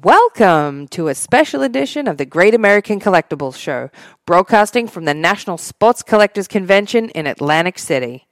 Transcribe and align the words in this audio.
Welcome 0.00 0.88
to 0.88 1.08
a 1.08 1.14
special 1.14 1.60
edition 1.60 2.08
of 2.08 2.16
the 2.16 2.24
Great 2.24 2.54
American 2.54 2.98
Collectibles 2.98 3.58
Show, 3.58 3.90
broadcasting 4.24 4.88
from 4.88 5.04
the 5.04 5.12
National 5.12 5.58
Sports 5.58 6.02
Collectors 6.02 6.48
Convention 6.48 7.10
in 7.10 7.26
Atlantic 7.26 7.78
City. 7.78 8.26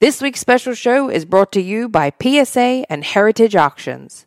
This 0.00 0.22
week's 0.22 0.38
special 0.38 0.74
show 0.74 1.10
is 1.10 1.24
brought 1.24 1.50
to 1.50 1.60
you 1.60 1.88
by 1.88 2.12
PSA 2.22 2.84
and 2.88 3.02
Heritage 3.02 3.56
Auctions. 3.56 4.26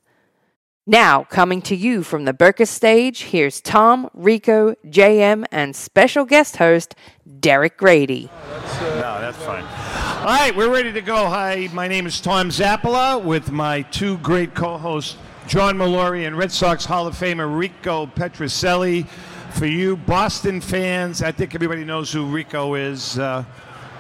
Now, 0.85 1.23
coming 1.23 1.61
to 1.61 1.77
you 1.77 2.03
from 2.03 2.25
the 2.25 2.33
Burkus 2.33 2.67
stage, 2.67 3.21
here's 3.21 3.61
Tom, 3.61 4.09
Rico, 4.13 4.75
JM, 4.85 5.45
and 5.49 5.73
special 5.73 6.25
guest 6.25 6.57
host 6.57 6.93
Derek 7.39 7.77
Grady. 7.77 8.29
No, 8.81 9.21
that's 9.21 9.37
fine. 9.37 9.63
All 10.21 10.27
right, 10.27 10.55
we're 10.55 10.69
ready 10.69 10.93
to 10.93 11.01
go. 11.01 11.27
Hi, 11.27 11.67
my 11.73 11.87
name 11.87 12.05
is 12.05 12.21
Tom 12.21 12.49
Zappala 12.49 13.23
with 13.23 13.51
my 13.51 13.81
two 13.81 14.17
great 14.19 14.53
co-hosts, 14.53 15.17
John 15.51 15.75
Molori 15.77 16.25
and 16.25 16.37
Red 16.37 16.49
Sox 16.49 16.85
Hall 16.85 17.07
of 17.07 17.13
Famer 17.13 17.57
Rico 17.57 18.05
Petrocelli. 18.05 19.05
For 19.51 19.65
you 19.65 19.97
Boston 19.97 20.61
fans, 20.61 21.21
I 21.21 21.33
think 21.33 21.53
everybody 21.53 21.83
knows 21.83 22.09
who 22.09 22.25
Rico 22.25 22.75
is. 22.75 23.19
Uh, 23.19 23.43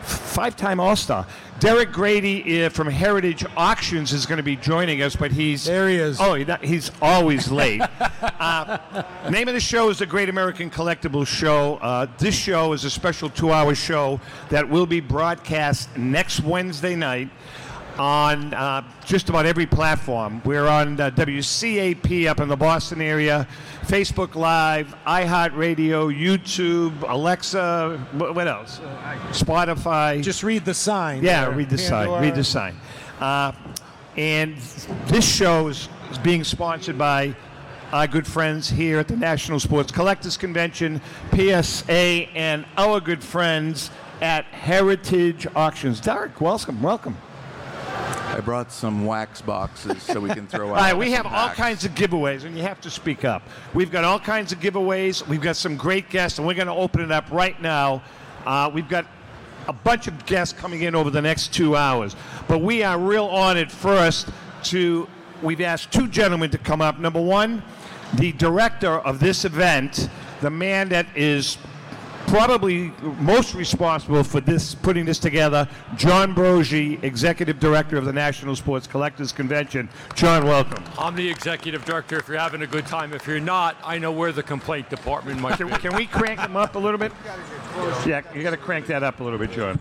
five-time 0.01 0.79
All-Star. 0.79 1.27
Derek 1.59 1.91
Grady 1.91 2.63
uh, 2.63 2.69
from 2.69 2.87
Heritage 2.87 3.43
Auctions 3.57 4.13
is 4.13 4.25
going 4.25 4.37
to 4.37 4.43
be 4.43 4.55
joining 4.55 5.01
us, 5.01 5.13
but 5.13 5.33
he's 5.33 5.65
There 5.65 5.89
he 5.89 5.97
is. 5.97 6.21
Oh, 6.21 6.35
he- 6.35 6.45
he's 6.63 6.89
always 7.01 7.51
late. 7.51 7.81
uh, 8.21 9.03
name 9.29 9.49
of 9.49 9.53
the 9.53 9.59
show 9.59 9.89
is 9.89 9.99
the 9.99 10.05
Great 10.05 10.29
American 10.29 10.69
Collectibles 10.69 11.27
Show. 11.27 11.79
Uh, 11.81 12.07
this 12.17 12.33
show 12.33 12.71
is 12.71 12.85
a 12.85 12.89
special 12.89 13.29
two-hour 13.29 13.75
show 13.75 14.21
that 14.47 14.69
will 14.69 14.85
be 14.85 15.01
broadcast 15.01 15.97
next 15.97 16.39
Wednesday 16.39 16.95
night 16.95 17.29
on 17.97 18.53
uh, 18.53 18.83
just 19.05 19.29
about 19.29 19.45
every 19.45 19.65
platform. 19.65 20.41
We're 20.45 20.67
on 20.67 20.99
uh, 20.99 21.11
WCAP 21.11 22.27
up 22.27 22.39
in 22.39 22.47
the 22.47 22.55
Boston 22.55 23.01
area, 23.01 23.47
Facebook 23.83 24.35
Live, 24.35 24.95
iHeartRadio, 25.05 26.15
YouTube, 26.15 27.09
Alexa, 27.09 27.97
what 28.13 28.47
else? 28.47 28.79
Spotify. 29.31 30.21
Just 30.21 30.43
read 30.43 30.65
the 30.65 30.73
sign. 30.73 31.23
Yeah, 31.23 31.45
there. 31.45 31.55
read 31.55 31.69
the 31.69 31.77
sign. 31.77 32.21
Read 32.21 32.35
the 32.35 32.43
sign. 32.43 32.75
Uh, 33.19 33.51
and 34.17 34.57
this 35.07 35.25
show 35.25 35.67
is, 35.67 35.89
is 36.11 36.17
being 36.17 36.43
sponsored 36.43 36.97
by 36.97 37.35
our 37.91 38.07
good 38.07 38.25
friends 38.25 38.69
here 38.69 38.99
at 38.99 39.07
the 39.07 39.17
National 39.17 39.59
Sports 39.59 39.91
Collectors 39.91 40.37
Convention, 40.37 41.01
PSA, 41.33 41.91
and 41.91 42.65
our 42.77 43.01
good 43.01 43.23
friends 43.23 43.91
at 44.21 44.45
Heritage 44.45 45.47
Auctions. 45.55 45.99
Derek, 45.99 46.39
welcome, 46.39 46.81
welcome. 46.81 47.17
I 48.01 48.39
brought 48.39 48.71
some 48.71 49.05
wax 49.05 49.41
boxes 49.41 50.01
so 50.03 50.19
we 50.19 50.29
can 50.29 50.47
throw 50.47 50.69
out. 50.71 50.77
All 50.77 50.81
right, 50.83 50.97
we 50.97 51.11
have 51.11 51.25
all 51.25 51.47
packs. 51.47 51.57
kinds 51.57 51.85
of 51.85 51.91
giveaways, 51.93 52.45
and 52.45 52.55
you 52.55 52.63
have 52.63 52.79
to 52.81 52.89
speak 52.89 53.25
up. 53.25 53.43
We've 53.73 53.91
got 53.91 54.03
all 54.03 54.19
kinds 54.19 54.51
of 54.51 54.59
giveaways. 54.59 55.27
We've 55.27 55.41
got 55.41 55.55
some 55.55 55.75
great 55.75 56.09
guests, 56.09 56.37
and 56.39 56.47
we're 56.47 56.53
going 56.55 56.67
to 56.67 56.73
open 56.73 57.01
it 57.01 57.11
up 57.11 57.29
right 57.31 57.61
now. 57.61 58.01
Uh, 58.45 58.71
we've 58.73 58.87
got 58.89 59.05
a 59.67 59.73
bunch 59.73 60.07
of 60.07 60.25
guests 60.25 60.57
coming 60.57 60.81
in 60.81 60.95
over 60.95 61.09
the 61.09 61.21
next 61.21 61.53
two 61.53 61.75
hours, 61.75 62.15
but 62.47 62.59
we 62.59 62.83
are 62.83 62.97
real 62.97 63.25
honored 63.27 63.71
first 63.71 64.29
to. 64.63 65.07
We've 65.43 65.61
asked 65.61 65.91
two 65.91 66.07
gentlemen 66.07 66.51
to 66.51 66.57
come 66.59 66.81
up. 66.81 66.99
Number 66.99 67.21
one, 67.21 67.63
the 68.13 68.31
director 68.33 68.99
of 68.99 69.19
this 69.19 69.43
event, 69.43 70.07
the 70.41 70.51
man 70.51 70.89
that 70.89 71.07
is 71.15 71.57
probably 72.27 72.91
most 73.19 73.53
responsible 73.53 74.23
for 74.23 74.39
this 74.41 74.73
putting 74.75 75.05
this 75.05 75.19
together, 75.19 75.67
John 75.95 76.33
Broggi, 76.33 77.01
executive 77.03 77.59
director 77.59 77.97
of 77.97 78.05
the 78.05 78.13
National 78.13 78.55
Sports 78.55 78.87
Collectors 78.87 79.31
Convention. 79.31 79.89
John, 80.15 80.45
welcome. 80.45 80.83
I'm 80.97 81.15
the 81.15 81.29
executive 81.29 81.83
director. 81.85 82.17
If 82.17 82.27
you're 82.27 82.37
having 82.37 82.61
a 82.61 82.67
good 82.67 82.85
time, 82.85 83.13
if 83.13 83.27
you're 83.27 83.39
not, 83.39 83.75
I 83.83 83.97
know 83.97 84.11
where 84.11 84.31
the 84.31 84.43
complaint 84.43 84.89
department 84.89 85.39
might 85.39 85.57
Can, 85.57 85.67
be. 85.67 85.73
can 85.75 85.95
we 85.95 86.05
crank 86.05 86.39
them 86.39 86.55
up 86.55 86.75
a 86.75 86.79
little 86.79 86.97
bit? 86.99 87.11
Yeah, 88.05 88.21
you 88.33 88.43
got 88.43 88.51
to 88.51 88.57
crank 88.57 88.87
that 88.87 89.03
up 89.03 89.19
a 89.19 89.23
little 89.23 89.39
bit, 89.39 89.51
John. 89.51 89.79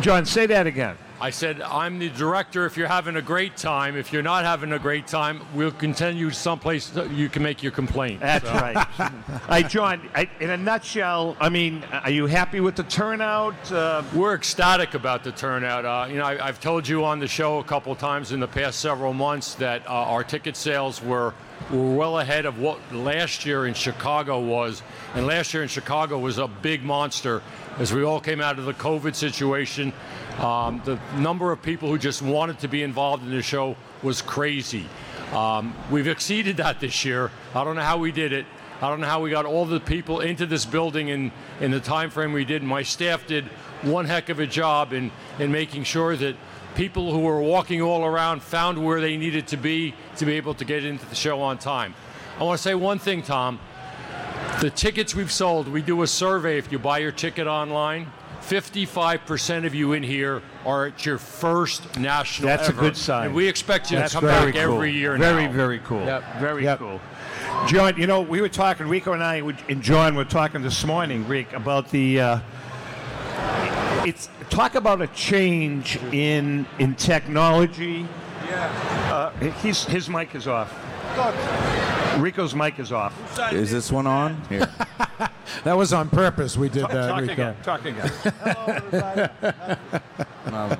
John, 0.00 0.24
say 0.26 0.46
that 0.46 0.66
again. 0.66 0.96
I 1.24 1.30
said 1.30 1.62
I'm 1.62 1.98
the 1.98 2.10
director. 2.10 2.66
If 2.66 2.76
you're 2.76 2.86
having 2.86 3.16
a 3.16 3.22
great 3.22 3.56
time, 3.56 3.96
if 3.96 4.12
you're 4.12 4.22
not 4.22 4.44
having 4.44 4.72
a 4.72 4.78
great 4.78 5.06
time, 5.06 5.40
we'll 5.54 5.70
continue 5.70 6.28
someplace 6.28 6.94
you 7.12 7.30
can 7.30 7.42
make 7.42 7.62
your 7.62 7.72
complaint. 7.72 8.20
That's 8.20 8.44
right. 8.44 8.76
All 8.76 9.10
right, 9.48 9.66
John. 9.66 10.06
I, 10.14 10.28
in 10.38 10.50
a 10.50 10.56
nutshell, 10.58 11.34
I 11.40 11.48
mean, 11.48 11.82
are 11.90 12.10
you 12.10 12.26
happy 12.26 12.60
with 12.60 12.76
the 12.76 12.82
turnout? 12.82 13.72
Uh, 13.72 14.02
We're 14.14 14.34
ecstatic 14.34 14.92
about 14.92 15.24
the 15.24 15.32
turnout. 15.32 15.86
Uh, 15.86 16.08
you 16.10 16.18
know, 16.18 16.26
I, 16.26 16.46
I've 16.46 16.60
told 16.60 16.86
you 16.86 17.06
on 17.06 17.20
the 17.20 17.28
show 17.28 17.58
a 17.58 17.64
couple 17.64 17.94
times 17.94 18.32
in 18.32 18.38
the 18.38 18.46
past 18.46 18.80
several 18.80 19.14
months 19.14 19.54
that 19.54 19.86
uh, 19.86 19.92
our 19.92 20.24
ticket 20.24 20.58
sales 20.58 21.02
were 21.02 21.32
were 21.70 21.94
well 21.94 22.18
ahead 22.18 22.44
of 22.44 22.58
what 22.58 22.78
last 22.92 23.46
year 23.46 23.66
in 23.66 23.72
Chicago 23.72 24.40
was, 24.40 24.82
and 25.14 25.26
last 25.26 25.54
year 25.54 25.62
in 25.62 25.68
Chicago 25.70 26.18
was 26.18 26.36
a 26.36 26.48
big 26.48 26.82
monster 26.82 27.42
as 27.78 27.92
we 27.92 28.02
all 28.02 28.20
came 28.20 28.40
out 28.40 28.58
of 28.58 28.66
the 28.66 28.74
COVID 28.74 29.14
situation. 29.14 29.92
Um, 30.38 30.82
the 30.84 30.98
number 31.16 31.52
of 31.52 31.62
people 31.62 31.88
who 31.88 31.98
just 31.98 32.20
wanted 32.20 32.58
to 32.60 32.68
be 32.68 32.82
involved 32.82 33.24
in 33.24 33.30
the 33.30 33.42
show 33.42 33.76
was 34.02 34.20
crazy. 34.20 34.86
Um, 35.32 35.74
we've 35.90 36.08
exceeded 36.08 36.56
that 36.58 36.80
this 36.80 37.04
year. 37.04 37.30
I 37.54 37.64
don't 37.64 37.76
know 37.76 37.82
how 37.82 37.98
we 37.98 38.12
did 38.12 38.32
it. 38.32 38.46
I 38.82 38.88
don't 38.88 39.00
know 39.00 39.06
how 39.06 39.20
we 39.20 39.30
got 39.30 39.46
all 39.46 39.64
the 39.64 39.80
people 39.80 40.20
into 40.20 40.46
this 40.46 40.64
building 40.64 41.08
in, 41.08 41.32
in 41.60 41.70
the 41.70 41.80
time 41.80 42.10
frame 42.10 42.32
we 42.32 42.44
did. 42.44 42.62
My 42.62 42.82
staff 42.82 43.26
did 43.26 43.44
one 43.82 44.04
heck 44.04 44.28
of 44.28 44.40
a 44.40 44.46
job 44.46 44.92
in, 44.92 45.10
in 45.38 45.52
making 45.52 45.84
sure 45.84 46.16
that 46.16 46.36
people 46.74 47.12
who 47.12 47.20
were 47.20 47.40
walking 47.40 47.80
all 47.80 48.04
around 48.04 48.42
found 48.42 48.84
where 48.84 49.00
they 49.00 49.16
needed 49.16 49.46
to 49.48 49.56
be 49.56 49.94
to 50.16 50.26
be 50.26 50.34
able 50.34 50.54
to 50.54 50.64
get 50.64 50.84
into 50.84 51.06
the 51.06 51.14
show 51.14 51.40
on 51.40 51.58
time. 51.58 51.94
I 52.38 52.42
want 52.42 52.58
to 52.58 52.62
say 52.62 52.74
one 52.74 52.98
thing, 52.98 53.22
Tom. 53.22 53.60
The 54.60 54.70
tickets 54.70 55.14
we've 55.14 55.32
sold, 55.32 55.68
we 55.68 55.82
do 55.82 56.02
a 56.02 56.06
survey 56.06 56.58
if 56.58 56.72
you 56.72 56.78
buy 56.78 56.98
your 56.98 57.12
ticket 57.12 57.46
online. 57.46 58.10
55% 58.48 59.66
of 59.66 59.74
you 59.74 59.92
in 59.94 60.02
here 60.02 60.42
are 60.66 60.86
at 60.86 61.06
your 61.06 61.18
first 61.18 61.98
national 61.98 62.48
That's 62.48 62.68
a 62.68 62.72
good 62.72 62.96
sign. 62.96 63.26
And 63.26 63.34
we 63.34 63.48
expect 63.48 63.90
you 63.90 63.96
that's 63.98 64.12
to 64.12 64.20
come 64.20 64.28
back 64.28 64.52
cool. 64.54 64.60
every 64.60 64.92
year 64.92 65.16
Very, 65.16 65.46
now. 65.46 65.52
very 65.52 65.78
cool. 65.80 66.04
Yep. 66.04 66.24
Very 66.38 66.64
Yep. 66.64 66.78
cool. 66.78 67.00
John, 67.66 67.96
you 67.96 68.06
know, 68.06 68.20
we 68.20 68.40
were 68.40 68.48
talking, 68.48 68.86
Rico 68.88 69.12
and 69.12 69.22
I, 69.22 69.40
would- 69.40 69.56
and 69.68 69.82
John 69.82 70.14
were 70.14 70.24
talking 70.24 70.62
this 70.62 70.84
morning, 70.84 71.26
Rick, 71.26 71.52
about 71.52 71.90
the. 71.90 72.20
Uh, 72.20 72.38
it's 74.06 74.28
talk 74.50 74.74
about 74.74 75.00
a 75.00 75.06
change 75.08 75.96
in 76.12 76.66
in 76.78 76.94
technology. 76.94 78.06
Yeah. 78.46 79.30
Uh, 79.40 79.50
he's, 79.62 79.84
his 79.84 80.10
mic 80.10 80.34
is 80.34 80.46
off. 80.46 80.70
Rico's 82.18 82.54
mic 82.54 82.78
is 82.78 82.92
off. 82.92 83.14
Is 83.52 83.70
this 83.70 83.90
one 83.90 84.06
on? 84.06 84.40
Here. 84.50 84.68
That 85.64 85.76
was 85.76 85.92
on 85.92 86.08
purpose. 86.08 86.56
We 86.56 86.68
did 86.68 86.82
Talk, 86.82 86.90
that. 86.92 87.08
talk 87.08 87.20
Rico. 87.20 87.32
again. 87.32 87.56
Talk 87.62 87.84
again. 87.84 89.30
Um, 90.46 90.76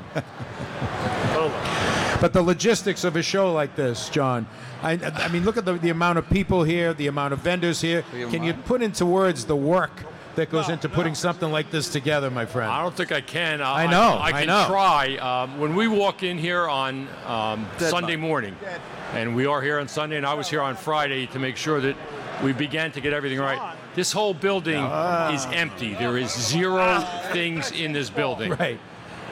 But 2.20 2.32
the 2.32 2.42
logistics 2.42 3.04
of 3.04 3.16
a 3.16 3.22
show 3.22 3.52
like 3.52 3.76
this, 3.76 4.08
John. 4.08 4.47
I, 4.82 4.92
I 4.92 5.28
mean, 5.28 5.44
look 5.44 5.56
at 5.56 5.64
the, 5.64 5.75
the 5.75 5.91
amount 5.91 6.19
of 6.19 6.28
people 6.30 6.62
here, 6.64 6.94
the 6.94 7.08
amount 7.08 7.32
of 7.34 7.41
vendors 7.41 7.80
here. 7.80 8.02
Can 8.30 8.42
you 8.42 8.54
put 8.54 8.80
into 8.82 9.04
words 9.04 9.44
the 9.44 9.56
work 9.56 9.91
that 10.36 10.50
goes 10.50 10.69
into 10.69 10.88
putting 10.88 11.14
something 11.14 11.50
like 11.50 11.70
this 11.70 11.88
together, 11.91 12.31
my 12.31 12.46
friend? 12.46 12.70
I 12.70 12.82
don't 12.82 12.94
think 12.96 13.12
I 13.12 13.20
can. 13.20 13.60
Uh, 13.60 13.70
I 13.70 13.86
know, 13.86 14.14
I, 14.19 14.26
I 14.28 14.32
can 14.32 14.46
know. 14.46 14.64
try. 14.69 15.16
Um, 15.16 15.58
when 15.58 15.75
we 15.75 15.86
walk 15.88 16.22
in 16.22 16.38
here 16.38 16.66
on 16.69 17.08
um, 17.26 17.66
Sunday 17.78 18.16
morning, 18.16 18.56
and 19.12 19.34
we 19.36 19.44
are 19.46 19.60
here 19.60 19.78
on 19.78 19.88
Sunday, 19.88 20.16
and 20.16 20.25
I 20.25 20.34
was 20.34 20.48
here 20.48 20.62
on 20.62 20.76
Friday 20.76 21.26
to 21.28 21.38
make 21.38 21.56
sure 21.56 21.81
that 21.81 21.96
we 22.42 22.52
began 22.52 22.91
to 22.92 23.00
get 23.00 23.12
everything 23.12 23.38
right. 23.41 23.76
This 23.94 24.10
whole 24.10 24.34
building 24.34 24.82
is 25.32 25.47
empty. 25.47 25.94
There 25.94 26.19
is 26.19 26.32
zero 26.32 26.82
ah. 26.82 27.31
things 27.32 27.71
in 27.71 27.93
this 27.93 28.10
building. 28.10 28.53
Right. 28.53 28.81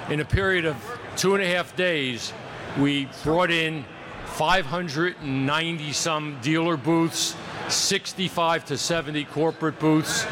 In 0.08 0.20
a 0.20 0.24
period 0.24 0.64
of 0.64 0.76
two 1.16 1.34
and 1.34 1.42
a 1.42 1.46
half 1.46 1.74
days, 1.76 2.32
we 2.78 3.08
brought 3.24 3.50
in 3.50 3.84
590 4.26 5.92
some 5.92 6.38
dealer 6.40 6.76
booths, 6.76 7.36
65 7.68 8.64
to 8.66 8.78
70 8.78 9.24
corporate 9.26 9.78
booths, 9.78 10.26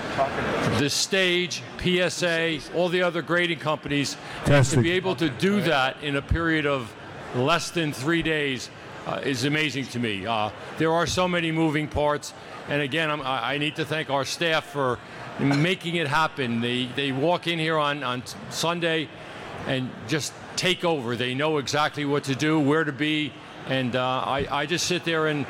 the 0.78 0.88
stage, 0.88 1.62
PSA, 1.82 2.60
all 2.74 2.88
the 2.88 3.02
other 3.02 3.22
grading 3.22 3.58
companies. 3.58 4.16
And 4.46 4.64
to 4.66 4.80
be 4.80 4.92
able 4.92 5.16
to 5.16 5.28
do 5.28 5.60
that 5.62 6.02
in 6.02 6.16
a 6.16 6.22
period 6.22 6.66
of 6.66 6.92
less 7.34 7.70
than 7.70 7.92
three 7.92 8.22
days 8.22 8.70
uh, 9.06 9.20
is 9.24 9.44
amazing 9.44 9.86
to 9.86 9.98
me. 9.98 10.26
Uh, 10.26 10.50
there 10.78 10.92
are 10.92 11.06
so 11.06 11.26
many 11.26 11.52
moving 11.52 11.88
parts, 11.88 12.32
and 12.68 12.82
again, 12.82 13.10
I'm, 13.10 13.22
I 13.22 13.58
need 13.58 13.76
to 13.76 13.84
thank 13.84 14.10
our 14.10 14.24
staff 14.24 14.66
for 14.66 14.98
making 15.38 15.96
it 15.96 16.06
happen. 16.06 16.60
They 16.60 16.86
they 16.96 17.12
walk 17.12 17.46
in 17.46 17.58
here 17.58 17.78
on 17.78 18.02
on 18.02 18.22
Sunday 18.50 19.08
and 19.66 19.90
just 20.08 20.32
take 20.56 20.84
over. 20.84 21.16
They 21.16 21.34
know 21.34 21.58
exactly 21.58 22.04
what 22.04 22.24
to 22.24 22.34
do, 22.34 22.60
where 22.60 22.84
to 22.84 22.92
be, 22.92 23.32
and 23.66 23.96
uh, 23.96 24.22
I 24.26 24.46
I 24.50 24.66
just 24.66 24.86
sit 24.86 25.04
there 25.04 25.28
and 25.28 25.46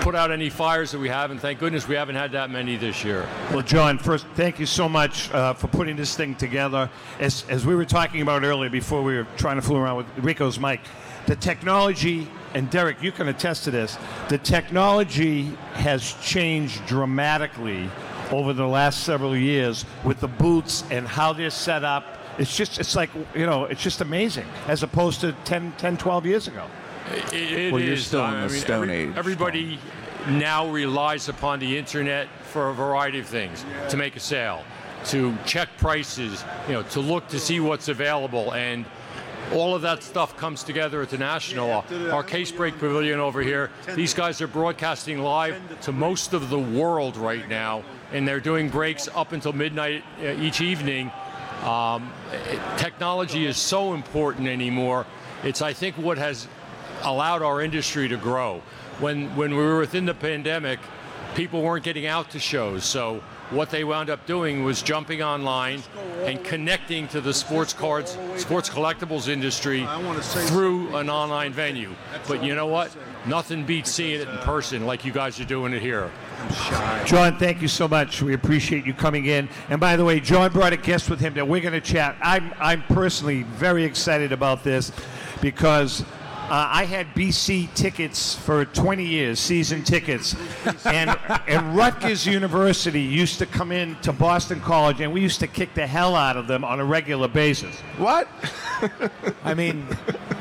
put 0.00 0.14
out 0.14 0.30
any 0.30 0.48
fires 0.48 0.90
that 0.92 0.98
we 0.98 1.08
have, 1.08 1.30
and 1.30 1.38
thank 1.38 1.58
goodness 1.58 1.86
we 1.86 1.94
haven't 1.94 2.14
had 2.14 2.32
that 2.32 2.50
many 2.50 2.76
this 2.76 3.04
year. 3.04 3.28
Well, 3.50 3.62
John, 3.62 3.98
first, 3.98 4.26
thank 4.34 4.58
you 4.58 4.64
so 4.64 4.88
much 4.88 5.30
uh, 5.32 5.52
for 5.52 5.68
putting 5.68 5.96
this 5.96 6.16
thing 6.16 6.34
together. 6.34 6.88
As, 7.20 7.44
as 7.50 7.66
we 7.66 7.74
were 7.74 7.84
talking 7.84 8.22
about 8.22 8.42
earlier, 8.42 8.70
before 8.70 9.02
we 9.02 9.16
were 9.16 9.26
trying 9.36 9.56
to 9.56 9.62
fool 9.62 9.76
around 9.76 9.96
with 9.98 10.06
Rico's 10.18 10.58
mic, 10.58 10.80
the 11.26 11.36
technology 11.36 12.26
and 12.54 12.70
Derek, 12.70 13.02
you 13.02 13.12
can 13.12 13.28
attest 13.28 13.64
to 13.64 13.70
this. 13.70 13.98
The 14.28 14.38
technology 14.38 15.44
has 15.74 16.14
changed 16.22 16.84
dramatically 16.86 17.90
over 18.30 18.52
the 18.52 18.66
last 18.66 19.04
several 19.04 19.36
years 19.36 19.84
with 20.04 20.20
the 20.20 20.28
boots 20.28 20.84
and 20.90 21.06
how 21.06 21.32
they're 21.32 21.50
set 21.50 21.84
up. 21.84 22.04
It's 22.38 22.56
just, 22.56 22.78
it's 22.78 22.94
like, 22.94 23.10
you 23.34 23.46
know, 23.46 23.64
it's 23.64 23.82
just 23.82 24.00
amazing 24.00 24.46
as 24.68 24.82
opposed 24.82 25.20
to 25.22 25.32
10, 25.44 25.72
10 25.78 25.96
12 25.96 26.26
years 26.26 26.46
ago. 26.48 26.64
It, 27.32 27.32
it 27.52 27.72
Well, 27.72 27.82
you're 27.82 27.94
is. 27.94 28.06
still 28.06 28.24
in 28.26 28.34
I 28.34 28.46
the 28.46 28.52
mean, 28.52 28.60
Stone 28.60 28.82
every- 28.90 28.94
Age, 28.96 29.12
Everybody 29.16 29.78
now 30.28 30.68
relies 30.70 31.28
upon 31.28 31.58
the 31.58 31.76
internet 31.78 32.28
for 32.52 32.68
a 32.70 32.74
variety 32.74 33.18
of 33.18 33.26
things 33.26 33.64
to 33.88 33.96
make 33.96 34.14
a 34.14 34.20
sale, 34.20 34.62
to 35.06 35.36
check 35.46 35.68
prices, 35.78 36.44
you 36.66 36.74
know, 36.74 36.82
to 36.84 37.00
look 37.00 37.26
to 37.28 37.38
see 37.38 37.60
what's 37.60 37.88
available, 37.88 38.52
and 38.54 38.84
all 39.52 39.74
of 39.74 39.82
that 39.82 40.02
stuff 40.02 40.36
comes 40.36 40.62
together 40.62 41.02
at 41.02 41.10
the 41.10 41.18
National. 41.18 41.84
Our 42.10 42.22
Case 42.22 42.52
Break 42.52 42.78
Pavilion 42.78 43.20
over 43.20 43.40
here. 43.40 43.70
These 43.94 44.14
guys 44.14 44.40
are 44.40 44.46
broadcasting 44.46 45.18
live 45.20 45.60
to 45.82 45.92
most 45.92 46.32
of 46.34 46.50
the 46.50 46.58
world 46.58 47.16
right 47.16 47.48
now, 47.48 47.82
and 48.12 48.26
they're 48.26 48.40
doing 48.40 48.68
breaks 48.68 49.08
up 49.14 49.32
until 49.32 49.52
midnight 49.52 50.04
uh, 50.22 50.28
each 50.40 50.60
evening. 50.60 51.10
Um, 51.64 52.12
technology 52.76 53.46
is 53.46 53.56
so 53.56 53.94
important 53.94 54.48
anymore. 54.48 55.06
It's, 55.42 55.62
I 55.62 55.72
think, 55.72 55.96
what 55.96 56.18
has 56.18 56.48
allowed 57.02 57.42
our 57.42 57.60
industry 57.60 58.08
to 58.08 58.16
grow. 58.16 58.62
When 59.00 59.34
when 59.36 59.50
we 59.56 59.62
were 59.62 59.78
within 59.78 60.06
the 60.06 60.14
pandemic, 60.14 60.80
people 61.34 61.62
weren't 61.62 61.84
getting 61.84 62.06
out 62.06 62.30
to 62.30 62.38
shows, 62.38 62.84
so 62.84 63.22
what 63.50 63.70
they 63.70 63.84
wound 63.84 64.10
up 64.10 64.26
doing 64.26 64.62
was 64.62 64.82
jumping 64.82 65.22
online 65.22 65.82
and 66.24 66.42
connecting 66.44 67.08
to 67.08 67.20
the 67.20 67.32
sports 67.32 67.72
cards, 67.72 68.18
sports 68.36 68.68
collectibles 68.68 69.28
industry 69.28 69.86
through 70.48 70.94
an 70.96 71.08
online 71.08 71.52
venue. 71.52 71.94
But 72.26 72.44
you 72.44 72.54
know 72.54 72.66
what? 72.66 72.94
Nothing 73.26 73.64
beats 73.64 73.90
seeing 73.90 74.20
it 74.20 74.28
in 74.28 74.38
person 74.38 74.86
like 74.86 75.04
you 75.04 75.12
guys 75.12 75.40
are 75.40 75.44
doing 75.44 75.72
it 75.72 75.80
here. 75.80 76.10
John, 77.04 77.38
thank 77.38 77.62
you 77.62 77.68
so 77.68 77.88
much. 77.88 78.22
We 78.22 78.34
appreciate 78.34 78.86
you 78.86 78.94
coming 78.94 79.26
in. 79.26 79.48
And 79.70 79.80
by 79.80 79.96
the 79.96 80.04
way, 80.04 80.20
John 80.20 80.52
brought 80.52 80.72
a 80.72 80.76
guest 80.76 81.08
with 81.08 81.20
him 81.20 81.34
that 81.34 81.48
we're 81.48 81.60
going 81.60 81.72
to 81.72 81.80
chat. 81.80 82.16
I'm, 82.20 82.52
I'm 82.58 82.82
personally 82.82 83.42
very 83.42 83.84
excited 83.84 84.32
about 84.32 84.62
this 84.62 84.92
because 85.40 86.04
uh, 86.48 86.66
I 86.72 86.84
had 86.86 87.14
BC 87.14 87.74
tickets 87.74 88.34
for 88.34 88.64
20 88.64 89.04
years, 89.04 89.38
season 89.38 89.84
tickets. 89.84 90.34
And, 90.86 91.14
and 91.46 91.76
Rutgers 91.76 92.26
University 92.26 93.02
used 93.02 93.38
to 93.40 93.46
come 93.46 93.70
in 93.70 93.96
to 93.96 94.14
Boston 94.14 94.58
College, 94.60 95.02
and 95.02 95.12
we 95.12 95.20
used 95.20 95.40
to 95.40 95.46
kick 95.46 95.74
the 95.74 95.86
hell 95.86 96.16
out 96.16 96.38
of 96.38 96.46
them 96.46 96.64
on 96.64 96.80
a 96.80 96.84
regular 96.86 97.28
basis. 97.28 97.78
What? 97.98 98.28
I 99.44 99.52
mean, 99.52 99.86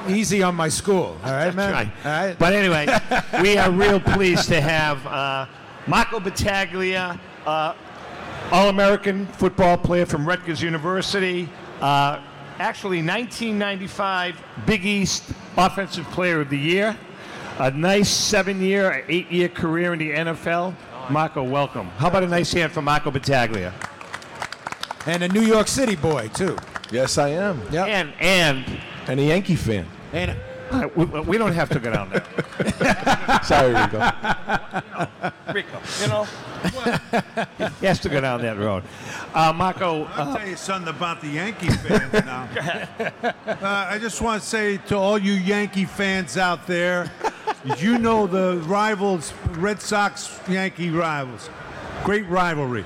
easy 0.07 0.41
on 0.43 0.55
my 0.55 0.69
school. 0.69 1.17
All 1.25 1.31
right, 1.31 1.53
man. 1.53 1.73
Right. 1.73 1.91
All 2.05 2.11
right. 2.11 2.39
But 2.39 2.53
anyway, 2.53 2.87
we 3.41 3.57
are 3.57 3.69
real 3.69 3.99
pleased 3.99 4.47
to 4.47 4.61
have 4.61 5.05
uh, 5.05 5.45
Marco 5.87 6.21
Battaglia, 6.21 7.19
uh, 7.45 7.73
All-American 8.53 9.25
football 9.25 9.77
player 9.77 10.05
from 10.05 10.25
Rutgers 10.25 10.61
University. 10.61 11.49
Uh, 11.81 12.21
actually, 12.59 13.03
1995 13.03 14.41
Big 14.65 14.85
East 14.85 15.33
Offensive 15.57 16.05
Player 16.11 16.41
of 16.41 16.49
the 16.49 16.57
Year. 16.57 16.95
A 17.59 17.71
nice 17.71 18.09
seven-year, 18.09 19.05
eight-year 19.09 19.49
career 19.49 19.93
in 19.93 19.99
the 19.99 20.11
NFL. 20.11 20.75
Marco, 21.09 21.41
welcome. 21.43 21.87
How 21.97 22.07
about 22.07 22.23
a 22.23 22.27
nice 22.27 22.53
hand 22.53 22.71
for 22.71 22.81
Marco 22.81 23.09
Battaglia? 23.11 23.73
and 25.07 25.23
a 25.23 25.27
New 25.29 25.41
York 25.41 25.67
City 25.69 25.95
boy 25.95 26.27
too. 26.33 26.57
Yes, 26.91 27.17
I 27.17 27.29
am. 27.29 27.61
Yep. 27.71 27.87
And 27.87 28.13
and 28.19 28.65
And 29.07 29.19
a 29.19 29.23
Yankee 29.23 29.55
fan. 29.55 29.85
And 30.11 30.37
uh, 30.71 30.89
we, 30.95 31.05
we 31.05 31.37
don't 31.37 31.53
have 31.53 31.69
to 31.69 31.79
go 31.79 31.91
down 31.91 32.09
there. 32.09 32.23
Sorry, 33.43 33.73
Rico. 33.73 33.99
Rico, 35.53 35.79
you 36.01 36.07
know, 36.07 36.23
he 37.79 37.85
has 37.85 37.99
to 38.01 38.09
go 38.09 38.19
down 38.21 38.41
that 38.41 38.57
road. 38.57 38.83
Uh, 39.33 39.53
Marco, 39.53 40.05
I'll 40.05 40.31
uh, 40.31 40.37
tell 40.37 40.47
you 40.47 40.55
something 40.55 40.93
about 40.93 41.21
the 41.21 41.29
Yankee 41.29 41.69
fans 41.69 42.13
now. 42.13 42.49
uh, 43.23 43.63
I 43.63 43.97
just 43.99 44.21
want 44.21 44.41
to 44.41 44.47
say 44.47 44.77
to 44.87 44.97
all 44.97 45.17
you 45.17 45.33
Yankee 45.33 45.85
fans 45.85 46.37
out 46.37 46.67
there, 46.67 47.11
you 47.77 47.97
know 47.97 48.27
the 48.27 48.61
rivals, 48.65 49.33
Red 49.51 49.81
Sox 49.81 50.39
Yankee 50.49 50.89
rivals. 50.89 51.49
Great 52.03 52.27
rivalry. 52.27 52.85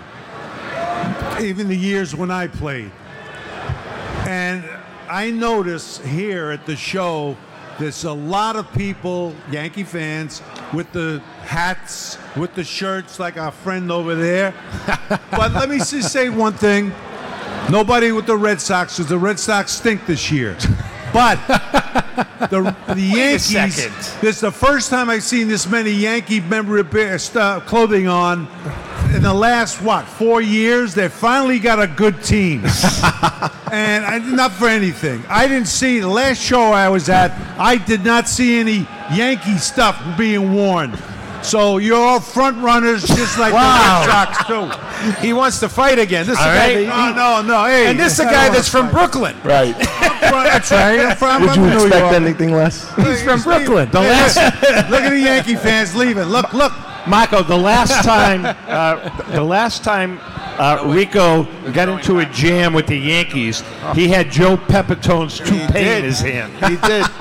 Even 1.39 1.67
the 1.67 1.75
years 1.75 2.15
when 2.15 2.31
I 2.31 2.47
played. 2.47 2.91
And 4.27 4.63
I 5.09 5.31
notice 5.31 5.97
here 5.99 6.51
at 6.51 6.65
the 6.65 6.75
show, 6.75 7.35
there's 7.79 8.03
a 8.03 8.13
lot 8.13 8.55
of 8.55 8.71
people, 8.73 9.35
Yankee 9.49 9.83
fans, 9.83 10.41
with 10.73 10.91
the 10.91 11.21
hats, 11.43 12.17
with 12.35 12.53
the 12.53 12.63
shirts, 12.63 13.19
like 13.19 13.37
our 13.37 13.51
friend 13.51 13.91
over 13.91 14.15
there. 14.15 14.53
but 15.31 15.51
let 15.53 15.69
me 15.69 15.77
just 15.77 16.11
say 16.11 16.29
one 16.29 16.53
thing. 16.53 16.91
Nobody 17.69 18.11
with 18.11 18.25
the 18.25 18.37
Red 18.37 18.59
Sox, 18.59 18.97
because 18.97 19.09
the 19.09 19.17
Red 19.17 19.39
Sox 19.39 19.71
stink 19.71 20.05
this 20.05 20.31
year. 20.31 20.57
But 21.13 21.35
the, 22.49 22.75
the 22.87 23.01
Yankees, 23.01 23.51
this 24.21 24.35
is 24.35 24.39
the 24.41 24.51
first 24.51 24.89
time 24.89 25.09
I've 25.09 25.23
seen 25.23 25.47
this 25.47 25.67
many 25.67 25.91
Yankee 25.91 26.39
memorabilia 26.39 27.19
stuff, 27.19 27.65
clothing 27.65 28.07
on 28.07 28.47
in 29.13 29.23
the 29.23 29.33
last, 29.33 29.81
what, 29.81 30.05
four 30.05 30.41
years. 30.41 30.93
They 30.93 31.07
finally 31.09 31.59
got 31.59 31.81
a 31.81 31.87
good 31.87 32.23
team. 32.23 32.59
and 33.71 34.05
I, 34.05 34.19
not 34.23 34.51
for 34.51 34.67
anything. 34.67 35.23
I 35.29 35.47
didn't 35.47 35.67
see, 35.67 35.99
the 35.99 36.07
last 36.07 36.41
show 36.41 36.71
I 36.71 36.89
was 36.89 37.09
at, 37.09 37.31
I 37.59 37.77
did 37.77 38.03
not 38.03 38.27
see 38.27 38.59
any 38.59 38.87
Yankee 39.13 39.57
stuff 39.57 40.01
being 40.17 40.53
worn. 40.53 40.97
So 41.43 41.77
you're 41.79 41.97
all 41.97 42.19
front 42.19 42.57
runners, 42.63 43.03
just 43.03 43.39
like 43.39 43.51
Wow. 43.51 44.03
the 44.03 44.07
Red 44.07 44.35
Sox 44.35 45.17
too. 45.17 45.21
he 45.25 45.33
wants 45.33 45.59
to 45.61 45.69
fight 45.69 45.97
again. 45.97 46.27
This 46.27 46.37
is 46.37 46.45
a 46.45 46.47
All 46.47 46.53
guy 46.55 46.75
right. 46.75 46.85
that- 46.85 47.15
No, 47.15 47.41
no, 47.41 47.47
no. 47.47 47.65
Hey, 47.65 47.87
and 47.87 47.99
this 47.99 48.13
is 48.13 48.19
a 48.19 48.27
I 48.27 48.31
guy 48.31 48.49
that's 48.49 48.69
from 48.69 48.85
wanna 48.87 48.93
Brooklyn. 48.99 49.35
Right. 49.43 49.73
fight. 49.87 50.43
That's 50.43 50.69
right. 50.71 50.99
I'm 50.99 51.17
from, 51.17 51.41
Would 51.41 51.49
I'm 51.49 51.55
you 51.59 51.61
from 51.65 51.69
New 51.79 51.85
expect 51.87 51.99
York. 51.99 52.13
anything 52.13 52.51
less? 52.53 52.95
He's 52.95 53.23
from 53.23 53.41
Brooklyn. 53.41 53.89
the 53.89 54.01
last 54.01 54.35
Look 54.91 55.01
at 55.01 55.09
the 55.09 55.19
Yankee 55.19 55.55
fans 55.55 55.95
leaving. 55.95 56.25
Look, 56.25 56.53
look. 56.53 56.73
Marco, 57.07 57.43
the 57.43 57.57
last 57.57 58.03
time, 58.05 58.45
uh, 58.67 59.31
the 59.31 59.43
last 59.43 59.83
time 59.83 60.19
uh, 60.21 60.83
Rico 60.85 61.43
got 61.71 61.89
into 61.89 62.19
a 62.19 62.25
jam 62.25 62.73
with 62.73 62.87
the 62.87 62.97
Yankees, 62.97 63.63
he 63.95 64.07
had 64.07 64.31
Joe 64.31 64.57
Pepitone's 64.57 65.37
toupee 65.37 65.97
in 65.97 66.03
his 66.03 66.19
hand. 66.21 66.53
He 66.65 66.77
did. 66.87 67.05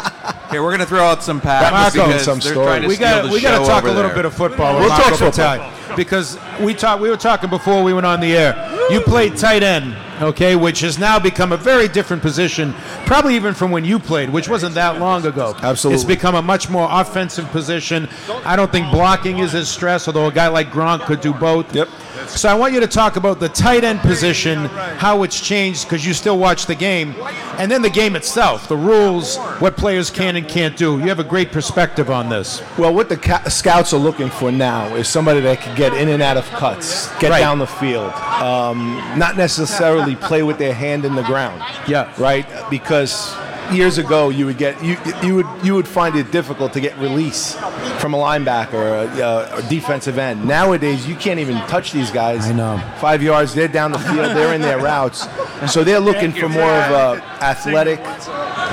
Here, 0.50 0.62
we're 0.64 0.70
going 0.70 0.80
to 0.80 0.86
throw 0.86 1.04
out 1.04 1.22
some 1.22 1.40
packs 1.40 1.70
Marco, 1.96 2.08
because 2.08 2.24
some 2.24 2.40
they're 2.40 2.52
stories. 2.52 2.66
trying 2.66 2.82
to 2.82 2.88
we 2.88 2.94
steal 2.96 3.08
got 3.08 3.22
the 3.26 3.32
we 3.32 3.40
got 3.40 3.54
show 3.54 3.62
to 3.62 3.68
talk 3.68 3.84
a 3.84 3.86
little 3.86 4.02
there. 4.02 4.14
bit 4.16 4.24
of 4.24 4.34
football. 4.34 4.80
We'll 4.80 4.88
talk 4.88 5.12
football. 5.14 5.30
Battaglia, 5.30 5.96
because 5.96 6.38
we 6.60 6.74
talked. 6.74 7.00
We 7.00 7.08
were 7.08 7.16
talking 7.16 7.48
before 7.50 7.84
we 7.84 7.92
went 7.94 8.04
on 8.06 8.18
the 8.20 8.36
air. 8.36 8.54
You 8.90 9.00
played 9.00 9.36
tight 9.36 9.62
end, 9.62 9.96
okay, 10.20 10.56
which 10.56 10.80
has 10.80 10.98
now 10.98 11.18
become 11.18 11.52
a 11.52 11.56
very 11.56 11.88
different 11.88 12.22
position, 12.22 12.72
probably 13.06 13.34
even 13.36 13.54
from 13.54 13.70
when 13.70 13.84
you 13.84 13.98
played, 13.98 14.30
which 14.30 14.48
wasn't 14.48 14.74
that 14.74 14.98
long 14.98 15.24
ago. 15.26 15.54
Absolutely. 15.62 15.94
it's 15.96 16.04
become 16.04 16.34
a 16.34 16.42
much 16.42 16.68
more 16.68 16.88
offensive 16.90 17.46
position. 17.50 18.08
I 18.44 18.56
don't 18.56 18.70
think 18.72 18.90
blocking 18.90 19.38
is 19.38 19.54
as 19.54 19.68
stress, 19.68 20.08
although 20.08 20.26
a 20.26 20.32
guy 20.32 20.48
like 20.48 20.70
Gronk 20.70 21.02
could 21.06 21.20
do 21.20 21.32
both. 21.32 21.74
Yep. 21.74 21.88
So 22.28 22.48
I 22.48 22.54
want 22.54 22.74
you 22.74 22.80
to 22.80 22.86
talk 22.86 23.16
about 23.16 23.40
the 23.40 23.48
tight 23.48 23.82
end 23.82 24.00
position, 24.00 24.66
how 24.66 25.22
it's 25.22 25.40
changed 25.40 25.84
because 25.84 26.06
you 26.06 26.12
still 26.14 26.38
watch 26.38 26.66
the 26.66 26.74
game, 26.74 27.14
and 27.58 27.70
then 27.70 27.82
the 27.82 27.90
game 27.90 28.14
itself, 28.14 28.68
the 28.68 28.76
rules, 28.76 29.36
what 29.58 29.76
players 29.76 30.10
can 30.10 30.36
and 30.36 30.46
can't 30.46 30.76
do. 30.76 30.98
You 30.98 31.08
have 31.08 31.18
a 31.18 31.24
great 31.24 31.50
perspective 31.50 32.10
on 32.10 32.28
this. 32.28 32.62
Well, 32.78 32.94
what 32.94 33.08
the 33.08 33.16
ca- 33.16 33.48
scouts 33.48 33.92
are 33.94 33.98
looking 33.98 34.28
for 34.30 34.52
now 34.52 34.94
is 34.94 35.08
somebody 35.08 35.40
that 35.40 35.60
can 35.60 35.76
get 35.76 35.94
in 35.94 36.08
and 36.08 36.22
out 36.22 36.36
of 36.36 36.44
cuts, 36.50 37.08
get 37.18 37.30
Right. 37.30 37.40
down 37.40 37.58
the 37.58 37.66
field, 37.66 38.12
um, 38.12 38.79
not 39.16 39.36
necessarily 39.36 40.16
play 40.16 40.42
with 40.42 40.58
their 40.58 40.74
hand 40.74 41.04
in 41.04 41.14
the 41.14 41.22
ground. 41.22 41.62
Yeah. 41.88 42.12
Right? 42.18 42.46
Because 42.70 43.34
years 43.72 43.98
ago, 43.98 44.30
you 44.30 44.46
would 44.46 44.58
get 44.58 44.82
you 44.82 44.96
you 45.22 45.36
would 45.36 45.46
you 45.62 45.74
would 45.74 45.88
find 45.88 46.16
it 46.16 46.30
difficult 46.30 46.72
to 46.72 46.80
get 46.80 46.96
release 46.98 47.54
from 47.98 48.14
a 48.14 48.16
linebacker 48.16 48.74
or 48.74 48.94
a, 49.22 49.58
a 49.58 49.62
defensive 49.68 50.18
end. 50.18 50.44
Nowadays, 50.44 51.06
you 51.06 51.14
can't 51.14 51.40
even 51.40 51.56
touch 51.68 51.92
these 51.92 52.10
guys. 52.10 52.46
I 52.46 52.52
know. 52.52 52.82
Five 52.98 53.22
yards, 53.22 53.54
they're 53.54 53.68
down 53.68 53.92
the 53.92 53.98
field, 53.98 54.36
they're 54.36 54.54
in 54.54 54.62
their 54.62 54.78
routes, 54.78 55.26
so 55.70 55.84
they're 55.84 56.00
looking 56.00 56.32
for 56.32 56.48
more 56.48 56.62
of 56.62 56.90
a 56.90 57.22
athletic 57.42 58.00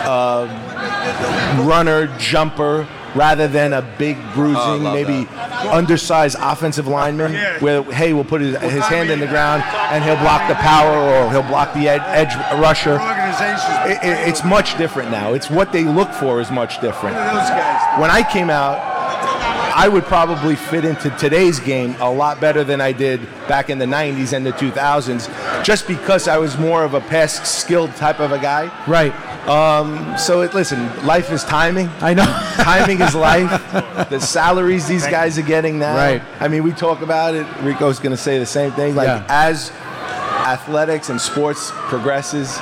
um, 0.07 0.49
runner, 1.67 2.07
jumper, 2.17 2.87
rather 3.17 3.47
than 3.47 3.73
a 3.73 3.81
big 3.97 4.15
bruising, 4.33 4.55
oh, 4.61 4.77
love 4.77 4.93
maybe 4.93 5.27
undersized 5.69 6.37
offensive 6.39 6.87
lineman 6.87 7.33
where, 7.61 7.81
hey, 7.83 8.13
we'll 8.13 8.23
put 8.23 8.41
his, 8.41 8.55
his 8.57 8.83
hand 8.85 9.09
in 9.09 9.19
the 9.19 9.27
ground 9.27 9.63
and 9.91 10.03
he'll 10.03 10.15
block 10.17 10.47
the 10.47 10.55
power 10.55 10.97
or 10.97 11.31
he'll 11.31 11.41
block 11.43 11.73
the 11.73 11.89
ed- 11.89 12.01
edge 12.07 12.33
rusher. 12.61 12.97
It, 13.91 13.97
it- 14.03 14.27
it's 14.29 14.43
much 14.43 14.77
different 14.77 15.09
now. 15.11 15.33
It's 15.33 15.49
what 15.49 15.71
they 15.71 15.83
look 15.83 16.11
for 16.11 16.39
is 16.41 16.51
much 16.51 16.79
different. 16.81 17.15
When 18.01 18.11
I 18.11 18.23
came 18.29 18.49
out, 18.49 18.77
I 19.75 19.87
would 19.87 20.05
probably 20.05 20.55
fit 20.55 20.85
into 20.85 21.09
today's 21.11 21.59
game 21.59 21.95
a 21.99 22.09
lot 22.09 22.41
better 22.41 22.63
than 22.63 22.81
I 22.81 22.91
did 22.91 23.21
back 23.47 23.69
in 23.69 23.77
the 23.77 23.85
90s 23.85 24.33
and 24.33 24.43
the 24.45 24.51
2000s, 24.51 25.63
just 25.63 25.87
because 25.87 26.27
I 26.27 26.37
was 26.37 26.57
more 26.57 26.83
of 26.83 26.93
a 26.95 26.99
pass 27.01 27.47
skilled 27.47 27.95
type 27.95 28.19
of 28.19 28.31
a 28.31 28.39
guy. 28.39 28.71
Right. 28.87 29.13
Um, 29.47 30.17
so 30.17 30.41
it, 30.41 30.53
listen, 30.53 30.79
life 31.05 31.31
is 31.31 31.43
timing. 31.43 31.87
I 32.01 32.13
know. 32.13 32.25
Timing 32.57 33.01
is 33.01 33.15
life. 33.15 33.49
The 34.09 34.19
salaries 34.19 34.87
these 34.87 35.05
guys 35.07 35.37
are 35.37 35.41
getting 35.41 35.79
now. 35.79 35.95
Right. 35.95 36.21
I 36.39 36.47
mean, 36.47 36.63
we 36.63 36.71
talk 36.71 37.01
about 37.01 37.33
it. 37.33 37.45
Rico's 37.61 37.99
going 37.99 38.11
to 38.11 38.21
say 38.21 38.39
the 38.39 38.45
same 38.45 38.71
thing. 38.73 38.95
Like 38.95 39.07
Yeah. 39.07 39.25
as 39.29 39.71
athletics 40.45 41.09
and 41.09 41.19
sports 41.19 41.71
progresses, 41.73 42.57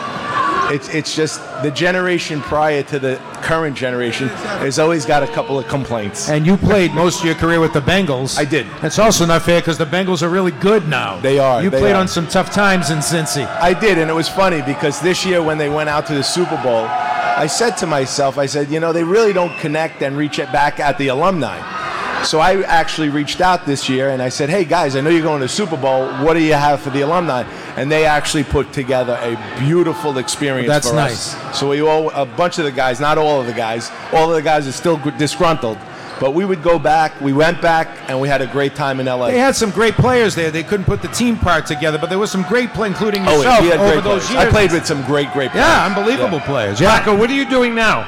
it's 0.74 0.90
it's 0.90 1.16
just 1.16 1.40
the 1.64 1.72
generation 1.72 2.42
prior 2.42 2.84
to 2.84 3.00
the 3.00 3.18
current 3.42 3.76
generation 3.76 4.28
has 4.28 4.80
always 4.80 5.06
got 5.06 5.24
a 5.24 5.28
couple 5.28 5.60
of 5.60 5.68
complaints. 5.68 6.30
And 6.30 6.46
you 6.46 6.58
played 6.58 6.94
most 6.94 7.20
of 7.20 7.26
your 7.26 7.36
career 7.36 7.60
with 7.60 7.74
the 7.74 7.82
Bengals. 7.82 8.38
I 8.38 8.46
did. 8.46 8.66
That's 8.82 9.00
also 9.00 9.26
not 9.26 9.42
fair 9.44 9.62
because 9.62 9.78
the 9.78 9.86
Bengals 9.86 10.22
are 10.24 10.30
really 10.30 10.52
good 10.52 10.88
now. 10.88 11.20
They 11.20 11.40
are, 11.40 11.62
You 11.64 11.70
they 11.70 11.80
played 11.80 11.96
are. 11.96 12.00
on 12.02 12.08
some 12.08 12.28
tough 12.28 12.52
times 12.52 12.90
in 12.90 13.00
Cincy. 13.00 13.46
I 13.60 13.74
did, 13.74 13.98
and 13.98 14.10
it 14.10 14.14
was 14.14 14.28
funny 14.30 14.62
because 14.62 15.00
this 15.02 15.26
year 15.26 15.42
when 15.44 15.58
they 15.58 15.70
went 15.70 15.90
out 15.90 16.06
to 16.08 16.14
the 16.16 16.24
Super 16.24 16.60
Bowl, 16.64 16.88
I 17.38 17.48
said 17.48 17.72
to 17.78 17.88
myself, 17.88 18.38
I 18.38 18.46
said, 18.46 18.70
you 18.70 18.80
know, 18.80 18.94
they 18.94 19.04
really 19.04 19.34
don't 19.34 19.56
connect 19.60 20.02
and 20.02 20.18
reach 20.18 20.40
it 20.40 20.52
back 20.52 20.80
at 20.80 20.98
the 20.98 21.10
alumni. 21.10 21.60
So 22.26 22.40
I 22.40 22.64
actually 22.64 23.10
reached 23.10 23.40
out 23.40 23.66
this 23.68 23.88
year 23.88 24.10
and 24.10 24.22
I 24.22 24.30
said, 24.30 24.50
hey 24.50 24.66
guys, 24.66 24.96
I 24.96 25.02
know 25.02 25.10
you're 25.12 25.22
going 25.22 25.42
to 25.42 25.48
Super 25.48 25.78
Bowl. 25.78 26.08
What 26.26 26.34
do 26.34 26.42
you 26.42 26.54
have 26.54 26.82
for 26.82 26.90
the 26.90 27.02
alumni? 27.02 27.44
And 27.78 27.92
they 27.92 28.06
actually 28.06 28.44
put 28.44 28.74
together 28.74 29.14
a 29.22 29.60
beautiful 29.60 30.18
experience 30.18 30.68
That's 30.68 30.90
for 30.90 30.96
nice. 30.96 31.36
us. 31.36 31.60
So 31.60 31.70
we 31.70 31.82
all, 31.82 32.10
a 32.12 32.26
bunch 32.26 32.58
of 32.58 32.66
the 32.66 32.72
guys, 32.72 33.00
not 33.00 33.18
all 33.20 33.40
of 33.42 33.48
the 33.48 33.54
guys, 33.54 33.92
all 34.12 34.30
of 34.30 34.36
the 34.36 34.42
guys 34.42 34.68
are 34.68 34.72
still 34.72 34.98
disgruntled. 35.18 35.78
But 36.20 36.34
we 36.34 36.46
would 36.46 36.64
go 36.64 36.80
back, 36.80 37.20
we 37.20 37.34
went 37.34 37.62
back, 37.62 37.90
and 38.10 38.20
we 38.22 38.28
had 38.30 38.42
a 38.42 38.48
great 38.48 38.74
time 38.74 39.00
in 39.02 39.06
LA. 39.06 39.28
They 39.32 39.38
had 39.38 39.54
some 39.56 39.70
great 39.70 39.96
players 39.96 40.34
there. 40.34 40.50
They 40.50 40.64
couldn't 40.64 40.86
put 40.86 41.02
the 41.02 41.10
team 41.10 41.38
part 41.38 41.66
together, 41.68 41.98
but 42.00 42.10
there 42.10 42.18
was 42.20 42.32
some 42.32 42.44
great 42.44 42.70
play, 42.70 42.88
including 42.88 43.28
Oh, 43.28 43.36
yourself, 43.36 43.66
had 43.66 43.80
over 43.82 43.96
those 44.02 44.26
players. 44.26 44.32
years. 44.32 44.46
I 44.46 44.50
played 44.50 44.72
with 44.72 44.86
some 44.86 45.04
great, 45.06 45.32
great 45.34 45.52
players. 45.52 45.68
Yeah, 45.68 45.86
unbelievable 45.86 46.40
players. 46.40 46.80
Yeah. 46.80 46.98
Rocco, 46.98 47.18
what 47.18 47.30
are 47.30 47.34
you 47.34 47.48
doing 47.50 47.76
now? 47.76 48.04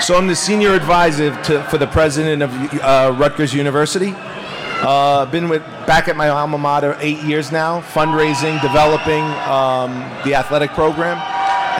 So 0.00 0.16
I'm 0.18 0.26
the 0.26 0.36
senior 0.36 0.74
advisor 0.74 1.30
to, 1.44 1.62
for 1.64 1.78
the 1.78 1.86
president 1.86 2.42
of 2.42 2.52
uh, 2.82 3.14
Rutgers 3.16 3.54
University. 3.54 4.12
Uh, 4.16 5.24
been 5.26 5.48
with 5.48 5.62
back 5.86 6.08
at 6.08 6.16
my 6.16 6.28
alma 6.28 6.58
mater 6.58 6.94
eight 7.00 7.22
years 7.22 7.50
now, 7.50 7.80
fundraising, 7.80 8.60
developing 8.60 9.22
um, 9.48 9.92
the 10.24 10.34
athletic 10.34 10.72
program, 10.72 11.16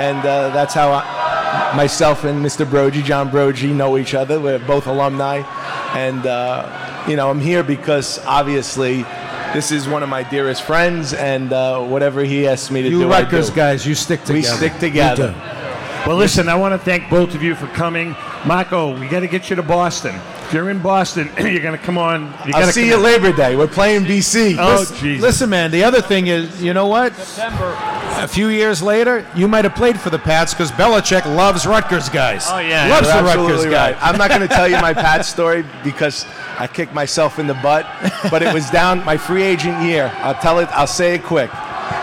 and 0.01 0.19
uh, 0.21 0.49
that's 0.51 0.73
how 0.73 0.91
I, 0.91 1.77
myself 1.77 2.25
and 2.25 2.43
Mr. 2.43 2.65
Broggi, 2.65 3.05
John 3.05 3.31
Broggi, 3.31 3.75
know 3.75 3.99
each 3.99 4.15
other. 4.15 4.41
We're 4.41 4.59
both 4.59 4.87
alumni, 4.87 5.39
and 5.95 6.25
uh, 6.25 7.05
you 7.07 7.17
know 7.17 7.29
I'm 7.29 7.41
here 7.41 7.63
because 7.63 8.25
obviously 8.25 9.03
this 9.53 9.71
is 9.71 9.87
one 9.87 10.03
of 10.03 10.09
my 10.09 10.23
dearest 10.23 10.63
friends, 10.63 11.13
and 11.13 11.53
uh, 11.53 11.83
whatever 11.83 12.25
he 12.25 12.47
asks 12.47 12.71
me 12.71 12.81
to 12.83 12.89
do, 12.89 12.97
You 13.01 13.03
do, 13.03 13.13
I 13.13 13.23
Rutgers 13.23 13.51
guys, 13.51 13.87
you 13.87 13.95
stick 13.95 14.21
together. 14.21 14.39
We 14.39 14.43
stick 14.43 14.79
together. 14.79 15.35
You 16.05 16.11
do. 16.11 16.11
Well, 16.11 16.19
listen, 16.19 16.49
I 16.49 16.55
want 16.55 16.73
to 16.73 16.79
thank 16.79 17.09
both 17.11 17.35
of 17.35 17.43
you 17.43 17.55
for 17.55 17.67
coming. 17.69 18.15
Marco, 18.47 18.99
we 18.99 19.09
got 19.09 19.21
to 19.21 19.27
get 19.27 19.49
you 19.51 19.57
to 19.57 19.63
Boston. 19.63 20.15
If 20.45 20.53
you're 20.53 20.69
in 20.71 20.81
Boston, 20.81 21.31
you're 21.39 21.61
going 21.63 21.79
to 21.79 21.83
come 21.83 21.97
on. 21.97 22.25
You 22.27 22.53
I'll 22.55 22.61
gotta 22.61 22.73
see 22.73 22.83
come 22.83 22.91
you 22.91 22.97
in. 22.97 23.03
Labor 23.03 23.33
Day. 23.33 23.57
We're 23.57 23.67
playing 23.67 24.05
BC. 24.05 24.57
Oh, 24.59 24.81
Listen- 24.81 24.97
Jesus. 24.99 25.23
Listen, 25.23 25.51
man, 25.51 25.71
the 25.71 25.83
other 25.85 26.03
thing 26.03 26.27
is, 26.27 26.63
you 26.63 26.75
know 26.75 26.87
what? 26.87 27.15
September. 27.15 27.75
A 28.23 28.29
few 28.29 28.49
years 28.49 28.83
later, 28.83 29.27
you 29.35 29.49
might 29.49 29.65
have 29.65 29.75
played 29.75 29.99
for 29.99 30.11
the 30.11 30.19
Pats 30.19 30.53
because 30.55 30.71
Belichick 30.73 31.25
loves 31.35 31.67
Rutgers 31.67 32.09
guys. 32.11 32.45
Oh, 32.49 32.59
yeah. 32.59 32.87
Loves 32.89 33.09
You're 33.09 33.17
the 33.17 33.23
Rutgers 33.25 33.41
absolutely 33.45 33.71
guys. 33.71 33.97
I'm 34.01 34.17
not 34.19 34.29
going 34.29 34.43
to 34.43 34.49
tell 34.49 34.69
you 34.69 34.77
my 34.81 34.93
Pats 34.95 35.27
story 35.29 35.65
because 35.83 36.27
I 36.59 36.67
kicked 36.67 36.93
myself 36.93 37.39
in 37.39 37.47
the 37.47 37.55
butt, 37.55 37.87
but 38.31 38.43
it 38.43 38.53
was 38.55 38.69
down 38.71 39.05
my 39.05 39.17
free 39.17 39.43
agent 39.43 39.83
year. 39.83 40.13
I'll 40.19 40.35
tell 40.35 40.59
it. 40.61 40.69
I'll 40.71 40.87
say 40.87 41.15
it 41.15 41.23
quick. 41.25 41.51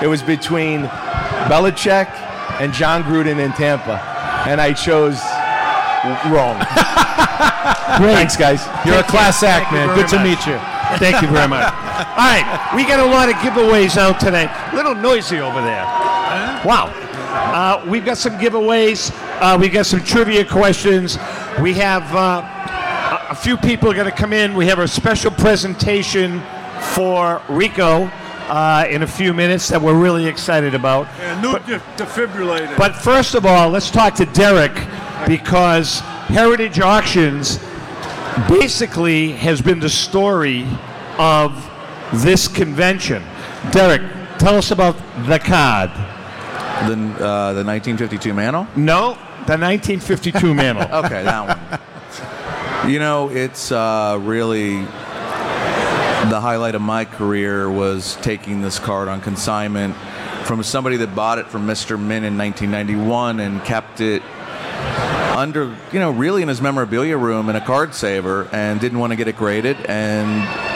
It 0.01 0.08
was 0.08 0.22
between 0.22 0.84
Belichick 1.48 2.08
and 2.60 2.74
Jon 2.74 3.03
Gruden 3.03 3.39
in 3.43 3.51
Tampa, 3.53 4.00
and 4.48 4.60
I 4.62 4.74
chose 4.74 5.19
w- 6.03 6.36
wrong. 6.36 6.57
Thanks, 8.01 8.36
guys. 8.38 8.65
You're 8.86 9.00
a 9.00 9.03
class 9.03 9.43
act, 9.43 9.71
man. 9.71 9.88
Good 9.95 10.07
to 10.10 10.17
very 10.17 10.29
meet 10.29 10.45
you. 10.45 10.57
Thank 10.98 11.21
you 11.21 11.27
very 11.29 11.48
much. 11.48 11.63
All 11.74 12.27
right, 12.27 12.71
we 12.75 12.83
got 12.83 13.00
a 13.00 13.05
lot 13.05 13.29
of 13.29 13.36
giveaways 13.36 13.98
out 13.98 14.19
today. 14.19 14.50
A 14.71 14.75
little 14.75 14.95
noisy 14.95 15.39
over 15.39 15.62
there. 15.62 15.83
Wow. 16.65 16.91
Uh, 17.33 17.83
we've 17.88 18.05
got 18.05 18.17
some 18.17 18.33
giveaways. 18.38 19.12
Uh, 19.41 19.57
we 19.60 19.69
got 19.69 19.86
some 19.86 20.03
trivia 20.03 20.43
questions. 20.45 21.17
We 21.62 21.74
have 21.75 22.03
uh, 22.15 22.41
a- 23.29 23.31
a 23.31 23.36
few 23.36 23.55
people 23.57 23.89
are 23.89 23.93
going 23.93 24.10
to 24.10 24.15
come 24.15 24.33
in. 24.33 24.53
We 24.55 24.65
have 24.67 24.79
a 24.79 24.88
special 24.88 25.31
presentation 25.31 26.41
for 26.93 27.41
Rico 27.48 28.12
uh, 28.51 28.86
in 28.89 29.01
a 29.01 29.08
few 29.08 29.34
minutes 29.34 29.70
that 29.70 29.81
we're 29.81 29.98
really 29.98 30.27
excited 30.27 30.75
about. 30.75 31.08
Yeah, 31.17 31.41
new 31.41 31.53
de- 31.53 31.79
defibrillator. 31.96 32.77
But 32.77 32.96
first 32.96 33.34
of 33.34 33.46
all, 33.46 33.70
let's 33.70 33.89
talk 33.89 34.13
to 34.15 34.25
Derek 34.25 34.74
because 35.25 36.01
Heritage 36.27 36.81
Auctions 36.81 37.60
basically 38.50 39.31
has 39.31 39.62
been 39.62 39.79
the 39.79 39.89
story 39.89 40.67
of 41.17 41.51
this 42.13 42.50
convention. 42.50 43.24
Derek, 43.72 44.01
tell 44.38 44.55
us 44.55 44.72
about 44.72 44.98
the 45.27 45.39
card. 45.39 45.89
The, 46.89 46.93
uh, 47.24 47.53
the 47.53 47.63
1952 47.63 48.34
Mano? 48.34 48.67
No, 48.75 49.13
the 49.48 49.58
1952 49.58 50.53
Mantle. 50.53 50.84
Okay, 51.05 51.24
that 51.24 51.79
one. 52.81 52.91
You 52.91 53.00
know, 53.00 53.29
it's 53.29 53.72
uh, 53.72 54.20
really 54.22 54.86
the 56.29 56.39
highlight 56.39 56.75
of 56.75 56.81
my 56.81 57.05
career 57.05 57.69
was 57.69 58.15
taking 58.17 58.61
this 58.61 58.79
card 58.79 59.07
on 59.07 59.21
consignment 59.21 59.95
from 60.45 60.63
somebody 60.63 60.97
that 60.97 61.15
bought 61.15 61.39
it 61.39 61.47
from 61.47 61.67
Mr. 61.67 61.99
Mint 61.99 62.25
in 62.25 62.37
1991 62.37 63.39
and 63.39 63.63
kept 63.63 64.01
it 64.01 64.21
under, 65.35 65.75
you 65.91 65.99
know, 65.99 66.11
really 66.11 66.41
in 66.41 66.47
his 66.47 66.61
memorabilia 66.61 67.17
room 67.17 67.49
in 67.49 67.55
a 67.55 67.61
card 67.61 67.95
saver 67.95 68.47
and 68.51 68.79
didn't 68.79 68.99
want 68.99 69.11
to 69.11 69.17
get 69.17 69.27
it 69.27 69.35
graded. 69.35 69.77
And 69.87 70.27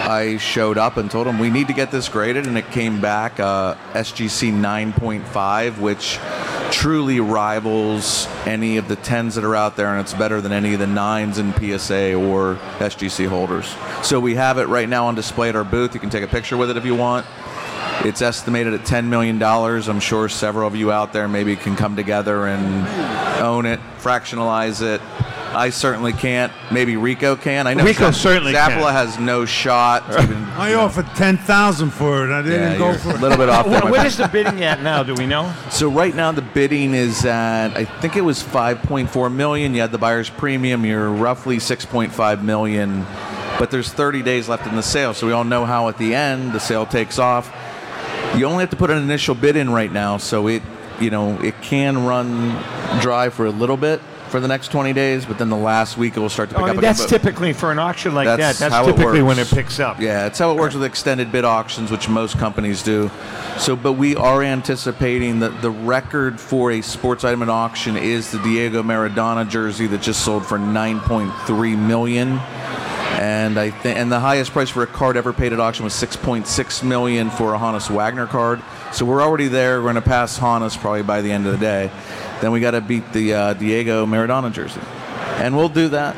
I 0.10 0.38
showed 0.38 0.78
up 0.78 0.98
and 0.98 1.10
told 1.10 1.28
him 1.28 1.40
we 1.40 1.50
need 1.50 1.68
to 1.68 1.74
get 1.74 1.92
this 1.92 2.10
graded, 2.10 2.48
and 2.48 2.58
it 2.58 2.70
came 2.72 3.02
back 3.02 3.40
uh, 3.40 3.76
SGC 3.94 4.52
9.5, 4.52 5.80
which 5.80 6.18
truly 6.72 7.20
rivals 7.20 8.28
any 8.46 8.78
of 8.78 8.88
the 8.88 8.98
10s 8.98 9.36
that 9.36 9.44
are 9.44 9.56
out 9.56 9.76
there, 9.76 9.90
and 9.92 10.02
it's 10.02 10.14
better 10.14 10.42
than 10.42 10.52
any 10.52 10.74
of 10.74 10.80
the 10.80 10.86
9s 10.86 11.40
in 11.40 11.54
PSA 11.54 12.14
or 12.14 12.56
SGC 12.80 13.28
holders. 13.28 13.76
So 14.04 14.20
we 14.20 14.36
have 14.36 14.58
it 14.58 14.68
right 14.68 14.88
now 14.88 15.08
on 15.08 15.16
display 15.16 15.50
at 15.50 15.56
our 15.56 15.64
booth. 15.64 15.94
You 15.94 16.00
can 16.00 16.10
take 16.10 16.24
a 16.24 16.28
picture 16.28 16.58
with 16.58 16.70
it 16.70 16.78
if 16.78 16.86
you 16.86 16.96
want. 16.96 17.26
It's 18.04 18.22
estimated 18.22 18.74
at 18.74 18.82
$10 18.82 19.06
million. 19.06 19.42
I'm 19.42 20.00
sure 20.00 20.30
several 20.30 20.68
of 20.68 20.76
you 20.76 20.92
out 20.92 21.14
there 21.14 21.28
maybe 21.28 21.56
can 21.56 21.76
come 21.76 21.96
together 21.96 22.46
and 22.46 22.88
own 23.42 23.66
it, 23.66 23.80
fractionalize 23.98 24.82
it. 24.82 25.02
I 25.56 25.70
certainly 25.70 26.14
can't. 26.14 26.52
Maybe 26.72 26.98
Rico 26.98 27.36
can. 27.36 27.66
I 27.68 27.74
know 27.74 27.84
Rico 27.84 28.12
Zapp- 28.12 28.14
certainly 28.16 28.52
can. 28.54 28.72
Zappala 28.72 28.92
has 28.92 29.18
no 29.18 29.46
shot. 29.46 30.12
to 30.12 30.22
even- 30.22 30.44
I 30.58 30.74
offered 30.76 31.08
ten 31.16 31.38
thousand 31.38 31.92
for 31.92 32.26
it. 32.26 32.32
I 32.32 32.42
didn't 32.42 32.74
yeah, 32.74 32.78
go 32.78 32.90
you're 32.92 33.00
for 33.00 33.10
a 33.12 33.16
it. 33.16 33.22
little 33.22 33.38
bit 33.38 33.50
off 33.50 33.66
there. 33.68 33.82
My 33.84 33.90
what 33.92 34.12
the 34.12 34.28
bidding 34.32 34.64
at 34.64 34.82
now? 34.84 35.04
Do 35.04 35.14
we 35.16 35.26
know? 35.26 35.54
So 35.70 35.90
right 35.90 36.14
now 36.16 36.32
the 36.32 36.42
bidding 36.42 36.94
is 36.94 37.26
at 37.26 37.76
I 37.76 37.86
think 37.86 38.16
it 38.16 38.22
was 38.22 38.42
5.4 38.42 39.34
million. 39.34 39.74
You 39.74 39.82
had 39.82 39.92
the 39.92 39.98
buyer's 39.98 40.30
premium. 40.30 40.86
You're 40.86 41.10
roughly 41.10 41.58
6.5 41.58 42.44
million, 42.44 43.06
but 43.60 43.72
there's 43.72 43.92
30 43.92 44.22
days 44.24 44.48
left 44.48 44.66
in 44.68 44.76
the 44.76 44.84
sale. 44.84 45.14
So 45.14 45.28
we 45.28 45.34
all 45.34 45.44
know 45.44 45.66
how 45.66 45.90
at 45.90 45.98
the 45.98 46.16
end 46.16 46.54
the 46.54 46.60
sale 46.60 46.86
takes 46.86 47.20
off. 47.20 47.52
You 48.38 48.46
only 48.46 48.62
have 48.62 48.70
to 48.72 48.76
put 48.76 48.90
an 48.90 48.98
initial 48.98 49.36
bid 49.36 49.56
in 49.56 49.70
right 49.70 49.92
now, 49.92 50.18
so 50.18 50.48
it 50.48 50.62
you 51.00 51.10
know 51.10 51.40
it 51.42 51.62
can 51.62 52.06
run 52.06 52.52
dry 53.02 53.30
for 53.30 53.46
a 53.46 53.52
little 53.52 53.78
bit 53.78 54.02
for 54.36 54.42
the 54.42 54.50
next 54.50 54.70
20 54.70 54.92
days, 54.92 55.26
but 55.26 55.38
then 55.38 55.48
the 55.48 55.56
last 55.56 55.98
week 55.98 56.18
it 56.18 56.20
will 56.20 56.28
start 56.28 56.50
to 56.50 56.56
pick 56.56 56.64
I 56.66 56.68
up 56.68 56.76
mean, 56.76 56.80
again. 56.80 56.94
that's 56.94 57.06
typically 57.06 57.54
for 57.54 57.72
an 57.72 57.80
auction 57.80 58.14
like 58.14 58.26
That's 58.26 58.60
that. 58.60 58.70
That's 58.70 58.74
how 58.74 58.90
it 58.90 58.98
typically 58.98 59.22
when 59.22 59.40
it 59.40 59.48
picks 59.48 59.80
up. 59.80 60.02
Yeah, 60.02 60.26
it's 60.26 60.40
how 60.40 60.52
it 60.52 60.58
works 60.58 60.74
with 60.74 60.84
extended 60.84 61.32
bid 61.32 61.46
auctions, 61.46 61.90
which 61.90 62.10
most 62.10 62.38
companies 62.38 62.84
do. 62.84 63.10
So, 63.58 63.78
but 63.78 63.94
we 63.94 64.14
are 64.18 64.44
anticipating 64.44 65.40
that 65.40 65.62
the 65.62 65.72
record 65.72 66.38
for 66.38 66.74
a 66.74 66.82
sports 66.82 67.24
item 67.24 67.44
at 67.44 67.50
auction 67.50 67.96
is 67.96 68.30
the 68.30 68.40
Diego 68.40 68.84
Maradona 68.84 69.50
jersey 69.50 69.88
that 69.88 70.02
just 70.02 70.26
sold 70.26 70.46
for 70.46 70.58
9.3 70.58 71.78
million. 71.78 72.38
And 73.16 73.58
I 73.58 73.70
think, 73.70 73.98
and 73.98 74.12
the 74.12 74.20
highest 74.20 74.52
price 74.52 74.70
for 74.70 74.84
a 74.84 74.88
card 74.88 75.16
ever 75.16 75.32
paid 75.32 75.54
at 75.54 75.60
auction 75.60 75.84
was 75.84 75.94
6.6 75.94 76.84
million 76.84 77.30
for 77.30 77.54
a 77.54 77.58
Honus 77.58 77.90
Wagner 77.90 78.28
card. 78.28 78.62
So 78.92 79.06
we're 79.06 79.22
already 79.22 79.48
there. 79.48 79.78
We're 79.78 79.92
going 79.92 79.96
to 79.96 80.02
pass 80.02 80.38
Hannes 80.38 80.76
probably 80.76 81.04
by 81.04 81.22
the 81.22 81.32
end 81.32 81.46
of 81.46 81.54
the 81.54 81.58
day. 81.58 81.92
Then 82.42 82.52
we 82.52 82.60
got 82.60 82.72
to 82.72 82.82
beat 82.82 83.14
the 83.14 83.34
uh, 83.34 83.54
Diego 83.54 84.06
Maradona 84.06 84.52
jersey, 84.52 84.82
and 85.38 85.56
we'll 85.56 85.70
do 85.70 85.90
that. 85.90 86.16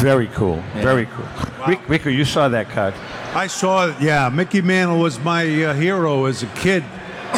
Very 0.00 0.26
cool. 0.28 0.62
Very 0.74 1.06
cool. 1.06 1.26
Rick, 1.68 1.88
Rico, 1.88 2.08
you 2.08 2.24
saw 2.24 2.48
that 2.48 2.70
card. 2.70 2.94
I 3.34 3.46
saw 3.46 3.88
it. 3.88 4.00
Yeah, 4.00 4.28
Mickey 4.30 4.60
Mantle 4.60 4.98
was 4.98 5.20
my 5.20 5.64
uh, 5.64 5.74
hero 5.74 6.24
as 6.24 6.42
a 6.42 6.46
kid 6.48 6.84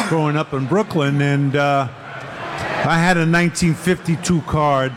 growing 0.07 0.35
up 0.35 0.53
in 0.53 0.65
Brooklyn, 0.65 1.21
and 1.21 1.55
uh, 1.55 1.87
I 1.89 2.97
had 2.97 3.17
a 3.17 3.27
1952 3.27 4.41
card. 4.41 4.91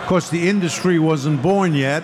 Of 0.00 0.06
course, 0.06 0.30
the 0.30 0.48
industry 0.48 0.98
wasn't 0.98 1.42
born 1.42 1.74
yet, 1.74 2.02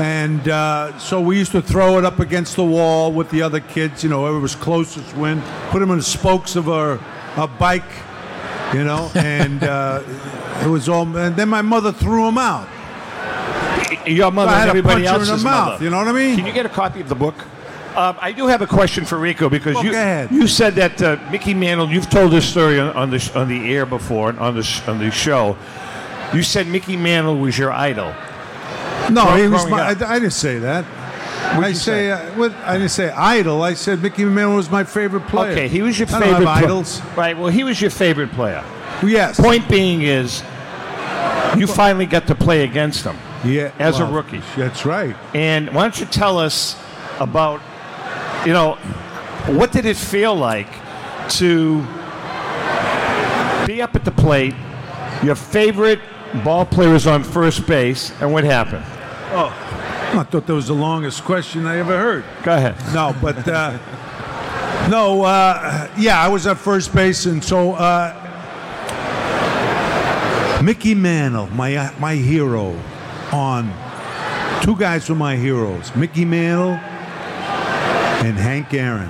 and 0.00 0.48
uh, 0.48 0.96
so 0.98 1.20
we 1.20 1.38
used 1.38 1.52
to 1.52 1.62
throw 1.62 1.98
it 1.98 2.04
up 2.04 2.20
against 2.20 2.56
the 2.56 2.64
wall 2.64 3.12
with 3.12 3.30
the 3.30 3.42
other 3.42 3.60
kids. 3.60 4.02
You 4.04 4.10
know, 4.10 4.20
whoever 4.22 4.38
was 4.40 4.54
closest 4.54 5.16
win. 5.16 5.42
Put 5.70 5.80
them 5.80 5.90
in 5.90 5.98
the 5.98 6.02
spokes 6.04 6.56
of 6.56 6.68
a, 6.68 7.02
a 7.36 7.46
bike, 7.46 7.82
you 8.72 8.84
know, 8.84 9.10
and 9.16 9.62
uh, 9.64 10.02
it 10.62 10.68
was 10.68 10.88
all. 10.88 11.04
And 11.16 11.34
then 11.36 11.48
my 11.48 11.62
mother 11.62 11.92
threw 11.92 12.28
him 12.28 12.38
out. 12.38 12.68
Your 14.06 14.30
mother 14.30 14.50
had 14.52 14.60
and 14.62 14.70
everybody 14.70 15.02
her 15.04 15.14
in 15.14 15.20
else's 15.20 15.44
mouth. 15.44 15.72
mother. 15.72 15.84
You 15.84 15.90
know 15.90 15.98
what 15.98 16.08
I 16.08 16.12
mean? 16.12 16.36
Can 16.36 16.46
you 16.46 16.52
get 16.52 16.64
a 16.66 16.70
copy 16.70 17.00
of 17.00 17.08
the 17.08 17.14
book? 17.14 17.34
Um, 17.96 18.16
I 18.20 18.32
do 18.32 18.46
have 18.46 18.62
a 18.62 18.66
question 18.66 19.04
for 19.04 19.18
Rico 19.18 19.48
because 19.48 19.74
Well, 19.74 19.84
you 19.84 19.90
ahead. 19.90 20.30
you 20.30 20.46
said 20.46 20.74
that 20.76 21.02
uh, 21.02 21.18
Mickey 21.32 21.52
Mantle. 21.52 21.88
You've 21.90 22.08
told 22.08 22.30
this 22.30 22.48
story 22.48 22.78
on, 22.78 22.94
on 22.94 23.10
the 23.10 23.18
sh- 23.18 23.34
on 23.34 23.48
the 23.48 23.74
air 23.74 23.84
before 23.86 24.38
on 24.38 24.54
the 24.54 24.62
sh- 24.62 24.86
on 24.86 24.98
the 24.98 25.10
show. 25.10 25.56
You 26.32 26.42
said 26.42 26.68
Mickey 26.68 26.96
Mantle 26.96 27.36
was 27.38 27.58
your 27.58 27.72
idol. 27.72 28.14
No, 29.10 29.36
he 29.36 29.48
was 29.48 29.66
my. 29.68 29.82
I. 29.82 29.90
I 29.90 30.18
didn't 30.18 30.30
say 30.32 30.58
that. 30.58 30.84
I 31.40 31.68
you 31.68 31.74
say, 31.74 32.10
uh, 32.10 32.18
what, 32.34 32.52
I 32.56 32.74
didn't 32.74 32.90
say 32.90 33.10
idol. 33.10 33.62
I 33.62 33.74
said 33.74 34.02
Mickey 34.02 34.24
Mantle 34.24 34.56
was 34.56 34.70
my 34.70 34.84
favorite 34.84 35.26
player. 35.28 35.52
Okay, 35.52 35.68
he 35.68 35.82
was 35.82 35.98
your 35.98 36.08
I 36.08 36.12
favorite 36.12 36.26
don't 36.26 36.34
have 36.34 36.42
pla- 36.42 36.52
idols. 36.52 37.00
Right. 37.16 37.38
Well, 37.38 37.48
he 37.48 37.64
was 37.64 37.80
your 37.80 37.90
favorite 37.90 38.32
player. 38.32 38.64
Yes. 39.02 39.40
Point 39.40 39.68
being 39.68 40.02
is, 40.02 40.42
you 41.56 41.66
finally 41.66 42.06
got 42.06 42.26
to 42.26 42.34
play 42.34 42.64
against 42.64 43.04
him. 43.04 43.16
Yeah. 43.44 43.72
as 43.78 44.00
a 44.00 44.04
rookie. 44.04 44.42
That's 44.56 44.84
right. 44.84 45.16
And 45.32 45.72
why 45.72 45.82
don't 45.82 45.98
you 45.98 46.06
tell 46.06 46.38
us 46.38 46.76
about, 47.20 47.60
you 48.44 48.52
know, 48.52 48.74
what 49.46 49.70
did 49.70 49.86
it 49.86 49.96
feel 49.96 50.34
like 50.34 50.68
to 51.30 51.80
be 53.66 53.80
up 53.80 53.94
at 53.94 54.04
the 54.04 54.10
plate, 54.10 54.54
your 55.22 55.34
favorite 55.36 56.00
ball 56.44 56.66
player 56.66 56.94
is 56.94 57.06
on 57.06 57.22
first 57.22 57.66
base, 57.66 58.12
and 58.20 58.32
what 58.32 58.44
happened? 58.44 58.84
I 59.30 60.24
thought 60.24 60.46
that 60.46 60.54
was 60.54 60.68
the 60.68 60.74
longest 60.74 61.24
question 61.24 61.66
I 61.66 61.78
ever 61.78 61.96
heard. 61.96 62.24
Go 62.42 62.54
ahead. 62.54 62.76
No, 62.94 63.14
but 63.20 63.46
uh, 63.46 63.78
no, 64.88 65.22
uh, 65.22 65.88
yeah, 65.98 66.20
I 66.20 66.28
was 66.28 66.46
at 66.46 66.56
first 66.56 66.94
base, 66.94 67.26
and 67.26 67.42
so 67.44 67.74
uh, 67.74 68.14
Mickey 70.62 70.94
Mantle, 70.94 71.46
my 71.48 71.92
my 71.98 72.14
hero, 72.14 72.78
on 73.32 73.72
two 74.62 74.76
guys 74.76 75.08
were 75.08 75.14
my 75.14 75.36
heroes, 75.36 75.94
Mickey 75.94 76.24
Mantle 76.24 76.78
and 78.24 78.36
Hank 78.36 78.74
Aaron. 78.74 79.08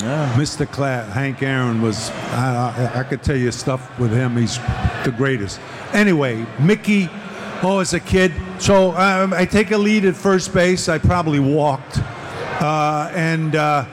Yeah. 0.00 0.32
Mr. 0.36 0.70
Class, 0.70 1.12
Hank 1.12 1.42
Aaron 1.42 1.82
was, 1.82 2.10
I, 2.10 2.90
I, 2.94 3.00
I 3.00 3.04
could 3.04 3.22
tell 3.22 3.36
you 3.36 3.50
stuff 3.50 3.98
with 3.98 4.12
him. 4.12 4.36
He's 4.36 4.58
the 5.04 5.12
greatest. 5.16 5.60
Anyway, 5.92 6.46
Mickey, 6.58 7.08
oh, 7.62 7.78
as 7.80 7.94
a 7.94 8.00
kid, 8.00 8.32
so 8.58 8.96
um, 8.96 9.32
I 9.32 9.44
take 9.44 9.70
a 9.70 9.78
lead 9.78 10.04
at 10.04 10.16
first 10.16 10.52
base. 10.52 10.88
I 10.88 10.98
probably 10.98 11.40
walked. 11.40 11.98
Uh, 11.98 13.10
and 13.14 13.54
uh, 13.54 13.84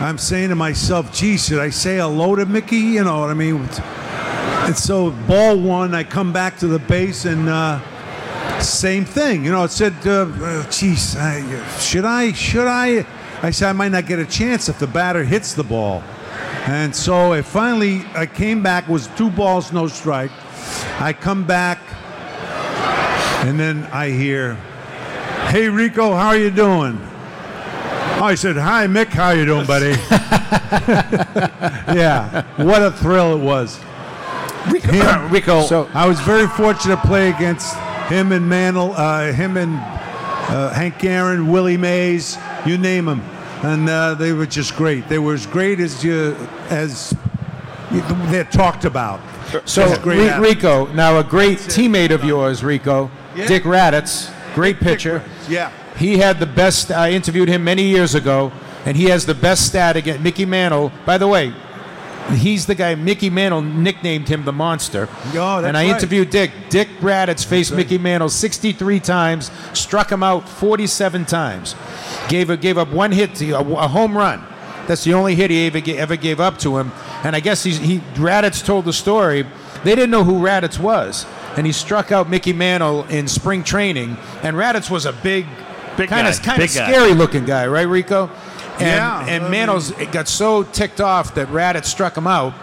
I'm 0.00 0.18
saying 0.18 0.48
to 0.48 0.54
myself, 0.54 1.12
gee, 1.14 1.36
should 1.36 1.60
I 1.60 1.70
say 1.70 1.98
hello 1.98 2.34
to 2.34 2.46
Mickey? 2.46 2.76
You 2.76 3.04
know 3.04 3.20
what 3.20 3.30
I 3.30 3.34
mean? 3.34 3.68
And 4.66 4.76
so, 4.76 5.10
ball 5.26 5.58
one, 5.58 5.94
I 5.94 6.04
come 6.04 6.32
back 6.32 6.58
to 6.58 6.66
the 6.66 6.78
base 6.78 7.24
and 7.24 7.48
uh, 7.48 7.80
same 8.60 9.04
thing. 9.04 9.44
You 9.44 9.52
know, 9.52 9.64
it 9.64 9.70
said, 9.70 9.94
uh, 10.06 10.68
geez, 10.70 11.12
should 11.80 12.04
I? 12.04 12.32
Should 12.32 12.68
I? 12.68 13.06
I 13.42 13.50
said, 13.50 13.68
I 13.68 13.72
might 13.72 13.90
not 13.90 14.06
get 14.06 14.18
a 14.18 14.26
chance 14.26 14.68
if 14.68 14.78
the 14.78 14.86
batter 14.86 15.24
hits 15.24 15.54
the 15.54 15.64
ball. 15.64 16.02
And 16.66 16.94
so 16.94 17.32
I 17.32 17.42
finally, 17.42 18.04
I 18.14 18.26
came 18.26 18.62
back, 18.62 18.88
was 18.88 19.08
two 19.16 19.30
balls, 19.30 19.72
no 19.72 19.88
strike. 19.88 20.30
I 21.00 21.12
come 21.12 21.44
back, 21.44 21.80
and 23.46 23.58
then 23.58 23.84
I 23.92 24.10
hear, 24.10 24.54
hey, 25.48 25.68
Rico, 25.68 26.14
how 26.14 26.28
are 26.28 26.36
you 26.36 26.50
doing? 26.50 26.96
I 28.22 28.36
said, 28.36 28.56
hi, 28.56 28.86
Mick, 28.86 29.08
how 29.08 29.30
you 29.30 29.44
doing, 29.44 29.66
buddy? 29.66 29.90
yeah, 31.92 32.44
what 32.62 32.82
a 32.82 32.92
thrill 32.92 33.34
it 33.34 33.42
was. 33.42 33.80
Rico, 34.70 35.26
Rico 35.28 35.62
So 35.62 35.90
I 35.92 36.06
was 36.06 36.20
very 36.20 36.46
fortunate 36.46 36.96
to 36.96 37.02
play 37.08 37.30
against 37.30 37.74
him 38.06 38.30
and 38.30 38.48
Mantle, 38.48 38.92
uh, 38.92 39.32
him 39.32 39.56
and 39.56 39.74
uh, 39.74 40.70
Hank 40.70 41.02
Aaron, 41.02 41.50
Willie 41.50 41.76
Mays, 41.76 42.38
you 42.64 42.78
name 42.78 43.06
them, 43.06 43.22
and 43.62 43.88
uh, 43.88 44.14
they 44.14 44.32
were 44.32 44.46
just 44.46 44.76
great. 44.76 45.08
They 45.08 45.18
were 45.18 45.34
as 45.34 45.46
great 45.46 45.80
as 45.80 46.04
you 46.04 46.36
as 46.70 47.12
they're 47.90 48.44
talked 48.44 48.84
about. 48.84 49.20
So, 49.64 49.82
As 49.82 49.98
great 49.98 50.32
Ri- 50.38 50.50
Rico, 50.50 50.86
now 50.94 51.18
a 51.18 51.24
great 51.24 51.58
teammate 51.58 52.10
of 52.10 52.24
yours, 52.24 52.64
Rico, 52.64 53.10
Yeah. 53.34 53.46
Dick 53.46 53.62
Radatz, 53.64 54.32
great 54.54 54.78
pitcher. 54.78 55.24
Yeah. 55.48 55.72
He 55.96 56.18
had 56.18 56.40
the 56.40 56.46
best. 56.46 56.90
I 56.90 57.12
interviewed 57.12 57.48
him 57.48 57.64
many 57.64 57.84
years 57.84 58.14
ago, 58.14 58.52
and 58.84 58.96
he 58.96 59.04
has 59.04 59.26
the 59.26 59.34
best 59.34 59.66
stat 59.66 59.96
against 59.96 60.22
Mickey 60.22 60.44
Mantle. 60.44 60.92
By 61.04 61.18
the 61.18 61.28
way, 61.28 61.52
he's 62.30 62.66
the 62.66 62.74
guy 62.74 62.94
Mickey 62.94 63.30
Mantle 63.30 63.62
nicknamed 63.62 64.28
him 64.28 64.44
the 64.44 64.52
monster. 64.52 65.08
Oh, 65.10 65.60
that's 65.60 65.66
and 65.66 65.76
I 65.76 65.84
right. 65.84 65.94
interviewed 65.94 66.30
Dick. 66.30 66.50
Dick 66.70 66.88
Radatz 67.00 67.44
faced 67.44 67.74
Mickey 67.74 67.98
Mantle 67.98 68.28
63 68.28 69.00
times, 69.00 69.50
struck 69.72 70.10
him 70.10 70.22
out 70.22 70.48
47 70.48 71.24
times, 71.26 71.74
gave 72.28 72.50
a, 72.50 72.56
gave 72.56 72.78
up 72.78 72.88
one 72.88 73.12
hit, 73.12 73.34
to, 73.36 73.50
a, 73.52 73.60
a 73.60 73.88
home 73.88 74.16
run. 74.16 74.44
That's 74.86 75.04
the 75.04 75.14
only 75.14 75.34
hit 75.34 75.50
he 75.50 75.66
ever, 75.66 75.80
ever 75.90 76.16
gave 76.16 76.40
up 76.40 76.58
to 76.58 76.78
him. 76.78 76.92
And 77.22 77.36
I 77.36 77.40
guess 77.40 77.62
he's, 77.62 77.78
he 77.78 77.98
Radatz 78.14 78.64
told 78.64 78.84
the 78.84 78.92
story. 78.92 79.42
They 79.84 79.94
didn't 79.94 80.10
know 80.10 80.24
who 80.24 80.40
Radatz 80.40 80.78
was, 80.78 81.24
and 81.56 81.66
he 81.66 81.72
struck 81.72 82.12
out 82.12 82.28
Mickey 82.28 82.52
Mantle 82.52 83.04
in 83.04 83.28
spring 83.28 83.62
training. 83.64 84.16
And 84.42 84.56
Radatz 84.56 84.90
was 84.90 85.06
a 85.06 85.12
big, 85.12 85.46
Big 85.96 86.08
kind 86.08 86.26
of 86.26 86.40
kind 86.42 86.62
of 86.62 86.68
big 86.68 86.74
guy. 86.74 86.90
scary 86.90 87.12
looking 87.14 87.44
guy, 87.44 87.66
right, 87.66 87.86
Rico? 87.86 88.30
And, 88.74 88.80
Yeah, 88.80 89.26
And 89.26 89.50
Mantle's 89.50 89.90
got 90.12 90.28
so 90.28 90.62
ticked 90.62 91.00
off 91.00 91.34
that 91.34 91.48
Radatz 91.48 91.84
struck 91.84 92.16
him 92.16 92.26
out. 92.26 92.54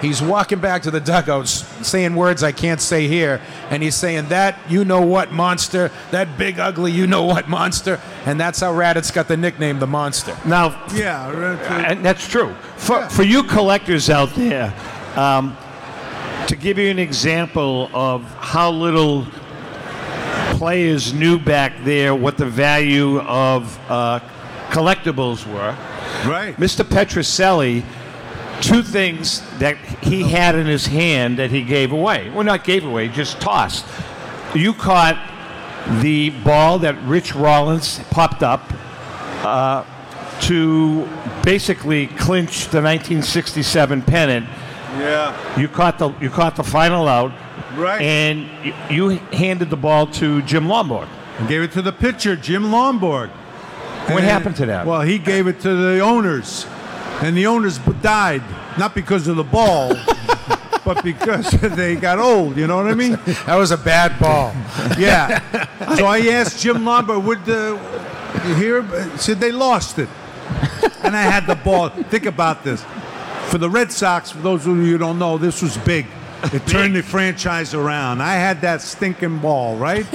He's 0.00 0.22
walking 0.22 0.60
back 0.60 0.82
to 0.82 0.90
the 0.92 1.00
dugouts, 1.00 1.64
saying 1.86 2.14
words 2.14 2.42
I 2.44 2.52
can't 2.52 2.80
say 2.80 3.08
here, 3.08 3.40
and 3.68 3.82
he's 3.82 3.96
saying 3.96 4.28
that 4.28 4.56
you 4.68 4.84
know 4.84 5.00
what 5.00 5.32
monster, 5.32 5.90
that 6.12 6.38
big 6.38 6.60
ugly 6.60 6.92
you 6.92 7.06
know 7.08 7.24
what 7.24 7.48
monster, 7.48 8.00
and 8.24 8.38
that's 8.38 8.60
how 8.60 8.72
Radatz 8.72 9.12
got 9.12 9.26
the 9.26 9.36
nickname 9.36 9.80
the 9.80 9.88
monster. 9.88 10.36
now, 10.44 10.68
Yeah, 10.94 11.30
that's 11.32 11.90
and 11.90 12.04
that's 12.04 12.28
true. 12.28 12.54
For, 12.76 13.08
for 13.08 13.24
you 13.24 13.42
collectors 13.42 14.08
out 14.08 14.30
there, 14.36 14.72
um, 15.16 15.56
to 16.48 16.56
give 16.56 16.78
you 16.78 16.90
an 16.90 16.98
example 16.98 17.90
of 17.92 18.22
how 18.36 18.70
little 18.70 19.26
players 20.56 21.12
knew 21.12 21.38
back 21.38 21.72
there 21.84 22.14
what 22.14 22.38
the 22.38 22.46
value 22.46 23.20
of 23.20 23.78
uh, 23.90 24.18
collectibles 24.70 25.46
were, 25.46 25.76
right. 26.26 26.56
Mr. 26.56 26.84
Petrocelli, 26.84 27.84
two 28.62 28.82
things 28.82 29.42
that 29.58 29.76
he 30.02 30.22
had 30.22 30.54
in 30.54 30.66
his 30.66 30.86
hand 30.86 31.38
that 31.38 31.50
he 31.50 31.62
gave 31.62 31.92
away. 31.92 32.30
Well, 32.30 32.44
not 32.44 32.64
gave 32.64 32.84
away, 32.84 33.08
just 33.08 33.40
tossed. 33.42 33.84
You 34.54 34.72
caught 34.72 35.16
the 36.00 36.30
ball 36.30 36.78
that 36.78 37.00
Rich 37.02 37.34
Rollins 37.34 38.00
popped 38.10 38.42
up 38.42 38.72
uh, 39.44 39.84
to 40.42 41.06
basically 41.42 42.06
clinch 42.06 42.68
the 42.68 42.80
1967 42.80 44.00
pennant. 44.00 44.48
Yeah, 44.96 45.58
You 45.60 45.68
caught 45.68 45.98
the 45.98 46.10
you 46.20 46.30
caught 46.30 46.56
the 46.56 46.64
final 46.64 47.06
out, 47.08 47.32
Right. 47.76 48.00
And 48.00 48.48
y- 48.64 48.74
you 48.90 49.08
handed 49.32 49.68
the 49.70 49.76
ball 49.76 50.06
to 50.20 50.40
Jim 50.42 50.66
Lonborg. 50.66 51.08
and 51.38 51.48
gave 51.48 51.62
it 51.62 51.72
to 51.72 51.82
the 51.82 51.92
pitcher, 51.92 52.34
Jim 52.36 52.64
Lonborg. 52.70 53.30
What 54.10 54.22
happened 54.22 54.56
to 54.56 54.66
that? 54.66 54.86
Well, 54.86 55.02
he 55.02 55.18
gave 55.18 55.46
it 55.46 55.60
to 55.60 55.74
the 55.74 56.00
owners, 56.00 56.66
and 57.20 57.36
the 57.36 57.46
owners 57.46 57.78
died 58.00 58.42
not 58.78 58.94
because 58.94 59.28
of 59.28 59.36
the 59.36 59.44
ball, 59.44 59.92
but 60.84 61.04
because 61.04 61.50
they 61.76 61.94
got 61.94 62.18
old. 62.18 62.56
You 62.56 62.66
know 62.66 62.76
what 62.76 62.86
I 62.86 62.94
mean? 62.94 63.18
That 63.46 63.56
was 63.56 63.70
a 63.70 63.76
bad 63.76 64.18
ball. 64.18 64.52
Yeah. 64.98 65.40
So 65.96 66.06
I 66.06 66.20
asked 66.32 66.60
Jim 66.62 66.78
Lonborg, 66.84 67.22
would 67.24 67.44
the 67.44 67.78
you 68.48 68.54
hear? 68.54 69.18
Said 69.18 69.38
they 69.40 69.52
lost 69.52 69.98
it, 69.98 70.08
and 71.04 71.14
I 71.14 71.22
had 71.22 71.46
the 71.46 71.56
ball. 71.56 71.90
Think 71.90 72.24
about 72.26 72.64
this. 72.64 72.82
For 73.48 73.56
the 73.56 73.70
Red 73.70 73.90
Sox, 73.90 74.30
for 74.30 74.40
those 74.40 74.66
of 74.66 74.76
you 74.76 74.84
who 74.84 74.98
don't 74.98 75.18
know, 75.18 75.38
this 75.38 75.62
was 75.62 75.78
big. 75.78 76.06
It 76.52 76.66
turned 76.66 76.94
the 76.94 77.02
franchise 77.02 77.72
around. 77.72 78.20
I 78.20 78.34
had 78.34 78.60
that 78.60 78.82
stinking 78.82 79.38
ball, 79.38 79.76
right? 79.76 80.06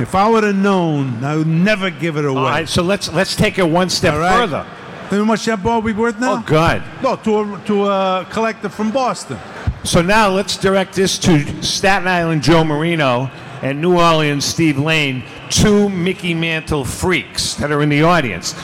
if 0.00 0.14
I 0.16 0.28
would 0.28 0.42
have 0.42 0.56
known, 0.56 1.22
I 1.22 1.36
would 1.36 1.46
never 1.46 1.88
give 1.88 2.16
it 2.16 2.24
away. 2.24 2.36
All 2.36 2.44
right, 2.44 2.68
so 2.68 2.82
let's 2.82 3.12
let's 3.12 3.36
take 3.36 3.58
it 3.58 3.62
one 3.62 3.88
step 3.88 4.14
right. 4.14 4.36
further. 4.36 4.64
How 5.08 5.24
much 5.24 5.44
that 5.44 5.62
ball 5.62 5.80
be 5.82 5.92
worth 5.92 6.18
now? 6.18 6.38
Oh 6.38 6.44
God! 6.44 6.82
No, 7.00 7.16
to 7.16 7.40
a, 7.40 7.62
to 7.66 7.86
a 7.86 8.26
collector 8.30 8.68
from 8.68 8.90
Boston. 8.90 9.38
So 9.84 10.02
now 10.02 10.30
let's 10.30 10.56
direct 10.56 10.94
this 10.94 11.16
to 11.20 11.62
Staten 11.62 12.08
Island 12.08 12.42
Joe 12.42 12.64
Marino 12.64 13.30
and 13.62 13.80
New 13.80 13.98
Orleans 13.98 14.44
Steve 14.44 14.78
Lane, 14.78 15.24
two 15.48 15.88
Mickey 15.88 16.34
Mantle 16.34 16.84
freaks 16.84 17.54
that 17.54 17.70
are 17.70 17.82
in 17.82 17.88
the 17.88 18.02
audience. 18.02 18.54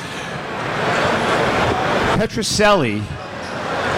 Petrocelli 2.19 3.03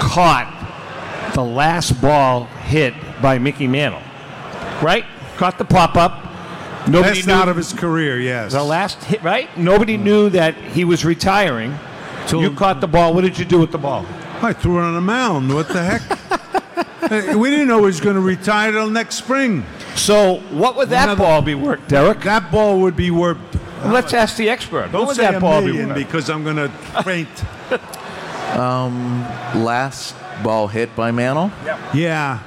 caught 0.09 1.33
the 1.35 1.45
last 1.45 2.01
ball 2.01 2.45
hit 2.45 2.95
by 3.21 3.39
Mickey 3.39 3.67
Mantle, 3.67 4.01
right? 4.83 5.05
Caught 5.37 5.59
the 5.59 5.65
pop 5.65 5.97
up. 5.97 6.25
Nobody 6.89 7.17
Best 7.19 7.27
knew 7.27 7.35
out 7.35 7.49
of 7.49 7.57
his 7.57 7.73
career, 7.75 8.19
yes. 8.19 8.53
the 8.53 8.63
last 8.65 9.05
hit, 9.05 9.23
right? 9.23 9.55
Nobody 9.59 9.97
knew 9.99 10.31
that 10.31 10.55
he 10.55 10.85
was 10.85 11.05
retiring. 11.05 11.79
Till- 12.27 12.41
you 12.41 12.51
caught 12.55 12.81
the 12.81 12.89
ball. 12.89 13.13
What 13.13 13.21
did 13.23 13.39
you 13.39 13.45
do 13.45 13.59
with 13.61 13.71
the 13.73 13.79
ball? 13.79 14.07
I 14.41 14.53
threw 14.55 14.79
it 14.79 14.83
on 14.83 14.95
the 14.95 15.01
mound. 15.01 15.53
What 15.55 15.69
the 15.69 15.83
heck? 15.83 16.19
Uh, 17.01 17.39
we 17.39 17.49
didn't 17.49 17.69
know 17.69 17.79
he 17.79 17.85
was 17.87 18.01
going 18.01 18.17
to 18.17 18.21
retire 18.21 18.73
till 18.73 18.91
next 18.91 19.15
spring. 19.15 19.65
So, 19.95 20.41
what 20.51 20.77
would 20.77 20.91
that 20.91 21.05
Another- 21.05 21.23
ball 21.23 21.41
be 21.43 21.55
worth, 21.55 21.87
Derek? 21.89 22.21
That 22.23 22.51
ball 22.51 22.81
would 22.81 22.97
be 22.97 23.11
worth. 23.11 23.39
Let's 23.85 24.13
ask 24.13 24.37
the 24.37 24.51
expert. 24.51 24.91
Don't 24.93 25.03
what 25.03 25.07
would 25.07 25.17
say 25.17 25.23
that 25.23 25.37
a 25.37 25.41
ball 25.41 25.61
million 25.63 25.87
be 25.87 25.93
worth? 25.95 25.97
because 25.97 26.29
I'm 26.29 26.43
going 26.45 26.57
to 26.57 26.69
faint. 27.05 27.29
Um, 28.57 29.23
last 29.65 30.15
ball 30.43 30.69
hit 30.69 30.95
by 30.97 31.11
Mantle. 31.11 31.51
yeah, 31.95 32.41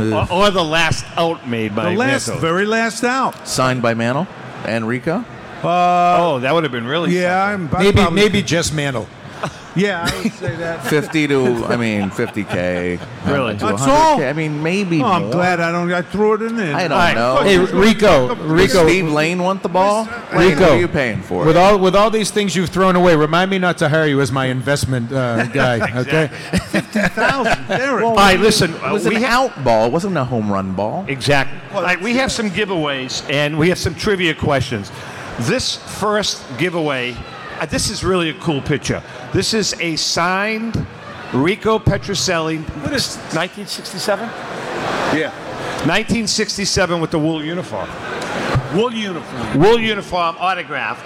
Or, 0.00 0.30
or 0.32 0.50
the 0.50 0.64
last 0.64 1.04
out 1.16 1.48
made 1.48 1.74
by 1.74 1.90
the 1.92 1.96
last, 1.96 2.28
Mantle. 2.28 2.40
very 2.40 2.66
last 2.66 3.02
out. 3.04 3.46
Signed 3.48 3.82
by 3.82 3.94
Mantle 3.94 4.26
and 4.64 4.86
Rico. 4.86 5.24
Uh, 5.62 6.16
oh, 6.20 6.38
that 6.40 6.52
would 6.54 6.62
have 6.64 6.72
been 6.72 6.86
really 6.86 7.14
Yeah, 7.16 7.52
something. 7.56 7.76
I'm 7.76 7.80
I 7.80 7.84
Maybe 7.84 7.96
probably- 7.96 8.22
maybe 8.22 8.42
just 8.42 8.74
Mantle. 8.74 9.08
Yeah, 9.76 10.08
I 10.08 10.22
would 10.22 10.32
say 10.34 10.54
that. 10.56 10.84
50 10.86 11.26
to, 11.28 11.64
I 11.66 11.76
mean, 11.76 12.10
50K. 12.10 13.00
Really? 13.26 13.56
To 13.58 13.66
That's 13.66 13.82
100K. 13.82 13.88
all? 13.88 14.22
I 14.22 14.32
mean, 14.32 14.62
maybe 14.62 15.02
Oh, 15.02 15.06
I'm 15.06 15.22
more. 15.22 15.32
glad 15.32 15.58
I 15.60 15.72
don't. 15.72 15.92
I 15.92 16.02
threw 16.02 16.34
it 16.34 16.42
in 16.42 16.56
there. 16.56 16.74
I 16.76 16.82
don't 16.86 16.92
All 16.92 16.98
right. 16.98 17.14
know. 17.14 17.42
Hey, 17.42 17.58
Rico, 17.58 18.34
Does 18.34 18.38
Rico, 18.46 18.86
Steve 18.86 19.08
Lane 19.10 19.42
want 19.42 19.62
the 19.64 19.68
ball? 19.68 20.04
Lane, 20.32 20.50
Rico, 20.50 20.60
what 20.60 20.70
are 20.70 20.78
you 20.78 20.86
paying 20.88 21.22
for? 21.22 21.44
with 21.44 21.56
all 21.56 21.78
with 21.78 21.96
all 21.96 22.08
these 22.10 22.30
things 22.30 22.54
you've 22.54 22.68
thrown 22.70 22.94
away, 22.94 23.16
remind 23.16 23.50
me 23.50 23.58
not 23.58 23.76
to 23.78 23.88
hire 23.88 24.06
you 24.06 24.20
as 24.20 24.30
my 24.30 24.46
investment 24.46 25.10
uh, 25.12 25.44
guy. 25.60 25.98
Okay. 26.00 26.28
thousand. 27.08 27.64
There 27.68 28.02
All 28.04 28.14
right, 28.14 28.38
listen. 28.38 28.74
it 28.74 28.84
uh, 28.84 28.92
was 28.92 29.06
we 29.08 29.16
an 29.16 29.22
have, 29.22 29.50
out 29.56 29.64
ball. 29.64 29.86
It 29.86 29.92
wasn't 29.92 30.16
a 30.16 30.24
home 30.24 30.50
run 30.52 30.74
ball. 30.74 31.04
exactly. 31.08 31.58
All 31.74 31.82
right, 31.82 32.00
we 32.00 32.14
have 32.16 32.30
some 32.30 32.50
giveaways 32.50 33.28
and 33.30 33.58
we 33.58 33.68
have 33.70 33.78
some 33.78 33.94
trivia 33.94 34.34
questions. 34.34 34.92
This 35.40 35.76
first 35.98 36.44
giveaway, 36.58 37.16
uh, 37.58 37.66
this 37.66 37.90
is 37.90 38.04
really 38.04 38.30
a 38.30 38.34
cool 38.34 38.60
picture. 38.60 39.02
This 39.34 39.52
is 39.52 39.74
a 39.80 39.96
signed 39.96 40.86
Rico 41.32 41.80
Petrocelli. 41.80 42.60
What 42.84 42.92
is 42.92 43.16
1967? 43.34 44.28
Yeah. 45.18 45.30
1967 45.88 47.00
with 47.00 47.10
the 47.10 47.18
wool 47.18 47.44
uniform. 47.44 47.90
Wool 48.76 48.94
uniform. 48.94 49.58
Wool 49.58 49.80
uniform 49.80 50.36
autograph. 50.38 51.02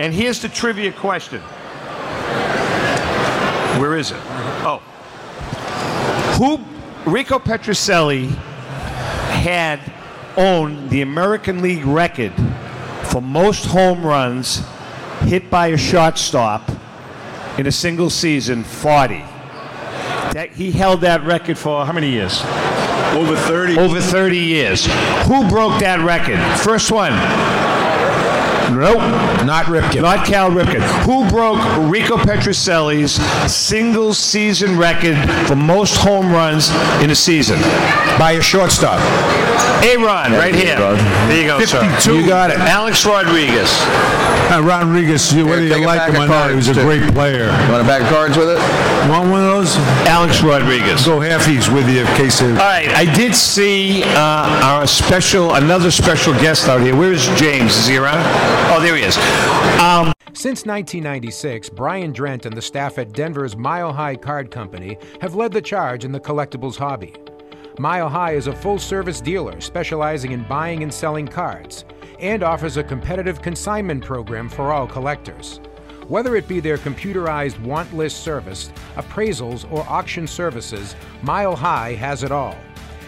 And 0.00 0.14
here's 0.14 0.40
the 0.40 0.48
trivia 0.48 0.90
question. 0.90 1.42
Where 3.78 3.98
is 3.98 4.10
it? 4.10 4.16
Uh-huh. 4.16 4.80
Oh. 4.80 6.58
Who 7.04 7.10
Rico 7.10 7.38
Petrocelli 7.38 8.28
had 9.36 9.80
owned 10.38 10.88
the 10.88 11.02
American 11.02 11.60
League 11.60 11.84
record 11.84 12.32
for 13.04 13.20
most 13.20 13.66
home 13.66 14.02
runs 14.02 14.62
hit 15.24 15.50
by 15.50 15.66
a 15.66 15.76
shortstop 15.76 16.70
in 17.58 17.66
a 17.66 17.72
single 17.72 18.10
season, 18.10 18.64
40. 18.64 19.24
That 20.32 20.50
he 20.52 20.70
held 20.70 21.00
that 21.00 21.24
record 21.24 21.56
for 21.56 21.86
how 21.86 21.92
many 21.92 22.10
years? 22.10 22.42
Over 23.14 23.36
30. 23.36 23.78
Over 23.78 24.00
30 24.00 24.36
years. 24.36 24.86
Who 25.26 25.48
broke 25.48 25.80
that 25.80 26.00
record? 26.04 26.38
First 26.60 26.92
one. 26.92 27.12
Nope. 28.72 28.98
Not 29.46 29.66
Ripken. 29.66 30.02
Not 30.02 30.26
Cal 30.26 30.50
Ripken. 30.50 30.80
Who 31.04 31.28
broke 31.30 31.58
Rico 31.90 32.16
Petrocelli's 32.16 33.12
single 33.52 34.12
season 34.12 34.76
record 34.78 35.16
for 35.46 35.54
most 35.56 35.96
home 35.96 36.30
runs 36.32 36.70
in 37.02 37.10
a 37.10 37.14
season? 37.14 37.58
by 38.18 38.32
a 38.32 38.40
shortstop. 38.42 38.98
A-Ron, 39.84 40.32
right 40.32 40.54
here. 40.54 40.76
There 40.76 41.40
you 41.42 41.46
go, 41.46 41.60
sir. 41.64 41.82
You 42.10 42.26
got 42.26 42.50
it. 42.50 42.56
Alex 42.58 43.04
Rodriguez. 43.04 43.68
Uh, 44.50 44.62
Rodriguez, 44.64 45.32
you- 45.34 45.44
whether 45.44 45.60
Here, 45.60 45.76
you 45.78 45.86
like 45.86 46.00
pack 46.00 46.10
him 46.12 46.22
of 46.22 46.30
or 46.30 46.32
not, 46.32 46.50
he 46.50 46.56
was 46.56 46.68
a 46.68 46.74
too. 46.74 46.82
great 46.82 47.12
player. 47.12 47.44
You 47.66 47.72
want 47.72 47.82
a 47.82 47.86
bag 47.86 48.02
of 48.02 48.08
cards 48.08 48.36
with 48.38 48.48
it? 48.48 48.58
Want 49.08 49.30
one 49.30 49.44
of 49.44 49.46
those? 49.46 49.76
Alex 50.08 50.42
Rodriguez. 50.42 51.06
Go 51.06 51.20
halfies 51.20 51.72
with 51.72 51.88
you 51.88 52.00
in 52.00 52.06
case 52.16 52.40
of. 52.40 52.50
All 52.50 52.56
right, 52.56 52.88
I 52.88 53.04
did 53.14 53.36
see 53.36 54.02
uh, 54.02 54.64
our 54.64 54.86
special, 54.86 55.54
another 55.54 55.92
special 55.92 56.32
guest 56.34 56.68
out 56.68 56.80
here. 56.80 56.96
Where 56.96 57.12
is 57.12 57.24
James? 57.38 57.76
Is 57.76 57.86
he 57.86 57.98
around? 57.98 58.18
Oh, 58.72 58.80
there 58.80 58.96
he 58.96 59.02
is. 59.04 59.16
Um, 59.80 60.12
Since 60.32 60.66
1996, 60.66 61.68
Brian 61.70 62.12
Drent 62.12 62.46
and 62.46 62.56
the 62.56 62.62
staff 62.62 62.98
at 62.98 63.12
Denver's 63.12 63.56
Mile 63.56 63.92
High 63.92 64.16
Card 64.16 64.50
Company 64.50 64.98
have 65.20 65.36
led 65.36 65.52
the 65.52 65.62
charge 65.62 66.04
in 66.04 66.10
the 66.10 66.20
collectibles 66.20 66.76
hobby. 66.76 67.14
Mile 67.78 68.08
High 68.08 68.32
is 68.32 68.48
a 68.48 68.56
full 68.56 68.78
service 68.78 69.20
dealer 69.20 69.60
specializing 69.60 70.32
in 70.32 70.42
buying 70.48 70.82
and 70.82 70.92
selling 70.92 71.28
cards 71.28 71.84
and 72.18 72.42
offers 72.42 72.76
a 72.76 72.82
competitive 72.82 73.40
consignment 73.40 74.04
program 74.04 74.48
for 74.48 74.72
all 74.72 74.86
collectors. 74.86 75.60
Whether 76.08 76.36
it 76.36 76.46
be 76.46 76.60
their 76.60 76.78
computerized 76.78 77.58
want 77.60 77.92
list 77.92 78.22
service, 78.22 78.70
appraisals, 78.94 79.70
or 79.72 79.84
auction 79.88 80.28
services, 80.28 80.94
Mile 81.22 81.56
High 81.56 81.94
has 81.94 82.22
it 82.22 82.30
all. 82.30 82.56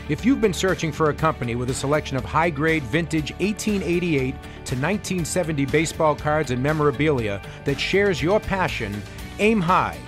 If 0.09 0.25
you've 0.25 0.41
been 0.41 0.53
searching 0.55 0.91
for 0.91 1.11
a 1.11 1.15
company 1.15 1.55
with 1.55 1.71
a 1.71 1.75
selection 1.75 2.17
of 2.17 2.25
high 2.25 2.51
grade 2.51 2.83
vintage 2.83 3.31
1888 3.33 4.33
to 4.33 4.75
1970 4.75 5.67
baseball 5.67 6.17
cards 6.17 6.51
and 6.51 6.61
memorabilia 6.61 7.41
that 7.65 7.79
shares 7.79 8.21
your 8.21 8.41
passion, 8.41 9.01
aim 9.39 9.61
high, 9.61 9.99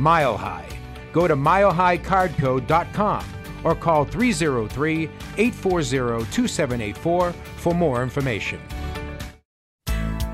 mile 0.00 0.36
high. 0.36 0.66
Go 1.12 1.28
to 1.28 1.36
milehighcardco.com 1.36 3.24
or 3.62 3.74
call 3.76 4.04
303 4.04 5.04
840 5.36 6.24
2784 6.32 7.32
for 7.32 7.74
more 7.74 8.02
information. 8.02 8.60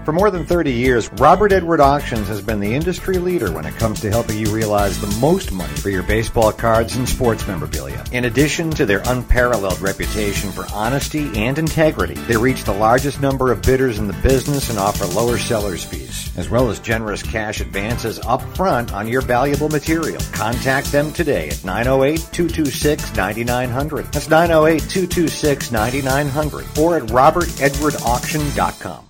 For 0.07 0.13
more 0.13 0.31
than 0.31 0.47
30 0.47 0.73
years, 0.73 1.11
Robert 1.15 1.51
Edward 1.51 1.81
Auctions 1.81 2.29
has 2.29 2.41
been 2.41 2.61
the 2.61 2.73
industry 2.73 3.19
leader 3.19 3.51
when 3.51 3.67
it 3.67 3.75
comes 3.75 3.99
to 4.03 4.09
helping 4.09 4.39
you 4.39 4.55
realize 4.55 5.01
the 5.01 5.09
most 5.21 5.51
money 5.51 5.75
for 5.75 5.91
your 5.91 6.05
baseball 6.05 6.53
cards 6.53 6.95
and 6.95 7.09
sports 7.09 7.45
memorabilia. 7.49 8.05
In 8.13 8.27
addition 8.27 8.71
to 8.71 8.87
their 8.87 9.03
unparalleled 9.07 9.81
reputation 9.81 10.53
for 10.53 10.65
honesty 10.73 11.37
and 11.37 11.59
integrity, 11.59 12.15
they 12.15 12.37
reach 12.37 12.63
the 12.63 12.73
largest 12.73 13.21
number 13.21 13.51
of 13.51 13.63
bidders 13.63 13.99
in 13.99 14.07
the 14.07 14.13
business 14.23 14.71
and 14.71 14.79
offer 14.79 15.07
lower 15.07 15.39
seller's 15.39 15.83
fees, 15.83 16.31
as 16.37 16.49
well 16.49 16.71
as 16.71 16.79
generous 16.79 17.25
cash 17.25 17.61
advances 17.61 18.21
up 18.21 18.43
front 18.55 18.95
on 18.95 19.09
your 19.09 19.23
valuable 19.23 19.71
material. 19.71 20.23
Contact 20.31 20.93
them 20.93 21.13
today 21.13 21.49
at 21.49 21.65
908-226-9900. 21.65 24.13
That's 24.13 24.29
908-226-9900 24.29 26.79
or 26.79 26.97
at 26.97 27.03
robertedwardauction.com. 27.09 29.07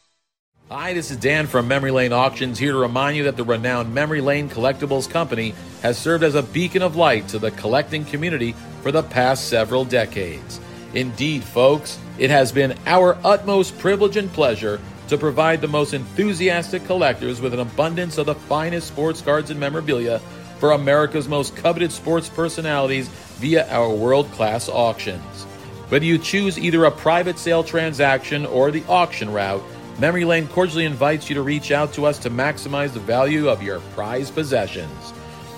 Hi, 0.68 0.94
this 0.94 1.12
is 1.12 1.16
Dan 1.18 1.46
from 1.46 1.68
Memory 1.68 1.92
Lane 1.92 2.12
Auctions 2.12 2.58
here 2.58 2.72
to 2.72 2.78
remind 2.78 3.16
you 3.16 3.22
that 3.22 3.36
the 3.36 3.44
renowned 3.44 3.94
Memory 3.94 4.20
Lane 4.20 4.48
Collectibles 4.48 5.08
Company 5.08 5.54
has 5.80 5.96
served 5.96 6.24
as 6.24 6.34
a 6.34 6.42
beacon 6.42 6.82
of 6.82 6.96
light 6.96 7.28
to 7.28 7.38
the 7.38 7.52
collecting 7.52 8.04
community 8.04 8.50
for 8.82 8.90
the 8.90 9.04
past 9.04 9.48
several 9.48 9.84
decades. 9.84 10.58
Indeed, 10.92 11.44
folks, 11.44 12.00
it 12.18 12.30
has 12.30 12.50
been 12.50 12.76
our 12.84 13.16
utmost 13.22 13.78
privilege 13.78 14.16
and 14.16 14.28
pleasure 14.32 14.80
to 15.06 15.16
provide 15.16 15.60
the 15.60 15.68
most 15.68 15.94
enthusiastic 15.94 16.84
collectors 16.84 17.40
with 17.40 17.54
an 17.54 17.60
abundance 17.60 18.18
of 18.18 18.26
the 18.26 18.34
finest 18.34 18.88
sports 18.88 19.22
cards 19.22 19.52
and 19.52 19.60
memorabilia 19.60 20.18
for 20.58 20.72
America's 20.72 21.28
most 21.28 21.54
coveted 21.54 21.92
sports 21.92 22.28
personalities 22.28 23.06
via 23.38 23.70
our 23.70 23.94
world 23.94 24.28
class 24.32 24.68
auctions. 24.68 25.44
Whether 25.90 26.06
you 26.06 26.18
choose 26.18 26.58
either 26.58 26.86
a 26.86 26.90
private 26.90 27.38
sale 27.38 27.62
transaction 27.62 28.44
or 28.46 28.72
the 28.72 28.82
auction 28.88 29.32
route, 29.32 29.62
Memory 29.98 30.26
Lane 30.26 30.46
cordially 30.48 30.84
invites 30.84 31.30
you 31.30 31.34
to 31.36 31.42
reach 31.42 31.72
out 31.72 31.94
to 31.94 32.04
us 32.04 32.18
to 32.18 32.28
maximize 32.28 32.92
the 32.92 33.00
value 33.00 33.48
of 33.48 33.62
your 33.62 33.80
prized 33.94 34.34
possessions. 34.34 35.14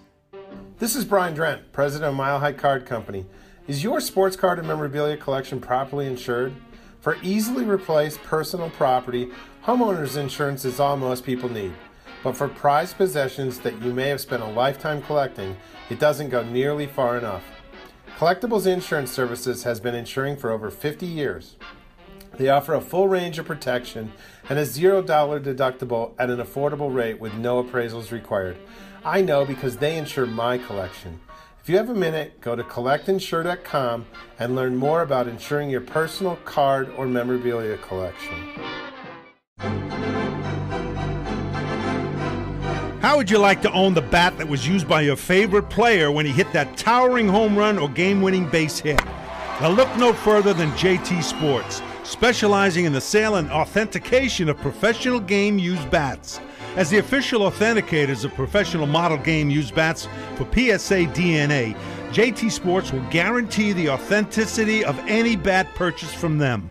This 0.78 0.96
is 0.96 1.04
Brian 1.04 1.36
Drent, 1.36 1.72
president 1.72 2.10
of 2.10 2.16
Mile 2.16 2.38
High 2.38 2.54
Card 2.54 2.86
Company. 2.86 3.26
Is 3.70 3.84
your 3.84 4.02
sports 4.02 4.36
card 4.36 4.58
and 4.58 4.68
memorabilia 4.68 5.16
collection 5.16 5.62
properly 5.62 6.08
insured? 6.08 6.56
For 7.02 7.18
easily 7.22 7.66
replaced 7.66 8.24
personal 8.24 8.72
property, 8.72 9.30
homeowners 9.64 10.18
insurance 10.18 10.66
is 10.66 10.80
all 10.80 10.98
most 10.98 11.24
people 11.24 11.50
need. 11.50 11.74
But 12.24 12.36
for 12.36 12.48
prized 12.48 12.98
possessions 12.98 13.60
that 13.60 13.80
you 13.84 13.94
may 13.94 14.10
have 14.10 14.22
spent 14.22 14.42
a 14.42 14.48
lifetime 14.48 15.04
collecting, 15.04 15.56
it 15.92 16.00
doesn't 16.00 16.32
go 16.32 16.42
nearly 16.42 16.88
far 16.88 17.16
enough. 17.20 17.44
Collectibles 18.18 18.66
Insurance 18.66 19.12
Services 19.12 19.62
has 19.66 19.80
been 19.80 19.94
insuring 19.94 20.36
for 20.36 20.50
over 20.50 20.72
50 20.72 21.06
years. 21.06 21.56
They 22.38 22.50
offer 22.50 22.74
a 22.74 22.82
full 22.82 23.08
range 23.08 23.38
of 23.38 23.46
protection 23.46 24.14
and 24.50 24.58
a 24.58 24.64
$0 24.64 25.06
deductible 25.06 26.16
at 26.18 26.32
an 26.32 26.40
affordable 26.40 26.92
rate 26.92 27.20
with 27.20 27.36
no 27.36 27.64
appraisals 27.64 28.12
required. 28.12 28.58
I 29.06 29.22
know 29.22 29.46
because 29.46 29.78
they 29.78 29.96
insure 29.96 30.26
my 30.26 30.58
collection. 30.58 31.20
If 31.62 31.70
you 31.70 31.78
have 31.78 31.90
a 31.90 31.94
minute, 31.94 32.40
go 32.42 32.56
to 32.56 32.64
collectinsure.com 32.64 34.06
and 34.40 34.56
learn 34.56 34.76
more 34.76 35.02
about 35.02 35.28
insuring 35.28 35.70
your 35.70 35.82
personal 35.82 36.38
card 36.38 36.90
or 36.98 37.06
memorabilia 37.06 37.78
collection. 37.78 38.36
How 43.02 43.18
would 43.18 43.30
you 43.30 43.38
like 43.38 43.62
to 43.64 43.72
own 43.72 43.94
the 43.94 44.02
bat 44.02 44.38
that 44.38 44.48
was 44.48 44.68
used 44.68 44.88
by 44.88 45.02
your 45.02 45.16
favorite 45.16 45.70
player 45.70 46.12
when 46.12 46.26
he 46.26 46.32
hit 46.32 46.52
that 46.54 46.78
towering 46.78 47.28
home 47.28 47.58
run 47.58 47.78
or 47.78 47.90
game 47.90 48.22
winning 48.22 48.48
base 48.48 48.80
hit? 48.80 49.04
Now, 49.62 49.70
look 49.70 49.94
no 49.98 50.14
further 50.14 50.54
than 50.54 50.72
JT 50.72 51.22
Sports, 51.22 51.82
specializing 52.04 52.86
in 52.86 52.94
the 52.94 53.02
sale 53.02 53.36
and 53.36 53.50
authentication 53.52 54.48
of 54.48 54.58
professional 54.58 55.20
game 55.20 55.60
used 55.60 55.92
bats. 55.92 56.40
As 56.76 56.90
the 56.90 57.00
official 57.00 57.42
authenticators 57.42 58.24
of 58.24 58.34
professional 58.36 58.86
model 58.86 59.18
game 59.18 59.50
used 59.50 59.74
bats 59.74 60.08
for 60.36 60.46
PSA 60.46 61.08
DNA, 61.14 61.76
JT 62.12 62.52
Sports 62.52 62.94
will 62.94 63.04
guarantee 63.10 63.74
the 63.74 63.90
authenticity 63.90 64.86
of 64.86 64.98
any 65.08 65.36
bat 65.36 65.68
purchased 65.76 66.16
from 66.16 66.38
them. 66.38 66.70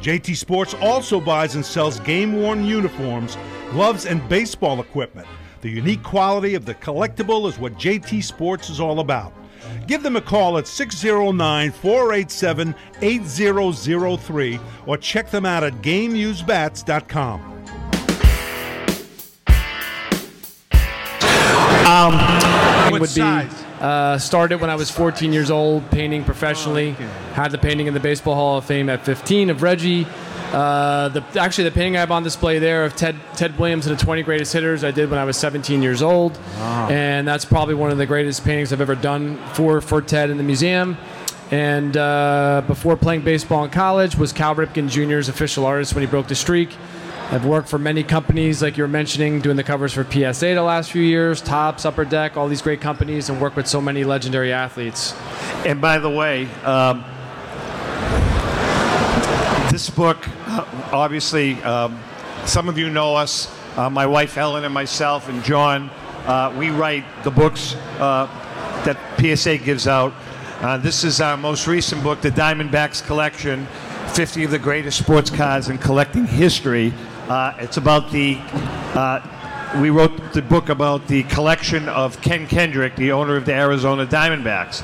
JT 0.00 0.36
Sports 0.36 0.74
also 0.74 1.20
buys 1.20 1.54
and 1.54 1.64
sells 1.64 2.00
game 2.00 2.34
worn 2.34 2.64
uniforms, 2.64 3.36
gloves, 3.70 4.06
and 4.06 4.26
baseball 4.28 4.80
equipment. 4.80 5.26
The 5.60 5.70
unique 5.70 6.02
quality 6.02 6.54
of 6.54 6.64
the 6.64 6.74
collectible 6.74 7.48
is 7.48 7.58
what 7.58 7.74
JT 7.74 8.22
Sports 8.22 8.70
is 8.70 8.80
all 8.80 9.00
about. 9.00 9.32
Give 9.86 10.02
them 10.02 10.16
a 10.16 10.20
call 10.20 10.58
at 10.58 10.66
609 10.66 11.72
487 11.72 12.74
8003 13.00 14.60
or 14.86 14.96
check 14.96 15.30
them 15.30 15.46
out 15.46 15.64
at 15.64 15.74
GameUseBats.com. 15.74 17.57
Um, 21.88 22.12
What 22.92 23.00
would 23.00 23.14
be 23.14 23.20
uh, 23.80 24.18
started 24.18 24.60
when 24.60 24.68
I 24.70 24.74
was 24.74 24.90
14 24.90 25.32
years 25.32 25.50
old, 25.50 25.90
painting 25.90 26.22
professionally. 26.24 26.90
Had 27.32 27.50
the 27.50 27.58
painting 27.58 27.86
in 27.86 27.94
the 27.94 28.00
Baseball 28.00 28.34
Hall 28.34 28.58
of 28.58 28.64
Fame 28.66 28.90
at 28.90 29.04
15 29.04 29.48
of 29.50 29.62
Reggie. 29.62 30.06
Uh, 30.52 31.08
the 31.08 31.22
actually 31.38 31.64
the 31.64 31.70
painting 31.70 31.96
I 31.96 32.00
have 32.00 32.10
on 32.10 32.22
display 32.22 32.58
there 32.58 32.84
of 32.84 32.96
Ted 32.96 33.16
Ted 33.36 33.58
Williams 33.58 33.86
and 33.86 33.98
the 33.98 34.02
20 34.04 34.22
greatest 34.22 34.52
hitters 34.52 34.82
I 34.84 34.90
did 34.90 35.10
when 35.10 35.18
I 35.18 35.24
was 35.24 35.36
17 35.36 35.82
years 35.82 36.02
old, 36.02 36.38
and 36.58 37.26
that's 37.28 37.44
probably 37.44 37.74
one 37.74 37.90
of 37.90 37.98
the 37.98 38.06
greatest 38.06 38.44
paintings 38.44 38.72
I've 38.72 38.80
ever 38.80 38.94
done 38.94 39.36
for 39.54 39.80
for 39.80 40.00
Ted 40.02 40.30
in 40.30 40.36
the 40.38 40.42
museum. 40.42 40.96
And 41.50 41.96
uh, 41.96 42.62
before 42.66 42.96
playing 42.96 43.22
baseball 43.22 43.64
in 43.64 43.70
college, 43.70 44.16
was 44.16 44.32
Cal 44.32 44.54
Ripken 44.54 44.88
Jr.'s 44.90 45.28
official 45.28 45.64
artist 45.64 45.94
when 45.94 46.02
he 46.02 46.06
broke 46.08 46.28
the 46.28 46.34
streak. 46.34 46.70
I've 47.30 47.44
worked 47.44 47.68
for 47.68 47.78
many 47.78 48.04
companies, 48.04 48.62
like 48.62 48.78
you 48.78 48.84
were 48.84 48.88
mentioning, 48.88 49.42
doing 49.42 49.58
the 49.58 49.62
covers 49.62 49.92
for 49.92 50.02
PSA 50.02 50.54
the 50.54 50.62
last 50.62 50.90
few 50.90 51.02
years, 51.02 51.42
Topps, 51.42 51.84
Upper 51.84 52.06
Deck, 52.06 52.38
all 52.38 52.48
these 52.48 52.62
great 52.62 52.80
companies, 52.80 53.28
and 53.28 53.38
worked 53.38 53.54
with 53.54 53.66
so 53.66 53.82
many 53.82 54.02
legendary 54.02 54.50
athletes. 54.50 55.14
And 55.66 55.78
by 55.78 55.98
the 55.98 56.08
way, 56.08 56.46
um, 56.64 57.04
this 59.70 59.90
book, 59.90 60.16
uh, 60.46 60.64
obviously, 60.90 61.62
um, 61.64 62.00
some 62.46 62.66
of 62.66 62.78
you 62.78 62.88
know 62.88 63.14
us. 63.14 63.54
Uh, 63.76 63.90
my 63.90 64.06
wife 64.06 64.38
Ellen 64.38 64.64
and 64.64 64.72
myself 64.72 65.28
and 65.28 65.44
John, 65.44 65.90
uh, 66.24 66.54
we 66.56 66.70
write 66.70 67.04
the 67.24 67.30
books 67.30 67.74
uh, 67.98 68.26
that 68.86 68.96
PSA 69.20 69.58
gives 69.58 69.86
out. 69.86 70.14
Uh, 70.60 70.78
this 70.78 71.04
is 71.04 71.20
our 71.20 71.36
most 71.36 71.66
recent 71.66 72.02
book, 72.02 72.22
The 72.22 72.30
Diamondbacks 72.30 73.06
Collection 73.06 73.66
50 74.14 74.44
of 74.44 74.50
the 74.50 74.58
Greatest 74.58 74.98
Sports 74.98 75.28
Cards 75.28 75.68
in 75.68 75.76
Collecting 75.76 76.26
History. 76.26 76.92
Uh, 77.28 77.54
it's 77.58 77.76
about 77.76 78.10
the 78.10 78.38
uh, 78.94 79.20
we 79.82 79.90
wrote 79.90 80.32
the 80.32 80.40
book 80.40 80.70
about 80.70 81.06
the 81.08 81.24
collection 81.24 81.86
of 81.90 82.22
Ken 82.22 82.46
Kendrick, 82.46 82.96
the 82.96 83.12
owner 83.12 83.36
of 83.36 83.44
the 83.44 83.52
Arizona 83.52 84.06
Diamondbacks. 84.06 84.82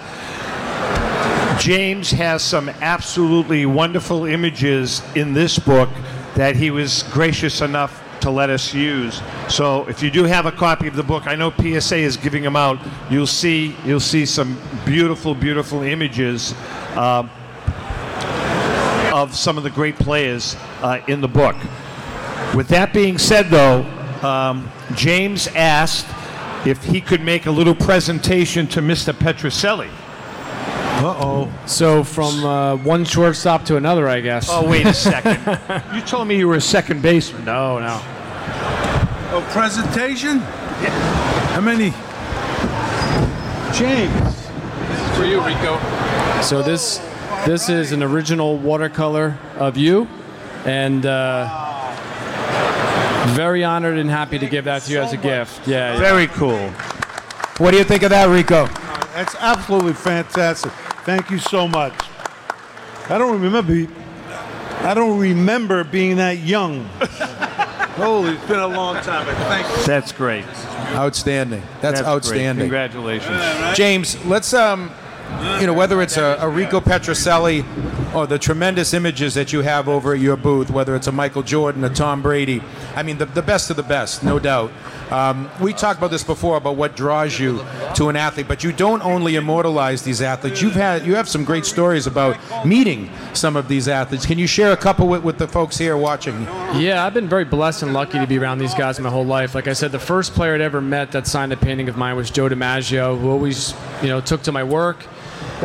James 1.58 2.10
has 2.10 2.42
some 2.42 2.68
absolutely 2.68 3.64
wonderful 3.64 4.26
images 4.26 5.00
in 5.14 5.32
this 5.32 5.58
book 5.58 5.88
that 6.34 6.54
he 6.54 6.70
was 6.70 7.04
gracious 7.04 7.62
enough 7.62 8.02
to 8.20 8.30
let 8.30 8.50
us 8.50 8.74
use. 8.74 9.22
So 9.48 9.88
if 9.88 10.02
you 10.02 10.10
do 10.10 10.24
have 10.24 10.44
a 10.44 10.52
copy 10.52 10.86
of 10.86 10.96
the 10.96 11.02
book, 11.02 11.26
I 11.26 11.36
know 11.36 11.50
PSA 11.50 11.96
is 11.96 12.18
giving 12.18 12.42
them 12.42 12.56
out. 12.56 12.78
You'll 13.10 13.26
see 13.26 13.74
you'll 13.86 14.00
see 14.00 14.26
some 14.26 14.60
beautiful, 14.84 15.34
beautiful 15.34 15.82
images 15.82 16.52
uh, 16.94 17.26
of 19.14 19.34
some 19.34 19.56
of 19.56 19.62
the 19.62 19.70
great 19.70 19.96
players 19.96 20.56
uh, 20.82 21.00
in 21.08 21.22
the 21.22 21.28
book. 21.28 21.56
With 22.54 22.68
that 22.68 22.92
being 22.92 23.18
said, 23.18 23.50
though, 23.50 23.82
um, 24.22 24.70
James 24.94 25.48
asked 25.48 26.06
if 26.66 26.82
he 26.84 27.00
could 27.00 27.20
make 27.20 27.46
a 27.46 27.50
little 27.50 27.74
presentation 27.74 28.66
to 28.68 28.80
Mr. 28.80 29.12
Petrocelli. 29.12 29.90
Uh 31.02 31.14
oh. 31.18 31.52
So 31.66 32.04
from 32.04 32.44
uh, 32.44 32.76
one 32.76 33.04
shortstop 33.04 33.64
to 33.64 33.76
another, 33.76 34.08
I 34.08 34.20
guess. 34.20 34.48
Oh, 34.48 34.66
wait 34.66 34.86
a 34.86 34.94
second. 34.94 35.38
you 35.94 36.00
told 36.02 36.28
me 36.28 36.38
you 36.38 36.46
were 36.46 36.54
a 36.54 36.60
second 36.60 37.02
baseman. 37.02 37.44
No, 37.44 37.80
no. 37.80 38.00
Oh, 39.32 39.46
presentation? 39.50 40.38
Yeah. 40.38 40.90
How 41.52 41.60
many? 41.60 41.90
James. 43.76 44.46
For 45.16 45.24
you, 45.24 45.44
Rico. 45.44 45.80
So 46.40 46.62
this 46.62 46.98
this 47.44 47.68
is 47.68 47.90
an 47.90 48.02
original 48.02 48.56
watercolor 48.56 49.36
of 49.56 49.76
you, 49.76 50.08
and 50.64 51.04
uh, 51.04 51.73
very 53.30 53.64
honored 53.64 53.98
and 53.98 54.10
happy 54.10 54.38
to 54.38 54.46
give 54.46 54.64
that 54.64 54.82
to 54.82 54.92
you 54.92 55.00
as 55.00 55.12
a 55.12 55.16
gift. 55.16 55.66
Yeah. 55.66 55.92
yeah. 55.92 55.98
Very 55.98 56.26
cool. 56.28 56.70
What 57.58 57.70
do 57.70 57.76
you 57.76 57.84
think 57.84 58.02
of 58.02 58.10
that, 58.10 58.28
Rico? 58.28 58.66
That's 59.14 59.34
absolutely 59.36 59.92
fantastic. 59.94 60.72
Thank 61.04 61.30
you 61.30 61.38
so 61.38 61.68
much. 61.68 61.94
I 63.08 63.18
don't 63.18 63.40
remember. 63.40 63.86
I 64.80 64.92
don't 64.94 65.18
remember 65.18 65.84
being 65.84 66.16
that 66.16 66.38
young. 66.38 66.84
Holy, 67.94 68.34
it's 68.34 68.44
been 68.46 68.58
a 68.58 68.66
long 68.66 68.96
time. 69.02 69.24
but 69.24 69.36
Thank 69.46 69.68
you. 69.68 69.84
That's 69.84 70.10
great. 70.10 70.44
Outstanding. 70.94 71.62
That's, 71.80 72.00
great. 72.00 72.10
outstanding. 72.10 72.64
Congratulations. 72.64 73.76
James, 73.76 74.22
let's 74.26 74.52
um, 74.52 74.90
you 75.60 75.66
know, 75.66 75.74
whether 75.74 76.02
it's 76.02 76.16
a, 76.16 76.36
a 76.40 76.48
Rico 76.48 76.80
Petrocelli 76.80 77.62
or 78.14 78.26
the 78.26 78.38
tremendous 78.38 78.94
images 78.94 79.34
that 79.34 79.52
you 79.52 79.62
have 79.62 79.88
over 79.88 80.14
at 80.14 80.20
your 80.20 80.36
booth, 80.36 80.70
whether 80.70 80.94
it's 80.94 81.06
a 81.06 81.12
Michael 81.12 81.42
Jordan, 81.42 81.82
a 81.84 81.90
Tom 81.90 82.22
Brady, 82.22 82.62
I 82.94 83.02
mean, 83.02 83.18
the, 83.18 83.26
the 83.26 83.42
best 83.42 83.70
of 83.70 83.76
the 83.76 83.82
best, 83.82 84.22
no 84.22 84.38
doubt. 84.38 84.70
Um, 85.10 85.50
we 85.60 85.72
talked 85.72 85.98
about 85.98 86.10
this 86.10 86.24
before 86.24 86.56
about 86.56 86.76
what 86.76 86.96
draws 86.96 87.38
you 87.38 87.64
to 87.94 88.08
an 88.08 88.16
athlete, 88.16 88.48
but 88.48 88.64
you 88.64 88.72
don't 88.72 89.04
only 89.04 89.36
immortalize 89.36 90.02
these 90.02 90.22
athletes. 90.22 90.62
You've 90.62 90.74
had 90.74 91.04
you 91.06 91.14
have 91.14 91.28
some 91.28 91.44
great 91.44 91.66
stories 91.66 92.06
about 92.06 92.38
meeting 92.64 93.10
some 93.34 93.56
of 93.56 93.68
these 93.68 93.86
athletes. 93.86 94.24
Can 94.24 94.38
you 94.38 94.46
share 94.46 94.72
a 94.72 94.76
couple 94.76 95.06
with, 95.06 95.22
with 95.22 95.38
the 95.38 95.46
folks 95.46 95.76
here 95.76 95.96
watching? 95.96 96.42
Yeah, 96.74 97.04
I've 97.04 97.14
been 97.14 97.28
very 97.28 97.44
blessed 97.44 97.82
and 97.82 97.92
lucky 97.92 98.18
to 98.18 98.26
be 98.26 98.38
around 98.38 98.58
these 98.58 98.74
guys 98.74 98.98
my 98.98 99.10
whole 99.10 99.26
life. 99.26 99.54
Like 99.54 99.68
I 99.68 99.72
said, 99.72 99.92
the 99.92 99.98
first 99.98 100.32
player 100.32 100.54
I'd 100.54 100.60
ever 100.60 100.80
met 100.80 101.12
that 101.12 101.26
signed 101.26 101.52
a 101.52 101.56
painting 101.56 101.88
of 101.88 101.96
mine 101.96 102.16
was 102.16 102.30
Joe 102.30 102.48
DiMaggio, 102.48 103.20
who 103.20 103.30
always, 103.30 103.74
you 104.02 104.08
know, 104.08 104.20
took 104.20 104.42
to 104.42 104.52
my 104.52 104.64
work. 104.64 105.04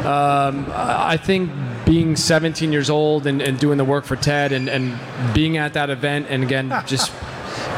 Um, 0.06 0.66
I 0.74 1.18
think 1.18 1.52
being 1.86 2.16
17 2.16 2.72
years 2.72 2.90
old 2.90 3.28
and, 3.28 3.42
and 3.42 3.60
doing 3.60 3.78
the 3.78 3.84
work 3.84 4.06
for 4.06 4.16
Ted 4.16 4.52
and, 4.52 4.70
and 4.70 4.98
being 5.34 5.58
at 5.58 5.74
that 5.74 5.90
event 5.90 6.28
and 6.30 6.44
again 6.44 6.70
just 6.86 7.12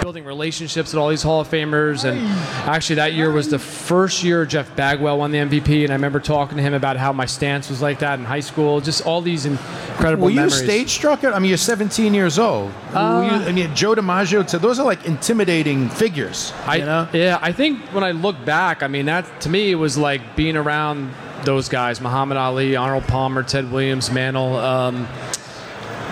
building 0.02 0.26
relationships 0.26 0.92
with 0.94 1.00
all 1.00 1.10
these 1.10 1.24
Hall 1.24 1.42
of 1.42 1.48
Famers 1.48 2.04
and 2.04 2.20
actually 2.68 2.98
that 2.98 3.14
year 3.14 3.32
was 3.32 3.50
the 3.50 3.60
first 3.60 4.24
year 4.24 4.46
Jeff 4.46 4.76
Bagwell 4.76 5.18
won 5.20 5.32
the 5.32 5.38
MVP 5.38 5.84
and 5.84 5.92
I 5.92 5.96
remember 5.96 6.20
talking 6.20 6.58
to 6.58 6.64
him 6.64 6.74
about 6.74 6.98
how 6.98 7.14
my 7.14 7.26
stance 7.26 7.70
was 7.70 7.82
like 7.82 8.00
that 8.00 8.20
in 8.20 8.26
high 8.26 8.40
school. 8.42 8.82
Just 8.82 9.06
all 9.06 9.22
these 9.22 9.46
incredible 9.46 10.26
Were 10.26 10.32
you 10.32 10.50
stage 10.50 10.90
struck? 10.90 11.24
It? 11.24 11.34
I 11.34 11.40
mean, 11.40 11.50
you're 11.50 11.58
17 11.58 12.14
years 12.14 12.38
old. 12.38 12.72
Were 12.94 13.24
you- 13.24 13.48
I 13.48 13.52
mean, 13.52 13.74
Joe 13.76 13.96
DiMaggio. 13.96 14.46
To, 14.48 14.60
those 14.60 14.80
are 14.80 14.86
like 14.86 15.06
intimidating 15.06 15.90
figures. 15.90 16.52
I, 16.66 16.80
know? 16.80 17.08
Yeah, 17.14 17.40
I 17.42 17.52
think 17.52 17.80
when 17.94 18.04
I 18.04 18.12
look 18.12 18.44
back, 18.44 18.84
I 18.84 18.88
mean, 18.88 19.06
that 19.06 19.42
to 19.42 19.50
me 19.50 19.72
it 19.72 19.76
was 19.76 19.98
like 19.98 20.36
being 20.36 20.58
around 20.58 21.14
those 21.44 21.70
guys 21.70 22.02
Muhammad 22.02 22.38
Ali, 22.38 22.76
Arnold 22.76 23.06
Palmer, 23.06 23.44
Ted 23.44 23.72
Williams, 23.72 24.12
Mantle. 24.12 24.56
Um, 24.58 25.08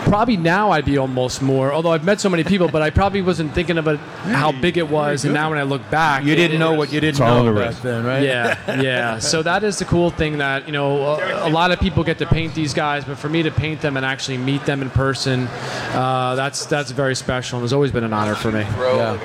probably 0.05 0.37
now 0.37 0.71
I'd 0.71 0.85
be 0.85 0.97
almost 0.97 1.41
more. 1.41 1.71
Although 1.71 1.91
I've 1.91 2.03
met 2.03 2.19
so 2.19 2.29
many 2.29 2.43
people, 2.43 2.67
but 2.67 2.81
I 2.81 2.89
probably 2.89 3.21
wasn't 3.21 3.53
thinking 3.53 3.77
about 3.77 3.99
how 4.23 4.51
big 4.51 4.77
it 4.77 4.89
was. 4.89 5.25
And 5.25 5.33
now 5.33 5.49
when 5.49 5.59
I 5.59 5.63
look 5.63 5.87
back, 5.89 6.23
You 6.23 6.35
didn't 6.35 6.59
know 6.59 6.73
what 6.73 6.91
you 6.91 6.99
didn't 6.99 7.19
know 7.19 7.53
back 7.53 7.75
then, 7.81 8.05
right? 8.05 8.23
Yeah, 8.23 8.81
yeah. 8.81 9.19
So 9.19 9.41
that 9.49 9.63
is 9.63 9.79
the 9.79 9.85
cool 9.85 10.09
thing 10.09 10.37
that 10.39 10.65
you 10.67 10.73
know 10.73 11.15
a, 11.15 11.47
a 11.47 11.49
lot 11.49 11.71
of 11.71 11.79
people 11.79 12.03
get 12.03 12.17
to 12.19 12.25
paint 12.25 12.53
these 12.55 12.73
guys, 12.73 13.05
but 13.05 13.17
for 13.17 13.29
me 13.29 13.43
to 13.43 13.51
paint 13.51 13.81
them 13.81 13.97
and 13.97 14.05
actually 14.05 14.37
meet 14.37 14.65
them 14.65 14.81
in 14.81 14.89
person, 14.89 15.47
uh, 15.93 16.35
that's 16.35 16.65
that's 16.65 16.91
very 16.91 17.15
special 17.15 17.57
and 17.57 17.63
has 17.63 17.73
always 17.73 17.91
been 17.91 18.03
an 18.03 18.13
honor 18.13 18.35
for 18.35 18.51
me. 18.51 18.61
Yeah. 18.61 19.17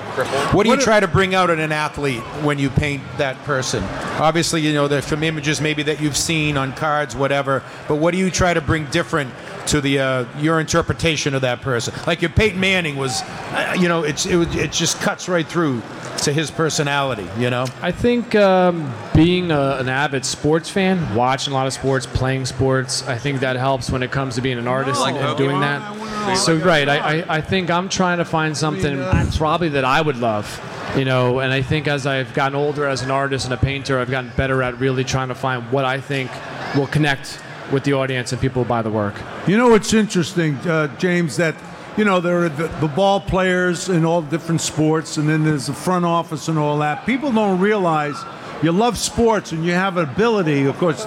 What 0.52 0.64
do 0.64 0.70
you 0.70 0.76
try 0.76 1.00
to 1.00 1.08
bring 1.08 1.34
out 1.34 1.50
in 1.50 1.58
an 1.58 1.72
athlete 1.72 2.22
when 2.42 2.58
you 2.58 2.70
paint 2.70 3.02
that 3.18 3.36
person? 3.44 3.82
Obviously, 4.18 4.60
you 4.60 4.72
know, 4.72 4.88
there's 4.88 5.06
some 5.06 5.22
images 5.22 5.60
maybe 5.60 5.82
that 5.84 6.00
you've 6.00 6.16
seen 6.16 6.56
on 6.56 6.72
cards, 6.72 7.16
whatever. 7.16 7.62
But 7.88 7.96
what 7.96 8.12
do 8.12 8.18
you 8.18 8.30
try 8.30 8.54
to 8.54 8.60
bring 8.60 8.86
different 8.86 9.32
to 9.66 9.80
the 9.80 9.98
uh, 9.98 10.24
your 10.38 10.60
interpretation 10.60 11.34
of 11.34 11.42
that 11.42 11.60
person? 11.60 11.94
Like 12.06 12.22
your 12.22 12.30
Peyton 12.30 12.60
Manning 12.60 12.96
was, 12.96 13.22
uh, 13.22 13.76
you 13.78 13.88
know, 13.88 14.02
it's 14.02 14.26
it, 14.26 14.54
it 14.54 14.72
just 14.72 15.00
cuts 15.00 15.28
right 15.28 15.46
through 15.46 15.82
to 16.18 16.32
his 16.32 16.50
personality. 16.50 17.28
You 17.38 17.50
know. 17.50 17.66
I 17.82 17.92
think 17.92 18.34
um, 18.34 18.92
being 19.14 19.50
a, 19.50 19.76
an 19.78 19.88
avid 19.88 20.24
sports 20.24 20.70
fan, 20.70 21.14
watching 21.14 21.52
a 21.52 21.56
lot 21.56 21.66
of 21.66 21.72
sports, 21.72 22.06
playing 22.06 22.46
sports, 22.46 23.06
I 23.06 23.18
think 23.18 23.40
that 23.40 23.56
helps 23.56 23.90
when 23.90 24.02
it 24.02 24.10
comes 24.10 24.36
to 24.36 24.40
being 24.42 24.58
an 24.58 24.68
artist 24.68 25.00
Like 25.00 25.14
and, 25.16 25.24
and 25.24 25.38
doing 25.38 25.60
that. 25.60 26.36
So 26.38 26.56
right, 26.56 26.88
I, 26.88 27.20
I, 27.20 27.36
I 27.36 27.40
think 27.42 27.70
I'm 27.70 27.88
trying 27.90 28.18
to 28.18 28.24
find 28.24 28.56
something 28.56 28.96
probably 29.36 29.68
that 29.70 29.84
I 29.84 30.00
would 30.00 30.16
love, 30.16 30.48
you 30.96 31.04
know. 31.04 31.40
And 31.40 31.52
I 31.52 31.60
think 31.60 31.86
as 31.86 32.06
I've 32.06 32.32
gotten 32.32 32.56
older 32.56 32.86
as 32.86 33.02
an 33.02 33.10
artist 33.10 33.44
and 33.44 33.52
a 33.52 33.58
painter, 33.58 33.98
I've 33.98 34.10
gotten 34.10 34.32
better 34.34 34.62
at 34.62 34.78
really 34.78 35.04
trying 35.04 35.28
to 35.28 35.34
find 35.34 35.70
what 35.70 35.84
I 35.84 36.00
think 36.00 36.30
will 36.74 36.86
connect 36.86 37.40
with 37.72 37.84
the 37.84 37.92
audience 37.92 38.32
and 38.32 38.40
people 38.40 38.62
who 38.62 38.68
buy 38.68 38.82
the 38.82 38.90
work. 38.90 39.14
You 39.46 39.56
know 39.56 39.74
it's 39.74 39.92
interesting, 39.92 40.56
uh, 40.58 40.88
James? 40.98 41.36
That 41.36 41.54
you 41.96 42.04
know 42.04 42.20
there 42.20 42.44
are 42.44 42.48
the, 42.48 42.68
the 42.80 42.88
ball 42.88 43.20
players 43.20 43.88
in 43.88 44.04
all 44.04 44.22
different 44.22 44.60
sports, 44.60 45.16
and 45.16 45.28
then 45.28 45.44
there's 45.44 45.66
the 45.66 45.74
front 45.74 46.04
office 46.04 46.48
and 46.48 46.58
all 46.58 46.78
that. 46.78 47.06
People 47.06 47.32
don't 47.32 47.60
realize 47.60 48.16
you 48.62 48.72
love 48.72 48.98
sports 48.98 49.52
and 49.52 49.64
you 49.64 49.72
have 49.72 49.96
an 49.96 50.08
ability. 50.08 50.64
Of 50.64 50.78
course, 50.78 51.04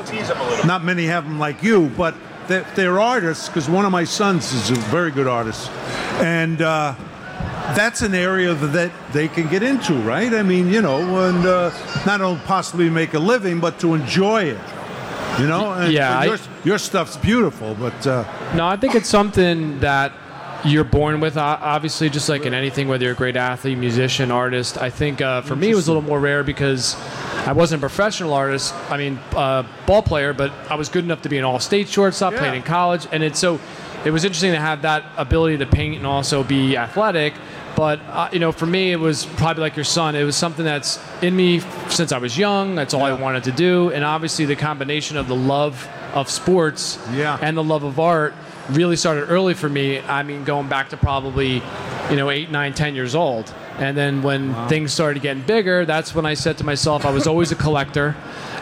not 0.65 0.83
many 0.83 1.05
have 1.05 1.23
them 1.23 1.39
like 1.39 1.63
you, 1.63 1.89
but 1.97 2.15
they're, 2.47 2.65
they're 2.75 2.99
artists. 2.99 3.47
Because 3.47 3.69
one 3.69 3.85
of 3.85 3.91
my 3.91 4.03
sons 4.03 4.53
is 4.53 4.71
a 4.71 4.75
very 4.75 5.11
good 5.11 5.27
artist, 5.27 5.69
and. 6.21 6.61
Uh, 6.61 6.95
that's 7.75 8.01
an 8.01 8.15
area 8.15 8.53
that 8.53 8.91
they 9.11 9.27
can 9.27 9.47
get 9.49 9.61
into, 9.61 9.93
right? 9.95 10.33
I 10.33 10.41
mean, 10.41 10.71
you 10.71 10.81
know, 10.81 11.27
and 11.27 11.45
uh, 11.45 11.71
not 12.05 12.21
only 12.21 12.39
possibly 12.45 12.89
make 12.89 13.13
a 13.13 13.19
living, 13.19 13.59
but 13.59 13.77
to 13.81 13.93
enjoy 13.93 14.43
it. 14.43 14.76
You 15.39 15.47
know, 15.47 15.71
and, 15.79 15.91
Yeah, 15.93 16.09
and 16.09 16.17
I- 16.19 16.25
your, 16.25 16.37
your 16.63 16.77
stuff's 16.77 17.17
beautiful, 17.17 17.75
but 17.75 18.05
uh, 18.07 18.23
No, 18.55 18.67
I 18.67 18.77
think 18.77 18.95
it's 18.95 19.09
something 19.09 19.79
that 19.81 20.13
you're 20.65 20.83
born 20.83 21.19
with. 21.19 21.37
Obviously, 21.37 22.09
just 22.09 22.27
like 22.29 22.45
in 22.45 22.53
anything, 22.53 22.87
whether 22.87 23.03
you're 23.03 23.13
a 23.13 23.17
great 23.17 23.35
athlete, 23.35 23.77
musician, 23.77 24.31
artist. 24.31 24.77
I 24.81 24.89
think 24.89 25.21
uh, 25.21 25.41
for 25.41 25.55
me 25.55 25.69
it 25.69 25.75
was 25.75 25.87
a 25.87 25.91
little 25.91 26.01
more 26.07 26.19
rare 26.19 26.43
because 26.43 26.95
I 27.45 27.53
wasn't 27.53 27.79
a 27.79 27.87
professional 27.87 28.33
artist. 28.33 28.73
I 28.89 28.97
mean, 28.97 29.19
uh, 29.35 29.63
ball 29.85 30.01
player, 30.01 30.33
but 30.33 30.51
I 30.69 30.75
was 30.75 30.89
good 30.89 31.03
enough 31.03 31.21
to 31.21 31.29
be 31.29 31.37
an 31.37 31.43
all-state 31.45 31.87
shortstop. 31.87 32.33
playing 32.33 32.55
in 32.55 32.63
college, 32.63 33.07
and 33.11 33.23
it's 33.23 33.39
so 33.39 33.59
it 34.03 34.11
was 34.11 34.23
interesting 34.25 34.51
to 34.51 34.59
have 34.59 34.81
that 34.81 35.03
ability 35.17 35.57
to 35.59 35.65
paint 35.65 35.97
and 35.97 36.07
also 36.07 36.43
be 36.43 36.75
athletic. 36.75 37.33
But 37.77 37.99
uh, 38.07 38.29
you 38.33 38.39
know, 38.39 38.51
for 38.51 38.65
me, 38.65 38.91
it 38.91 38.99
was 38.99 39.27
probably 39.37 39.61
like 39.61 39.75
your 39.75 39.85
son. 39.85 40.15
It 40.15 40.23
was 40.23 40.35
something 40.35 40.65
that's 40.65 40.99
in 41.21 41.35
me 41.35 41.59
since 41.89 42.11
I 42.11 42.17
was 42.17 42.35
young. 42.35 42.73
That's 42.73 42.95
all 42.95 43.03
I 43.03 43.13
wanted 43.13 43.43
to 43.43 43.51
do, 43.51 43.91
and 43.91 44.03
obviously 44.03 44.45
the 44.45 44.55
combination 44.55 45.15
of 45.15 45.27
the 45.27 45.35
love 45.35 45.87
of 46.13 46.27
sports 46.27 46.97
and 47.41 47.55
the 47.55 47.63
love 47.63 47.83
of 47.83 47.99
art 47.99 48.33
really 48.69 48.95
started 48.95 49.27
early 49.29 49.53
for 49.53 49.69
me. 49.69 49.99
I 49.99 50.23
mean, 50.23 50.43
going 50.43 50.67
back 50.67 50.89
to 50.89 50.97
probably, 50.97 51.61
you 52.09 52.15
know, 52.15 52.31
eight, 52.31 52.49
nine, 52.49 52.73
ten 52.73 52.95
years 52.95 53.13
old. 53.13 53.53
And 53.77 53.95
then 53.95 54.23
when 54.23 54.55
things 54.67 54.91
started 54.91 55.21
getting 55.21 55.43
bigger, 55.43 55.85
that's 55.85 56.15
when 56.15 56.25
I 56.25 56.33
said 56.33 56.57
to 56.57 56.63
myself, 56.63 57.05
I 57.05 57.11
was 57.11 57.27
always 57.27 57.51
a 57.51 57.55
collector. 57.55 58.15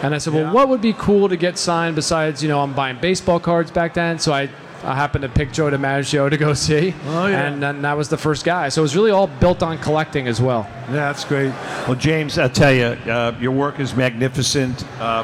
And 0.03 0.13
I 0.13 0.17
said, 0.17 0.33
well, 0.33 0.53
what 0.53 0.67
would 0.67 0.81
be 0.81 0.91
cool 0.91 1.29
to 1.29 1.37
get 1.37 1.57
signed 1.57 1.95
besides, 1.95 2.43
you 2.43 2.49
know, 2.49 2.59
I'm 2.59 2.73
buying 2.73 2.99
baseball 2.99 3.39
cards 3.39 3.71
back 3.71 3.93
then. 3.93 4.19
So 4.19 4.33
I, 4.33 4.49
I 4.85 4.93
happened 4.93 5.23
to 5.23 5.29
pick 5.29 5.51
Joe 5.51 5.71
DiMaggio 5.71 6.29
to 6.29 6.37
go 6.37 6.53
see. 6.53 6.93
Oh, 7.07 7.25
yeah. 7.25 7.47
And 7.47 7.61
then 7.61 7.81
that 7.81 7.97
was 7.97 8.07
the 8.07 8.17
first 8.17 8.45
guy. 8.45 8.69
So 8.69 8.81
it 8.81 8.83
was 8.83 8.95
really 8.95 9.09
all 9.09 9.25
built 9.25 9.63
on 9.63 9.79
collecting 9.79 10.27
as 10.27 10.39
well. 10.39 10.67
Yeah, 10.87 11.11
that's 11.11 11.25
great. 11.25 11.49
Well, 11.87 11.95
James, 11.95 12.37
I'll 12.37 12.49
tell 12.49 12.71
you, 12.71 12.85
uh, 13.11 13.35
your 13.39 13.51
work 13.51 13.79
is 13.79 13.95
magnificent. 13.95 14.85
Uh, 14.99 15.23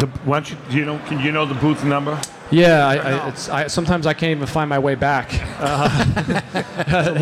the, 0.00 0.06
why 0.24 0.40
don't 0.40 0.50
you, 0.50 0.56
do 0.70 0.76
you 0.76 0.84
know? 0.84 0.98
Can 1.06 1.18
you 1.20 1.32
know 1.32 1.46
the 1.46 1.54
booth 1.54 1.82
number? 1.82 2.20
Yeah, 2.50 2.86
I, 2.86 2.96
I, 2.96 3.28
it's, 3.28 3.48
I, 3.48 3.66
sometimes 3.68 4.06
I 4.06 4.12
can't 4.12 4.32
even 4.32 4.46
find 4.46 4.68
my 4.68 4.78
way 4.78 4.94
back. 4.94 5.32
Uh, 5.64 5.88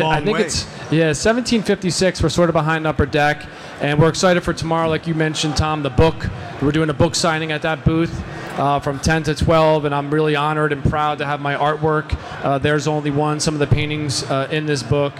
I 0.05 0.21
think 0.21 0.37
way. 0.37 0.43
it's 0.43 0.65
yeah, 0.91 1.07
1756. 1.07 2.21
We're 2.21 2.29
sort 2.29 2.49
of 2.49 2.53
behind 2.53 2.85
Upper 2.85 3.05
Deck, 3.05 3.45
and 3.81 3.99
we're 3.99 4.09
excited 4.09 4.43
for 4.43 4.53
tomorrow. 4.53 4.89
Like 4.89 5.07
you 5.07 5.15
mentioned, 5.15 5.55
Tom, 5.55 5.81
the 5.81 5.89
book. 5.89 6.27
We're 6.61 6.71
doing 6.71 6.89
a 6.89 6.93
book 6.93 7.15
signing 7.15 7.51
at 7.51 7.61
that 7.61 7.85
booth 7.85 8.21
uh, 8.57 8.79
from 8.79 8.99
10 8.99 9.23
to 9.23 9.35
12, 9.35 9.85
and 9.85 9.95
I'm 9.95 10.13
really 10.13 10.35
honored 10.35 10.71
and 10.71 10.83
proud 10.83 11.17
to 11.19 11.25
have 11.25 11.41
my 11.41 11.55
artwork. 11.55 12.17
Uh, 12.43 12.57
There's 12.57 12.87
only 12.87 13.11
one. 13.11 13.39
Some 13.39 13.53
of 13.53 13.59
the 13.59 13.67
paintings 13.67 14.23
uh, 14.23 14.47
in 14.51 14.65
this 14.65 14.83
book. 14.83 15.13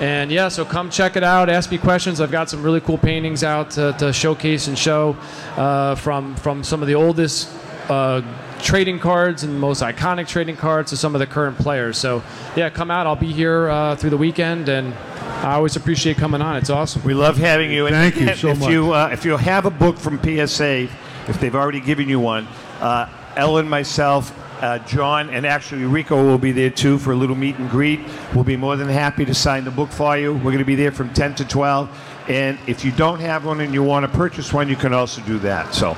And 0.00 0.30
yeah, 0.30 0.48
so 0.48 0.64
come 0.64 0.88
check 0.88 1.16
it 1.16 1.22
out. 1.22 1.50
Ask 1.50 1.70
me 1.70 1.76
questions. 1.76 2.22
I've 2.22 2.30
got 2.30 2.48
some 2.48 2.62
really 2.62 2.80
cool 2.80 2.96
paintings 2.96 3.44
out 3.44 3.70
to, 3.72 3.94
to 3.98 4.14
showcase 4.14 4.66
and 4.66 4.78
show 4.78 5.14
uh, 5.56 5.94
from 5.94 6.34
from 6.36 6.64
some 6.64 6.80
of 6.80 6.88
the 6.88 6.94
oldest 6.94 7.50
uh, 7.90 8.22
trading 8.62 8.98
cards 8.98 9.42
and 9.42 9.60
most 9.60 9.82
iconic 9.82 10.26
trading 10.26 10.56
cards 10.56 10.88
to 10.90 10.96
some 10.96 11.14
of 11.14 11.18
the 11.18 11.26
current 11.26 11.58
players. 11.58 11.98
So 11.98 12.22
yeah, 12.56 12.70
come 12.70 12.90
out. 12.90 13.06
I'll 13.06 13.14
be 13.14 13.32
here 13.32 13.68
uh, 13.68 13.94
through 13.94 14.10
the 14.10 14.16
weekend, 14.16 14.70
and 14.70 14.94
I 14.94 15.52
always 15.54 15.76
appreciate 15.76 16.16
coming 16.16 16.40
on. 16.40 16.56
It's 16.56 16.70
awesome. 16.70 17.02
We 17.02 17.12
love 17.12 17.36
having 17.36 17.70
you. 17.70 17.86
And 17.86 17.94
Thank 17.94 18.16
you 18.16 18.34
so 18.36 18.48
if 18.48 18.60
much. 18.60 18.70
You, 18.70 18.94
uh, 18.94 19.10
if 19.12 19.26
you 19.26 19.36
have 19.36 19.66
a 19.66 19.70
book 19.70 19.98
from 19.98 20.18
PSA, 20.22 20.88
if 21.28 21.40
they've 21.40 21.54
already 21.54 21.80
given 21.80 22.08
you 22.08 22.20
one, 22.20 22.48
uh, 22.80 23.08
Ellen, 23.36 23.68
myself, 23.68 24.36
uh, 24.62 24.78
John, 24.80 25.30
and 25.30 25.46
actually 25.46 25.84
Rico 25.84 26.22
will 26.22 26.38
be 26.38 26.52
there 26.52 26.70
too 26.70 26.98
for 26.98 27.12
a 27.12 27.16
little 27.16 27.36
meet 27.36 27.56
and 27.56 27.70
greet. 27.70 28.00
We'll 28.34 28.44
be 28.44 28.56
more 28.56 28.76
than 28.76 28.88
happy 28.88 29.24
to 29.24 29.34
sign 29.34 29.64
the 29.64 29.70
book 29.70 29.90
for 29.90 30.18
you. 30.18 30.34
We're 30.34 30.42
going 30.42 30.58
to 30.58 30.64
be 30.64 30.74
there 30.74 30.92
from 30.92 31.12
10 31.12 31.36
to 31.36 31.44
12. 31.44 31.88
And 32.28 32.58
if 32.66 32.84
you 32.84 32.92
don't 32.92 33.18
have 33.20 33.44
one 33.44 33.60
and 33.60 33.72
you 33.72 33.82
want 33.82 34.04
to 34.10 34.16
purchase 34.16 34.52
one, 34.52 34.68
you 34.68 34.76
can 34.76 34.92
also 34.92 35.22
do 35.22 35.38
that. 35.40 35.74
So, 35.74 35.96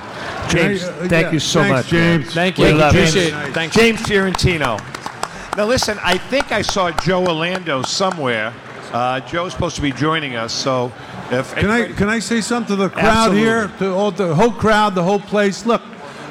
James, 0.49 0.85
uh, 0.85 0.92
thank 1.09 1.27
yeah. 1.27 1.33
you 1.33 1.40
so 1.40 1.61
Thanks, 1.61 1.73
much. 1.73 1.87
James. 1.88 2.33
Thank 2.33 2.57
We 2.59 2.68
you. 2.68 2.75
love 2.75 2.95
Appreciate 2.95 3.35
it. 3.35 3.49
it. 3.49 3.53
Thanks. 3.55 3.77
James 3.77 4.01
Fiorentino. 4.03 4.79
Now, 5.57 5.66
listen, 5.66 5.99
I 6.03 6.16
think 6.16 6.51
I 6.53 6.62
saw 6.62 6.90
Joe 6.90 7.27
Orlando 7.27 7.83
somewhere. 7.83 8.55
Uh, 8.92 9.21
Joe's 9.21 9.53
supposed 9.53 9.77
to 9.77 9.83
be 9.83 9.90
joining 9.92 10.37
us, 10.37 10.53
so 10.53 10.92
if 11.31 11.55
Can 11.55 11.71
I 11.71 11.88
can 11.88 12.11
I 12.11 12.18
say 12.18 12.42
something 12.42 12.77
to 12.77 12.83
the 12.83 12.90
crowd 12.90 13.31
Absolutely. 13.31 13.40
here, 13.40 13.73
to 13.79 13.95
all 13.95 14.11
the 14.11 14.35
whole 14.35 14.51
crowd, 14.51 14.95
the 14.95 15.03
whole 15.03 15.18
place? 15.21 15.64
Look, 15.64 15.81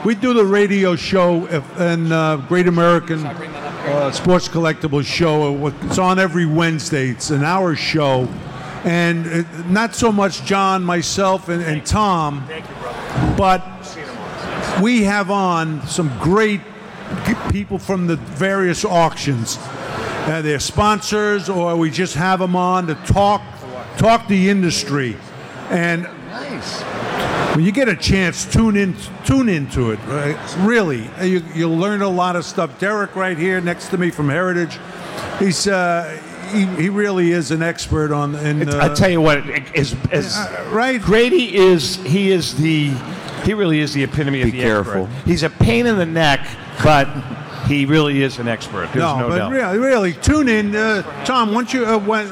we 0.04 0.16
do 0.16 0.34
the 0.34 0.46
radio 0.46 0.96
show 0.96 1.46
if, 1.48 1.80
and 1.80 2.12
uh, 2.12 2.38
Great 2.48 2.68
American 2.68 3.26
uh, 3.26 4.12
Sports 4.12 4.48
Collectibles 4.48 5.06
show. 5.06 5.68
It's 5.68 5.98
on 5.98 6.18
every 6.18 6.46
Wednesday. 6.46 7.10
It's 7.10 7.30
an 7.30 7.44
hour 7.44 7.76
show, 7.76 8.28
and 8.84 9.28
uh, 9.28 9.68
not 9.68 9.94
so 9.94 10.12
much 10.12 10.44
John, 10.44 10.84
myself, 10.84 11.50
and, 11.50 11.62
and 11.62 11.86
Tom, 11.86 12.48
but 13.38 13.64
we 14.82 15.04
have 15.04 15.30
on 15.30 15.86
some 15.86 16.16
great 16.20 16.62
people 17.52 17.78
from 17.78 18.08
the 18.08 18.16
various 18.16 18.84
auctions. 18.84 19.58
Uh, 19.60 20.42
they're 20.42 20.60
sponsors, 20.60 21.50
or 21.50 21.76
we 21.76 21.92
just 21.92 22.16
have 22.16 22.40
them 22.40 22.56
on 22.56 22.88
to 22.88 22.96
talk 22.96 23.42
talk 23.98 24.28
the 24.28 24.50
industry. 24.50 25.16
And 25.70 26.08
when 27.56 27.66
you 27.66 27.72
get 27.72 27.88
a 27.90 27.96
chance, 27.96 28.46
tune 28.46 28.76
in 28.78 28.96
tune 29.26 29.50
into 29.50 29.92
it. 29.92 30.00
Right? 30.08 30.38
Really, 30.60 31.08
Uh, 31.20 31.24
you, 31.26 31.44
you'll 31.54 31.78
learn 31.78 32.02
a 32.02 32.10
lot 32.10 32.36
of 32.36 32.46
stuff. 32.46 32.80
Derek, 32.80 33.16
right 33.16 33.38
here 33.38 33.60
next 33.62 33.90
to 33.90 33.98
me 33.98 34.10
from 34.12 34.30
Heritage, 34.30 34.78
he's 35.40 35.68
uh, 35.68 36.18
he, 36.54 36.66
he 36.82 36.90
really 36.90 37.32
is 37.32 37.52
an 37.52 37.62
expert 37.62 38.12
on. 38.12 38.36
In, 38.36 38.68
uh, 38.70 38.80
I 38.82 38.94
tell 38.94 39.10
you 39.10 39.22
what, 39.22 39.38
as, 39.76 39.96
as 40.12 40.36
right, 40.70 41.02
Grady 41.02 41.56
is, 41.56 41.96
he 42.04 42.32
is 42.32 42.56
the, 42.58 42.90
he 43.46 43.54
really 43.54 43.80
is 43.80 43.94
the 43.94 44.04
epitome 44.04 44.42
of 44.42 44.46
Be 44.48 44.52
the 44.52 44.62
careful. 44.62 45.06
expert. 45.08 45.28
He's 45.30 45.44
a 45.44 45.50
pain 45.50 45.86
in 45.86 45.98
the 45.98 46.06
neck, 46.06 46.46
but 46.84 47.08
he 47.72 47.86
really 47.86 48.22
is 48.22 48.38
an 48.38 48.48
expert. 48.48 48.88
There's 48.88 48.98
no, 48.98 49.20
no, 49.20 49.30
but 49.30 49.38
doubt. 49.38 49.52
really, 49.52 49.78
really, 49.78 50.14
tune 50.14 50.50
in, 50.50 50.76
uh, 50.76 51.04
Tom. 51.26 51.54
Once 51.54 51.74
you 51.74 51.86
uh, 51.86 51.98
when, 51.98 52.28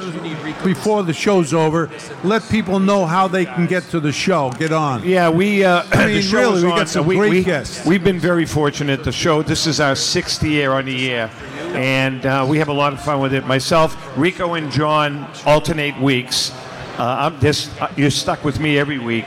before 0.62 1.02
the 1.02 1.12
show's 1.12 1.54
over, 1.54 1.90
let 2.22 2.46
people 2.50 2.78
know 2.78 3.06
how 3.06 3.26
they 3.26 3.46
can 3.46 3.66
get 3.66 3.84
to 3.84 4.00
the 4.00 4.12
show. 4.12 4.50
Get 4.58 4.72
on. 4.72 5.02
Yeah, 5.06 5.30
we. 5.30 5.64
Uh, 5.64 5.84
I 5.92 6.06
mean, 6.06 6.30
really, 6.30 6.64
we 6.64 6.70
got 6.70 6.88
some 6.88 7.06
we, 7.06 7.16
great 7.16 7.30
we, 7.30 7.44
guests. 7.44 7.86
We've 7.86 8.04
been 8.04 8.18
very 8.20 8.44
fortunate. 8.44 9.02
The 9.02 9.12
show. 9.12 9.42
This 9.42 9.66
is 9.66 9.80
our 9.80 9.96
sixth 9.96 10.42
year 10.42 10.72
on 10.72 10.84
the 10.84 11.10
air, 11.10 11.30
and 11.74 12.24
uh, 12.26 12.46
we 12.48 12.58
have 12.58 12.68
a 12.68 12.72
lot 12.72 12.92
of 12.92 13.02
fun 13.02 13.20
with 13.20 13.32
it. 13.32 13.46
Myself, 13.46 13.96
Rico, 14.18 14.54
and 14.54 14.70
John 14.70 15.26
alternate 15.46 15.98
weeks. 16.00 16.52
Uh, 17.00 17.30
I'm 17.32 17.40
just, 17.40 17.70
uh, 17.80 17.88
you're 17.96 18.10
stuck 18.10 18.44
with 18.44 18.60
me 18.60 18.78
every 18.78 18.98
week. 18.98 19.24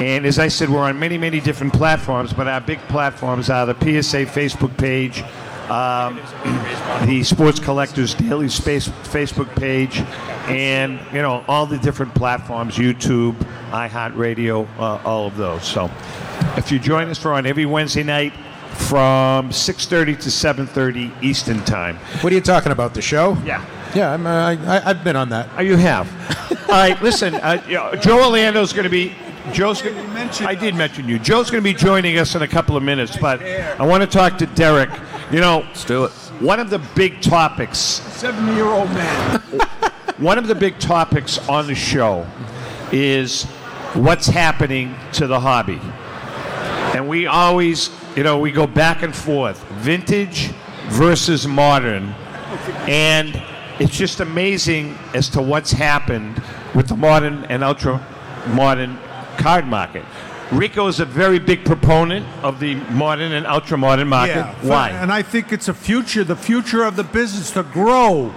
And 0.00 0.24
as 0.24 0.38
I 0.38 0.46
said, 0.46 0.70
we're 0.70 0.84
on 0.84 1.00
many, 1.00 1.18
many 1.18 1.40
different 1.40 1.72
platforms, 1.72 2.32
but 2.32 2.46
our 2.46 2.60
big 2.60 2.78
platforms 2.82 3.50
are 3.50 3.66
the 3.66 3.74
PSA 3.74 4.26
Facebook 4.26 4.76
page, 4.76 5.24
um, 5.70 6.20
the 7.06 7.22
Sports 7.22 7.60
Collectors 7.60 8.14
Daily 8.14 8.48
Space 8.48 8.88
Facebook 8.88 9.54
page, 9.56 10.00
and 10.48 10.98
you 11.12 11.22
know 11.22 11.44
all 11.48 11.66
the 11.66 11.78
different 11.78 12.14
platforms: 12.14 12.76
YouTube, 12.76 13.34
iHeartRadio, 13.70 14.68
uh, 14.78 15.00
all 15.04 15.26
of 15.26 15.36
those. 15.36 15.64
So, 15.64 15.90
if 16.56 16.72
you 16.72 16.78
join 16.78 17.08
us 17.08 17.18
for 17.18 17.32
on 17.32 17.46
every 17.46 17.66
Wednesday 17.66 18.02
night 18.02 18.32
from 18.78 19.50
6:30 19.50 20.16
to 20.20 20.30
7:30 20.30 21.12
Eastern 21.22 21.62
Time. 21.64 21.96
What 22.20 22.32
are 22.32 22.36
you 22.36 22.40
talking 22.40 22.72
about? 22.72 22.94
The 22.94 23.02
show? 23.02 23.36
Yeah. 23.44 23.64
Yeah, 23.94 24.12
I'm, 24.12 24.26
uh, 24.26 24.30
I, 24.30 24.52
I, 24.52 24.90
I've 24.90 25.02
been 25.02 25.16
on 25.16 25.30
that. 25.30 25.48
Oh, 25.56 25.62
you 25.62 25.76
have. 25.76 26.06
All 26.68 26.74
right, 26.74 27.00
listen. 27.02 27.34
Uh, 27.34 27.62
you 27.66 27.74
know, 27.74 27.94
Joe 27.96 28.18
Orlando's 28.18 28.72
going 28.72 28.84
to 28.84 28.90
be. 28.90 29.14
Joe's. 29.52 29.80
Gonna, 29.80 30.30
I 30.40 30.54
did 30.54 30.74
mention 30.74 31.08
you. 31.08 31.18
Joe's 31.18 31.50
going 31.50 31.62
to 31.62 31.64
be 31.64 31.72
joining 31.72 32.18
us 32.18 32.34
in 32.34 32.42
a 32.42 32.48
couple 32.48 32.76
of 32.76 32.82
minutes, 32.82 33.16
but 33.16 33.42
I 33.42 33.86
want 33.86 34.02
to 34.02 34.06
talk 34.06 34.36
to 34.38 34.46
Derek. 34.46 34.90
You 35.30 35.40
know, 35.40 35.58
let's 35.58 35.84
do 35.84 36.04
it. 36.04 36.10
One 36.40 36.58
of 36.58 36.70
the 36.70 36.78
big 36.94 37.20
topics. 37.20 37.78
Seventy-year-old 37.78 38.88
man. 38.90 39.40
One 40.18 40.38
of 40.38 40.48
the 40.48 40.54
big 40.54 40.78
topics 40.80 41.38
on 41.48 41.66
the 41.68 41.74
show 41.76 42.26
is 42.90 43.44
what's 43.94 44.26
happening 44.26 44.96
to 45.12 45.28
the 45.28 45.38
hobby, 45.38 45.80
and 46.96 47.08
we 47.08 47.26
always, 47.26 47.90
you 48.16 48.24
know, 48.24 48.38
we 48.38 48.50
go 48.50 48.66
back 48.66 49.02
and 49.02 49.14
forth, 49.14 49.62
vintage 49.74 50.48
versus 50.88 51.46
modern, 51.46 52.14
and 52.88 53.40
it's 53.78 53.96
just 53.96 54.18
amazing 54.18 54.98
as 55.14 55.28
to 55.28 55.40
what's 55.40 55.70
happened 55.70 56.42
with 56.74 56.88
the 56.88 56.96
modern 56.96 57.44
and 57.44 57.62
ultra 57.62 58.04
modern 58.48 58.98
card 59.36 59.66
market. 59.66 60.04
Rico 60.50 60.86
is 60.86 60.98
a 60.98 61.04
very 61.04 61.38
big 61.38 61.64
proponent 61.64 62.26
of 62.42 62.58
the 62.58 62.76
modern 62.90 63.32
and 63.32 63.46
ultra 63.46 63.76
modern 63.76 64.08
market. 64.08 64.36
Yeah, 64.36 64.54
Why? 64.62 64.90
And 64.90 65.12
I 65.12 65.22
think 65.22 65.52
it's 65.52 65.68
a 65.68 65.74
future, 65.74 66.24
the 66.24 66.36
future 66.36 66.84
of 66.84 66.96
the 66.96 67.04
business 67.04 67.50
to 67.50 67.62
grow. 67.62 68.32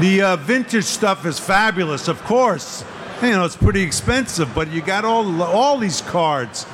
The 0.00 0.22
uh, 0.22 0.36
vintage 0.36 0.84
stuff 0.84 1.26
is 1.26 1.38
fabulous, 1.38 2.08
of 2.08 2.22
course. 2.24 2.84
You 3.22 3.32
know, 3.32 3.44
it's 3.44 3.56
pretty 3.56 3.82
expensive, 3.82 4.54
but 4.54 4.70
you 4.70 4.80
got 4.80 5.04
all 5.04 5.42
all 5.42 5.76
these 5.76 6.00
cards 6.00 6.64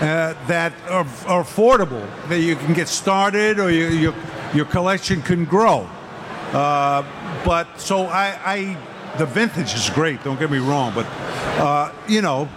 uh, 0.00 0.34
that 0.46 0.72
are, 0.88 1.06
are 1.26 1.42
affordable 1.42 2.06
that 2.28 2.38
you 2.38 2.54
can 2.54 2.74
get 2.74 2.86
started, 2.86 3.58
or 3.58 3.72
you, 3.72 3.88
your 3.88 4.14
your 4.54 4.66
collection 4.66 5.22
can 5.22 5.44
grow. 5.44 5.88
Uh, 6.52 7.02
but 7.44 7.80
so 7.80 8.06
I, 8.06 8.38
I, 8.44 9.16
the 9.18 9.26
vintage 9.26 9.74
is 9.74 9.90
great. 9.90 10.22
Don't 10.22 10.38
get 10.38 10.50
me 10.50 10.58
wrong, 10.58 10.92
but 10.94 11.06
uh, 11.58 11.90
you 12.06 12.22
know, 12.22 12.48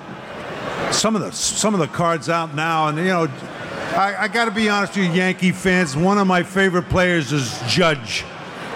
some 0.92 1.16
of 1.16 1.22
the 1.22 1.32
some 1.32 1.74
of 1.74 1.80
the 1.80 1.88
cards 1.88 2.30
out 2.30 2.56
now, 2.56 2.88
and 2.88 2.98
you 2.98 3.06
know, 3.06 3.28
I, 3.96 4.16
I 4.20 4.28
got 4.28 4.46
to 4.46 4.52
be 4.52 4.70
honest 4.70 4.96
with 4.96 5.06
you, 5.06 5.12
Yankee 5.12 5.52
fans. 5.52 5.96
One 5.96 6.18
of 6.18 6.28
my 6.28 6.44
favorite 6.44 6.90
players 6.90 7.32
is 7.32 7.60
Judge. 7.68 8.26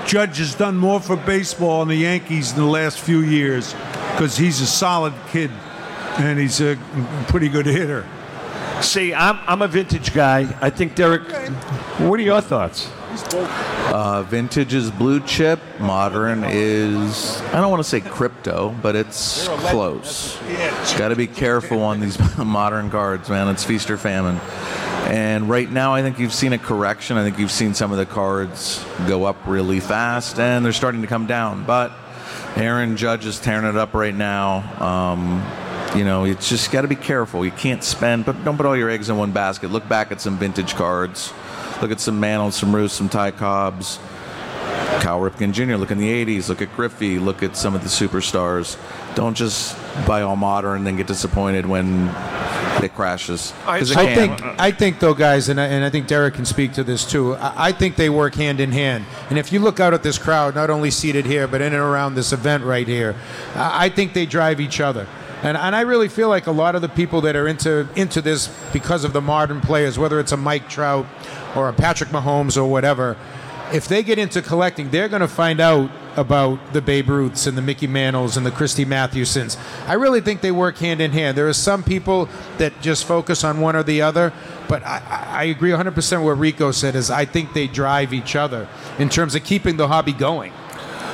Judge 0.05 0.37
has 0.37 0.53
done 0.55 0.77
more 0.77 0.99
for 0.99 1.15
baseball 1.15 1.81
and 1.81 1.89
the 1.89 1.95
Yankees 1.95 2.51
in 2.51 2.57
the 2.57 2.65
last 2.65 2.99
few 2.99 3.21
years 3.21 3.73
because 4.11 4.37
he's 4.37 4.59
a 4.59 4.65
solid 4.65 5.13
kid 5.29 5.49
and 6.17 6.37
he's 6.37 6.59
a 6.61 6.77
pretty 7.27 7.47
good 7.47 7.65
hitter. 7.65 8.05
See, 8.81 9.13
I'm, 9.13 9.39
I'm 9.47 9.61
a 9.61 9.67
vintage 9.67 10.13
guy. 10.13 10.55
I 10.61 10.69
think 10.69 10.95
Derek. 10.95 11.31
What 11.99 12.19
are 12.19 12.23
your 12.23 12.41
thoughts? 12.41 12.89
Uh, 13.93 14.23
vintage 14.23 14.73
is 14.73 14.89
blue 14.89 15.19
chip. 15.19 15.59
Modern 15.79 16.43
is 16.45 17.41
I 17.41 17.61
don't 17.61 17.69
want 17.69 17.83
to 17.83 17.89
say 17.89 18.01
crypto, 18.01 18.75
but 18.81 18.95
it's 18.95 19.47
close. 19.47 20.37
Got 20.97 21.09
to 21.09 21.15
be 21.15 21.27
careful 21.27 21.81
on 21.81 21.99
these 21.99 22.17
modern 22.37 22.89
cards, 22.89 23.29
man. 23.29 23.47
It's 23.49 23.63
feast 23.63 23.91
or 23.91 23.97
famine. 23.97 24.39
And 25.05 25.47
right 25.47 25.69
now, 25.69 25.93
I 25.93 26.01
think 26.01 26.17
you've 26.17 26.33
seen 26.33 26.53
a 26.53 26.57
correction. 26.57 27.17
I 27.17 27.23
think 27.23 27.37
you've 27.37 27.51
seen 27.51 27.73
some 27.73 27.91
of 27.91 27.97
the 27.97 28.05
cards 28.05 28.83
go 29.07 29.25
up 29.25 29.37
really 29.45 29.79
fast, 29.79 30.39
and 30.39 30.65
they're 30.65 30.71
starting 30.71 31.01
to 31.01 31.07
come 31.07 31.27
down. 31.27 31.65
But 31.65 31.91
Aaron 32.55 32.97
Judge 32.97 33.25
is 33.25 33.39
tearing 33.39 33.65
it 33.65 33.75
up 33.75 33.93
right 33.93 34.15
now. 34.15 34.63
Um, 34.83 35.43
you 35.95 36.03
know, 36.03 36.25
it's 36.25 36.49
just 36.49 36.71
got 36.71 36.81
to 36.81 36.87
be 36.87 36.95
careful. 36.95 37.45
You 37.45 37.51
can't 37.51 37.83
spend, 37.83 38.25
but 38.25 38.43
don't 38.43 38.57
put 38.57 38.65
all 38.65 38.75
your 38.77 38.89
eggs 38.89 39.09
in 39.09 39.17
one 39.17 39.31
basket. 39.31 39.71
Look 39.71 39.87
back 39.87 40.11
at 40.11 40.21
some 40.21 40.37
vintage 40.37 40.75
cards. 40.75 41.33
Look 41.81 41.91
at 41.91 41.99
some 41.99 42.19
Mantle, 42.19 42.51
some 42.51 42.73
Ruths, 42.75 42.93
some 42.95 43.09
Ty 43.09 43.31
Cobbs, 43.31 43.99
Cal 45.01 45.19
Ripken 45.19 45.51
Jr. 45.51 45.75
Look 45.75 45.91
in 45.91 45.97
the 45.97 46.25
80s. 46.25 46.49
Look 46.49 46.61
at 46.61 46.73
Griffey. 46.75 47.19
Look 47.19 47.43
at 47.43 47.57
some 47.57 47.75
of 47.75 47.81
the 47.83 47.89
superstars. 47.89 48.77
Don't 49.15 49.35
just 49.35 49.75
buy 50.07 50.21
all 50.21 50.35
modern 50.35 50.77
and 50.77 50.87
then 50.87 50.95
get 50.95 51.07
disappointed 51.07 51.65
when 51.65 52.07
it 52.81 52.95
crashes. 52.95 53.53
'Cause 53.65 53.91
it 53.91 53.97
I 53.97 54.15
think 54.15 54.41
I 54.59 54.71
think 54.71 54.99
though, 54.99 55.13
guys, 55.13 55.49
and 55.49 55.59
I, 55.59 55.65
and 55.65 55.85
I 55.85 55.89
think 55.89 56.07
Derek 56.07 56.33
can 56.35 56.45
speak 56.45 56.73
to 56.73 56.83
this 56.83 57.05
too. 57.05 57.35
I, 57.35 57.67
I 57.67 57.71
think 57.71 57.95
they 57.97 58.09
work 58.09 58.35
hand 58.35 58.59
in 58.59 58.71
hand. 58.71 59.05
And 59.29 59.37
if 59.37 59.51
you 59.51 59.59
look 59.59 59.79
out 59.79 59.93
at 59.93 60.01
this 60.03 60.17
crowd, 60.17 60.55
not 60.55 60.69
only 60.69 60.89
seated 60.89 61.25
here 61.25 61.47
but 61.47 61.61
in 61.61 61.73
and 61.73 61.81
around 61.81 62.15
this 62.15 62.31
event 62.33 62.63
right 62.63 62.87
here, 62.87 63.15
I, 63.55 63.85
I 63.85 63.89
think 63.89 64.13
they 64.13 64.25
drive 64.25 64.59
each 64.59 64.79
other. 64.79 65.05
And, 65.43 65.57
and 65.57 65.75
I 65.75 65.81
really 65.81 66.07
feel 66.07 66.29
like 66.29 66.47
a 66.47 66.51
lot 66.51 66.73
of 66.75 66.81
the 66.81 66.89
people 66.89 67.21
that 67.21 67.35
are 67.35 67.47
into 67.47 67.87
into 67.95 68.21
this 68.21 68.47
because 68.71 69.03
of 69.03 69.13
the 69.13 69.21
modern 69.21 69.59
players, 69.61 69.99
whether 69.99 70.19
it's 70.19 70.31
a 70.31 70.37
Mike 70.37 70.69
Trout 70.69 71.05
or 71.55 71.67
a 71.67 71.73
Patrick 71.73 72.09
Mahomes 72.09 72.57
or 72.57 72.65
whatever, 72.65 73.17
if 73.73 73.87
they 73.87 74.03
get 74.03 74.17
into 74.17 74.41
collecting, 74.41 74.89
they're 74.89 75.09
going 75.09 75.21
to 75.21 75.27
find 75.27 75.59
out 75.59 75.91
about 76.15 76.73
the 76.73 76.81
Babe 76.81 77.09
Ruths 77.09 77.47
and 77.47 77.57
the 77.57 77.61
Mickey 77.61 77.87
Mantles 77.87 78.37
and 78.37 78.45
the 78.45 78.51
Christy 78.51 78.85
Mathewsons. 78.85 79.57
I 79.87 79.93
really 79.93 80.21
think 80.21 80.41
they 80.41 80.51
work 80.51 80.77
hand 80.77 81.01
in 81.01 81.11
hand. 81.11 81.35
There 81.35 81.47
are 81.47 81.53
some 81.53 81.83
people 81.83 82.29
that 82.59 82.81
just 82.81 83.05
focus 83.05 83.43
on 83.43 83.59
one 83.61 83.75
or 83.75 83.83
the 83.83 84.01
other, 84.01 84.31
but 84.67 84.83
I, 84.83 85.01
I 85.09 85.23
I 85.33 85.45
agree 85.45 85.71
100% 85.71 86.23
what 86.23 86.37
Rico 86.37 86.71
said 86.71 86.95
is 86.95 87.09
I 87.09 87.25
think 87.25 87.53
they 87.53 87.67
drive 87.67 88.13
each 88.13 88.35
other 88.35 88.69
in 88.99 89.09
terms 89.09 89.35
of 89.35 89.43
keeping 89.43 89.77
the 89.77 89.87
hobby 89.87 90.13
going. 90.13 90.53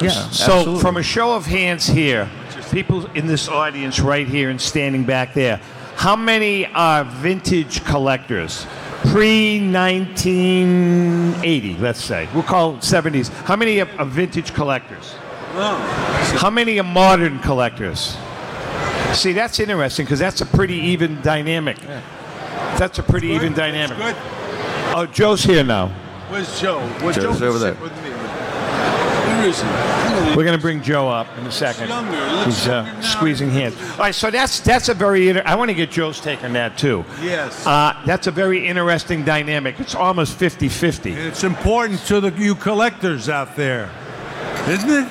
Yeah. 0.01 0.29
So, 0.29 0.77
from 0.77 0.97
a 0.97 1.03
show 1.03 1.33
of 1.33 1.45
hands 1.45 1.87
here, 1.87 2.29
people 2.71 3.05
in 3.11 3.27
this 3.27 3.47
audience 3.47 3.99
right 3.99 4.27
here 4.27 4.49
and 4.49 4.59
standing 4.59 5.03
back 5.03 5.33
there, 5.33 5.57
how 5.95 6.15
many 6.15 6.65
are 6.67 7.03
vintage 7.03 7.83
collectors? 7.83 8.65
Pre 9.11 9.59
1980, 9.71 11.77
let's 11.77 12.03
say. 12.03 12.27
We'll 12.33 12.43
call 12.43 12.75
it 12.75 12.81
70s. 12.81 13.29
How 13.45 13.55
many 13.55 13.81
are, 13.81 13.89
are 13.97 14.05
vintage 14.05 14.53
collectors? 14.53 15.13
How 15.53 16.49
many 16.49 16.79
are 16.79 16.83
modern 16.83 17.39
collectors? 17.39 18.17
See, 19.13 19.33
that's 19.33 19.59
interesting 19.59 20.05
because 20.05 20.19
that's 20.19 20.41
a 20.41 20.45
pretty 20.45 20.75
even 20.75 21.21
dynamic. 21.21 21.77
That's 22.77 22.99
a 22.99 23.03
pretty 23.03 23.29
even 23.29 23.53
dynamic. 23.53 23.97
Good. 23.97 24.15
Oh, 24.95 25.07
Joe's 25.11 25.43
here 25.43 25.63
now. 25.63 25.87
Where's 26.29 26.61
Joe? 26.61 26.77
Well, 27.01 27.11
Joe's 27.11 27.39
Joe 27.39 27.47
over 27.47 27.59
sit 27.59 27.79
there. 27.79 27.89
With 29.47 29.63
me. 29.63 29.69
Where 29.69 30.19
is 30.23 30.29
he? 30.29 30.35
We're 30.35 30.43
going 30.43 30.57
to 30.57 30.61
bring 30.61 30.81
Joe 30.81 31.07
up 31.07 31.27
in 31.37 31.45
a 31.45 31.51
second. 31.51 31.87
younger. 31.89 32.43
He's 32.45 32.67
uh, 32.67 33.01
squeezing 33.01 33.49
hands. 33.49 33.75
All 33.93 33.97
right, 33.99 34.13
so 34.15 34.29
that's 34.29 34.59
that's 34.59 34.89
a 34.89 34.93
very. 34.93 35.29
Inter- 35.29 35.43
I 35.45 35.55
want 35.55 35.69
to 35.69 35.75
get 35.75 35.91
Joe's 35.91 36.19
take 36.19 36.43
on 36.43 36.53
that 36.53 36.77
too. 36.77 37.03
Yes. 37.21 37.65
Uh, 37.65 37.99
that's 38.05 38.27
a 38.27 38.31
very 38.31 38.65
interesting 38.67 39.23
dynamic. 39.23 39.79
It's 39.79 39.95
almost 39.95 40.37
50-50. 40.37 41.15
It's 41.15 41.43
important 41.43 41.99
to 42.07 42.19
the 42.19 42.31
you 42.31 42.55
collectors 42.55 43.29
out 43.29 43.55
there, 43.55 43.89
isn't 44.67 44.89
it? 44.89 45.09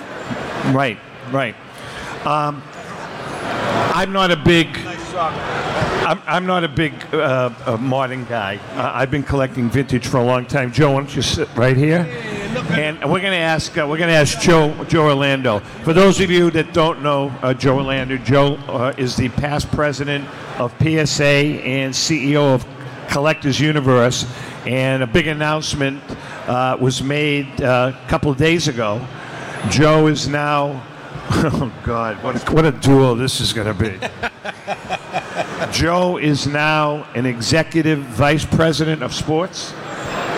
Right, 0.72 0.99
right. 1.31 1.55
Um, 2.26 2.62
I'm 3.95 4.12
not 4.12 4.31
a 4.31 4.37
big. 4.37 4.68
I'm, 6.09 6.22
I'm 6.26 6.46
not 6.46 6.64
a 6.64 6.68
big 6.68 6.94
uh, 7.14 7.76
modern 7.78 8.24
guy. 8.24 8.59
Uh, 8.72 8.92
I've 8.94 9.11
been 9.11 9.22
collecting 9.22 9.68
vintage 9.68 10.06
for 10.06 10.16
a 10.16 10.24
long 10.24 10.46
time. 10.46 10.72
Joe, 10.72 10.92
why 10.92 11.00
don't 11.00 11.14
you 11.14 11.20
sit 11.20 11.54
right 11.54 11.76
here? 11.76 12.06
And 12.70 12.98
we're 13.00 13.20
going 13.20 13.32
to 13.32 13.36
ask. 13.36 13.76
Uh, 13.76 13.86
we're 13.86 13.98
going 13.98 14.09
to 14.09 14.14
ask 14.14 14.40
Joe 14.40 14.72
Joe 14.84 15.04
Orlando. 15.04 15.59
For 15.84 15.92
those 15.92 16.18
of 16.22 16.30
you 16.30 16.50
that 16.52 16.72
don't 16.72 17.02
know 17.02 17.28
uh, 17.42 17.52
Joe 17.52 17.76
Orlando, 17.76 18.16
Joe 18.16 18.54
uh, 18.68 18.94
is 18.96 19.16
the 19.16 19.28
past 19.28 19.70
president 19.70 20.26
of 20.59 20.72
PSA 20.78 21.24
and 21.62 21.92
CEO 21.92 22.54
of 22.54 22.66
Collectors 23.11 23.61
Universe. 23.61 24.24
And 24.64 25.02
a 25.02 25.06
big 25.06 25.26
announcement 25.26 26.02
uh, 26.46 26.78
was 26.80 27.02
made 27.02 27.61
a 27.61 27.94
couple 28.09 28.32
days 28.32 28.66
ago. 28.66 29.06
Joe 29.68 30.06
is 30.06 30.26
now. 30.26 30.86
Oh 31.30 31.70
God! 31.84 32.22
What 32.24 32.36
a, 32.36 32.52
what 32.52 32.64
a 32.64 32.72
duel 32.72 33.14
this 33.14 33.42
is 33.42 33.52
going 33.52 33.66
to 33.66 33.74
be. 33.74 34.97
Joe 35.66 36.16
is 36.18 36.46
now 36.46 37.06
an 37.14 37.26
executive 37.26 38.00
vice 38.00 38.44
president 38.44 39.02
of 39.02 39.14
sports. 39.14 39.72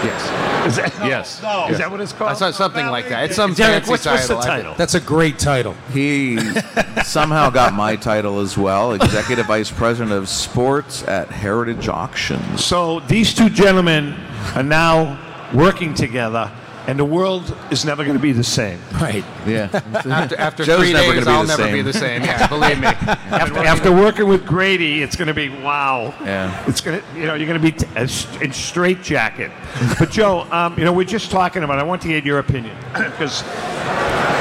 Yes. 0.04 0.66
Is 0.66 0.76
that, 0.76 0.94
Yes. 1.06 1.42
No. 1.42 1.68
Is 1.68 1.78
that 1.78 1.90
what 1.90 2.00
it's 2.00 2.12
called? 2.12 2.30
I 2.30 2.34
saw 2.34 2.50
something 2.50 2.86
like 2.86 3.08
that. 3.08 3.24
It's 3.24 3.36
some 3.36 3.54
Derek, 3.54 3.84
fancy 3.84 3.90
what's, 3.90 4.06
what's 4.06 4.28
the 4.28 4.34
title. 4.36 4.50
I 4.50 4.56
title? 4.56 4.74
That's 4.76 4.94
a 4.94 5.00
great 5.00 5.38
title. 5.38 5.74
He 5.92 6.38
somehow 7.04 7.50
got 7.50 7.74
my 7.74 7.96
title 7.96 8.40
as 8.40 8.56
well, 8.56 8.92
executive 8.92 9.46
vice 9.46 9.70
president 9.70 10.12
of 10.12 10.28
sports 10.28 11.02
at 11.04 11.28
Heritage 11.28 11.88
Auctions. 11.88 12.64
So 12.64 13.00
these 13.00 13.34
two 13.34 13.50
gentlemen 13.50 14.14
are 14.54 14.62
now 14.62 15.18
working 15.52 15.94
together 15.94 16.50
and 16.86 16.98
the 16.98 17.04
world 17.04 17.54
is 17.70 17.84
never 17.84 18.04
going 18.04 18.16
to 18.16 18.22
be 18.22 18.32
the 18.32 18.42
same. 18.44 18.78
Right. 18.94 19.24
Yeah. 19.46 19.68
After, 20.10 20.36
after 20.38 20.64
Joe's 20.64 20.80
three 20.80 20.92
never 20.92 21.12
days, 21.14 21.24
be 21.24 21.30
I'll 21.30 21.46
never 21.46 21.62
same. 21.64 21.72
be 21.74 21.82
the 21.82 21.92
same. 21.92 22.22
Yeah, 22.30 22.46
believe 22.48 22.78
me. 22.80 22.86
After, 22.86 23.58
after 23.58 23.92
working 23.92 24.26
with 24.28 24.46
Grady, 24.46 25.02
it's 25.02 25.14
going 25.16 25.28
to 25.28 25.34
be 25.34 25.48
wow. 25.48 26.14
Yeah. 26.24 26.64
It's 26.66 26.80
going 26.80 27.00
to, 27.00 27.06
you 27.18 27.26
know, 27.26 27.34
you're 27.34 27.46
going 27.46 27.60
to 27.60 27.64
be 27.64 27.72
t- 27.72 27.86
a 27.96 28.00
s- 28.00 28.26
in 28.40 28.52
straight 28.52 29.02
jacket. 29.02 29.50
But 29.98 30.10
Joe, 30.10 30.42
um, 30.50 30.76
you 30.78 30.84
know, 30.84 30.92
we're 30.92 31.04
just 31.04 31.30
talking 31.30 31.62
about. 31.62 31.78
I 31.78 31.82
want 31.82 32.02
to 32.02 32.08
get 32.08 32.24
your 32.24 32.38
opinion 32.38 32.76
because 32.94 33.42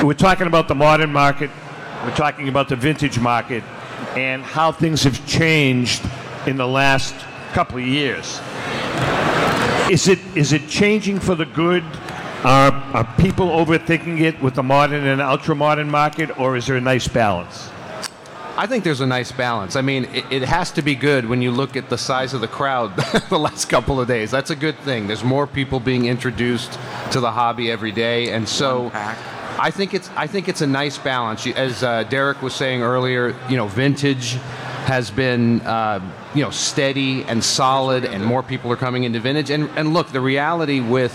we're 0.04 0.14
talking 0.14 0.48
about 0.48 0.68
the 0.68 0.76
modern 0.76 1.12
market, 1.12 1.50
we're 2.04 2.16
talking 2.16 2.48
about 2.48 2.70
the 2.70 2.76
vintage 2.76 3.20
market, 3.20 3.64
and 4.16 4.44
how 4.44 4.72
things 4.72 5.04
have 5.04 5.26
changed 5.28 6.02
in 6.48 6.56
the 6.58 6.68
last 6.68 7.14
couple 7.54 7.78
of 7.78 7.86
years. 7.86 8.40
Is 9.90 10.08
it 10.08 10.20
is 10.36 10.54
it 10.54 10.68
changing 10.70 11.20
for 11.20 11.36
the 11.36 11.46
good? 11.46 11.84
Are, 12.44 12.72
are 12.72 13.16
people 13.18 13.48
overthinking 13.48 14.22
it 14.22 14.42
with 14.42 14.56
the 14.56 14.64
modern 14.64 15.06
and 15.06 15.20
ultra 15.22 15.56
modern 15.56 15.90
market, 15.90 16.40
or 16.40 16.56
is 16.56 16.68
there 16.68 16.78
a 16.78 16.82
nice 16.82 17.06
balance? 17.06 17.70
I 18.56 18.66
think 18.66 18.86
there's 18.86 19.02
a 19.02 19.06
nice 19.06 19.34
balance. 19.34 19.76
I 19.76 19.82
mean, 19.82 20.06
it, 20.06 20.24
it 20.32 20.42
has 20.44 20.72
to 20.72 20.82
be 20.82 20.96
good 20.96 21.26
when 21.26 21.42
you 21.42 21.52
look 21.52 21.76
at 21.76 21.90
the 21.90 21.98
size 21.98 22.34
of 22.34 22.40
the 22.40 22.48
crowd 22.48 22.96
the 23.30 23.38
last 23.38 23.66
couple 23.66 24.00
of 24.00 24.08
days. 24.08 24.32
That's 24.32 24.52
a 24.52 24.56
good 24.56 24.78
thing. 24.80 25.08
There's 25.08 25.24
more 25.24 25.48
people 25.48 25.82
being 25.82 26.06
introduced 26.06 26.80
to 27.12 27.20
the 27.20 27.32
hobby 27.32 27.70
every 27.70 27.92
day, 27.92 28.32
and 28.32 28.48
so 28.48 28.90
I 28.94 29.70
think 29.70 29.94
it's 29.94 30.10
I 30.16 30.28
think 30.28 30.48
it's 30.48 30.62
a 30.62 30.68
nice 30.68 30.98
balance. 30.98 31.46
As 31.46 31.84
uh, 31.84 32.04
Derek 32.04 32.42
was 32.42 32.56
saying 32.56 32.82
earlier, 32.82 33.36
you 33.50 33.58
know, 33.58 33.68
vintage 33.68 34.36
has 34.86 35.12
been 35.12 35.60
uh, 35.62 36.00
you 36.34 36.42
know 36.42 36.52
steady 36.52 37.24
and 37.26 37.44
solid, 37.44 38.06
and 38.06 38.24
more 38.26 38.44
people 38.44 38.72
are 38.72 38.78
coming 38.78 39.04
into 39.04 39.20
vintage. 39.20 39.50
And 39.50 39.70
and 39.76 39.94
look, 39.94 40.14
the 40.14 40.22
reality 40.22 40.80
with 40.80 41.14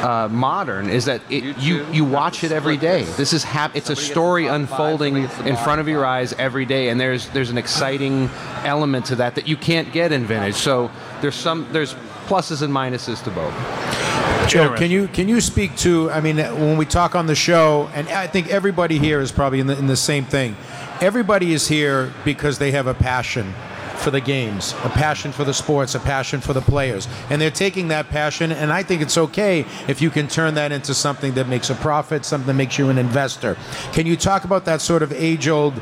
uh, 0.00 0.28
modern 0.28 0.88
is 0.88 1.04
that 1.04 1.20
it, 1.30 1.58
you 1.58 1.86
you 1.92 2.04
watch 2.04 2.44
it 2.44 2.52
every 2.52 2.76
day. 2.76 3.04
This 3.16 3.32
is 3.32 3.44
hap- 3.44 3.76
it's 3.76 3.90
a 3.90 3.96
story 3.96 4.46
unfolding 4.46 5.16
in 5.16 5.56
front 5.56 5.80
of 5.80 5.88
your 5.88 6.04
eyes 6.04 6.32
every 6.34 6.64
day, 6.64 6.88
and 6.88 7.00
there's 7.00 7.28
there's 7.30 7.50
an 7.50 7.58
exciting 7.58 8.30
element 8.64 9.06
to 9.06 9.16
that 9.16 9.34
that 9.34 9.46
you 9.48 9.56
can't 9.56 9.92
get 9.92 10.12
in 10.12 10.24
vintage. 10.24 10.54
So 10.54 10.90
there's 11.20 11.34
some 11.34 11.68
there's 11.72 11.94
pluses 12.26 12.62
and 12.62 12.72
minuses 12.72 13.22
to 13.24 13.30
both. 13.30 13.54
Joe, 14.48 14.74
can 14.76 14.90
you 14.90 15.08
can 15.08 15.28
you 15.28 15.40
speak 15.40 15.76
to? 15.78 16.10
I 16.10 16.20
mean, 16.20 16.38
when 16.38 16.76
we 16.76 16.86
talk 16.86 17.14
on 17.14 17.26
the 17.26 17.34
show, 17.34 17.88
and 17.94 18.08
I 18.08 18.26
think 18.26 18.48
everybody 18.48 18.98
here 18.98 19.20
is 19.20 19.30
probably 19.30 19.60
in 19.60 19.66
the, 19.66 19.78
in 19.78 19.86
the 19.86 19.96
same 19.96 20.24
thing. 20.24 20.56
Everybody 21.00 21.52
is 21.52 21.68
here 21.68 22.12
because 22.24 22.58
they 22.58 22.72
have 22.72 22.86
a 22.86 22.94
passion 22.94 23.54
for 24.00 24.10
the 24.10 24.20
games, 24.20 24.74
a 24.84 24.88
passion 24.88 25.32
for 25.32 25.44
the 25.44 25.54
sports, 25.54 25.94
a 25.94 26.00
passion 26.00 26.40
for 26.40 26.52
the 26.52 26.60
players, 26.60 27.06
and 27.28 27.40
they're 27.40 27.50
taking 27.50 27.88
that 27.88 28.08
passion. 28.08 28.52
And 28.52 28.72
I 28.72 28.82
think 28.82 29.02
it's 29.02 29.18
okay 29.18 29.64
if 29.88 30.00
you 30.02 30.10
can 30.10 30.26
turn 30.28 30.54
that 30.54 30.72
into 30.72 30.94
something 30.94 31.34
that 31.34 31.48
makes 31.48 31.70
a 31.70 31.74
profit, 31.74 32.24
something 32.24 32.46
that 32.46 32.54
makes 32.54 32.78
you 32.78 32.88
an 32.88 32.98
investor. 32.98 33.56
Can 33.92 34.06
you 34.06 34.16
talk 34.16 34.44
about 34.44 34.64
that 34.64 34.80
sort 34.80 35.02
of 35.02 35.12
age-old 35.12 35.74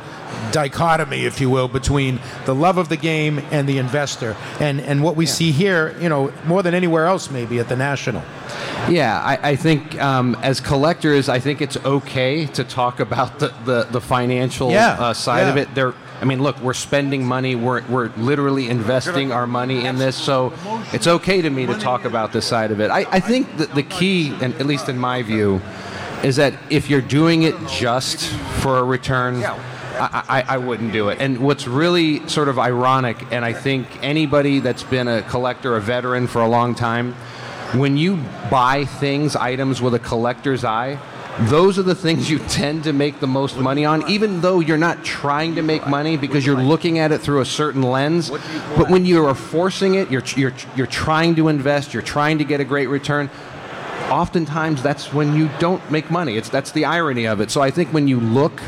dichotomy, 0.53 1.25
if 1.25 1.41
you 1.41 1.51
will, 1.51 1.69
between 1.69 2.21
the 2.45 2.55
love 2.55 2.79
of 2.79 2.89
the 2.89 2.97
game 2.97 3.39
and 3.51 3.69
the 3.69 3.79
investor, 3.79 4.37
and 4.61 4.81
and 4.81 5.03
what 5.03 5.17
we 5.17 5.27
see 5.27 5.53
here, 5.53 5.97
you 6.01 6.09
know, 6.09 6.33
more 6.47 6.63
than 6.63 6.75
anywhere 6.75 7.07
else, 7.07 7.31
maybe 7.31 7.59
at 7.59 7.69
the 7.69 7.77
national. 7.77 8.23
Yeah, 8.89 9.21
I, 9.21 9.51
I 9.51 9.57
think 9.57 10.01
um, 10.01 10.37
as 10.43 10.61
collectors, 10.61 11.29
I 11.29 11.39
think 11.41 11.61
it's 11.61 11.77
okay 11.85 12.47
to 12.47 12.65
talk 12.65 13.01
about 13.01 13.39
the, 13.39 13.49
the, 13.65 13.85
the 13.91 14.01
financial 14.01 14.71
Yeah, 14.71 14.97
uh, 14.99 15.15
side 15.15 15.49
of 15.49 15.57
it. 15.57 15.75
There, 15.75 15.95
I 16.21 16.25
mean, 16.25 16.43
look, 16.43 16.59
we're 16.61 16.75
spending 16.75 17.25
money. 17.25 17.55
We're, 17.55 17.87
we're 17.87 18.09
literally 18.17 18.69
investing 18.69 19.31
our 19.31 19.47
money 19.47 19.87
in 19.87 19.97
this, 19.97 20.17
so 20.17 20.53
it's 20.93 21.07
okay 21.07 21.43
to 21.43 21.51
me 21.51 21.67
to 21.67 21.75
talk 21.79 22.05
about 22.05 22.33
this 22.33 22.45
side 22.45 22.71
of 22.73 22.81
it. 22.81 22.91
I, 22.91 23.07
I 23.11 23.21
think 23.21 23.57
that 23.59 23.75
the 23.75 23.85
key, 23.85 24.35
and 24.41 24.55
at 24.55 24.67
least 24.67 24.89
in 24.89 24.99
my 24.99 25.23
view, 25.23 25.61
is 26.25 26.37
that 26.37 26.55
if 26.71 26.91
you're 26.91 27.01
doing 27.01 27.45
it 27.45 27.55
just 27.69 28.27
for 28.61 28.79
a 28.79 28.85
return, 28.85 29.37
I, 29.45 30.25
I, 30.29 30.55
I 30.55 30.59
wouldn't 30.59 30.93
do 30.93 31.09
it. 31.09 31.19
And 31.21 31.39
what's 31.39 31.69
really 31.69 32.29
sort 32.29 32.49
of 32.49 32.59
ironic, 32.59 33.17
and 33.31 33.45
I 33.45 33.53
think 33.53 33.87
anybody 34.03 34.59
that's 34.59 34.83
been 34.83 35.07
a 35.07 35.23
collector, 35.23 35.77
a 35.77 35.81
veteran 35.81 36.27
for 36.27 36.43
a 36.43 36.49
long 36.49 36.75
time, 36.75 37.15
when 37.75 37.97
you 37.97 38.19
buy 38.51 38.85
things, 38.87 39.37
items 39.37 39.81
with 39.83 39.95
a 39.95 39.99
collector's 39.99 40.65
eye, 40.65 40.99
those 41.43 41.79
are 41.79 41.83
the 41.83 41.95
things 41.95 42.29
you 42.29 42.39
tend 42.49 42.85
to 42.85 42.93
make 42.93 43.21
the 43.21 43.27
most 43.27 43.57
money 43.57 43.85
on, 43.85 44.09
even 44.11 44.41
though 44.41 44.61
you're 44.61 44.77
not 44.77 45.05
trying 45.05 45.55
to 45.55 45.63
make 45.63 45.87
money 45.87 46.17
because 46.17 46.45
you're 46.45 46.61
looking 46.61 46.99
at 46.99 47.13
it 47.13 47.21
through 47.21 47.41
a 47.41 47.47
certain 47.47 47.83
lens. 47.83 48.31
But 48.31 48.91
when 48.91 49.05
you 49.07 49.25
are 49.25 49.35
forcing 49.35 49.95
it, 49.95 50.11
you're, 50.11 50.25
you're, 50.37 50.55
you're 50.77 50.87
trying 50.87 51.37
to 51.37 51.49
invest, 51.49 51.95
you're 51.95 52.03
trying 52.03 52.39
to 52.39 52.45
get 52.45 52.61
a 52.61 52.65
great 52.65 52.89
return. 52.89 53.31
Oftentimes, 54.11 54.83
that's 54.83 55.13
when 55.13 55.35
you 55.35 55.51
don't 55.59 55.89
make 55.91 56.11
money. 56.11 56.37
It's 56.37 56.49
that's 56.49 56.73
the 56.73 56.87
irony 56.87 57.27
of 57.27 57.41
it. 57.41 57.51
So 57.51 57.61
I 57.61 57.71
think 57.71 57.93
when 57.93 58.09
you 58.09 58.19
look 58.19 58.63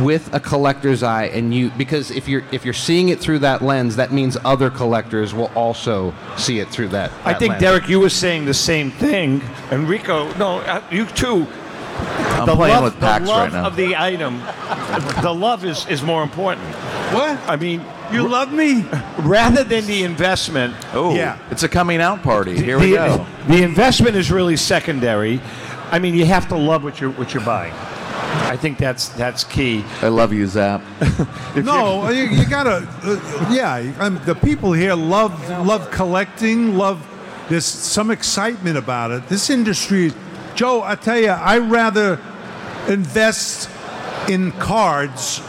with 0.00 0.32
a 0.34 0.40
collector's 0.40 1.02
eye 1.02 1.24
and 1.24 1.54
you 1.54 1.70
because 1.70 2.10
if 2.10 2.28
you're 2.28 2.42
if 2.52 2.64
you're 2.64 2.74
seeing 2.74 3.08
it 3.08 3.20
through 3.20 3.38
that 3.38 3.62
lens 3.62 3.96
that 3.96 4.12
means 4.12 4.36
other 4.44 4.68
collectors 4.68 5.32
will 5.32 5.50
also 5.54 6.12
see 6.36 6.58
it 6.58 6.68
through 6.68 6.88
that, 6.88 7.10
I 7.24 7.34
think 7.34 7.52
lens. 7.52 7.62
Derek, 7.62 7.88
you 7.88 8.00
were 8.00 8.10
saying 8.10 8.44
the 8.46 8.54
same 8.54 8.90
thing, 8.90 9.42
and 9.70 9.88
Rico, 9.88 10.32
no, 10.34 10.60
uh, 10.60 10.82
you 10.90 11.06
too. 11.06 11.46
I'm 12.40 12.46
the 12.46 12.54
playing 12.54 12.74
love, 12.74 12.84
with 12.84 13.00
packs 13.00 13.24
the 13.24 13.30
love 13.30 13.52
right 13.52 13.52
now. 13.52 13.66
of 13.66 13.76
the 13.76 13.96
item, 13.96 14.38
the 15.22 15.32
love 15.32 15.64
is, 15.64 15.86
is 15.88 16.02
more 16.02 16.22
important. 16.22 16.66
What? 17.14 17.38
I 17.48 17.56
mean, 17.56 17.84
You 18.12 18.28
love 18.28 18.52
me? 18.52 18.84
rather 19.18 19.64
than 19.64 19.86
the 19.86 20.02
investment. 20.04 20.74
Oh, 20.92 21.14
Yeah. 21.14 21.38
it's 21.50 21.62
a 21.62 21.68
coming 21.68 22.00
out 22.00 22.22
party. 22.22 22.56
Here 22.56 22.78
we 22.78 22.92
go. 22.92 23.26
The 23.48 23.62
investment 23.62 24.16
is 24.16 24.30
really 24.30 24.56
secondary. 24.56 25.40
I 25.90 25.98
mean, 25.98 26.14
you 26.14 26.24
have 26.26 26.48
to 26.48 26.56
love 26.56 26.82
what 26.84 27.00
you're 27.00 27.10
what 27.12 27.32
you're 27.34 27.44
buying. 27.44 27.72
I 27.72 28.56
think 28.56 28.76
that's 28.78 29.08
that's 29.10 29.44
key. 29.44 29.84
I 30.02 30.08
love 30.08 30.32
you, 30.32 30.46
Zap. 30.46 30.82
No, 31.56 32.08
you, 32.10 32.24
you 32.24 32.46
gotta. 32.46 32.86
Uh, 33.02 33.48
yeah, 33.50 33.92
um, 33.98 34.20
the 34.26 34.34
people 34.34 34.72
here 34.72 34.94
love 34.94 35.32
love 35.66 35.90
collecting. 35.90 36.76
Love. 36.76 36.98
There's 37.48 37.64
some 37.64 38.10
excitement 38.10 38.76
about 38.76 39.10
it. 39.12 39.28
This 39.28 39.48
industry, 39.50 40.12
Joe. 40.56 40.82
I 40.82 40.94
tell 40.96 41.18
you, 41.18 41.28
I 41.28 41.58
rather 41.58 42.20
invest 42.88 43.70
in 44.28 44.52
cards 44.52 45.40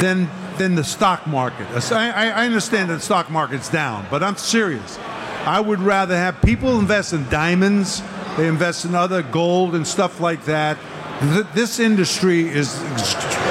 than 0.00 0.30
than 0.58 0.74
the 0.74 0.84
stock 0.84 1.26
market. 1.26 1.66
I, 1.92 2.30
I 2.30 2.44
understand 2.44 2.90
that 2.90 2.94
the 2.94 3.00
stock 3.00 3.30
market's 3.30 3.68
down, 3.68 4.06
but 4.10 4.22
I'm 4.22 4.36
serious. 4.36 4.98
I 5.44 5.60
would 5.60 5.80
rather 5.80 6.16
have 6.16 6.42
people 6.42 6.78
invest 6.78 7.12
in 7.12 7.28
diamonds. 7.28 8.02
They 8.36 8.48
invest 8.48 8.84
in 8.84 8.94
other 8.94 9.22
gold 9.22 9.74
and 9.74 9.86
stuff 9.86 10.20
like 10.20 10.44
that. 10.44 10.78
Th- 11.20 11.46
this 11.54 11.78
industry 11.78 12.48
is 12.48 12.74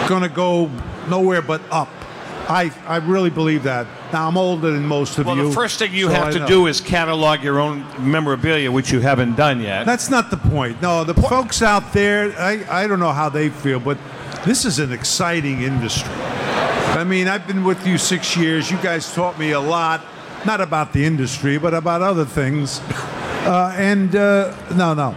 going 0.07 0.23
to 0.23 0.29
go 0.29 0.69
nowhere 1.09 1.41
but 1.41 1.61
up. 1.71 1.89
I, 2.49 2.71
I 2.85 2.97
really 2.97 3.29
believe 3.29 3.63
that. 3.63 3.87
Now 4.13 4.27
I'm 4.27 4.37
older 4.37 4.71
than 4.71 4.85
most 4.85 5.17
of 5.17 5.25
Well, 5.25 5.35
you. 5.35 5.41
Well, 5.43 5.49
the 5.49 5.55
first 5.55 5.79
thing 5.79 5.93
you 5.93 6.07
so 6.07 6.13
have 6.13 6.27
I 6.27 6.31
to 6.31 6.39
know. 6.39 6.47
do 6.47 6.67
is 6.67 6.79
catalog 6.79 7.43
your 7.43 7.59
own 7.59 7.85
memorabilia, 7.99 8.71
which 8.71 8.91
you 8.91 8.99
haven't 9.01 9.35
done 9.35 9.59
yet. 9.59 9.85
That's 9.85 10.09
not 10.09 10.29
the 10.31 10.37
point. 10.37 10.81
No, 10.81 11.03
the 11.03 11.13
folks 11.13 11.61
out 11.61 11.91
there, 11.93 12.33
I, 12.39 12.83
I 12.83 12.87
don't 12.87 12.99
know 12.99 13.11
how 13.11 13.27
they 13.29 13.49
feel, 13.49 13.79
but 13.79 13.97
this 14.45 14.63
is 14.63 14.79
an 14.79 14.93
exciting 14.93 15.61
industry. 15.61 16.09
I 16.13 17.03
mean, 17.03 17.27
I've 17.27 17.45
been 17.45 17.63
with 17.65 17.85
you 17.85 17.97
six 17.97 18.37
years. 18.37 18.71
You 18.71 18.77
guys 18.77 19.13
taught 19.13 19.37
me 19.37 19.51
a 19.51 19.59
lot, 19.59 20.05
not 20.45 20.61
about 20.61 20.93
the 20.93 21.03
industry, 21.03 21.57
but 21.57 21.73
about 21.73 22.01
other 22.01 22.25
things. 22.25 22.79
Uh, 22.89 23.73
and 23.77 24.15
uh, 24.15 24.55
no, 24.73 24.93
no. 24.93 25.15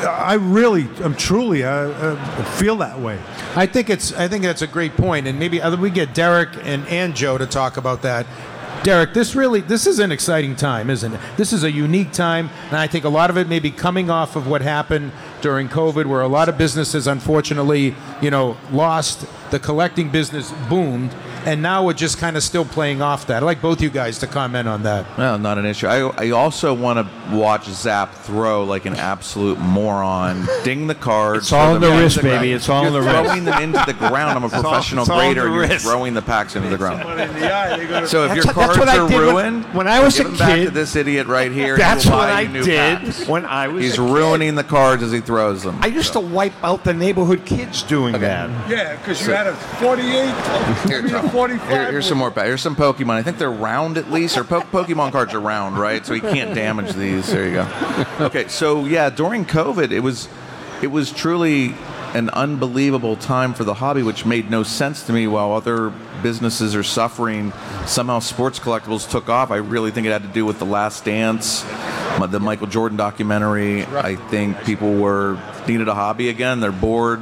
I 0.00 0.34
really, 0.34 0.88
I'm 1.02 1.14
truly, 1.14 1.64
I, 1.64 1.84
uh 1.84 2.44
feel 2.58 2.76
that 2.76 2.98
way. 2.98 3.18
I 3.54 3.66
think 3.66 3.90
it's. 3.90 4.12
I 4.12 4.28
think 4.28 4.44
that's 4.44 4.62
a 4.62 4.66
great 4.66 4.96
point, 4.96 5.26
and 5.26 5.38
maybe 5.38 5.60
we 5.60 5.90
get 5.90 6.14
Derek 6.14 6.50
and, 6.62 6.86
and 6.88 7.14
Joe 7.14 7.38
to 7.38 7.46
talk 7.46 7.76
about 7.76 8.02
that. 8.02 8.26
Derek, 8.84 9.12
this 9.12 9.34
really 9.34 9.60
this 9.60 9.86
is 9.86 9.98
an 9.98 10.12
exciting 10.12 10.54
time, 10.54 10.88
isn't 10.88 11.12
it? 11.12 11.20
This 11.36 11.52
is 11.52 11.64
a 11.64 11.70
unique 11.70 12.12
time, 12.12 12.48
and 12.68 12.76
I 12.76 12.86
think 12.86 13.04
a 13.04 13.08
lot 13.08 13.28
of 13.28 13.36
it 13.36 13.48
may 13.48 13.58
be 13.58 13.70
coming 13.70 14.08
off 14.08 14.36
of 14.36 14.46
what 14.46 14.62
happened 14.62 15.10
during 15.40 15.68
COVID, 15.68 16.06
where 16.06 16.20
a 16.20 16.28
lot 16.28 16.48
of 16.48 16.56
businesses, 16.56 17.06
unfortunately, 17.06 17.94
you 18.22 18.30
know, 18.30 18.56
lost. 18.70 19.26
The 19.50 19.58
collecting 19.58 20.10
business 20.10 20.52
boomed, 20.68 21.10
and 21.46 21.62
now 21.62 21.84
we're 21.84 21.92
just 21.92 22.18
kind 22.18 22.36
of 22.36 22.42
still 22.42 22.64
playing 22.64 23.02
off 23.02 23.26
that. 23.28 23.38
I'd 23.42 23.46
like 23.46 23.60
both 23.62 23.80
you 23.80 23.90
guys 23.90 24.18
to 24.18 24.26
comment 24.26 24.68
on 24.68 24.82
that. 24.84 25.06
No, 25.18 25.36
not 25.36 25.58
an 25.58 25.66
issue. 25.66 25.86
I, 25.86 26.08
I 26.26 26.30
also 26.30 26.74
want 26.74 26.98
to 26.98 27.36
watch 27.36 27.66
Zap 27.66 28.14
throw 28.14 28.64
like 28.64 28.86
an 28.86 28.94
absolute 28.94 29.58
moron, 29.58 30.46
ding 30.64 30.86
the 30.86 30.94
cards. 30.94 31.44
It's 31.44 31.52
all 31.52 31.74
in 31.74 31.80
the 31.80 31.88
into 31.90 32.02
wrist, 32.02 32.22
baby. 32.22 32.52
It's 32.52 32.68
all 32.68 32.86
in 32.86 32.92
You're 32.92 33.02
the 33.02 33.08
wrist. 33.08 33.24
throwing 33.26 33.44
them 33.44 33.62
into 33.62 33.82
the 33.86 33.94
ground. 33.94 34.36
I'm 34.38 34.44
a 34.44 34.48
professional 34.60 35.02
it's 35.02 35.10
all 35.10 35.20
in 35.20 35.34
grader. 35.34 35.42
the 35.48 35.54
You're 35.54 35.60
wrist. 35.68 35.84
throwing 35.84 36.14
the 36.14 36.22
packs 36.22 36.56
into 36.56 36.68
the 36.68 36.76
ground. 36.78 37.02
So 38.08 38.24
if 38.24 38.30
That's 38.30 38.36
your 38.36 38.46
what- 38.46 38.54
cards 38.54 38.78
what 38.78 38.88
are 38.88 39.08
did 39.08 39.14
when- 39.16 39.20
ruined, 39.62 39.64
when 39.74 39.88
I 39.88 40.00
was 40.02 40.16
give 40.16 40.26
a 40.26 40.28
them 40.30 40.38
back 40.38 40.54
kid, 40.56 40.64
to 40.66 40.70
this 40.70 40.96
idiot 40.96 41.26
right 41.26 41.52
here. 41.52 41.76
That's 41.76 42.04
he 42.04 42.10
what 42.10 42.28
I 42.30 42.44
did 42.46 42.98
packs. 43.00 43.26
when 43.28 43.44
I 43.44 43.68
was. 43.68 43.82
He's 43.84 43.94
a 43.94 43.96
kid. 43.98 44.10
ruining 44.12 44.54
the 44.54 44.64
cards 44.64 45.02
as 45.02 45.12
he 45.12 45.20
throws 45.20 45.62
them. 45.62 45.78
I 45.82 45.86
used 45.86 46.12
to 46.14 46.20
wipe 46.20 46.52
out 46.64 46.84
the 46.84 46.94
neighborhood 46.94 47.44
kids 47.44 47.82
doing 47.82 48.12
that. 48.20 48.48
Yeah, 48.70 48.96
because 48.96 49.24
you 49.26 49.32
had 49.32 49.46
a 49.46 49.54
48, 49.54 50.32
Here, 51.46 51.56
a 51.56 51.58
Tom. 51.58 51.66
45. 51.66 51.68
Here- 51.70 51.90
here's 51.92 52.06
some 52.06 52.18
more. 52.18 52.30
Here's 52.30 52.62
some 52.62 52.76
Pokemon. 52.76 53.10
I 53.14 53.22
think 53.22 53.38
they're 53.38 53.50
round 53.50 53.96
at 53.98 54.10
least, 54.10 54.36
or 54.36 54.44
po- 54.44 54.60
Pokemon 54.62 55.12
cards 55.12 55.34
are 55.34 55.40
round, 55.40 55.78
right? 55.78 56.04
So 56.04 56.14
you 56.14 56.20
can't 56.20 56.54
damage 56.54 56.92
these. 56.92 57.30
There 57.30 57.46
you 57.46 57.52
go. 57.54 58.26
Okay, 58.26 58.48
so 58.48 58.84
yeah, 58.84 59.10
during 59.10 59.44
COVID, 59.44 59.90
it 59.92 60.00
was 60.00 60.28
it 60.82 60.88
was 60.88 61.10
truly 61.12 61.74
an 62.14 62.30
unbelievable 62.30 63.16
time 63.16 63.52
for 63.52 63.64
the 63.64 63.74
hobby, 63.74 64.02
which 64.02 64.24
made 64.24 64.50
no 64.50 64.62
sense 64.62 65.02
to 65.04 65.12
me. 65.12 65.26
While 65.26 65.52
other 65.52 65.92
businesses 66.22 66.74
are 66.74 66.82
suffering, 66.82 67.52
somehow 67.86 68.18
sports 68.20 68.58
collectibles 68.58 69.08
took 69.10 69.28
off. 69.28 69.50
I 69.50 69.56
really 69.56 69.90
think 69.90 70.06
it 70.06 70.10
had 70.10 70.22
to 70.22 70.28
do 70.28 70.46
with 70.46 70.58
the 70.58 70.64
Last 70.64 71.04
Dance, 71.04 71.64
the 72.30 72.40
Michael 72.40 72.66
Jordan 72.66 72.96
documentary. 72.96 73.84
I 73.84 74.16
think 74.16 74.64
people 74.64 74.94
were 74.94 75.38
needed 75.68 75.88
a 75.88 75.94
hobby 75.94 76.28
again. 76.30 76.60
They're 76.60 76.72
bored 76.72 77.20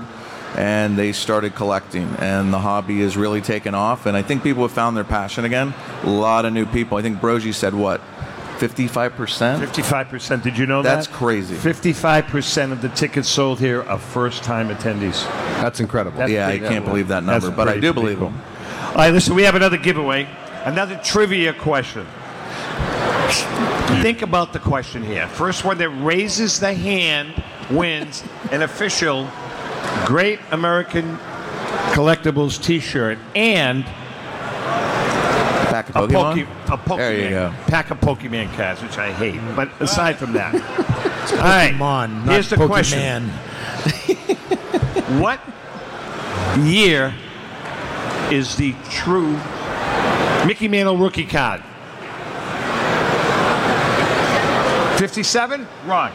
and 0.57 0.99
they 0.99 1.13
started 1.13 1.55
collecting 1.55 2.09
and 2.19 2.53
the 2.53 2.59
hobby 2.59 3.03
is 3.03 3.17
really 3.17 3.41
taken 3.43 3.75
off 3.75 4.07
and 4.07 4.17
i 4.17 4.23
think 4.23 4.43
people 4.43 4.63
have 4.63 4.73
found 4.73 4.97
their 4.97 5.05
passion 5.05 5.45
again. 5.45 5.75
A 6.05 6.11
lot 6.11 6.45
of 6.45 6.53
new 6.53 6.67
people. 6.67 6.99
I 6.99 7.03
think 7.03 7.19
Broggi 7.19 7.53
said 7.55 7.75
what 7.75 8.01
55% 8.59 9.67
55% 9.67 10.43
did 10.43 10.57
you 10.57 10.67
know 10.67 10.83
That's 10.83 11.07
that? 11.07 11.13
That's 11.13 11.19
crazy. 11.19 11.55
55% 11.57 12.73
of 12.73 12.81
the 12.81 12.89
tickets 12.91 13.29
sold 13.29 13.61
here 13.61 13.83
are 13.83 13.99
first 13.99 14.43
time 14.43 14.71
attendees. 14.71 15.25
That's 15.61 15.81
incredible. 15.81 16.19
That's 16.19 16.33
yeah 16.33 16.49
i 16.49 16.59
can't 16.59 16.85
believe 16.85 17.09
that 17.09 17.25
that's 17.27 17.45
number 17.45 17.57
but 17.57 17.69
i 17.69 17.79
do 17.79 17.93
believe 17.93 18.19
cool. 18.19 18.31
them. 18.31 18.43
All 18.89 18.95
right 18.97 19.13
listen 19.13 19.35
we 19.35 19.43
have 19.43 19.55
another 19.55 19.77
giveaway. 19.77 20.29
Another 20.65 20.99
trivia 21.05 21.53
question. 21.53 22.07
Think 24.03 24.23
about 24.23 24.53
the 24.53 24.59
question 24.59 25.03
here. 25.03 25.29
First 25.29 25.65
one 25.65 25.79
that 25.79 25.91
raises 25.91 26.59
the 26.59 26.75
hand 26.75 27.43
wins 27.71 28.25
an 28.51 28.63
official 28.63 29.29
great 30.07 30.39
american 30.51 31.17
collectibles 31.93 32.63
t-shirt 32.63 33.19
and 33.35 33.85
pack 35.71 35.89
of 35.91 35.97
a, 35.97 36.07
Pokemon? 36.09 36.47
Poke- 36.67 36.79
a 36.81 36.83
Pokemon 36.89 36.97
There 36.99 37.19
you 37.23 37.29
go. 37.31 37.55
pack 37.67 37.91
of 37.91 38.01
Pokemon 38.01 38.55
cards, 38.57 38.83
which 38.83 38.99
I 38.99 39.11
hate. 39.13 39.35
Mm. 39.35 39.57
But 39.57 39.69
aside 39.81 40.17
from 40.17 40.33
that, 40.35 40.55
all 40.55 40.61
right. 41.39 41.73
Pokemon, 41.75 42.25
not 42.25 42.33
here's 42.33 42.49
the 42.51 42.57
Pokemon. 42.57 42.67
question: 42.69 43.29
What 45.21 45.41
year 46.65 47.15
is 48.31 48.57
the 48.57 48.75
true 48.91 49.39
Mickey 50.47 50.69
Mantle 50.69 50.97
rookie 50.97 51.27
card? 51.27 51.63
Fifty-seven? 54.99 55.67
Wrong. 55.87 56.11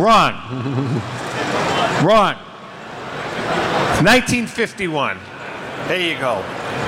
Wrong. 0.00 1.02
Wrong. 2.02 2.34
1951. 4.04 5.18
There 5.88 6.00
you 6.00 6.18
go. 6.18 6.42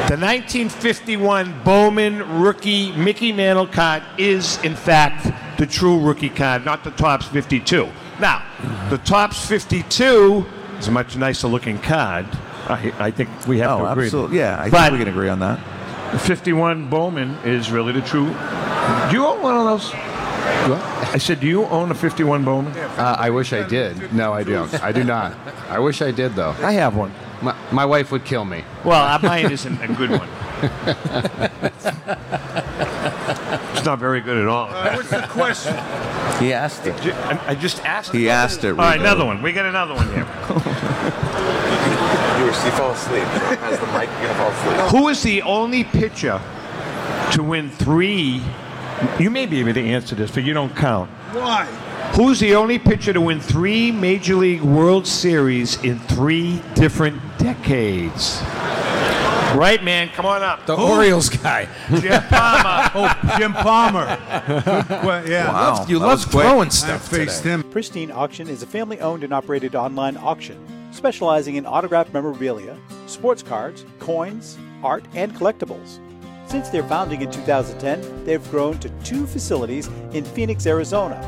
The 0.08 0.16
1951 0.18 1.62
Bowman 1.62 2.40
rookie 2.40 2.92
Mickey 2.92 3.32
Mantle 3.32 3.66
card 3.66 4.02
is, 4.18 4.62
in 4.62 4.74
fact, 4.74 5.30
the 5.58 5.66
true 5.66 6.00
rookie 6.00 6.28
card, 6.30 6.64
not 6.64 6.82
the 6.84 6.90
Topps 6.92 7.26
52. 7.26 7.88
Now, 8.20 8.42
the 8.90 8.98
Topps 8.98 9.46
52 9.46 10.44
is 10.78 10.88
a 10.88 10.90
much 10.90 11.16
nicer 11.16 11.46
looking 11.48 11.78
card. 11.78 12.26
I, 12.66 12.92
I 12.98 13.10
think 13.10 13.28
we 13.46 13.58
have 13.58 13.70
oh 13.72 13.84
to 13.84 13.90
agree. 13.92 14.04
absolutely 14.06 14.38
yeah 14.38 14.58
i 14.58 14.70
But 14.70 14.80
think 14.88 14.92
we 14.92 14.98
can 15.00 15.08
agree 15.08 15.28
on 15.28 15.38
that 15.40 15.60
the 16.12 16.18
51 16.18 16.88
Bowman 16.88 17.34
is 17.44 17.70
really 17.72 17.92
the 17.92 18.00
true. 18.00 18.26
Do 18.26 19.12
you 19.16 19.26
own 19.26 19.42
one 19.42 19.56
of 19.56 19.64
those? 19.64 19.90
I 20.44 21.18
said, 21.18 21.40
do 21.40 21.46
you 21.46 21.64
own 21.66 21.90
a 21.90 21.94
51 21.94 22.44
Bowman? 22.44 22.72
Uh, 22.76 23.16
I 23.18 23.30
wish 23.30 23.52
I 23.52 23.66
did. 23.66 24.12
No, 24.12 24.32
I 24.32 24.42
don't. 24.42 24.72
I 24.82 24.92
do 24.92 25.04
not. 25.04 25.36
I 25.68 25.78
wish 25.78 26.02
I 26.02 26.10
did, 26.10 26.34
though. 26.34 26.54
I 26.62 26.72
have 26.72 26.96
one. 26.96 27.12
My, 27.42 27.54
my 27.72 27.84
wife 27.84 28.10
would 28.12 28.24
kill 28.24 28.44
me. 28.44 28.64
Well, 28.84 29.02
uh, 29.02 29.18
mine 29.22 29.50
isn't 29.50 29.80
a 29.82 29.88
good 29.88 30.10
one. 30.10 30.28
It's 33.74 33.84
not 33.84 33.98
very 33.98 34.20
good 34.20 34.38
at 34.38 34.46
all. 34.48 34.68
what's 34.68 35.10
the 35.10 35.26
question? 35.28 35.74
he 36.40 36.52
asked 36.52 36.86
it 36.86 37.00
Ju- 37.02 37.12
I 37.12 37.50
I 37.50 37.54
just 37.54 37.84
asked. 37.84 38.14
It. 38.14 38.18
He 38.18 38.30
asked 38.30 38.64
it 38.64 38.70
All 38.70 38.74
right, 38.76 38.92
Rico. 38.94 39.04
another 39.04 39.24
one. 39.26 39.42
We 39.42 39.52
got 39.52 39.66
another 39.66 39.94
one 39.94 40.06
here. 40.08 40.26
You, 42.38 42.44
were, 42.44 42.50
you 42.50 42.70
fall 42.72 42.90
asleep. 42.92 43.24
Has 43.24 43.78
the 43.78 43.86
mic, 43.88 44.08
you're 44.20 44.28
gonna 44.28 44.34
fall 44.34 44.50
asleep. 44.50 44.90
Who 45.00 45.08
is 45.08 45.22
the 45.22 45.42
only 45.42 45.84
pitcher 45.84 46.40
to 47.32 47.42
win 47.42 47.70
three? 47.70 48.42
You 49.18 49.30
may 49.30 49.46
be 49.46 49.60
able 49.60 49.74
to 49.74 49.80
answer 49.84 50.14
this, 50.14 50.30
but 50.30 50.44
you 50.44 50.52
don't 50.54 50.74
count. 50.74 51.10
Why? 51.32 51.64
Who's 52.16 52.38
the 52.40 52.54
only 52.54 52.78
pitcher 52.78 53.12
to 53.12 53.20
win 53.20 53.40
three 53.40 53.90
Major 53.90 54.34
League 54.36 54.62
World 54.62 55.06
Series 55.06 55.82
in 55.82 55.98
three 55.98 56.62
different 56.74 57.20
decades? 57.38 58.40
Right, 59.56 59.82
man. 59.84 60.08
Come 60.10 60.26
on 60.26 60.42
up. 60.42 60.66
The 60.66 60.74
Orioles 60.76 61.28
guy. 61.28 61.68
Jim 62.00 62.22
Palmer. 62.24 62.90
Oh, 62.96 63.36
Jim 63.38 63.52
Palmer. 63.52 64.06
Good 64.46 64.64
que- 64.86 65.30
yeah. 65.32 65.52
Wow. 65.52 65.86
You 65.88 65.98
love 65.98 66.10
was 66.18 66.24
quick. 66.24 66.44
throwing 66.44 66.66
I 66.68 66.70
stuff 66.70 67.08
faced 67.08 67.38
today. 67.38 67.50
him. 67.54 67.62
Pristine 67.70 68.10
Auction 68.12 68.48
is 68.48 68.62
a 68.62 68.66
family 68.66 69.00
owned 69.00 69.24
and 69.24 69.32
operated 69.32 69.74
online 69.74 70.16
auction 70.16 70.58
specializing 70.92 71.56
in 71.56 71.66
autographed 71.66 72.12
memorabilia, 72.14 72.76
sports 73.06 73.42
cards, 73.42 73.84
coins, 73.98 74.56
art, 74.82 75.04
and 75.14 75.34
collectibles. 75.34 75.98
Since 76.54 76.68
their 76.68 76.84
founding 76.84 77.20
in 77.20 77.32
2010, 77.32 78.24
they've 78.24 78.50
grown 78.52 78.78
to 78.78 78.88
two 79.02 79.26
facilities 79.26 79.88
in 80.12 80.24
Phoenix, 80.24 80.64
Arizona, 80.68 81.18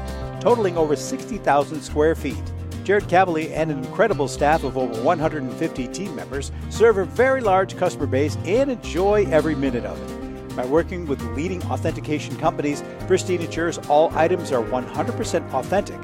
totaling 0.40 0.78
over 0.78 0.94
60,000 0.94 1.82
square 1.82 2.14
feet. 2.14 2.52
Jared 2.84 3.08
Cavalier 3.08 3.50
and 3.52 3.72
an 3.72 3.84
incredible 3.84 4.28
staff 4.28 4.62
of 4.62 4.78
over 4.78 5.02
150 5.02 5.88
team 5.88 6.14
members 6.14 6.52
serve 6.70 6.98
a 6.98 7.04
very 7.04 7.40
large 7.40 7.76
customer 7.76 8.06
base 8.06 8.36
and 8.44 8.70
enjoy 8.70 9.26
every 9.28 9.56
minute 9.56 9.84
of 9.84 10.00
it. 10.00 10.54
By 10.54 10.64
working 10.64 11.06
with 11.06 11.20
leading 11.34 11.60
authentication 11.64 12.36
companies, 12.36 12.84
Pristine 13.08 13.40
ensures 13.40 13.78
all 13.88 14.16
items 14.16 14.52
are 14.52 14.62
100% 14.62 15.52
authentic. 15.54 15.98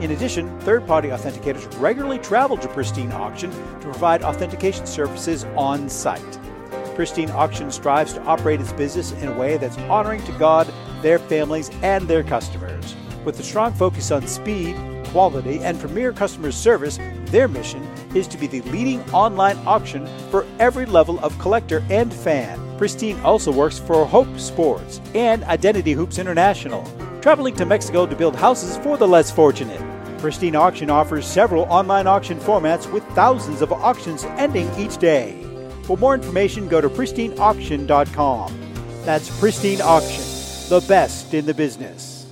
In 0.00 0.12
addition, 0.12 0.60
third 0.60 0.86
party 0.86 1.08
authenticators 1.08 1.66
regularly 1.80 2.20
travel 2.20 2.56
to 2.58 2.68
Pristine 2.68 3.10
Auction 3.10 3.50
to 3.50 3.80
provide 3.80 4.22
authentication 4.22 4.86
services 4.86 5.42
on 5.56 5.88
site. 5.88 6.38
Pristine 7.00 7.30
Auction 7.30 7.70
strives 7.70 8.12
to 8.12 8.22
operate 8.24 8.60
its 8.60 8.74
business 8.74 9.12
in 9.12 9.28
a 9.28 9.38
way 9.38 9.56
that's 9.56 9.78
honoring 9.88 10.22
to 10.24 10.32
God, 10.32 10.70
their 11.00 11.18
families, 11.18 11.70
and 11.80 12.06
their 12.06 12.22
customers. 12.22 12.94
With 13.24 13.40
a 13.40 13.42
strong 13.42 13.72
focus 13.72 14.10
on 14.10 14.26
speed, 14.26 14.76
quality, 15.06 15.60
and 15.60 15.80
premier 15.80 16.12
customer 16.12 16.52
service, 16.52 16.98
their 17.24 17.48
mission 17.48 17.82
is 18.14 18.28
to 18.28 18.36
be 18.36 18.46
the 18.46 18.60
leading 18.68 19.00
online 19.12 19.56
auction 19.66 20.06
for 20.30 20.44
every 20.58 20.84
level 20.84 21.18
of 21.20 21.38
collector 21.38 21.82
and 21.88 22.12
fan. 22.12 22.60
Pristine 22.76 23.18
also 23.20 23.50
works 23.50 23.78
for 23.78 24.04
Hope 24.04 24.38
Sports 24.38 25.00
and 25.14 25.42
Identity 25.44 25.92
Hoops 25.92 26.18
International, 26.18 26.84
traveling 27.22 27.56
to 27.56 27.64
Mexico 27.64 28.04
to 28.04 28.14
build 28.14 28.36
houses 28.36 28.76
for 28.76 28.98
the 28.98 29.08
less 29.08 29.30
fortunate. 29.30 29.80
Pristine 30.18 30.54
Auction 30.54 30.90
offers 30.90 31.24
several 31.24 31.62
online 31.62 32.06
auction 32.06 32.38
formats 32.38 32.92
with 32.92 33.02
thousands 33.14 33.62
of 33.62 33.72
auctions 33.72 34.24
ending 34.36 34.70
each 34.78 34.98
day. 34.98 35.46
For 35.90 35.96
more 35.96 36.14
information, 36.14 36.68
go 36.68 36.80
to 36.80 36.88
pristineauction.com. 36.88 38.76
That's 39.04 39.40
Pristine 39.40 39.80
Auction, 39.80 40.22
the 40.68 40.86
best 40.86 41.34
in 41.34 41.46
the 41.46 41.52
business. 41.52 42.28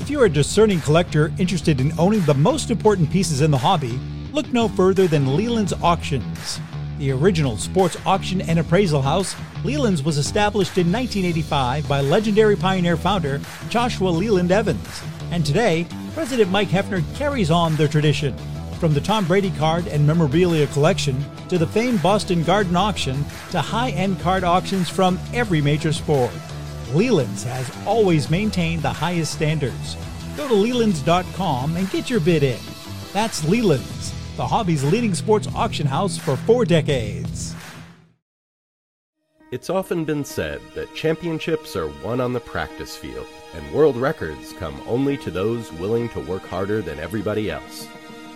If 0.00 0.10
you're 0.10 0.24
a 0.24 0.28
discerning 0.28 0.80
collector 0.80 1.32
interested 1.38 1.80
in 1.80 1.96
owning 2.00 2.22
the 2.22 2.34
most 2.34 2.72
important 2.72 3.12
pieces 3.12 3.42
in 3.42 3.52
the 3.52 3.58
hobby, 3.58 4.00
look 4.32 4.52
no 4.52 4.66
further 4.66 5.06
than 5.06 5.36
Leland's 5.36 5.72
Auctions. 5.84 6.58
The 6.98 7.12
original 7.12 7.58
sports 7.58 7.96
auction 8.04 8.40
and 8.40 8.58
appraisal 8.58 9.00
house, 9.00 9.36
Leland's 9.62 10.02
was 10.02 10.18
established 10.18 10.78
in 10.78 10.90
1985 10.90 11.88
by 11.88 12.00
legendary 12.00 12.56
Pioneer 12.56 12.96
founder 12.96 13.40
Joshua 13.68 14.08
Leland 14.08 14.50
Evans. 14.50 15.02
And 15.30 15.46
today, 15.46 15.86
President 16.12 16.50
Mike 16.50 16.70
Heffner 16.70 17.04
carries 17.14 17.52
on 17.52 17.76
their 17.76 17.86
tradition. 17.86 18.36
From 18.78 18.92
the 18.92 19.00
Tom 19.00 19.26
Brady 19.26 19.50
card 19.52 19.86
and 19.86 20.06
memorabilia 20.06 20.66
collection 20.68 21.24
to 21.48 21.58
the 21.58 21.66
famed 21.66 22.02
Boston 22.02 22.42
Garden 22.42 22.76
auction 22.76 23.24
to 23.50 23.60
high 23.60 23.90
end 23.90 24.20
card 24.20 24.44
auctions 24.44 24.90
from 24.90 25.18
every 25.32 25.60
major 25.60 25.92
sport. 25.92 26.32
Leland's 26.92 27.44
has 27.44 27.70
always 27.86 28.30
maintained 28.30 28.82
the 28.82 28.92
highest 28.92 29.32
standards. 29.32 29.96
Go 30.36 30.48
to 30.48 30.54
Lelands.com 30.54 31.76
and 31.76 31.90
get 31.90 32.10
your 32.10 32.20
bid 32.20 32.42
in. 32.42 32.60
That's 33.12 33.48
Leland's, 33.48 34.12
the 34.36 34.46
hobby's 34.46 34.84
leading 34.84 35.14
sports 35.14 35.48
auction 35.54 35.86
house 35.86 36.18
for 36.18 36.36
four 36.36 36.64
decades. 36.64 37.54
It's 39.50 39.70
often 39.70 40.04
been 40.04 40.24
said 40.24 40.60
that 40.74 40.94
championships 40.96 41.76
are 41.76 41.86
won 42.02 42.20
on 42.20 42.32
the 42.32 42.40
practice 42.40 42.96
field, 42.96 43.28
and 43.54 43.72
world 43.72 43.96
records 43.96 44.52
come 44.54 44.82
only 44.88 45.16
to 45.18 45.30
those 45.30 45.72
willing 45.74 46.08
to 46.08 46.20
work 46.20 46.42
harder 46.42 46.82
than 46.82 46.98
everybody 46.98 47.50
else. 47.52 47.86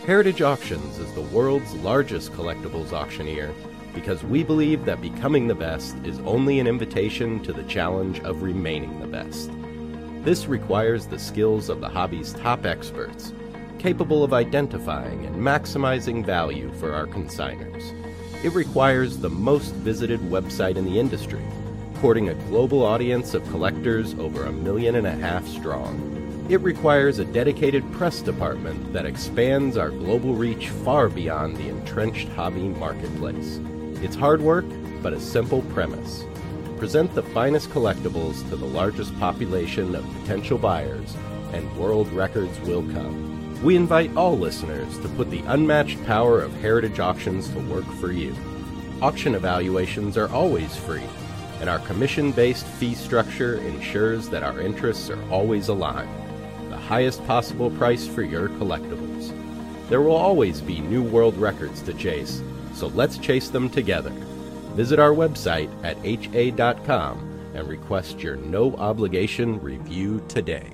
Heritage 0.08 0.40
Auctions 0.40 0.98
is 0.98 1.12
the 1.12 1.20
world's 1.20 1.74
largest 1.74 2.32
collectibles 2.32 2.94
auctioneer 2.94 3.54
because 3.92 4.24
we 4.24 4.42
believe 4.42 4.86
that 4.86 5.02
becoming 5.02 5.46
the 5.46 5.54
best 5.54 5.94
is 6.02 6.18
only 6.20 6.58
an 6.58 6.66
invitation 6.66 7.42
to 7.42 7.52
the 7.52 7.62
challenge 7.64 8.18
of 8.20 8.40
remaining 8.40 9.00
the 9.00 9.06
best. 9.06 9.50
This 10.24 10.46
requires 10.46 11.06
the 11.06 11.18
skills 11.18 11.68
of 11.68 11.82
the 11.82 11.90
hobby's 11.90 12.32
top 12.32 12.64
experts, 12.64 13.34
capable 13.78 14.24
of 14.24 14.32
identifying 14.32 15.26
and 15.26 15.36
maximizing 15.36 16.24
value 16.24 16.72
for 16.80 16.94
our 16.94 17.06
consigners. 17.06 17.92
It 18.42 18.54
requires 18.54 19.18
the 19.18 19.28
most 19.28 19.74
visited 19.74 20.20
website 20.20 20.76
in 20.76 20.86
the 20.86 20.98
industry, 20.98 21.44
courting 21.96 22.30
a 22.30 22.34
global 22.48 22.82
audience 22.82 23.34
of 23.34 23.46
collectors 23.50 24.14
over 24.14 24.44
a 24.44 24.52
million 24.52 24.94
and 24.94 25.06
a 25.06 25.12
half 25.16 25.46
strong. 25.46 26.17
It 26.48 26.62
requires 26.62 27.18
a 27.18 27.26
dedicated 27.26 27.92
press 27.92 28.22
department 28.22 28.94
that 28.94 29.04
expands 29.04 29.76
our 29.76 29.90
global 29.90 30.34
reach 30.34 30.70
far 30.70 31.10
beyond 31.10 31.58
the 31.58 31.68
entrenched 31.68 32.28
hobby 32.30 32.68
marketplace. 32.68 33.60
It's 34.02 34.16
hard 34.16 34.40
work, 34.40 34.64
but 35.02 35.12
a 35.12 35.20
simple 35.20 35.60
premise. 35.74 36.24
Present 36.78 37.14
the 37.14 37.22
finest 37.22 37.68
collectibles 37.68 38.48
to 38.48 38.56
the 38.56 38.64
largest 38.64 39.14
population 39.18 39.94
of 39.94 40.10
potential 40.20 40.56
buyers, 40.56 41.14
and 41.52 41.76
world 41.76 42.10
records 42.14 42.58
will 42.60 42.82
come. 42.92 43.62
We 43.62 43.76
invite 43.76 44.16
all 44.16 44.38
listeners 44.38 44.98
to 45.00 45.08
put 45.10 45.30
the 45.30 45.42
unmatched 45.48 46.02
power 46.06 46.40
of 46.40 46.54
Heritage 46.62 46.98
Auctions 46.98 47.50
to 47.50 47.58
work 47.58 47.84
for 48.00 48.10
you. 48.10 48.34
Auction 49.02 49.34
evaluations 49.34 50.16
are 50.16 50.32
always 50.32 50.74
free, 50.74 51.04
and 51.60 51.68
our 51.68 51.80
commission 51.80 52.32
based 52.32 52.66
fee 52.66 52.94
structure 52.94 53.58
ensures 53.58 54.30
that 54.30 54.42
our 54.42 54.60
interests 54.60 55.10
are 55.10 55.30
always 55.30 55.68
aligned. 55.68 56.27
Highest 56.88 57.22
possible 57.26 57.70
price 57.70 58.06
for 58.06 58.22
your 58.22 58.48
collectibles. 58.48 59.30
There 59.90 60.00
will 60.00 60.16
always 60.16 60.62
be 60.62 60.80
new 60.80 61.02
world 61.02 61.36
records 61.36 61.82
to 61.82 61.92
chase, 61.92 62.42
so 62.72 62.86
let's 62.86 63.18
chase 63.18 63.50
them 63.50 63.68
together. 63.68 64.08
Visit 64.72 64.98
our 64.98 65.10
website 65.10 65.68
at 65.84 65.98
ha.com 65.98 67.52
and 67.54 67.68
request 67.68 68.22
your 68.22 68.36
no 68.36 68.74
obligation 68.76 69.60
review 69.60 70.24
today. 70.28 70.72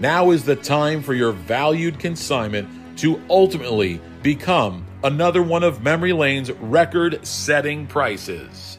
Now 0.00 0.30
is 0.30 0.44
the 0.44 0.56
time 0.56 1.02
for 1.02 1.12
your 1.14 1.32
valued 1.32 1.98
consignment 1.98 2.98
to 2.98 3.20
ultimately 3.28 4.00
become 4.22 4.86
another 5.04 5.42
one 5.42 5.62
of 5.62 5.82
Memory 5.82 6.12
Lane's 6.12 6.50
record 6.52 7.26
setting 7.26 7.86
prices. 7.86 8.78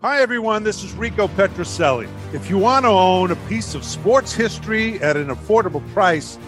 Hi, 0.00 0.20
everyone. 0.20 0.64
This 0.64 0.82
is 0.82 0.92
Rico 0.94 1.28
Petrocelli. 1.28 2.08
If 2.34 2.50
you 2.50 2.58
want 2.58 2.84
to 2.84 2.88
own 2.88 3.30
a 3.30 3.36
piece 3.48 3.76
of 3.76 3.84
sports 3.84 4.32
history 4.32 5.00
at 5.00 5.16
an 5.16 5.28
affordable 5.28 5.86
price, 5.92 6.38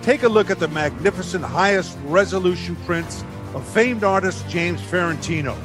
take 0.00 0.22
a 0.22 0.28
look 0.28 0.48
at 0.48 0.60
the 0.60 0.68
magnificent 0.68 1.44
highest 1.44 1.98
resolution 2.04 2.76
prints 2.86 3.24
of 3.52 3.66
famed 3.66 4.04
artist 4.04 4.48
James 4.48 4.80
Fiorentino. 4.80 5.58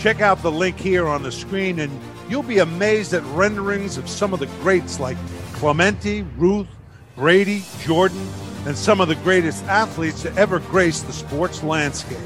Check 0.00 0.22
out 0.22 0.40
the 0.40 0.50
link 0.50 0.78
here 0.78 1.06
on 1.06 1.22
the 1.22 1.30
screen, 1.30 1.78
and 1.78 1.92
you'll 2.26 2.42
be 2.42 2.60
amazed 2.60 3.12
at 3.12 3.22
renderings 3.34 3.98
of 3.98 4.08
some 4.08 4.32
of 4.32 4.40
the 4.40 4.46
greats 4.62 4.98
like 4.98 5.18
Clemente, 5.52 6.22
Ruth, 6.38 6.68
Brady, 7.16 7.62
Jordan, 7.80 8.26
and 8.64 8.74
some 8.74 9.02
of 9.02 9.08
the 9.08 9.14
greatest 9.16 9.62
athletes 9.64 10.22
to 10.22 10.34
ever 10.36 10.58
grace 10.58 11.02
the 11.02 11.12
sports 11.12 11.62
landscape. 11.62 12.16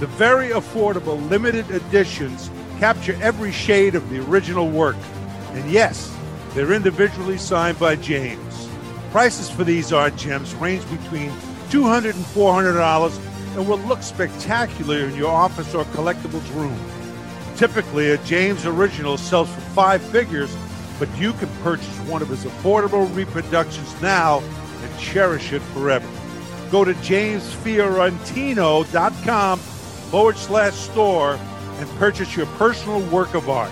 The 0.00 0.06
very 0.06 0.48
affordable 0.48 1.28
limited 1.28 1.70
editions 1.70 2.50
capture 2.78 3.18
every 3.20 3.52
shade 3.52 3.94
of 3.94 4.08
the 4.08 4.20
original 4.20 4.70
work. 4.70 4.96
And 5.52 5.70
yes, 5.70 6.16
they're 6.54 6.72
individually 6.72 7.36
signed 7.36 7.78
by 7.78 7.96
James. 7.96 8.66
Prices 9.10 9.50
for 9.50 9.62
these 9.62 9.92
art 9.92 10.16
gems 10.16 10.54
range 10.54 10.88
between 10.90 11.28
$200 11.68 12.14
and 12.14 12.24
$400 12.24 13.56
and 13.56 13.68
will 13.68 13.78
look 13.80 14.02
spectacular 14.02 15.00
in 15.00 15.14
your 15.14 15.30
office 15.30 15.74
or 15.74 15.84
collectibles 15.84 16.50
room. 16.54 16.78
Typically, 17.56 18.10
a 18.10 18.18
James 18.18 18.66
original 18.66 19.16
sells 19.16 19.48
for 19.52 19.60
five 19.60 20.02
figures, 20.02 20.54
but 20.98 21.08
you 21.18 21.32
can 21.34 21.48
purchase 21.62 21.96
one 22.00 22.20
of 22.22 22.28
his 22.28 22.44
affordable 22.44 23.14
reproductions 23.14 24.00
now 24.02 24.40
and 24.82 24.98
cherish 24.98 25.52
it 25.52 25.62
forever. 25.62 26.08
Go 26.70 26.84
to 26.84 26.94
jamesfiorentino.com 26.94 29.58
forward 29.58 30.36
slash 30.36 30.74
store 30.74 31.38
and 31.78 31.88
purchase 31.90 32.36
your 32.36 32.46
personal 32.46 33.00
work 33.10 33.34
of 33.34 33.48
art. 33.48 33.70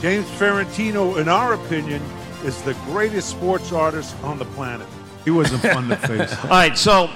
James 0.00 0.28
Fiorentino, 0.32 1.16
in 1.16 1.28
our 1.28 1.54
opinion, 1.54 2.02
is 2.44 2.60
the 2.62 2.74
greatest 2.86 3.30
sports 3.30 3.72
artist 3.72 4.16
on 4.24 4.38
the 4.38 4.44
planet. 4.46 4.86
He 5.24 5.30
wasn't 5.30 5.62
fun 5.62 5.88
to 5.88 5.96
face. 6.08 6.36
All 6.44 6.50
right, 6.50 6.76
so 6.76 7.08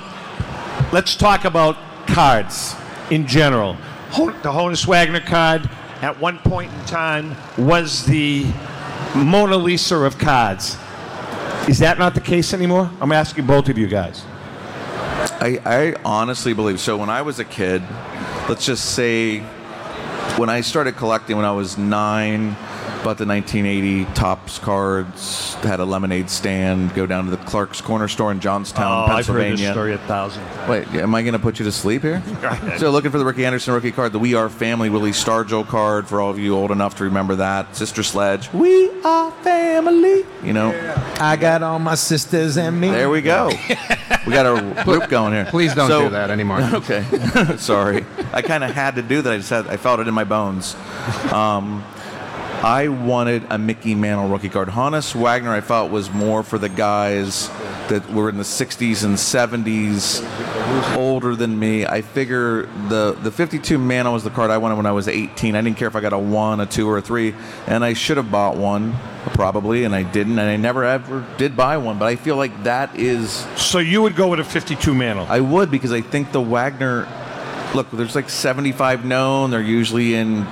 let's 0.92 1.16
talk 1.16 1.44
about 1.44 1.76
cards 2.06 2.76
in 3.10 3.26
general. 3.26 3.76
The 4.12 4.52
Honus 4.52 4.86
Wagner 4.86 5.20
card, 5.20 5.68
at 6.02 6.18
one 6.20 6.38
point 6.38 6.72
in 6.72 6.84
time, 6.84 7.36
was 7.56 8.04
the 8.06 8.46
Mona 9.14 9.56
Lisa 9.56 9.96
of 9.96 10.18
cards. 10.18 10.76
Is 11.68 11.78
that 11.80 11.98
not 11.98 12.14
the 12.14 12.20
case 12.20 12.54
anymore? 12.54 12.90
I'm 13.00 13.12
asking 13.12 13.46
both 13.46 13.68
of 13.68 13.78
you 13.78 13.86
guys. 13.86 14.24
I, 15.40 15.60
I 15.64 15.94
honestly 16.04 16.52
believe 16.52 16.80
so. 16.80 16.96
When 16.96 17.10
I 17.10 17.22
was 17.22 17.38
a 17.38 17.44
kid, 17.44 17.82
let's 18.48 18.64
just 18.64 18.94
say 18.94 19.40
when 20.36 20.48
I 20.48 20.60
started 20.60 20.96
collecting 20.96 21.36
when 21.36 21.46
I 21.46 21.52
was 21.52 21.78
nine, 21.78 22.56
about 23.06 23.18
the 23.18 23.24
1980 23.26 24.04
Topps 24.14 24.58
cards, 24.58 25.54
had 25.62 25.78
a 25.78 25.84
lemonade 25.84 26.28
stand, 26.28 26.92
go 26.92 27.06
down 27.06 27.24
to 27.26 27.30
the 27.30 27.36
Clark's 27.36 27.80
Corner 27.80 28.08
Store 28.08 28.32
in 28.32 28.40
Johnstown, 28.40 28.82
Oh, 28.84 29.12
I've 29.12 29.24
heard 29.28 29.42
Pennsylvania. 29.42 29.56
this 29.58 29.70
story 29.70 29.92
a 29.94 29.98
thousand 29.98 30.42
times. 30.44 30.68
Wait, 30.68 30.88
am 31.00 31.14
I 31.14 31.22
going 31.22 31.34
to 31.34 31.38
put 31.38 31.60
you 31.60 31.64
to 31.66 31.70
sleep 31.70 32.02
here? 32.02 32.20
so 32.78 32.90
looking 32.90 33.12
for 33.12 33.18
the 33.18 33.24
Rickey 33.24 33.44
Henderson 33.44 33.74
rookie 33.74 33.92
card, 33.92 34.10
the 34.10 34.18
We 34.18 34.34
Are 34.34 34.48
Family 34.48 34.90
Willie 34.90 35.12
Stargell 35.12 35.64
card 35.68 36.08
for 36.08 36.20
all 36.20 36.30
of 36.30 36.38
you 36.40 36.56
old 36.56 36.72
enough 36.72 36.96
to 36.96 37.04
remember 37.04 37.36
that. 37.36 37.76
Sister 37.76 38.02
Sledge, 38.02 38.52
We 38.52 38.90
Are 39.02 39.30
Family. 39.42 40.24
You 40.42 40.52
know, 40.52 40.70
I 41.20 41.36
got 41.36 41.62
all 41.62 41.78
my 41.78 41.94
sisters 41.94 42.56
and 42.58 42.80
me. 42.80 42.90
there 42.90 43.08
we 43.08 43.22
go. 43.22 43.50
we 44.26 44.32
got 44.32 44.46
a 44.46 44.82
group 44.84 45.08
going 45.08 45.32
here. 45.32 45.44
Please 45.44 45.76
don't 45.76 45.86
So- 45.88 46.02
do 46.02 46.10
that 46.10 46.30
anymore. 46.30 46.58
Okay, 46.76 47.04
sorry. 47.56 48.04
I 48.32 48.42
kind 48.42 48.64
of 48.64 48.72
had 48.72 48.96
to 48.96 49.02
do 49.02 49.22
that. 49.22 49.32
I 49.32 49.36
just 49.36 49.50
had, 49.50 49.68
I 49.68 49.76
felt 49.76 50.00
it 50.00 50.08
in 50.08 50.14
my 50.14 50.24
bones. 50.24 50.74
Um, 51.32 51.84
I 52.66 52.88
wanted 52.88 53.46
a 53.48 53.58
Mickey 53.58 53.94
Mantle 53.94 54.28
rookie 54.28 54.48
card. 54.48 54.66
Honus 54.66 55.14
Wagner, 55.14 55.52
I 55.52 55.60
felt 55.60 55.92
was 55.92 56.10
more 56.10 56.42
for 56.42 56.58
the 56.58 56.68
guys 56.68 57.48
that 57.88 58.10
were 58.10 58.28
in 58.28 58.38
the 58.38 58.42
60s 58.42 59.04
and 59.04 59.14
70s, 59.14 60.96
older 60.96 61.36
than 61.36 61.56
me. 61.56 61.86
I 61.86 62.02
figure 62.02 62.62
the 62.88 63.16
the 63.22 63.30
52 63.30 63.78
Mantle 63.78 64.14
was 64.14 64.24
the 64.24 64.30
card 64.30 64.50
I 64.50 64.58
wanted 64.58 64.78
when 64.78 64.86
I 64.86 64.90
was 64.90 65.06
18. 65.06 65.54
I 65.54 65.60
didn't 65.60 65.76
care 65.76 65.86
if 65.86 65.94
I 65.94 66.00
got 66.00 66.12
a 66.12 66.18
one, 66.18 66.58
a 66.58 66.66
two, 66.66 66.90
or 66.90 66.98
a 66.98 67.00
three, 67.00 67.36
and 67.68 67.84
I 67.84 67.92
should 67.92 68.16
have 68.16 68.32
bought 68.32 68.56
one 68.56 68.96
probably, 69.26 69.84
and 69.84 69.94
I 69.94 70.02
didn't, 70.02 70.40
and 70.40 70.50
I 70.50 70.56
never 70.56 70.82
ever 70.82 71.24
did 71.38 71.56
buy 71.56 71.76
one. 71.76 72.00
But 72.00 72.06
I 72.06 72.16
feel 72.16 72.34
like 72.34 72.64
that 72.64 72.96
is. 72.96 73.46
So 73.54 73.78
you 73.78 74.02
would 74.02 74.16
go 74.16 74.26
with 74.26 74.40
a 74.40 74.44
52 74.44 74.92
Mantle? 74.92 75.26
I 75.28 75.38
would 75.38 75.70
because 75.70 75.92
I 75.92 76.00
think 76.00 76.32
the 76.32 76.42
Wagner. 76.42 77.06
Look, 77.76 77.92
there's 77.92 78.16
like 78.16 78.28
75 78.28 79.04
known. 79.04 79.52
They're 79.52 79.60
usually 79.60 80.14
in 80.14 80.44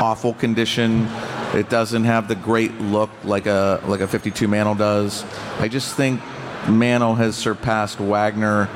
awful 0.00 0.34
condition. 0.34 1.08
It 1.54 1.70
doesn't 1.70 2.04
have 2.04 2.28
the 2.28 2.34
great 2.34 2.72
look 2.80 3.10
like 3.24 3.46
a 3.46 3.80
like 3.86 4.00
a 4.00 4.08
52 4.08 4.48
Mantle 4.48 4.74
does. 4.74 5.24
I 5.58 5.68
just 5.68 5.94
think 5.94 6.20
Mantle 6.68 7.14
has 7.14 7.36
surpassed 7.36 7.98
Wagner 7.98 8.68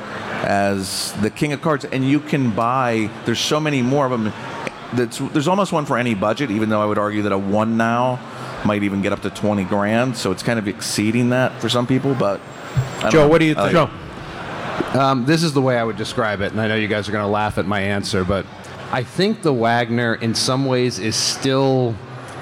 as 0.43 1.13
the 1.21 1.29
king 1.29 1.53
of 1.53 1.61
cards, 1.61 1.85
and 1.85 2.07
you 2.07 2.19
can 2.19 2.51
buy. 2.51 3.09
There's 3.25 3.39
so 3.39 3.59
many 3.59 3.81
more 3.81 4.05
of 4.05 4.11
them. 4.11 4.33
That's, 4.93 5.19
there's 5.19 5.47
almost 5.47 5.71
one 5.71 5.85
for 5.85 5.97
any 5.97 6.15
budget, 6.15 6.51
even 6.51 6.69
though 6.69 6.81
I 6.81 6.85
would 6.85 6.97
argue 6.97 7.21
that 7.21 7.31
a 7.31 7.37
one 7.37 7.77
now 7.77 8.19
might 8.65 8.83
even 8.83 9.01
get 9.01 9.13
up 9.13 9.21
to 9.21 9.29
20 9.29 9.63
grand. 9.65 10.17
So 10.17 10.31
it's 10.31 10.43
kind 10.43 10.59
of 10.59 10.67
exceeding 10.67 11.29
that 11.29 11.61
for 11.61 11.69
some 11.69 11.87
people. 11.87 12.13
But 12.13 12.41
Joe, 13.09 13.21
know. 13.21 13.27
what 13.27 13.39
do 13.39 13.45
you 13.45 13.55
think? 13.55 13.71
Joe, 13.71 13.89
Um, 14.93 15.25
this 15.25 15.43
is 15.43 15.53
the 15.53 15.61
way 15.61 15.77
I 15.77 15.83
would 15.83 15.97
describe 15.97 16.41
it, 16.41 16.51
and 16.51 16.59
I 16.59 16.67
know 16.67 16.75
you 16.75 16.87
guys 16.87 17.07
are 17.07 17.11
going 17.11 17.23
to 17.23 17.31
laugh 17.31 17.57
at 17.57 17.65
my 17.65 17.79
answer, 17.79 18.23
but 18.23 18.45
I 18.91 19.03
think 19.03 19.41
the 19.41 19.53
Wagner, 19.53 20.15
in 20.15 20.35
some 20.35 20.65
ways, 20.65 20.99
is 20.99 21.15
still 21.15 21.95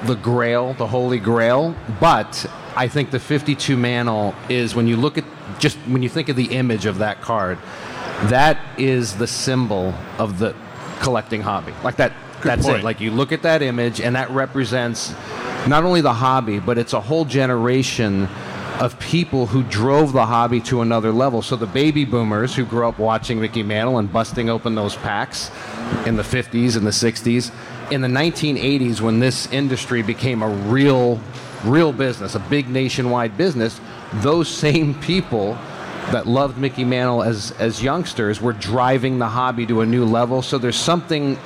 the 0.05 0.15
Grail, 0.15 0.73
the 0.73 0.87
Holy 0.87 1.19
Grail. 1.19 1.75
But 1.99 2.45
I 2.75 2.87
think 2.87 3.11
the 3.11 3.19
52 3.19 3.77
Mantle 3.77 4.33
is 4.47 4.75
when 4.75 4.87
you 4.87 4.97
look 4.97 5.17
at 5.17 5.25
just 5.59 5.77
when 5.79 6.03
you 6.03 6.09
think 6.09 6.29
of 6.29 6.35
the 6.35 6.55
image 6.55 6.85
of 6.85 6.99
that 6.99 7.21
card, 7.21 7.57
that 8.23 8.59
is 8.77 9.17
the 9.17 9.27
symbol 9.27 9.93
of 10.17 10.39
the 10.39 10.55
collecting 10.99 11.41
hobby. 11.41 11.73
Like 11.83 11.97
that. 11.97 12.13
that's 12.43 12.65
point. 12.65 12.79
it. 12.79 12.83
Like 12.83 13.01
you 13.01 13.11
look 13.11 13.31
at 13.31 13.41
that 13.43 13.61
image, 13.61 13.99
and 14.01 14.15
that 14.15 14.29
represents 14.31 15.13
not 15.67 15.83
only 15.83 16.01
the 16.01 16.13
hobby, 16.13 16.59
but 16.59 16.77
it's 16.77 16.93
a 16.93 17.01
whole 17.01 17.25
generation 17.25 18.27
of 18.79 18.97
people 18.99 19.45
who 19.45 19.61
drove 19.63 20.13
the 20.13 20.25
hobby 20.25 20.61
to 20.61 20.81
another 20.81 21.11
level. 21.11 21.41
So 21.41 21.57
the 21.57 21.67
baby 21.67 22.05
boomers 22.05 22.55
who 22.55 22.65
grew 22.65 22.87
up 22.87 22.97
watching 22.97 23.41
Mickey 23.41 23.61
Mantle 23.61 23.97
and 23.97 24.11
busting 24.11 24.49
open 24.49 24.75
those 24.75 24.95
packs 24.95 25.51
in 26.05 26.15
the 26.15 26.23
50s 26.23 26.77
and 26.77 26.87
the 26.87 26.91
60s, 26.91 27.51
in 27.91 28.01
the 28.01 28.07
1980s 28.07 29.01
when 29.01 29.19
this 29.19 29.51
industry 29.51 30.01
became 30.01 30.41
a 30.41 30.49
real 30.49 31.19
real 31.65 31.91
business, 31.91 32.35
a 32.35 32.39
big 32.39 32.69
nationwide 32.69 33.35
business, 33.37 33.81
those 34.15 34.47
same 34.47 34.93
people 35.01 35.55
that 36.11 36.25
loved 36.25 36.57
Mickey 36.57 36.83
Mantle 36.85 37.21
as 37.23 37.51
as 37.59 37.83
youngsters 37.83 38.41
were 38.41 38.53
driving 38.53 39.19
the 39.19 39.27
hobby 39.27 39.65
to 39.67 39.81
a 39.81 39.85
new 39.85 40.05
level. 40.05 40.41
So 40.41 40.57
there's 40.57 40.77
something 40.79 41.37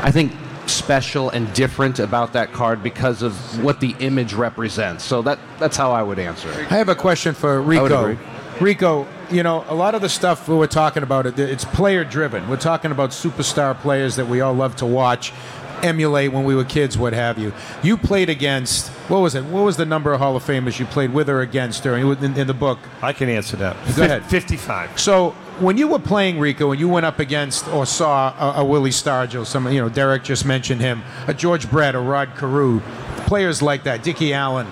I 0.00 0.10
think 0.10 0.32
special 0.66 1.30
and 1.30 1.52
different 1.54 1.98
about 1.98 2.32
that 2.34 2.52
card 2.52 2.82
because 2.82 3.22
of 3.22 3.34
what 3.64 3.80
the 3.80 3.94
image 4.00 4.34
represents. 4.34 5.04
So 5.04 5.22
that 5.22 5.38
that's 5.58 5.76
how 5.76 5.92
I 5.92 6.02
would 6.02 6.18
answer 6.18 6.48
it. 6.50 6.70
I 6.72 6.76
have 6.76 6.88
a 6.88 6.94
question 6.94 7.34
for 7.34 7.60
Rico. 7.62 7.84
Rico, 8.60 9.06
you 9.30 9.44
know, 9.44 9.64
a 9.68 9.74
lot 9.74 9.94
of 9.94 10.02
the 10.02 10.08
stuff 10.08 10.48
we 10.48 10.56
we're 10.56 10.66
talking 10.66 11.04
about, 11.04 11.26
it- 11.26 11.38
it's 11.38 11.64
player 11.64 12.02
driven. 12.02 12.48
We're 12.48 12.56
talking 12.56 12.90
about 12.90 13.10
superstar 13.10 13.78
players 13.78 14.16
that 14.16 14.26
we 14.26 14.40
all 14.40 14.52
love 14.52 14.74
to 14.76 14.86
watch, 14.86 15.32
emulate 15.82 16.32
when 16.32 16.44
we 16.44 16.54
were 16.54 16.64
kids, 16.64 16.96
what 16.98 17.12
have 17.12 17.38
you. 17.38 17.52
You 17.82 17.96
played 17.96 18.28
against, 18.28 18.88
what 19.08 19.18
was 19.20 19.34
it? 19.34 19.44
What 19.44 19.62
was 19.64 19.76
the 19.76 19.86
number 19.86 20.12
of 20.12 20.20
Hall 20.20 20.36
of 20.36 20.44
Famers 20.44 20.78
you 20.78 20.86
played 20.86 21.12
with 21.12 21.28
or 21.28 21.40
against 21.40 21.82
during 21.82 22.06
in, 22.22 22.36
in 22.38 22.46
the 22.46 22.54
book? 22.54 22.78
I 23.02 23.12
can 23.12 23.28
answer 23.28 23.56
that. 23.56 23.76
Go 23.96 24.04
ahead. 24.04 24.24
55. 24.26 24.98
So 24.98 25.30
when 25.60 25.76
you 25.76 25.88
were 25.88 25.98
playing 25.98 26.38
Rico 26.38 26.70
and 26.70 26.80
you 26.80 26.88
went 26.88 27.06
up 27.06 27.18
against 27.18 27.68
or 27.68 27.86
saw 27.86 28.34
a, 28.56 28.60
a 28.60 28.64
Willie 28.64 28.90
Stargell, 28.90 29.46
some 29.46 29.70
you 29.72 29.80
know 29.80 29.88
Derek 29.88 30.24
just 30.24 30.44
mentioned 30.44 30.80
him, 30.80 31.02
a 31.26 31.34
George 31.34 31.70
Brett, 31.70 31.94
a 31.94 32.00
Rod 32.00 32.34
Carew, 32.36 32.80
players 33.26 33.62
like 33.62 33.84
that, 33.84 34.02
Dickie 34.02 34.32
Allen. 34.32 34.66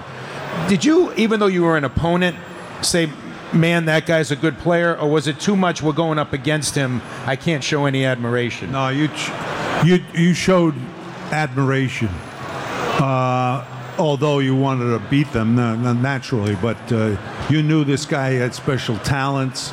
Did 0.69 0.85
you, 0.85 1.13
even 1.15 1.41
though 1.41 1.47
you 1.49 1.63
were 1.63 1.77
an 1.77 1.85
opponent, 1.85 2.37
say, 2.83 3.11
"Man, 3.53 3.85
that 3.87 4.07
guy's 4.07 4.31
a 4.31 4.37
good 4.37 4.59
player," 4.59 4.97
or 4.97 5.11
was 5.11 5.27
it 5.27 5.39
too 5.41 5.57
much? 5.57 5.83
We're 5.83 5.93
going 5.93 6.19
up 6.19 6.33
against 6.33 6.75
him. 6.75 7.03
I 7.27 7.37
can't 7.37 7.63
show 7.63 7.85
any 7.85 8.05
admiration. 8.05 8.73
No, 8.73 8.89
you 8.89 9.09
ch- 9.09 9.31
you 9.85 10.03
you 10.15 10.35
showed 10.35 10.75
admiration, 11.33 12.09
uh, 12.09 13.65
although 13.99 14.39
you 14.39 14.55
wanted 14.55 14.91
to 14.91 14.99
beat 15.11 15.33
them 15.33 15.57
no, 15.57 15.75
naturally. 15.93 16.57
But 16.57 16.93
uh, 16.93 17.17
you 17.49 17.63
knew 17.63 17.85
this 17.85 18.07
guy 18.07 18.33
had 18.33 18.55
special 18.55 18.97
talents. 18.99 19.73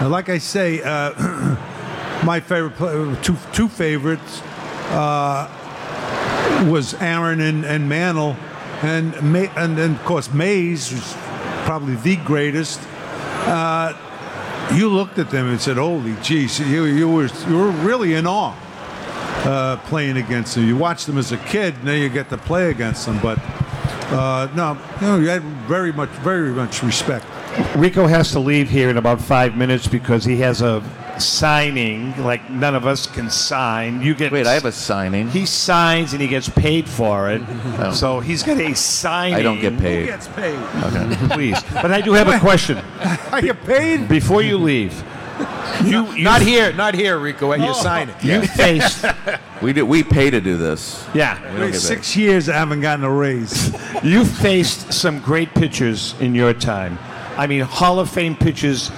Uh, 0.00 0.08
like 0.08 0.28
I 0.28 0.38
say, 0.38 0.82
uh, 0.82 1.12
my 2.24 2.40
favorite 2.40 2.74
play, 2.76 3.16
two 3.22 3.36
two 3.52 3.68
favorites 3.68 4.42
uh, 4.90 5.48
was 6.68 6.94
Aaron 6.94 7.40
and, 7.40 7.64
and 7.64 7.88
Mantle, 7.88 8.36
and 8.82 9.12
Ma- 9.22 9.52
and 9.56 9.76
then 9.76 9.92
of 9.92 10.04
course 10.04 10.32
Mays 10.32 10.92
was 10.92 11.14
probably 11.64 11.96
the 11.96 12.16
greatest. 12.16 12.80
Uh, 13.46 13.92
you 14.74 14.88
looked 14.88 15.18
at 15.18 15.30
them 15.30 15.48
and 15.48 15.60
said, 15.60 15.76
"Holy 15.76 16.12
jeez, 16.14 16.58
you 16.66 16.84
you 16.84 17.08
were 17.08 17.28
you 17.48 17.58
were 17.58 17.70
really 17.70 18.14
in 18.14 18.26
awe 18.26 18.54
uh, 19.44 19.76
playing 19.88 20.16
against 20.16 20.54
them. 20.54 20.66
You 20.66 20.76
watch 20.76 21.04
them 21.04 21.18
as 21.18 21.32
a 21.32 21.38
kid, 21.38 21.84
now 21.84 21.92
you 21.92 22.08
get 22.08 22.28
to 22.30 22.38
play 22.38 22.70
against 22.70 23.06
them. 23.06 23.18
But 23.20 23.38
uh, 24.10 24.48
no, 24.54 24.78
you 25.00 25.06
know, 25.06 25.18
you 25.18 25.28
had 25.28 25.42
very 25.66 25.92
much 25.92 26.10
very 26.10 26.50
much 26.50 26.82
respect. 26.82 27.26
Rico 27.76 28.06
has 28.06 28.32
to 28.32 28.40
leave 28.40 28.68
here 28.68 28.90
in 28.90 28.96
about 28.96 29.20
five 29.20 29.56
minutes 29.56 29.86
because 29.86 30.24
he 30.24 30.36
has 30.38 30.60
a 30.60 30.82
signing 31.20 32.16
like 32.24 32.50
none 32.50 32.74
of 32.74 32.86
us 32.86 33.06
can 33.06 33.30
sign. 33.30 34.02
You 34.02 34.14
get 34.14 34.32
Wait, 34.32 34.46
I 34.46 34.54
have 34.54 34.64
a 34.64 34.72
signing. 34.72 35.28
He 35.28 35.46
signs 35.46 36.12
and 36.12 36.20
he 36.20 36.28
gets 36.28 36.48
paid 36.48 36.88
for 36.88 37.30
it, 37.30 37.42
so 37.94 38.20
he's 38.20 38.42
got 38.42 38.58
a 38.58 38.74
signing. 38.74 39.34
I 39.34 39.42
don't 39.42 39.60
get 39.60 39.78
paid. 39.78 40.00
Who 40.00 40.06
gets 40.06 40.28
paid? 40.28 40.58
Okay, 40.84 41.16
please. 41.34 41.62
But 41.74 41.92
I 41.92 42.00
do 42.00 42.12
have 42.12 42.28
a 42.28 42.38
question. 42.38 42.78
I 43.32 43.40
get 43.40 43.62
paid 43.64 44.08
before 44.08 44.42
you 44.42 44.58
leave. 44.58 45.02
You, 45.84 46.06
you 46.12 46.22
not 46.24 46.40
here, 46.42 46.72
not 46.72 46.94
here, 46.94 47.18
Rico. 47.18 47.52
At 47.52 47.60
your 47.60 47.74
signing. 47.74 48.14
You 48.22 48.42
faced. 48.42 49.04
We 49.62 49.72
do. 49.72 49.86
We 49.86 50.02
pay 50.02 50.28
to 50.28 50.42
do 50.42 50.58
this. 50.58 51.06
Yeah. 51.14 51.40
We 51.54 51.58
don't 51.58 51.70
paid. 51.70 51.80
Six 51.80 52.14
years, 52.16 52.50
I 52.50 52.54
haven't 52.54 52.82
gotten 52.82 53.04
a 53.04 53.10
raise. 53.10 53.72
You 54.04 54.26
faced 54.26 54.92
some 54.92 55.20
great 55.20 55.54
pitchers 55.54 56.14
in 56.20 56.34
your 56.34 56.52
time. 56.52 56.98
I 57.38 57.46
mean, 57.46 57.62
Hall 57.62 57.98
of 57.98 58.10
Fame 58.10 58.36
pitchers, 58.36 58.90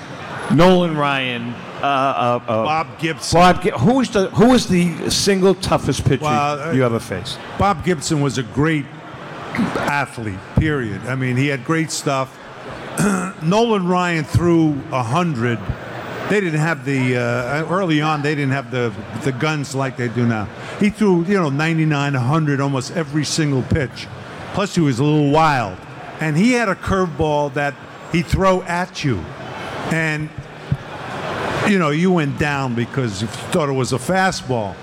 Nolan 0.53 0.97
Ryan, 0.97 1.53
uh, 1.53 1.87
uh, 1.87 2.41
uh, 2.49 2.64
Bob 2.64 2.99
Gibson. 2.99 3.39
Bob, 3.39 3.62
Gi- 3.62 3.70
who 3.78 3.95
was 3.99 4.11
the 4.11 4.30
who 4.30 4.49
was 4.51 4.66
the 4.66 5.09
single 5.11 5.55
toughest 5.55 6.05
pitcher 6.05 6.24
Well, 6.24 6.61
uh, 6.61 6.72
you 6.72 6.84
ever 6.84 6.99
faced? 6.99 7.39
Bob 7.59 7.84
Gibson 7.84 8.20
was 8.20 8.39
a 8.39 8.43
great 8.43 8.87
athlete. 9.55 10.39
Period. 10.57 11.01
I 11.07 11.14
mean, 11.14 11.37
he 11.37 11.47
had 11.47 11.64
great 11.64 11.93
stuff. 11.93 12.37
Nolan 13.43 13.87
Ryan 13.87 14.24
threw 14.24 14.70
a 14.91 15.03
hundred. 15.03 15.61
They 16.29 16.41
didn't 16.41 16.59
have 16.59 16.85
the 16.85 17.16
uh, 17.16 17.70
early 17.70 18.01
on. 18.01 18.22
They 18.22 18.35
didn't 18.35 18.53
have 18.53 18.72
the 18.72 18.93
the 19.22 19.31
guns 19.31 19.77
like 19.77 19.97
they 19.97 20.09
do 20.09 20.27
now. 20.27 20.47
He 20.81 20.91
threw 20.91 21.24
you 21.24 21.35
know 21.35 21.51
99, 21.51 22.14
100 22.14 22.61
almost 22.61 22.97
every 22.97 23.24
single 23.24 23.62
pitch. 23.62 24.09
Plus, 24.53 24.74
he 24.74 24.81
was 24.81 24.99
a 24.99 25.05
little 25.05 25.31
wild, 25.31 25.79
and 26.18 26.37
he 26.37 26.53
had 26.53 26.68
a 26.68 26.74
curveball 26.74 27.55
that 27.55 27.74
he 28.11 28.22
throw 28.22 28.62
at 28.62 29.05
you, 29.05 29.18
and 29.93 30.29
you 31.68 31.79
know 31.79 31.91
you 31.91 32.11
went 32.11 32.39
down 32.41 32.74
because 32.74 33.22
you 33.22 33.29
thought 33.29 33.68
it 33.68 33.72
was 33.74 33.93
a 33.93 33.99
fastball, 33.99 34.74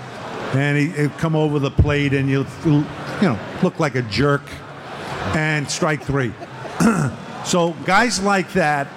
and 0.54 0.78
he 0.78 1.02
would 1.02 1.18
come 1.18 1.36
over 1.36 1.58
the 1.58 1.70
plate 1.70 2.14
and 2.14 2.30
you 2.30 2.46
you 2.64 2.86
know 3.20 3.38
look 3.62 3.78
like 3.78 3.96
a 3.96 4.02
jerk, 4.02 4.42
and 5.34 5.70
strike 5.70 6.02
three. 6.02 6.32
so 7.44 7.72
guys 7.84 8.20
like 8.20 8.52
that. 8.54 8.88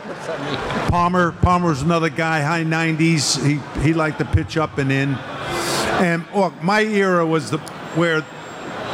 Palmer, 0.90 1.34
Palmer's 1.34 1.82
another 1.82 2.10
guy, 2.10 2.42
high 2.42 2.64
90s. 2.64 3.46
He 3.46 3.82
he 3.82 3.94
liked 3.94 4.20
to 4.20 4.26
pitch 4.26 4.58
up 4.58 4.78
and 4.78 4.92
in. 4.92 5.16
And 6.00 6.26
look, 6.34 6.62
my 6.64 6.82
era 6.82 7.26
was 7.26 7.52
the 7.52 7.58
where 7.96 8.26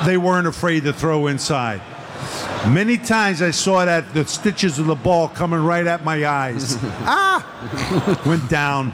they 0.05 0.17
weren't 0.17 0.47
afraid 0.47 0.83
to 0.83 0.93
throw 0.93 1.27
inside. 1.27 1.81
Many 2.67 2.97
times 2.97 3.41
I 3.41 3.51
saw 3.51 3.83
that 3.83 4.13
the 4.13 4.25
stitches 4.25 4.79
of 4.79 4.85
the 4.85 4.95
ball 4.95 5.27
coming 5.27 5.59
right 5.61 5.85
at 5.85 6.05
my 6.05 6.25
eyes. 6.25 6.77
ah, 7.05 8.21
went 8.25 8.49
down, 8.49 8.93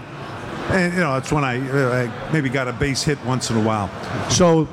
and 0.70 0.94
you 0.94 1.00
know 1.00 1.14
that's 1.14 1.32
when 1.32 1.44
I, 1.44 1.60
uh, 1.70 2.10
I 2.10 2.32
maybe 2.34 2.50
got 2.50 2.68
a 2.68 2.74
base 2.74 3.04
hit 3.04 3.24
once 3.26 3.52
in 3.52 3.58
a 3.58 3.62
while. 3.64 3.90
So, 4.32 4.68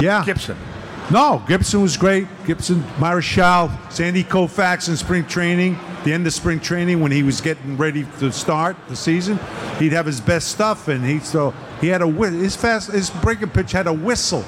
yeah, 0.00 0.24
Gibson. 0.26 0.58
No, 1.10 1.42
Gibson 1.46 1.82
was 1.82 1.96
great. 1.96 2.26
Gibson, 2.46 2.82
Marichal, 2.96 3.70
Sandy 3.92 4.24
Koufax 4.24 4.88
in 4.88 4.96
spring 4.96 5.26
training, 5.26 5.78
the 6.02 6.12
end 6.12 6.26
of 6.26 6.32
spring 6.32 6.60
training 6.60 7.00
when 7.00 7.12
he 7.12 7.22
was 7.22 7.40
getting 7.40 7.76
ready 7.76 8.06
to 8.18 8.32
start 8.32 8.76
the 8.88 8.96
season, 8.96 9.38
he'd 9.78 9.92
have 9.92 10.06
his 10.06 10.20
best 10.20 10.48
stuff, 10.48 10.88
and 10.88 11.04
he 11.04 11.20
so 11.20 11.52
he 11.80 11.88
had 11.88 12.00
a 12.00 12.06
his 12.06 12.56
fast 12.56 12.90
his 12.90 13.10
breaking 13.10 13.50
pitch 13.50 13.72
had 13.72 13.86
a 13.86 13.92
whistle. 13.92 14.44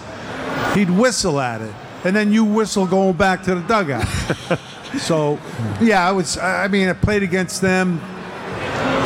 He'd 0.75 0.91
whistle 0.91 1.41
at 1.41 1.61
it, 1.61 1.75
and 2.05 2.17
then 2.17 2.33
you 2.33 2.45
whistle 2.45 2.87
going 2.87 3.17
back 3.17 3.43
to 3.45 3.55
the 3.55 3.61
dugout. 3.63 4.07
so, 4.99 5.39
yeah, 5.81 6.07
I 6.07 6.13
was. 6.13 6.39
I 6.39 6.69
mean, 6.69 6.89
I 6.89 6.95
played 6.95 7.23
against 7.23 7.61
them. 7.61 8.01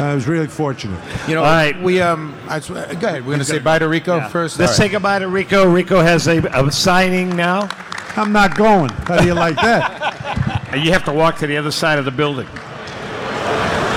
I 0.00 0.14
was 0.14 0.26
really 0.26 0.46
fortunate. 0.46 1.00
You 1.28 1.34
know, 1.34 1.42
All 1.44 1.50
right. 1.50 1.80
we 1.82 2.00
um. 2.00 2.34
I, 2.48 2.58
go 2.60 2.74
ahead. 2.74 3.00
We're 3.22 3.22
going 3.22 3.38
to 3.40 3.44
say 3.44 3.58
bye 3.58 3.78
to 3.78 3.86
Rico 3.88 4.16
Yeah. 4.16 4.28
first. 4.28 4.58
Let's 4.58 4.72
All 4.72 4.76
say 4.78 4.88
goodbye 4.88 5.18
to 5.18 5.28
Rico. 5.28 5.66
Rico 5.70 6.00
has 6.00 6.26
a, 6.26 6.38
a 6.52 6.72
signing 6.72 7.36
now. 7.36 7.68
I'm 8.16 8.32
not 8.32 8.56
going. 8.56 8.88
How 8.90 9.18
do 9.18 9.26
you 9.26 9.34
like 9.34 9.56
that? 9.56 10.68
And 10.72 10.82
you 10.84 10.92
have 10.92 11.04
to 11.04 11.12
walk 11.12 11.36
to 11.38 11.46
the 11.46 11.56
other 11.56 11.70
side 11.70 11.98
of 11.98 12.04
the 12.04 12.10
building. 12.10 12.46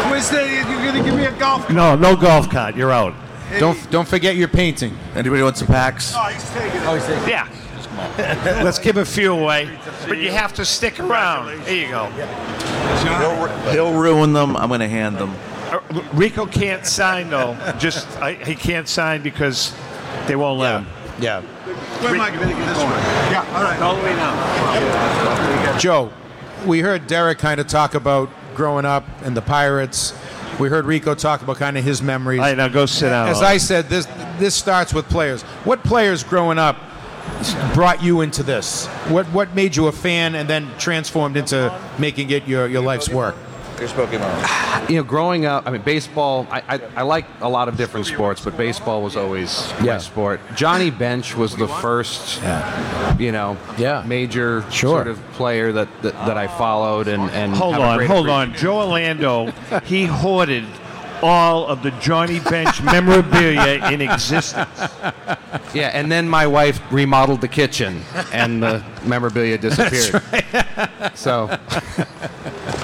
Where's 0.09 0.29
the, 0.29 0.45
you're 0.69 0.83
going 0.83 0.95
to 0.95 1.03
give 1.03 1.15
me 1.15 1.25
a 1.25 1.31
golf 1.39 1.69
No, 1.69 1.95
no 1.95 2.15
golf 2.15 2.49
cart. 2.49 2.75
You're 2.75 2.91
out. 2.91 3.15
Don't 3.59 3.89
don't 3.91 4.07
forget 4.07 4.35
your 4.35 4.47
painting. 4.47 4.97
Anybody 5.15 5.41
want 5.43 5.57
some 5.57 5.67
packs? 5.67 6.13
Oh, 6.15 6.23
he's 6.25 6.49
taking 6.51 6.81
it. 6.81 6.87
Oh, 6.87 6.95
he's 6.95 7.05
taking. 7.05 7.29
Yeah. 7.29 7.47
Let's 8.63 8.79
give 8.79 8.97
a 8.97 9.05
few 9.05 9.31
away, 9.33 9.69
but 10.07 10.17
you 10.17 10.31
have 10.31 10.53
to 10.53 10.65
stick 10.65 10.99
around. 10.99 11.61
There 11.65 11.75
you 11.75 11.89
go. 11.89 12.07
He'll, 13.03 13.71
he'll 13.71 13.93
ruin 13.93 14.33
them. 14.33 14.57
I'm 14.57 14.69
going 14.69 14.79
to 14.79 14.87
hand 14.87 15.17
them. 15.17 15.35
Uh, 15.73 16.03
Rico 16.13 16.45
can't 16.45 16.85
sign 16.85 17.29
though. 17.29 17.57
Just 17.79 18.07
I, 18.21 18.33
he 18.33 18.55
can't 18.55 18.87
sign 18.87 19.23
because 19.23 19.75
they 20.27 20.35
won't 20.35 20.59
let 20.59 20.81
him. 20.81 20.87
Yeah. 21.19 21.41
Where 21.41 22.13
am 22.13 22.21
I 22.21 22.29
going 22.29 22.47
to 22.47 22.53
get 22.53 22.67
this 22.67 22.77
one? 22.77 22.91
Yeah, 23.31 23.45
all 23.55 23.63
right. 23.63 23.81
All 23.81 23.95
the 23.95 24.03
way 24.03 24.13
now. 24.13 25.77
Joe, 25.79 26.11
we 26.65 26.81
heard 26.81 27.07
Derek 27.07 27.39
kind 27.39 27.59
of 27.59 27.67
talk 27.67 27.95
about 27.95 28.29
growing 28.55 28.85
up 28.85 29.05
and 29.23 29.35
the 29.35 29.41
Pirates. 29.41 30.13
We 30.59 30.69
heard 30.69 30.85
Rico 30.85 31.15
talk 31.15 31.41
about 31.41 31.57
kind 31.57 31.77
of 31.77 31.83
his 31.83 32.01
memories. 32.01 32.39
All 32.39 32.45
right, 32.45 32.57
now 32.57 32.67
go 32.67 32.85
sit 32.85 33.09
down. 33.09 33.27
As 33.27 33.41
I 33.41 33.57
said, 33.57 33.89
this 33.89 34.05
this 34.37 34.53
starts 34.55 34.93
with 34.93 35.09
players. 35.09 35.41
What 35.63 35.83
players 35.83 36.23
growing 36.23 36.59
up 36.59 36.77
brought 37.73 38.03
you 38.03 38.21
into 38.21 38.43
this? 38.43 38.85
What 39.07 39.25
what 39.27 39.55
made 39.55 39.75
you 39.75 39.87
a 39.87 39.91
fan 39.91 40.35
and 40.35 40.47
then 40.47 40.69
transformed 40.77 41.37
into 41.37 41.75
making 41.97 42.29
it 42.29 42.47
your, 42.47 42.67
your 42.67 42.83
life's 42.83 43.09
work? 43.09 43.35
Here's 43.83 43.91
Pokemon. 43.91 44.69
You 44.89 44.97
know, 44.97 45.03
growing 45.03 45.45
up, 45.45 45.65
I 45.65 45.71
mean, 45.71 45.81
baseball. 45.81 46.45
I, 46.51 46.61
I, 46.67 46.81
I 46.97 47.01
like 47.03 47.25
a 47.39 47.47
lot 47.47 47.69
of 47.69 47.77
different 47.77 48.05
sports, 48.05 48.43
but 48.43 48.57
baseball 48.57 49.01
was 49.01 49.15
always 49.15 49.71
my 49.79 49.97
sport. 49.97 50.41
Johnny 50.55 50.89
Bench 50.89 51.35
was 51.35 51.55
the 51.55 51.69
first, 51.69 52.41
you 53.17 53.31
know, 53.31 53.57
yeah. 53.77 54.03
major 54.05 54.61
Sure. 54.69 54.97
sort 54.97 55.07
of 55.07 55.17
player 55.31 55.71
that, 55.71 55.87
that, 56.01 56.13
that 56.25 56.37
I 56.37 56.47
followed 56.47 57.07
and 57.07 57.29
and 57.31 57.53
Hold 57.53 57.75
on, 57.75 58.05
hold 58.05 58.27
on. 58.27 58.53
Joe 58.53 58.79
Orlando, 58.79 59.51
he 59.85 60.05
hoarded 60.05 60.65
all 61.21 61.65
of 61.67 61.81
the 61.81 61.91
Johnny 61.91 62.41
Bench 62.41 62.83
memorabilia 62.83 63.89
in 63.89 64.01
existence. 64.01 64.81
Yeah, 65.73 65.91
and 65.93 66.11
then 66.11 66.27
my 66.27 66.45
wife 66.45 66.81
remodeled 66.91 67.39
the 67.39 67.47
kitchen, 67.47 68.01
and 68.33 68.61
the 68.61 68.83
memorabilia 69.05 69.57
disappeared. 69.69 70.21
Right. 70.31 71.17
So 71.17 71.47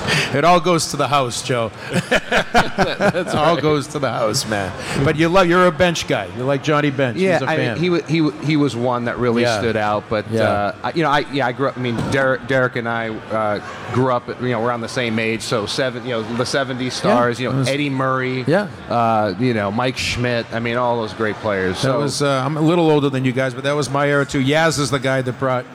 It 0.39 0.45
all 0.45 0.59
goes 0.59 0.91
to 0.91 0.97
the 0.97 1.07
house, 1.07 1.41
Joe. 1.41 1.71
it 1.91 3.27
all 3.35 3.59
goes 3.59 3.87
to 3.87 3.99
the 3.99 4.09
house, 4.11 4.45
man. 4.47 4.71
But 5.03 5.15
you 5.15 5.27
love 5.27 5.47
you're 5.47 5.65
a 5.67 5.71
bench 5.71 6.07
guy. 6.07 6.25
You 6.37 6.43
like 6.43 6.63
Johnny 6.63 6.91
Bench. 6.91 7.17
Yeah, 7.17 7.33
He's 7.39 7.41
a 7.41 7.49
I 7.49 7.55
fan. 7.57 7.73
mean, 7.73 7.81
he 7.83 7.89
wa- 7.89 8.31
he 8.39 8.45
he 8.45 8.55
was 8.57 8.75
one 8.75 9.05
that 9.05 9.17
really 9.17 9.41
Yeah. 9.41 9.59
stood 9.59 9.75
out. 9.75 10.03
But 10.09 10.29
Yeah. 10.29 10.41
uh, 10.43 10.75
I, 10.83 10.91
you 10.93 11.03
know, 11.03 11.09
I 11.09 11.19
yeah, 11.31 11.47
I 11.47 11.51
grew 11.51 11.67
up. 11.67 11.77
I 11.77 11.81
mean, 11.81 11.95
Derek, 12.11 12.47
Derek 12.47 12.75
and 12.75 12.87
I 12.87 13.09
uh, 13.09 13.93
grew 13.93 14.11
up. 14.11 14.27
You 14.41 14.49
know, 14.49 14.63
around 14.63 14.81
the 14.81 14.87
same 14.89 15.17
age. 15.19 15.41
So 15.41 15.65
seven, 15.65 16.03
you 16.03 16.11
know, 16.11 16.21
the 16.37 16.43
'70s 16.45 16.91
stars. 16.93 17.39
Yeah, 17.39 17.47
you 17.47 17.51
know, 17.53 17.59
was- 17.59 17.67
Eddie 17.69 17.89
Murray. 17.89 18.43
Yeah. 18.47 18.67
Uh, 18.89 19.33
you 19.39 19.53
know, 19.53 19.71
Mike 19.71 19.97
Schmidt. 19.97 20.45
I 20.53 20.59
mean, 20.59 20.77
all 20.77 20.97
those 21.01 21.13
great 21.13 21.35
players. 21.37 21.75
That 21.81 21.81
So 21.81 21.99
was 21.99 22.21
uh, 22.21 22.43
I'm 22.45 22.55
a 22.57 22.61
little 22.61 22.89
older 22.89 23.09
than 23.09 23.25
you 23.25 23.31
guys, 23.31 23.53
but 23.53 23.63
that 23.63 23.73
was 23.75 23.89
my 23.89 24.07
era 24.07 24.25
too. 24.25 24.43
Yaz 24.43 24.79
is 24.79 24.91
the 24.91 24.99
guy 24.99 25.21
that 25.21 25.39
brought 25.39 25.65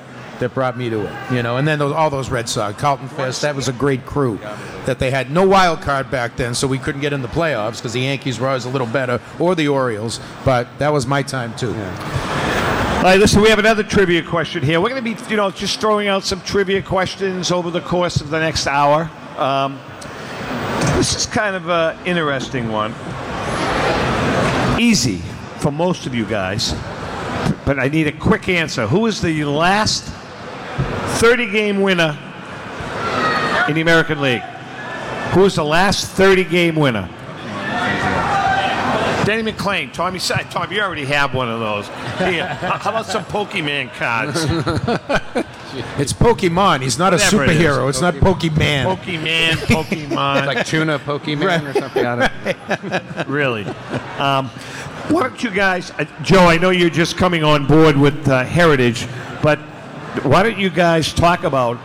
that 0.41 0.55
brought 0.55 0.76
me 0.76 0.91
to 0.91 1.07
it, 1.07 1.32
you 1.32 1.43
know. 1.43 1.57
And 1.57 1.66
then 1.66 1.78
those, 1.78 1.93
all 1.93 2.11
those 2.11 2.30
Red 2.30 2.49
Sox, 2.49 2.78
Carlton 2.80 3.09
Fisk, 3.09 3.43
that 3.43 3.55
was 3.55 3.68
a 3.68 3.72
great 3.72 4.05
crew 4.07 4.39
that 4.87 4.99
they 4.99 5.11
had. 5.11 5.30
No 5.30 5.47
wild 5.47 5.80
card 5.80 6.11
back 6.11 6.37
then, 6.37 6.55
so 6.55 6.66
we 6.66 6.78
couldn't 6.78 7.01
get 7.01 7.12
in 7.12 7.22
the 7.22 7.28
playoffs 7.28 7.76
because 7.76 7.93
the 7.93 8.01
Yankees 8.01 8.39
were 8.41 8.49
always 8.49 8.64
a 8.64 8.70
little 8.70 8.87
better, 8.87 9.20
or 9.39 9.55
the 9.55 9.68
Orioles. 9.68 10.20
But 10.45 10.78
that 10.78 10.93
was 10.93 11.07
my 11.07 11.22
time 11.22 11.55
too. 11.57 11.74
All 13.05 13.11
right, 13.11 13.18
listen, 13.18 13.43
we 13.43 13.51
have 13.51 13.59
another 13.59 13.82
trivia 13.82 14.22
question 14.22 14.62
here. 14.62 14.80
We're 14.80 14.89
going 14.89 15.05
to 15.05 15.14
be, 15.14 15.30
you 15.30 15.37
know, 15.37 15.51
just 15.51 15.78
throwing 15.78 16.09
out 16.09 16.24
some 16.24 16.41
trivia 16.41 16.80
questions 16.80 17.51
over 17.51 17.70
the 17.70 17.82
course 17.82 18.22
of 18.22 18.30
the 18.30 18.41
next 18.41 18.66
hour. 18.66 19.11
Um, 19.37 19.78
this 20.97 21.14
is 21.14 21.26
kind 21.26 21.55
of 21.55 21.68
an 21.68 21.99
interesting 22.07 22.70
one. 22.72 22.95
Easy 24.80 25.18
for 25.59 25.70
most 25.70 26.07
of 26.07 26.14
you 26.14 26.24
guys, 26.24 26.72
but 27.66 27.78
I 27.78 27.89
need 27.89 28.07
a 28.07 28.12
quick 28.12 28.49
answer. 28.49 28.87
Who 28.87 29.05
is 29.05 29.20
the 29.20 29.45
last 29.45 30.11
30 31.19 31.51
game 31.51 31.81
winner 31.81 32.17
in 33.69 33.75
the 33.75 33.81
American 33.81 34.21
League? 34.21 34.43
Who 35.33 35.45
is 35.45 35.57
the 35.57 35.65
last 35.65 36.07
30 36.12 36.45
game 36.45 36.77
winner? 36.77 37.09
Denny 39.25 39.51
McLain, 39.51 39.91
Tommy 39.91 40.19
Side. 40.19 40.51
Tom, 40.51 40.71
you 40.71 40.83
already 40.83 41.07
have 41.07 41.33
one 41.35 41.49
of 41.49 41.59
those. 41.59 41.89
Here, 42.19 42.47
how 42.47 42.77
how 42.77 42.91
about 42.91 43.07
some 43.07 43.25
Pokemon 43.25 43.93
cards? 43.95 44.45
It's 45.99 46.12
Pokemon. 46.12 46.83
He's 46.83 47.01
not 47.01 47.12
a 47.12 47.17
Whatever 47.17 47.43
it 47.47 47.51
is. 47.51 47.57
superhero. 47.61 47.89
It's 47.89 48.01
not 48.01 48.15
Pokemon. 48.15 48.97
Pokemon, 48.97 49.51
Pokemon. 49.67 50.47
like 50.47 50.65
tuna 50.65 51.01
Pokemon 51.01 51.69
or 51.69 51.81
something. 51.81 52.07
I 52.07 52.29
don't- 52.29 53.27
really. 53.29 53.65
Um, 54.21 54.51
why 55.09 55.23
don't 55.25 55.43
you 55.43 55.51
guys, 55.51 55.91
uh, 55.99 56.05
Joe? 56.23 56.47
I 56.47 56.59
know 56.59 56.71
you're 56.71 56.91
just 56.91 57.17
coming 57.17 57.43
on 57.43 57.67
board 57.67 57.97
with 57.97 58.29
uh, 58.29 58.45
Heritage, 58.45 59.09
but 59.43 59.59
why 60.23 60.43
don't 60.43 60.59
you 60.59 60.71
guys 60.71 61.12
talk 61.12 61.45
about, 61.45 61.79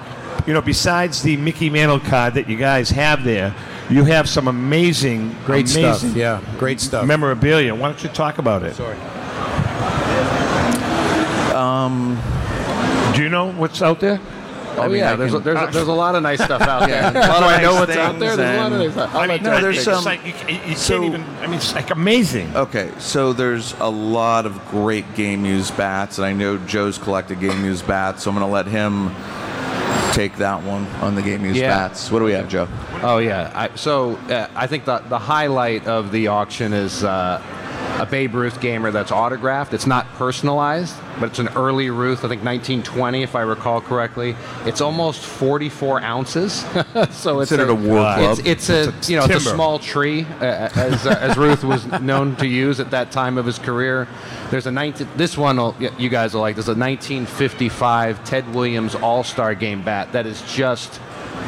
you 0.45 0.53
know, 0.53 0.61
besides 0.61 1.21
the 1.23 1.35
Mickey 1.37 1.69
Mantle 1.69 1.99
card 1.99 2.35
that 2.35 2.47
you 2.49 2.57
guys 2.57 2.89
have 2.91 3.23
there, 3.23 3.53
you 3.89 4.03
have 4.05 4.29
some 4.29 4.47
amazing, 4.47 5.35
Great 5.45 5.67
stuff. 5.67 6.03
Yeah, 6.15 6.41
great 6.59 6.79
stuff. 6.79 7.05
memorabilia. 7.07 7.73
Why 7.73 7.89
don't 7.89 8.03
you 8.03 8.09
talk 8.09 8.37
about 8.37 8.63
it? 8.63 8.75
Sorry. 8.75 8.95
Um, 11.55 12.17
Do 13.15 13.23
you 13.23 13.29
know 13.29 13.51
what's 13.51 13.81
out 13.81 13.99
there? 13.99 14.19
Oh 14.77 14.81
I 14.83 14.87
mean, 14.87 14.97
yeah, 14.99 15.13
I 15.13 15.15
there's, 15.15 15.31
can- 15.31 15.41
a, 15.41 15.43
there's, 15.43 15.69
a, 15.69 15.71
there's 15.73 15.87
a 15.87 15.93
lot 15.93 16.15
of 16.15 16.23
nice 16.23 16.41
stuff 16.43 16.61
out 16.61 16.87
Yeah, 16.89 17.09
there. 17.11 17.23
a 17.23 17.27
lot 17.27 17.43
of 17.43 17.49
Do 17.49 17.55
I 17.55 17.61
know 17.61 17.71
nice 17.71 17.79
what's 17.87 17.97
out 17.97 18.19
there? 18.19 18.35
There's 18.37 18.55
a 18.55 18.57
lot 18.61 18.71
of 18.71 18.79
nice 18.79 18.91
stuff. 18.93 19.15
I'll 19.15 19.27
mean, 19.27 19.43
No, 19.43 19.61
there's 19.61 19.75
it's 19.77 19.85
take 19.85 19.93
it. 19.93 19.95
some- 19.95 20.05
like 20.05 20.25
you, 20.25 20.31
you 20.31 20.59
can't 20.59 20.77
so- 20.77 21.03
even. 21.03 21.23
I 21.41 21.47
mean, 21.47 21.55
it's 21.55 21.73
like 21.75 21.89
amazing. 21.91 22.55
Okay, 22.55 22.91
so 22.99 23.33
there's 23.33 23.73
a 23.79 23.89
lot 23.89 24.45
of 24.45 24.65
great 24.69 25.13
game 25.15 25.45
used 25.45 25.75
bats, 25.77 26.17
and 26.17 26.25
I 26.25 26.33
know 26.33 26.57
Joe's 26.57 26.97
collected 26.97 27.39
game 27.39 27.65
used 27.65 27.85
bats, 27.87 28.23
so 28.23 28.29
I'm 28.31 28.37
going 28.37 28.47
to 28.47 28.51
let 28.53 28.67
him 28.67 29.09
take 30.13 30.37
that 30.37 30.63
one 30.63 30.85
on 31.01 31.15
the 31.15 31.21
game 31.21 31.45
used 31.45 31.57
Yeah. 31.57 31.69
bats. 31.87 32.11
What 32.11 32.19
do 32.19 32.25
we 32.25 32.31
have, 32.33 32.49
Joe? 32.49 32.67
Oh 33.03 33.19
yeah. 33.19 33.51
I, 33.53 33.75
so 33.75 34.15
uh, 34.29 34.47
I 34.55 34.65
think 34.67 34.85
the 34.85 34.99
the 34.99 35.19
highlight 35.19 35.87
of 35.87 36.11
the 36.11 36.27
auction 36.27 36.73
is 36.73 37.03
uh, 37.03 37.41
a 37.99 38.05
Babe 38.05 38.33
Ruth 38.33 38.61
gamer 38.61 38.91
that's 38.91 39.11
autographed. 39.11 39.73
It's 39.73 39.87
not 39.87 40.07
personalized, 40.13 40.95
but 41.19 41.29
it's 41.29 41.39
an 41.39 41.49
early 41.49 41.89
Ruth. 41.89 42.19
I 42.19 42.29
think 42.29 42.43
1920, 42.43 43.23
if 43.23 43.35
I 43.35 43.41
recall 43.41 43.81
correctly. 43.81 44.35
It's 44.65 44.81
almost 44.81 45.21
44 45.25 46.01
ounces. 46.01 46.53
so 47.11 47.39
it's 47.39 47.49
Considered 47.49 47.69
a 47.69 47.75
war 47.75 47.99
club. 47.99 48.39
It's, 48.39 48.47
it's 48.47 48.69
a 48.69 48.89
It's 48.89 49.09
a 49.09 49.11
you 49.11 49.19
know 49.19 49.25
it's 49.25 49.45
a 49.45 49.49
small 49.49 49.79
tree, 49.79 50.25
uh, 50.39 50.69
as 50.75 51.05
uh, 51.05 51.17
as 51.19 51.37
Ruth 51.37 51.63
was 51.63 51.85
known 52.01 52.35
to 52.37 52.47
use 52.47 52.79
at 52.79 52.91
that 52.91 53.11
time 53.11 53.37
of 53.37 53.45
his 53.45 53.59
career. 53.59 54.07
There's 54.49 54.65
a 54.65 54.71
19. 54.71 55.07
This 55.15 55.37
one 55.37 55.57
will, 55.57 55.75
you 55.97 56.09
guys 56.09 56.33
will 56.33 56.41
like. 56.41 56.55
There's 56.55 56.67
a 56.67 56.75
1955 56.75 58.23
Ted 58.23 58.53
Williams 58.53 58.95
All 58.95 59.23
Star 59.23 59.55
Game 59.55 59.83
bat 59.83 60.11
that 60.13 60.25
is 60.25 60.41
just 60.51 60.99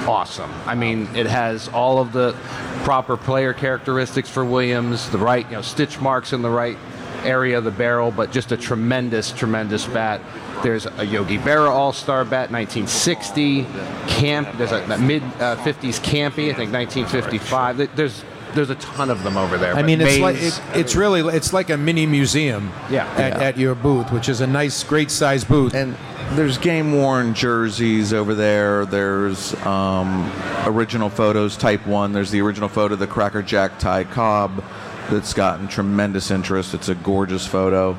awesome. 0.08 0.52
I 0.66 0.76
mean, 0.76 1.08
it 1.16 1.26
has 1.26 1.68
all 1.70 2.00
of 2.00 2.12
the 2.12 2.36
proper 2.84 3.18
player 3.18 3.54
characteristics 3.54 4.30
for 4.30 4.44
Williams, 4.44 5.10
the 5.10 5.18
right, 5.18 5.46
you 5.46 5.54
know, 5.54 5.62
stitch 5.62 6.00
marks 6.00 6.34
in 6.34 6.42
the 6.42 6.50
right 6.50 6.78
area 7.24 7.58
of 7.58 7.64
the 7.64 7.72
barrel, 7.72 8.12
but 8.12 8.32
just 8.32 8.52
a 8.52 8.58
tremendous, 8.58 9.32
tremendous 9.32 9.86
bat. 9.86 10.22
There's 10.64 10.86
a 10.86 11.06
Yogi 11.06 11.38
Berra 11.38 11.70
All 11.70 11.94
Star 11.94 12.24
bat, 12.24 12.52
1960. 12.52 13.64
Camp. 14.08 14.50
There's 14.58 14.72
a, 14.72 14.98
mid 14.98 15.24
uh, 15.24 15.56
50s 15.58 16.00
Campy, 16.02 16.50
I 16.50 16.54
think 16.54 16.72
1955. 16.72 17.96
There's 17.96 18.24
there's 18.54 18.70
a 18.70 18.76
ton 18.76 19.10
of 19.10 19.24
them 19.24 19.38
over 19.38 19.58
there. 19.58 19.74
I 19.76 19.82
mean, 19.84 20.02
it's 20.02 20.20
like 20.20 20.36
it, 20.38 20.62
it's 20.76 20.96
really 20.96 21.22
it's 21.36 21.54
like 21.54 21.70
a 21.70 21.78
mini 21.78 22.06
museum. 22.06 22.72
Yeah. 22.90 23.06
At, 23.16 23.18
Yeah. 23.38 23.44
at 23.44 23.58
your 23.58 23.76
booth, 23.76 24.12
which 24.12 24.30
is 24.30 24.42
a 24.42 24.48
nice, 24.48 24.84
great 24.84 25.10
size 25.12 25.44
booth. 25.44 25.74
And 25.74 25.96
there's 26.32 26.58
game 26.58 26.94
worn 26.94 27.34
jerseys 27.34 28.14
over 28.14 28.34
there. 28.36 28.86
There's 28.86 29.54
um, 29.66 30.32
original 30.66 31.10
photos, 31.10 31.58
type 31.58 31.86
one. 31.86 32.14
There's 32.14 32.32
the 32.32 32.42
original 32.42 32.70
photo 32.70 32.94
of 32.94 33.00
the 33.00 33.08
Cracker 33.08 33.42
Jack 33.42 33.80
Ty 33.80 34.06
Cobb 34.06 34.64
that's 35.10 35.34
gotten 35.34 35.68
tremendous 35.68 36.32
interest. 36.32 36.74
It's 36.74 36.88
a 36.90 36.96
gorgeous 36.96 37.46
photo. 37.46 37.98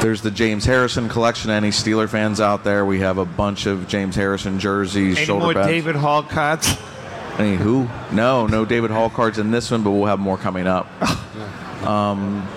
There's 0.00 0.20
the 0.22 0.30
James 0.30 0.64
Harrison 0.64 1.08
collection. 1.08 1.50
Any 1.50 1.70
Steeler 1.70 2.08
fans 2.08 2.40
out 2.40 2.64
there? 2.64 2.84
We 2.86 3.00
have 3.00 3.18
a 3.18 3.24
bunch 3.24 3.66
of 3.66 3.88
James 3.88 4.14
Harrison 4.14 4.58
jerseys, 4.58 5.16
Any 5.16 5.26
shoulder 5.26 5.44
more 5.44 5.54
pads. 5.54 5.66
David 5.68 5.96
Hall 5.96 6.22
cards? 6.22 6.76
Any 7.38 7.56
who? 7.56 7.88
No, 8.12 8.46
no 8.46 8.64
David 8.64 8.90
Hall 8.90 9.10
cards 9.10 9.38
in 9.38 9.50
this 9.50 9.70
one, 9.70 9.82
but 9.82 9.90
we'll 9.90 10.06
have 10.06 10.18
more 10.18 10.38
coming 10.38 10.66
up. 10.66 10.88
um, 11.86 12.48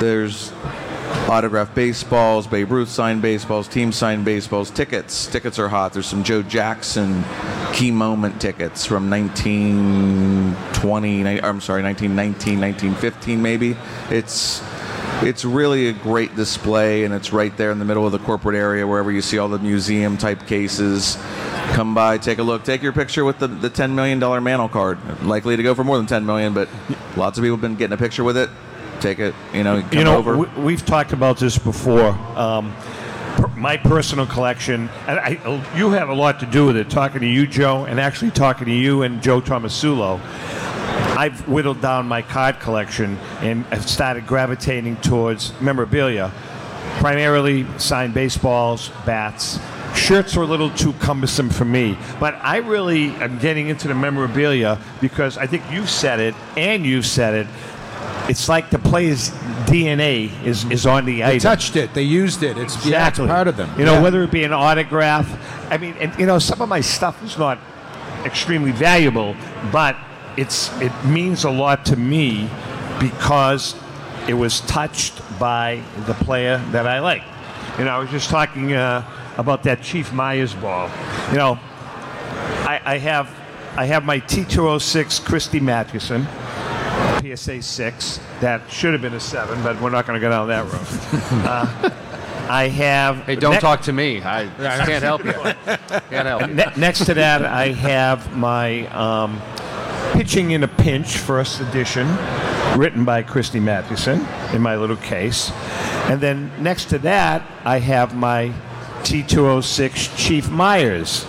there's 0.00 0.50
autographed 1.28 1.74
baseballs, 1.74 2.46
Babe 2.46 2.70
Ruth 2.70 2.88
signed 2.88 3.20
baseballs, 3.22 3.68
team 3.68 3.92
signed 3.92 4.24
baseballs, 4.24 4.70
tickets. 4.70 5.26
Tickets 5.26 5.58
are 5.58 5.68
hot. 5.68 5.92
There's 5.92 6.06
some 6.06 6.24
Joe 6.24 6.40
Jackson 6.42 7.22
key 7.72 7.90
moment 7.90 8.40
tickets 8.40 8.86
from 8.86 9.10
1920. 9.10 11.42
I'm 11.42 11.60
sorry, 11.60 11.82
1919, 11.82 12.60
1915, 12.60 13.42
maybe. 13.42 13.76
It's 14.10 14.62
it's 15.22 15.44
really 15.44 15.88
a 15.88 15.92
great 15.92 16.34
display, 16.36 17.04
and 17.04 17.14
it's 17.14 17.32
right 17.32 17.56
there 17.56 17.70
in 17.70 17.78
the 17.78 17.84
middle 17.84 18.06
of 18.06 18.12
the 18.12 18.18
corporate 18.18 18.56
area, 18.56 18.86
wherever 18.86 19.10
you 19.10 19.22
see 19.22 19.38
all 19.38 19.48
the 19.48 19.58
museum 19.58 20.16
type 20.16 20.46
cases. 20.46 21.16
Come 21.72 21.94
by, 21.94 22.18
take 22.18 22.38
a 22.38 22.42
look, 22.42 22.64
take 22.64 22.82
your 22.82 22.92
picture 22.92 23.24
with 23.24 23.38
the, 23.38 23.46
the 23.46 23.70
$10 23.70 23.94
million 23.94 24.18
mantle 24.42 24.68
card. 24.68 24.98
Likely 25.22 25.56
to 25.56 25.62
go 25.62 25.74
for 25.74 25.84
more 25.84 25.96
than 25.96 26.06
10 26.06 26.26
million, 26.26 26.54
but 26.54 26.68
lots 27.16 27.38
of 27.38 27.42
people 27.42 27.56
have 27.56 27.62
been 27.62 27.76
getting 27.76 27.94
a 27.94 27.98
picture 27.98 28.24
with 28.24 28.36
it. 28.36 28.50
Take 29.00 29.18
it, 29.18 29.34
you 29.52 29.64
know, 29.64 29.82
come 29.82 29.98
you 29.98 30.04
know, 30.04 30.16
over. 30.16 30.36
we, 30.36 30.46
we've 30.60 30.84
talked 30.84 31.12
about 31.12 31.38
this 31.38 31.58
before. 31.58 32.10
Um, 32.38 32.74
my 33.56 33.76
personal 33.76 34.26
collection, 34.26 34.88
and 35.06 35.18
I, 35.18 35.60
you 35.76 35.90
have 35.90 36.08
a 36.08 36.14
lot 36.14 36.40
to 36.40 36.46
do 36.46 36.66
with 36.66 36.76
it. 36.76 36.90
Talking 36.90 37.20
to 37.20 37.26
you, 37.26 37.46
Joe, 37.46 37.84
and 37.84 38.00
actually 38.00 38.30
talking 38.30 38.66
to 38.66 38.72
you 38.72 39.02
and 39.02 39.22
Joe 39.22 39.40
Tomasulo, 39.40 40.20
I've 41.16 41.46
whittled 41.48 41.80
down 41.80 42.06
my 42.08 42.22
card 42.22 42.60
collection 42.60 43.18
and 43.40 43.64
have 43.66 43.88
started 43.88 44.26
gravitating 44.26 44.96
towards 44.96 45.52
memorabilia, 45.60 46.30
primarily 46.98 47.66
signed 47.78 48.14
baseballs, 48.14 48.90
bats. 49.06 49.58
Shirts 49.94 50.36
are 50.36 50.42
a 50.42 50.46
little 50.46 50.70
too 50.70 50.92
cumbersome 50.94 51.50
for 51.50 51.64
me, 51.64 51.96
but 52.18 52.34
I 52.42 52.56
really 52.58 53.10
am 53.10 53.38
getting 53.38 53.68
into 53.68 53.86
the 53.86 53.94
memorabilia 53.94 54.78
because 55.00 55.38
I 55.38 55.46
think 55.46 55.62
you've 55.70 55.90
said 55.90 56.18
it 56.18 56.34
and 56.56 56.84
you've 56.84 57.06
said 57.06 57.34
it. 57.34 57.46
It's 58.28 58.48
like 58.48 58.70
the 58.70 58.78
player's 58.78 59.30
DNA 59.66 60.30
is, 60.44 60.64
is 60.70 60.86
on 60.86 61.04
the 61.04 61.16
They 61.18 61.22
item. 61.24 61.38
touched 61.40 61.76
it. 61.76 61.94
They 61.94 62.02
used 62.02 62.42
it. 62.42 62.56
It's 62.58 62.84
yeah, 62.84 63.06
it's 63.08 63.18
part 63.18 63.46
of 63.48 63.56
them. 63.56 63.70
You 63.78 63.84
know, 63.84 63.94
Yeah. 63.94 64.02
whether 64.02 64.22
it 64.22 64.30
be 64.30 64.44
an 64.44 64.52
autograph. 64.52 65.28
I 65.70 65.76
mean, 65.78 65.94
and 66.00 66.18
you 66.18 66.26
know, 66.26 66.38
some 66.38 66.60
of 66.60 66.68
my 66.68 66.80
stuff 66.80 67.22
is 67.22 67.38
not 67.38 67.58
extremely 68.24 68.72
valuable, 68.72 69.36
but 69.70 69.96
it's 70.36 70.70
it 70.80 70.92
means 71.04 71.44
a 71.44 71.50
lot 71.50 71.84
to 71.86 71.96
me 71.96 72.48
because 73.00 73.74
it 74.28 74.34
was 74.34 74.60
touched 74.62 75.20
by 75.38 75.82
the 76.06 76.14
player 76.14 76.58
that 76.70 76.86
I 76.86 77.00
like. 77.00 77.22
You 77.78 77.84
know, 77.84 77.90
I 77.90 77.98
was 77.98 78.10
just 78.10 78.30
talking 78.30 78.72
uh, 78.72 79.04
about 79.36 79.62
that 79.64 79.82
Chief 79.82 80.12
Meyers 80.12 80.54
ball. 80.54 80.88
You 81.30 81.38
know, 81.38 81.58
I, 82.64 82.80
I 82.84 82.98
have 82.98 83.28
I 83.76 83.86
have 83.86 84.04
my 84.04 84.20
T206 84.20 85.24
Christy 85.24 85.60
Mathewson. 85.60 86.26
PSA 87.20 87.62
6. 87.62 88.20
That 88.40 88.70
should 88.70 88.92
have 88.92 89.02
been 89.02 89.14
a 89.14 89.20
7, 89.20 89.62
but 89.62 89.80
we're 89.80 89.90
not 89.90 90.06
going 90.06 90.20
to 90.20 90.24
go 90.24 90.30
down 90.30 90.48
that 90.48 90.64
road. 90.64 90.86
uh, 91.46 91.90
I 92.48 92.68
have. 92.68 93.24
Hey, 93.24 93.36
don't 93.36 93.54
ne- 93.54 93.60
talk 93.60 93.82
to 93.82 93.92
me. 93.92 94.22
I 94.22 94.46
can't 94.86 95.02
help 95.02 95.24
you. 95.24 95.32
Can't 95.32 96.26
help 96.26 96.42
you. 96.42 96.54
Ne- 96.54 96.72
next 96.76 97.06
to 97.06 97.14
that, 97.14 97.44
I 97.44 97.68
have 97.72 98.36
my 98.36 98.86
um, 98.88 99.40
Pitching 100.14 100.52
in 100.52 100.62
a 100.62 100.68
Pinch, 100.68 101.18
first 101.18 101.60
edition, 101.60 102.08
written 102.76 103.04
by 103.04 103.22
Christy 103.22 103.60
Mathewson 103.60 104.24
in 104.54 104.62
my 104.62 104.76
little 104.76 104.96
case. 104.96 105.50
And 106.08 106.20
then 106.20 106.50
next 106.62 106.86
to 106.90 106.98
that, 107.00 107.42
I 107.64 107.80
have 107.80 108.14
my 108.14 108.52
T206 109.02 110.16
Chief 110.16 110.48
Meyers 110.50 111.26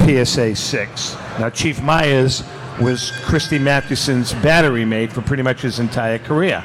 PSA 0.00 0.54
6. 0.54 1.16
Now, 1.40 1.50
Chief 1.50 1.82
Meyers 1.82 2.44
was 2.80 3.10
Christy 3.24 3.58
Mathewson's 3.58 4.34
battery 4.34 4.84
mate 4.84 5.12
for 5.12 5.22
pretty 5.22 5.42
much 5.42 5.62
his 5.62 5.78
entire 5.78 6.18
career. 6.18 6.62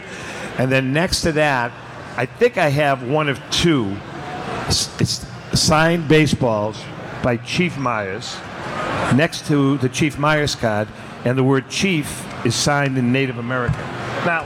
And 0.58 0.72
then 0.72 0.94
next 0.94 1.22
to 1.22 1.32
that, 1.32 1.72
I 2.18 2.26
think 2.26 2.58
I 2.58 2.70
have 2.70 3.04
one 3.04 3.30
of 3.30 3.40
two 3.50 3.96
it's 4.68 5.26
signed 5.54 6.08
baseballs 6.08 6.84
by 7.22 7.38
Chief 7.38 7.78
Meyers 7.78 8.38
next 9.16 9.48
to 9.48 9.78
the 9.78 9.90
Chief 9.90 10.18
Meyers 10.18 10.56
card, 10.56 10.88
and 11.26 11.38
the 11.38 11.44
word 11.44 11.70
Chief 11.70 12.26
is 12.46 12.56
signed 12.56 12.98
in 12.98 13.12
Native 13.12 13.38
American. 13.38 13.80
Now, 14.26 14.46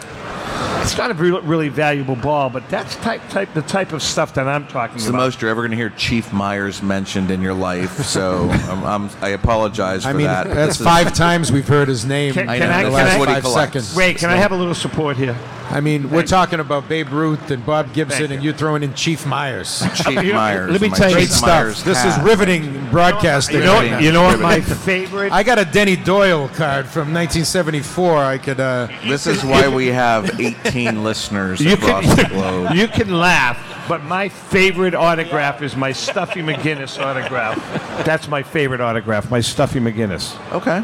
it's 0.81 0.97
not 0.97 1.11
a 1.11 1.13
re- 1.13 1.31
really 1.41 1.69
valuable 1.69 2.15
ball, 2.15 2.49
but 2.49 2.67
that's 2.69 2.95
type, 2.97 3.21
type 3.29 3.53
the 3.53 3.61
type 3.61 3.91
of 3.91 4.01
stuff 4.01 4.33
that 4.35 4.47
I'm 4.47 4.63
talking 4.67 4.91
about. 4.91 4.95
It's 4.95 5.05
the 5.05 5.11
most 5.13 5.41
you're 5.41 5.51
ever 5.51 5.61
going 5.61 5.71
to 5.71 5.77
hear 5.77 5.89
Chief 5.91 6.31
Meyers 6.31 6.81
mentioned 6.81 7.29
in 7.29 7.41
your 7.41 7.53
life. 7.53 7.97
So 8.03 8.49
I'm, 8.51 8.83
I'm, 8.85 9.09
I 9.21 9.29
apologize 9.29 10.05
I 10.05 10.11
for 10.11 10.17
mean, 10.17 10.27
that. 10.27 10.47
that's 10.47 10.77
five 10.81 11.13
times 11.13 11.51
we've 11.51 11.67
heard 11.67 11.87
his 11.89 12.05
name 12.05 12.33
Can- 12.33 12.43
in 12.49 12.59
can 12.59 12.69
I- 12.71 12.83
the 12.83 12.89
can 12.89 12.93
last 12.93 13.19
I- 13.19 13.41
five 13.41 13.47
seconds. 13.47 13.95
Wait, 13.95 14.17
can 14.17 14.29
I 14.29 14.35
have 14.37 14.51
a 14.51 14.55
little 14.55 14.73
support 14.75 15.17
here? 15.17 15.37
I 15.69 15.81
mean, 15.81 16.09
we're 16.09 16.23
talking 16.23 16.59
about 16.61 16.87
Babe 16.87 17.09
Ruth 17.09 17.51
and 17.51 17.65
Bob 17.65 17.93
Gibson, 17.93 18.31
and 18.31 18.41
you're 18.43 18.53
throwing 18.53 18.83
in 18.83 18.93
Chief 18.93 19.25
Meyers. 19.25 19.83
Chief 19.95 20.15
Meyers, 20.33 20.71
Let 20.71 20.81
me 20.81 20.89
tell 20.89 21.09
you, 21.09 21.15
Chief 21.17 21.27
great 21.27 21.29
stuff. 21.29 21.47
Meyers 21.65 21.83
This 21.83 22.01
hat. 22.01 22.19
is 22.19 22.23
riveting 22.25 22.89
broadcasting. 22.89 23.57
You 23.57 23.63
know- 23.65 23.73
right 23.73 23.91
now. 23.91 23.99
you 23.99 24.11
know 24.11 24.23
what 24.23 24.39
my 24.39 24.61
favorite- 24.61 25.31
I 25.33 25.43
got 25.43 25.59
a 25.59 25.65
Denny 25.65 25.95
Doyle 25.97 26.47
card 26.49 26.85
from 26.85 27.13
1974. 27.13 28.17
I 28.23 28.37
could. 28.37 28.59
Uh, 28.59 28.87
This 29.05 29.27
is 29.27 29.43
why 29.43 29.67
we 29.67 29.87
have 29.87 30.39
18 30.39 31.03
listeners 31.03 31.59
across 31.65 32.05
can, 32.05 32.15
the 32.15 32.23
globe. 32.29 32.71
you 32.75 32.87
can 32.87 33.13
laugh, 33.19 33.85
but 33.89 34.03
my 34.03 34.29
favorite 34.29 34.95
autograph 34.95 35.61
is 35.61 35.75
my 35.75 35.91
Stuffy 35.91 36.41
McInnis 36.41 36.97
autograph. 37.03 37.57
That's 38.05 38.27
my 38.29 38.41
favorite 38.41 38.79
autograph, 38.81 39.29
my 39.29 39.41
Stuffy 39.41 39.79
McInnis. 39.79 40.35
Okay. 40.53 40.83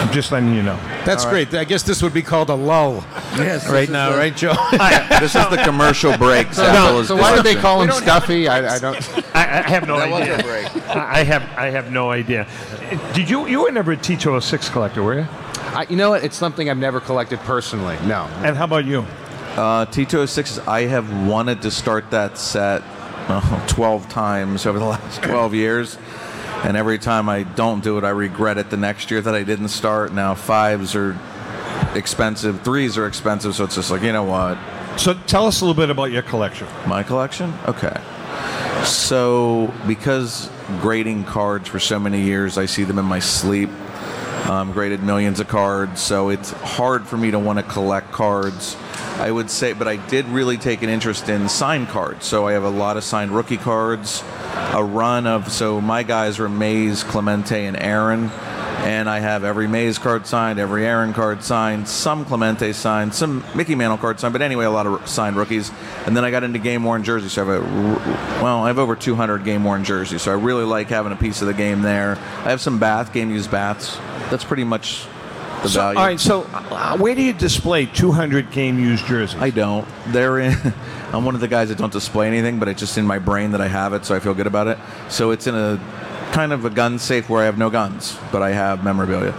I'm 0.00 0.12
just 0.12 0.32
letting 0.32 0.54
you 0.54 0.62
know. 0.62 0.76
That's 1.04 1.24
great. 1.26 1.52
I 1.54 1.64
guess 1.64 1.82
this 1.82 2.02
would 2.02 2.14
be 2.14 2.22
called 2.22 2.48
a 2.50 2.54
lull. 2.54 3.04
Yes, 3.36 3.68
right 3.68 3.88
now, 3.88 4.10
the- 4.12 4.16
right, 4.18 4.34
Joe? 4.36 4.54
this 5.20 5.34
is 5.34 5.48
the 5.50 5.60
commercial 5.64 6.16
break. 6.16 6.48
So, 6.52 6.64
Sample 6.64 7.00
is 7.00 7.08
so 7.08 7.16
why 7.16 7.34
did 7.36 7.44
they 7.44 7.54
call 7.54 7.82
him 7.82 7.90
Stuffy? 7.92 8.48
I, 8.48 8.74
I 8.74 8.78
don't. 8.78 8.96
I, 9.36 9.40
I 9.64 9.68
have 9.68 9.86
no 9.86 9.98
That 9.98 10.10
was 10.10 10.22
idea. 10.22 10.38
a 10.38 10.42
break. 10.42 10.88
I 10.88 11.20
I 11.20 11.24
have 11.24 11.42
I 11.56 11.66
have 11.70 11.92
no 11.92 12.10
idea. 12.10 12.46
Did 13.14 13.28
you 13.30 13.46
you 13.46 13.62
were 13.62 13.70
never 13.70 13.92
a 13.92 13.96
T206 13.96 14.70
collector, 14.72 15.02
were 15.02 15.20
you? 15.20 15.26
I, 15.72 15.86
you 15.88 15.96
know 15.96 16.10
what? 16.10 16.24
It's 16.24 16.36
something 16.36 16.68
I've 16.70 16.78
never 16.78 17.00
collected 17.00 17.38
personally. 17.40 17.96
No. 18.06 18.24
And 18.42 18.56
how 18.56 18.64
about 18.64 18.84
you? 18.86 19.00
Uh, 19.56 19.84
T206, 19.86 20.66
I 20.66 20.82
have 20.82 21.26
wanted 21.28 21.62
to 21.62 21.70
start 21.70 22.10
that 22.10 22.38
set 22.38 22.82
uh, 23.28 23.66
12 23.68 24.08
times 24.08 24.66
over 24.66 24.78
the 24.78 24.84
last 24.86 25.22
12 25.22 25.54
years. 25.54 25.98
And 26.64 26.76
every 26.76 26.98
time 26.98 27.28
I 27.28 27.44
don't 27.44 27.82
do 27.82 27.96
it, 27.98 28.04
I 28.04 28.10
regret 28.10 28.58
it 28.58 28.70
the 28.70 28.76
next 28.76 29.10
year 29.10 29.20
that 29.20 29.34
I 29.34 29.42
didn't 29.42 29.68
start. 29.68 30.12
Now, 30.12 30.34
fives 30.34 30.94
are 30.94 31.18
expensive, 31.94 32.60
threes 32.62 32.98
are 32.98 33.06
expensive, 33.06 33.54
so 33.54 33.64
it's 33.64 33.74
just 33.74 33.90
like, 33.90 34.02
you 34.02 34.12
know 34.12 34.24
what? 34.24 34.58
So 34.98 35.14
tell 35.26 35.46
us 35.46 35.60
a 35.60 35.64
little 35.64 35.80
bit 35.80 35.90
about 35.90 36.10
your 36.10 36.22
collection. 36.22 36.68
My 36.86 37.02
collection? 37.02 37.54
Okay. 37.66 37.98
So, 38.84 39.72
because 39.86 40.50
grading 40.80 41.24
cards 41.24 41.68
for 41.68 41.78
so 41.78 41.98
many 41.98 42.22
years, 42.22 42.58
I 42.58 42.66
see 42.66 42.84
them 42.84 42.98
in 42.98 43.04
my 43.04 43.18
sleep. 43.18 43.70
Um, 44.48 44.72
graded 44.72 45.02
millions 45.02 45.38
of 45.38 45.48
cards, 45.48 46.00
so 46.00 46.30
it's 46.30 46.50
hard 46.50 47.06
for 47.06 47.16
me 47.16 47.30
to 47.30 47.38
want 47.38 47.58
to 47.58 47.62
collect 47.62 48.10
cards. 48.10 48.76
I 49.18 49.30
would 49.30 49.50
say, 49.50 49.74
but 49.74 49.86
I 49.86 49.96
did 49.96 50.26
really 50.26 50.56
take 50.56 50.82
an 50.82 50.88
interest 50.88 51.28
in 51.28 51.48
signed 51.48 51.88
cards. 51.88 52.24
So 52.26 52.48
I 52.48 52.52
have 52.52 52.64
a 52.64 52.70
lot 52.70 52.96
of 52.96 53.04
signed 53.04 53.30
rookie 53.32 53.58
cards, 53.58 54.24
a 54.74 54.82
run 54.84 55.26
of. 55.26 55.50
So 55.52 55.80
my 55.80 56.02
guys 56.02 56.38
were 56.38 56.48
Mays, 56.48 57.02
Clemente, 57.04 57.66
and 57.66 57.76
Aaron, 57.76 58.30
and 58.80 59.08
I 59.08 59.18
have 59.20 59.44
every 59.44 59.66
Mays 59.66 59.98
card 59.98 60.26
signed, 60.26 60.58
every 60.58 60.86
Aaron 60.86 61.12
card 61.12 61.42
signed, 61.42 61.86
some 61.88 62.24
Clemente 62.24 62.72
signed, 62.72 63.14
some 63.14 63.44
Mickey 63.54 63.74
Mantle 63.74 63.98
card 63.98 64.18
signed. 64.20 64.32
But 64.32 64.42
anyway, 64.42 64.64
a 64.64 64.70
lot 64.70 64.86
of 64.86 65.06
signed 65.08 65.36
rookies. 65.36 65.70
And 66.06 66.16
then 66.16 66.24
I 66.24 66.30
got 66.30 66.44
into 66.44 66.58
game 66.58 66.82
worn 66.84 67.04
jerseys. 67.04 67.32
So 67.32 67.42
I 67.42 67.52
have 67.54 67.62
a 67.62 68.42
well, 68.42 68.64
I 68.64 68.68
have 68.68 68.78
over 68.78 68.96
200 68.96 69.44
game 69.44 69.64
worn 69.64 69.84
jerseys. 69.84 70.22
So 70.22 70.30
I 70.30 70.34
really 70.34 70.64
like 70.64 70.88
having 70.88 71.12
a 71.12 71.16
piece 71.16 71.42
of 71.42 71.48
the 71.48 71.54
game 71.54 71.82
there. 71.82 72.12
I 72.38 72.50
have 72.50 72.60
some 72.60 72.78
bath 72.78 73.12
game 73.12 73.30
used 73.30 73.50
baths. 73.50 73.96
That's 74.30 74.44
pretty 74.44 74.64
much 74.64 75.04
the 75.62 75.68
So, 75.68 75.80
value. 75.80 75.98
all 75.98 76.04
right, 76.06 76.20
so 76.20 76.42
uh, 76.54 76.96
where 76.96 77.14
do 77.14 77.20
you 77.22 77.34
display 77.34 77.84
200 77.84 78.50
game 78.50 78.78
used 78.78 79.04
jerseys? 79.04 79.38
I 79.40 79.50
don't. 79.50 79.86
They're 80.08 80.38
in. 80.38 80.54
I'm 81.12 81.24
one 81.24 81.34
of 81.34 81.40
the 81.40 81.48
guys 81.48 81.70
that 81.70 81.78
don't 81.78 81.92
display 81.92 82.28
anything, 82.28 82.58
but 82.60 82.68
it's 82.68 82.78
just 82.78 82.96
in 82.96 83.04
my 83.04 83.18
brain 83.18 83.50
that 83.50 83.60
I 83.60 83.66
have 83.66 83.92
it, 83.94 84.04
so 84.04 84.14
I 84.14 84.20
feel 84.20 84.34
good 84.34 84.46
about 84.46 84.68
it. 84.68 84.78
So 85.08 85.32
it's 85.32 85.48
in 85.48 85.56
a 85.56 85.80
kind 86.32 86.52
of 86.52 86.64
a 86.64 86.70
gun 86.70 87.00
safe 87.00 87.28
where 87.28 87.42
I 87.42 87.46
have 87.46 87.58
no 87.58 87.68
guns, 87.68 88.16
but 88.30 88.42
I 88.42 88.52
have 88.52 88.84
memorabilia. 88.84 89.32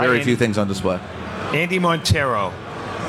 Very 0.00 0.22
few 0.22 0.36
things 0.36 0.58
on 0.58 0.68
display. 0.68 1.00
Andy 1.54 1.78
Montero, 1.78 2.52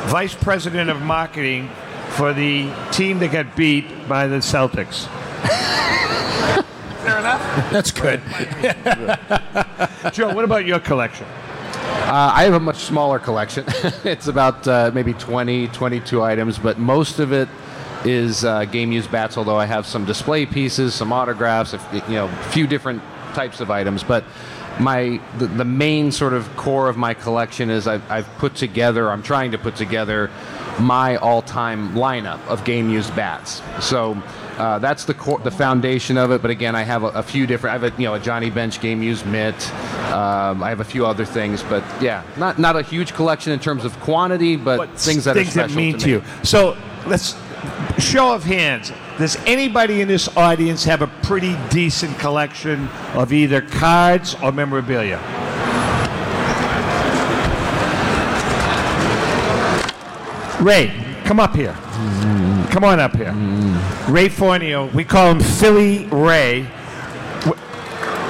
Vice 0.06 0.36
President 0.36 0.90
of 0.90 1.02
Marketing 1.02 1.70
for 2.12 2.32
the 2.32 2.72
team 2.92 3.20
that 3.20 3.34
got 3.34 3.56
beat 3.58 4.08
by 4.08 4.28
the 4.28 4.38
Celtics. 4.38 5.08
Fair 7.04 7.20
enough. 7.20 7.72
That's 7.72 7.92
good. 7.92 8.22
Joe, 10.14 10.34
what 10.34 10.46
about 10.46 10.66
your 10.66 10.80
collection? 10.80 11.26
Uh, 11.26 12.32
I 12.34 12.44
have 12.44 12.54
a 12.54 12.60
much 12.60 12.78
smaller 12.78 13.20
collection. 13.20 13.66
it's 14.06 14.28
about 14.28 14.68
uh, 14.68 14.92
maybe 14.94 15.14
20, 15.14 15.68
22 15.70 16.22
items, 16.22 16.58
but 16.58 16.80
most 16.80 17.20
of 17.20 17.34
it 17.34 17.50
is 18.06 18.46
uh, 18.46 18.66
game 18.66 18.92
used 18.92 19.12
bats. 19.12 19.38
Although 19.38 19.58
I 19.58 19.66
have 19.66 19.86
some 19.86 20.06
display 20.06 20.46
pieces, 20.46 20.94
some 20.94 21.12
autographs, 21.12 21.74
a 21.74 21.78
f- 21.78 22.10
you 22.10 22.16
know, 22.16 22.28
a 22.28 22.44
few 22.52 22.68
different 22.68 23.02
types 23.34 23.60
of 23.60 23.72
items. 23.72 24.04
But 24.04 24.24
my 24.80 25.20
the, 25.38 25.48
the 25.48 25.66
main 25.66 26.12
sort 26.12 26.34
of 26.34 26.56
core 26.58 26.90
of 26.90 26.98
my 26.98 27.14
collection 27.14 27.70
is 27.70 27.88
I've, 27.88 28.10
I've 28.12 28.28
put 28.38 28.56
together. 28.56 29.12
I'm 29.12 29.24
trying 29.24 29.52
to 29.52 29.58
put 29.58 29.76
together 29.76 30.30
my 30.80 31.16
all-time 31.18 31.94
lineup 31.94 32.46
of 32.48 32.64
game 32.64 32.90
used 32.90 33.16
bats. 33.16 33.62
So. 33.82 34.22
Uh, 34.56 34.80
that's 34.80 35.04
the 35.04 35.14
core, 35.14 35.38
the 35.40 35.52
foundation 35.52 36.16
of 36.18 36.32
it. 36.32 36.42
But 36.42 36.50
again, 36.50 36.78
I 36.78 36.84
have 36.84 37.04
a, 37.04 37.08
a 37.08 37.24
few 37.24 37.46
different. 37.46 37.76
I 37.76 37.78
have 37.78 37.94
a 37.94 38.02
you 38.02 38.08
know 38.08 38.14
a 38.14 38.22
Johnny 38.22 38.50
Bench 38.50 38.80
game 38.80 39.04
used 39.04 39.26
mitt. 39.26 39.54
Um, 40.14 40.64
I 40.64 40.70
have 40.70 40.80
a 40.80 40.86
few 40.86 41.06
other 41.06 41.26
things, 41.26 41.62
but 41.64 41.84
yeah, 42.02 42.24
not 42.38 42.58
not 42.58 42.78
a 42.78 42.82
huge 42.82 43.14
collection 43.14 43.52
in 43.52 43.60
terms 43.60 43.84
of 43.84 44.00
quantity, 44.00 44.56
but, 44.56 44.98
things 44.98 45.26
that 45.26 45.36
are 45.36 45.44
special 45.44 45.76
mean 45.76 45.98
to, 45.98 46.00
to 46.00 46.06
me. 46.06 46.12
you. 46.14 46.24
So 46.44 46.78
let's 47.06 47.36
show 48.00 48.34
of 48.34 48.44
hands. 48.44 48.92
Does 49.18 49.38
anybody 49.46 50.02
in 50.02 50.08
this 50.08 50.28
audience 50.36 50.84
have 50.86 51.02
a 51.02 51.08
pretty 51.08 51.56
decent 51.70 52.18
collection 52.20 52.88
of 53.14 53.32
either 53.32 53.62
cards 53.62 54.36
or 54.44 54.52
memorabilia? 54.52 55.18
Ray, 60.62 60.92
come 61.26 61.40
up 61.40 61.56
here. 61.56 61.74
come 62.72 62.84
on 62.84 63.00
up 63.00 63.16
here. 63.16 63.34
Ray 64.10 64.30
Fornio. 64.30 64.92
We 64.94 65.04
call 65.04 65.32
him 65.32 65.40
Philly 65.40 66.08
Ray. 66.08 66.68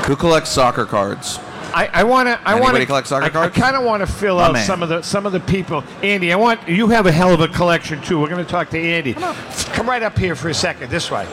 Who 0.08 0.16
collects 0.16 0.50
soccer 0.50 0.86
cards? 0.86 1.40
I, 1.76 1.90
I 1.92 2.04
want 2.06 2.28
to. 2.30 2.40
I 2.48 2.58
want 2.58 2.78
to 2.78 2.86
collect 2.86 3.06
soccer 3.08 3.26
I, 3.26 3.30
cards? 3.30 3.58
I 3.58 3.60
kind 3.60 3.76
of 3.76 3.84
want 3.84 4.00
to 4.00 4.08
fill 4.08 4.38
My 4.38 4.46
out 4.46 4.54
man. 4.54 4.66
some 4.66 4.82
of 4.82 4.88
the 4.88 5.02
some 5.02 5.26
of 5.26 5.34
the 5.34 5.42
people. 5.42 5.84
Andy, 6.02 6.32
I 6.32 6.38
want 6.38 6.66
you 6.70 6.88
have 6.88 7.06
a 7.06 7.12
hell 7.12 7.34
of 7.34 7.42
a 7.42 7.50
collection 7.50 8.02
too. 8.02 8.18
We're 8.22 8.30
going 8.30 8.44
to 8.46 8.50
talk 8.50 8.70
to 8.70 8.80
Andy. 8.80 9.14
Come, 9.14 9.90
right 9.90 10.02
up 10.02 10.18
here 10.18 10.36
for 10.36 10.48
a 10.48 10.54
second. 10.54 10.90
This 10.90 11.12
way. 11.12 11.28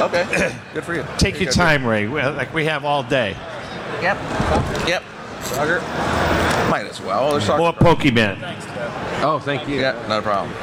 Okay. 0.00 0.56
Good 0.74 0.84
for 0.84 0.94
you. 0.94 1.04
Take 1.18 1.34
Here 1.34 1.44
your 1.44 1.52
go, 1.52 1.56
time, 1.56 1.84
Ray. 1.84 2.06
Well, 2.06 2.32
Like 2.32 2.54
we 2.54 2.64
have 2.66 2.84
all 2.84 3.02
day. 3.02 3.36
Yep. 4.00 4.16
Yep. 4.86 5.04
Soccer. 5.42 5.80
Might 6.70 6.86
as 6.88 7.00
well. 7.00 7.32
There's 7.32 7.44
soccer 7.46 7.60
More. 7.60 7.72
Pokemon. 7.72 8.38
Oh, 9.22 9.40
thank 9.40 9.68
you. 9.68 9.80
Yeah, 9.80 9.92
not 10.06 10.20
a 10.20 10.22
problem. 10.22 10.54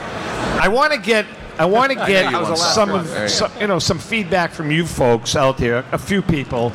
I 0.61 0.69
want 0.69 0.93
to 0.93 0.99
get. 0.99 1.25
I 1.57 1.65
want 1.65 1.91
to 1.91 1.95
get 2.07 2.31
know 2.31 2.39
you 2.39 2.45
want 2.45 2.57
some 2.57 2.91
of 2.91 3.09
you 3.09 3.27
some, 3.27 3.51
you 3.59 3.67
know 3.67 3.79
some 3.79 3.99
feedback 3.99 4.51
from 4.51 4.71
you 4.71 4.85
folks 4.85 5.35
out 5.35 5.57
there, 5.57 5.83
a 5.91 5.97
few 5.97 6.21
people, 6.21 6.71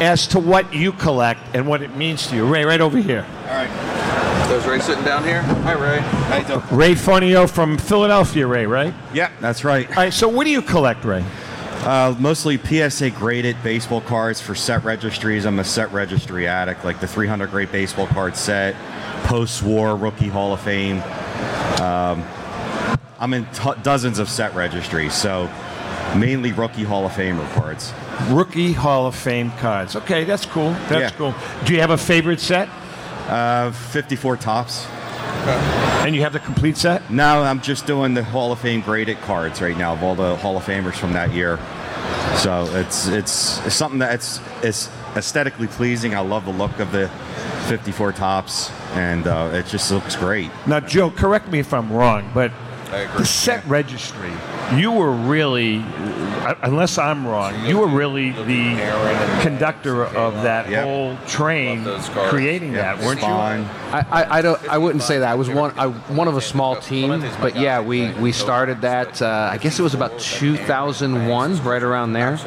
as 0.00 0.26
to 0.28 0.40
what 0.40 0.72
you 0.74 0.92
collect 0.92 1.40
and 1.54 1.66
what 1.66 1.82
it 1.82 1.94
means 1.94 2.26
to 2.28 2.36
you. 2.36 2.46
Ray, 2.46 2.64
right 2.64 2.80
over 2.80 2.98
here. 2.98 3.26
All 3.42 3.54
right. 3.54 4.46
There's 4.48 4.66
Ray 4.66 4.80
sitting 4.80 5.04
down 5.04 5.22
here. 5.22 5.42
Hi, 5.42 5.74
Ray. 5.74 6.00
How 6.00 6.38
you 6.38 6.44
doing? 6.44 6.62
Ray 6.70 6.94
Fornio 6.94 7.48
from 7.48 7.78
Philadelphia, 7.78 8.46
Ray, 8.46 8.66
right? 8.66 8.92
Yeah, 9.14 9.30
that's 9.40 9.62
right. 9.62 9.88
All 9.90 9.96
right, 9.96 10.12
so 10.12 10.28
what 10.28 10.44
do 10.44 10.50
you 10.50 10.62
collect, 10.62 11.04
Ray? 11.04 11.24
Uh, 11.82 12.14
mostly 12.18 12.58
PSA 12.58 13.10
graded 13.10 13.56
baseball 13.62 14.00
cards 14.00 14.40
for 14.40 14.54
set 14.54 14.82
registries. 14.84 15.46
I'm 15.46 15.58
a 15.60 15.64
set 15.64 15.92
registry 15.92 16.46
addict, 16.46 16.84
like 16.84 17.00
the 17.00 17.06
300 17.06 17.50
great 17.50 17.70
baseball 17.70 18.06
card 18.06 18.36
set, 18.36 18.74
post 19.24 19.62
war 19.62 19.96
rookie 19.96 20.28
Hall 20.28 20.52
of 20.52 20.60
Fame. 20.60 21.00
Um, 21.80 22.24
I'm 23.18 23.32
in 23.34 23.46
t- 23.52 23.70
dozens 23.82 24.18
of 24.18 24.28
set 24.28 24.54
registries, 24.54 25.14
so 25.14 25.48
mainly 26.16 26.52
rookie 26.52 26.84
Hall 26.84 27.06
of 27.06 27.12
Famer 27.12 27.48
cards. 27.54 27.92
Rookie 28.30 28.72
Hall 28.72 29.06
of 29.06 29.14
Fame 29.14 29.50
cards. 29.58 29.96
Okay, 29.96 30.24
that's 30.24 30.44
cool. 30.46 30.72
That's 30.88 31.12
Yeah. 31.12 31.18
cool. 31.18 31.34
Do 31.64 31.72
you 31.74 31.80
have 31.80 31.90
a 31.90 31.96
favorite 31.98 32.40
set? 32.40 32.68
Uh, 33.28 33.70
54 33.70 34.36
Topps. 34.36 34.86
And 36.04 36.14
you 36.14 36.22
have 36.22 36.32
the 36.32 36.40
complete 36.40 36.76
set? 36.76 37.10
No, 37.10 37.42
I'm 37.42 37.60
just 37.60 37.86
doing 37.86 38.14
the 38.14 38.24
Hall 38.24 38.52
of 38.52 38.58
Fame 38.58 38.80
graded 38.80 39.20
cards 39.22 39.60
right 39.62 39.76
now 39.76 39.92
of 39.92 40.02
all 40.02 40.14
the 40.14 40.36
Hall 40.36 40.56
of 40.56 40.64
Famers 40.64 40.94
from 40.94 41.12
that 41.12 41.32
year. 41.32 41.58
So 42.36 42.64
it's 42.74 43.06
it's, 43.06 43.64
it's 43.66 43.74
something 43.74 43.98
that's 43.98 44.40
it's 44.62 44.88
aesthetically 45.16 45.66
pleasing. 45.66 46.14
I 46.14 46.20
love 46.20 46.44
the 46.44 46.52
look 46.52 46.78
of 46.78 46.92
the 46.92 47.08
54 47.68 48.12
Topps, 48.12 48.70
and 48.94 49.26
uh, 49.26 49.50
it 49.52 49.66
just 49.66 49.90
looks 49.90 50.16
great. 50.16 50.50
Now, 50.66 50.80
Joe, 50.80 51.10
correct 51.10 51.48
me 51.48 51.58
if 51.60 51.72
I'm 51.72 51.92
wrong, 51.92 52.30
but 52.34 52.50
I 52.90 52.98
agree. 53.00 53.18
the 53.18 53.26
set 53.26 53.64
registry, 53.66 54.32
you 54.74 54.92
were 54.92 55.10
really, 55.10 55.78
uh, 55.80 56.54
unless 56.62 56.96
I'm 56.98 57.26
wrong, 57.26 57.64
you 57.66 57.78
were 57.78 57.88
really 57.88 58.30
the 58.30 58.76
conductor 59.42 60.04
of 60.04 60.34
that 60.42 60.66
whole 60.84 61.16
train 61.26 61.84
creating 62.28 62.72
that, 62.74 62.98
weren't 63.00 63.20
you? 63.20 63.26
I, 63.26 64.06
I, 64.10 64.38
I 64.38 64.42
don't 64.42 64.68
I 64.68 64.78
wouldn't 64.78 65.02
say 65.02 65.18
that. 65.18 65.28
I 65.28 65.34
was 65.34 65.48
one 65.50 65.76
I, 65.78 65.88
one 65.88 66.28
of 66.28 66.36
a 66.36 66.40
small 66.40 66.76
team, 66.76 67.10
but 67.40 67.56
yeah, 67.56 67.80
we, 67.80 68.12
we 68.14 68.30
started 68.32 68.80
that. 68.82 69.20
Uh, 69.20 69.48
I 69.52 69.58
guess 69.58 69.78
it 69.78 69.82
was 69.82 69.94
about 69.94 70.18
2001, 70.20 71.62
right 71.64 71.82
around 71.82 72.12
there, 72.12 72.38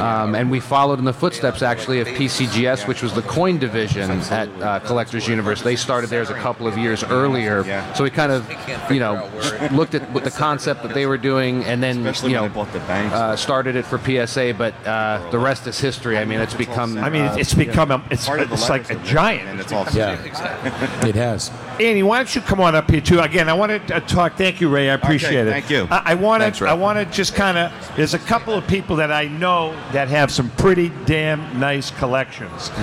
um, 0.00 0.34
and 0.34 0.50
we 0.50 0.60
followed 0.60 0.98
in 0.98 1.04
the 1.04 1.12
footsteps 1.12 1.60
actually 1.62 2.00
of 2.00 2.08
PCGS, 2.08 2.86
which 2.88 3.02
was 3.02 3.12
the 3.12 3.22
coin 3.22 3.58
division 3.58 4.10
at 4.10 4.48
uh, 4.62 4.80
Collectors 4.80 5.28
Universe. 5.28 5.60
They 5.62 5.76
started 5.76 6.08
theirs 6.08 6.30
a 6.30 6.34
couple 6.34 6.66
of 6.66 6.78
years 6.78 7.04
earlier, 7.04 7.62
so 7.94 8.04
we 8.04 8.10
kind 8.10 8.32
of 8.32 8.50
you 8.90 9.00
know 9.00 9.28
looked 9.72 9.94
at 9.94 10.10
what 10.12 10.24
the 10.24 10.30
concept 10.30 10.82
that 10.82 10.94
they 10.94 11.04
were 11.06 11.18
doing, 11.18 11.64
and 11.66 11.82
then 11.82 11.98
Especially 11.98 12.30
you 12.32 12.36
know 12.36 12.48
bought 12.48 12.72
the 12.72 12.78
banks. 12.80 13.14
uh, 13.14 13.36
started 13.36 13.76
it 13.76 13.84
for 13.84 13.98
PSA. 13.98 14.54
But 14.56 14.74
uh, 14.86 15.28
the 15.30 15.38
rest 15.38 15.66
is 15.66 15.78
history. 15.78 16.16
I 16.18 16.24
mean, 16.24 16.40
it's 16.40 16.54
become. 16.54 16.98
I 16.98 17.10
mean, 17.10 17.22
uh, 17.22 17.36
it's 17.38 17.54
become 17.54 17.90
a, 17.90 18.02
it's, 18.10 18.26
Part 18.26 18.40
of 18.40 18.52
it's 18.52 18.68
like 18.68 18.90
a 18.90 18.96
giant. 19.04 19.48
and 19.48 19.60
it's 19.60 19.72
all 19.72 19.86
Yeah. 19.92 20.22
exactly. 20.22 21.08
It 21.08 21.14
has. 21.14 21.50
Andy, 21.80 22.02
why 22.02 22.18
don't 22.18 22.34
you 22.34 22.40
come 22.40 22.60
on 22.60 22.74
up 22.74 22.90
here 22.90 23.00
too? 23.00 23.20
Again, 23.20 23.48
I 23.48 23.52
want 23.54 23.86
to 23.88 24.00
talk. 24.00 24.36
Thank 24.36 24.60
you, 24.60 24.68
Ray. 24.68 24.90
I 24.90 24.94
appreciate 24.94 25.46
it. 25.46 25.50
thank 25.50 25.68
you. 25.70 25.86
I, 25.90 26.12
I 26.12 26.14
want 26.14 26.54
to. 26.54 26.66
I 26.66 26.74
want 26.74 26.98
to 26.98 27.04
just 27.14 27.34
kind 27.34 27.58
of. 27.58 27.72
There's 27.96 28.14
a 28.14 28.18
couple 28.18 28.54
of 28.54 28.66
people 28.66 28.96
that 28.96 29.12
I 29.12 29.26
know 29.28 29.72
that 29.92 30.08
have 30.08 30.30
some 30.30 30.50
pretty 30.52 30.90
damn 31.04 31.58
nice 31.60 31.90
collections. 31.90 32.70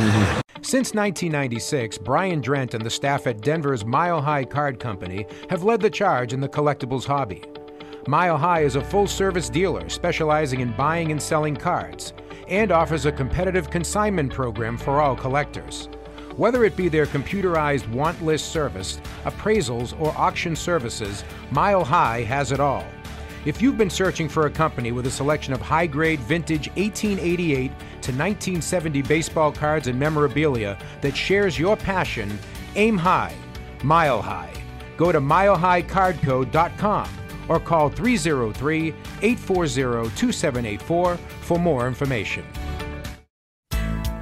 Since 0.62 0.94
1996, 0.94 1.98
Brian 1.98 2.42
Drent 2.42 2.74
and 2.74 2.86
the 2.86 2.90
staff 2.90 3.28
at 3.28 3.42
Denver's 3.42 3.84
Mile 3.84 4.22
High 4.22 4.46
Card 4.46 4.80
Company 4.80 5.26
have 5.50 5.64
led 5.64 5.82
the 5.82 5.90
charge 5.90 6.32
in 6.32 6.40
the 6.40 6.48
collectibles 6.48 7.06
hobby. 7.06 7.42
Mile 8.08 8.38
High 8.38 8.64
is 8.64 8.76
a 8.76 8.84
full 8.84 9.08
service 9.08 9.50
dealer 9.50 9.88
specializing 9.88 10.60
in 10.60 10.74
buying 10.74 11.12
and 11.12 11.22
selling 11.22 11.56
cards 11.56 12.12
and 12.50 12.70
offers 12.70 13.06
a 13.06 13.12
competitive 13.14 13.70
consignment 13.70 14.34
program 14.34 14.78
for 14.78 15.00
all 15.00 15.16
collectors. 15.16 15.88
Whether 16.36 16.66
it 16.66 16.76
be 16.76 16.90
their 16.90 17.06
computerized 17.06 17.90
want 17.90 18.22
list 18.22 18.52
service, 18.52 19.00
appraisals, 19.24 19.98
or 20.02 20.14
auction 20.18 20.54
services, 20.54 21.24
Mile 21.52 21.86
High 21.86 22.24
has 22.24 22.52
it 22.52 22.60
all. 22.60 22.86
If 23.46 23.62
you've 23.62 23.78
been 23.78 23.90
searching 23.90 24.28
for 24.28 24.48
a 24.48 24.52
company 24.52 24.92
with 24.92 25.08
a 25.08 25.12
selection 25.12 25.54
of 25.54 25.62
high 25.62 25.88
grade 25.88 26.20
vintage 26.20 26.68
1888 26.76 27.70
to 27.70 28.12
1970 28.12 29.02
baseball 29.04 29.54
cards 29.54 29.88
and 29.88 29.98
memorabilia 29.98 30.78
that 31.00 31.16
shares 31.16 31.58
your 31.58 31.78
passion, 31.78 32.38
aim 32.76 32.98
high, 32.98 33.34
mile 33.82 34.22
high. 34.22 34.52
Go 34.98 35.14
to 35.14 35.22
milehighcardco.com 35.22 37.23
or 37.50 37.60
call 37.60 37.90
303 37.90 38.94
840 39.22 40.10
2784 40.16 41.18
for 41.18 41.60
more 41.60 41.88
information. 41.88 42.46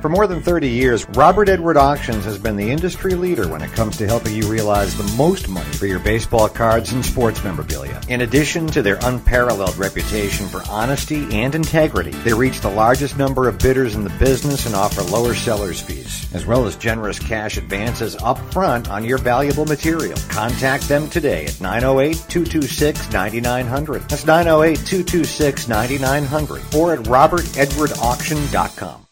For 0.02 0.10
more 0.10 0.26
than 0.26 0.42
30 0.42 0.68
years, 0.68 1.08
Robert 1.10 1.48
Edward 1.48 1.78
Auctions 1.78 2.26
has 2.26 2.40
been 2.40 2.56
the 2.56 2.72
industry 2.72 3.14
leader 3.14 3.48
when 3.48 3.62
it 3.62 3.72
comes 3.74 3.98
to 3.98 4.08
helping 4.08 4.34
you 4.34 4.48
realize 4.48 4.98
the 4.98 5.04
most 5.16 5.48
money 5.48 5.72
for 5.74 5.86
your 5.86 6.00
baseball 6.00 6.50
cards 6.50 6.92
and 6.92 7.06
sports 7.06 7.44
memorabilia. 7.44 8.02
In 8.08 8.22
addition 8.22 8.66
to 8.68 8.82
their 8.82 8.98
unparalleled 9.04 9.78
reputation 9.78 10.48
for 10.48 10.64
honesty 10.68 11.28
and 11.32 11.54
integrity, 11.54 12.10
they 12.10 12.34
reach 12.34 12.62
the 12.62 12.72
largest 12.72 13.16
number 13.16 13.48
of 13.48 13.60
bidders 13.60 13.94
in 13.94 14.04
the 14.04 14.10
business 14.18 14.66
and 14.66 14.74
offer 14.74 15.04
lower 15.04 15.36
seller's 15.36 15.80
fees, 15.80 16.28
as 16.34 16.48
well 16.48 16.66
as 16.66 16.76
generous 16.78 17.20
cash 17.20 17.58
advances 17.58 18.16
up 18.24 18.40
front 18.52 18.90
on 18.90 19.06
your 19.06 19.20
valuable 19.20 19.66
material. 19.66 20.18
Contact 20.30 20.88
them 20.88 21.12
today 21.12 21.46
at 21.46 21.62
908-226-9900. 21.62 24.10
That's 24.10 24.26
908-226-9900 24.26 26.74
or 26.74 26.94
at 26.94 27.00
robertedwardauction.com. 27.02 29.06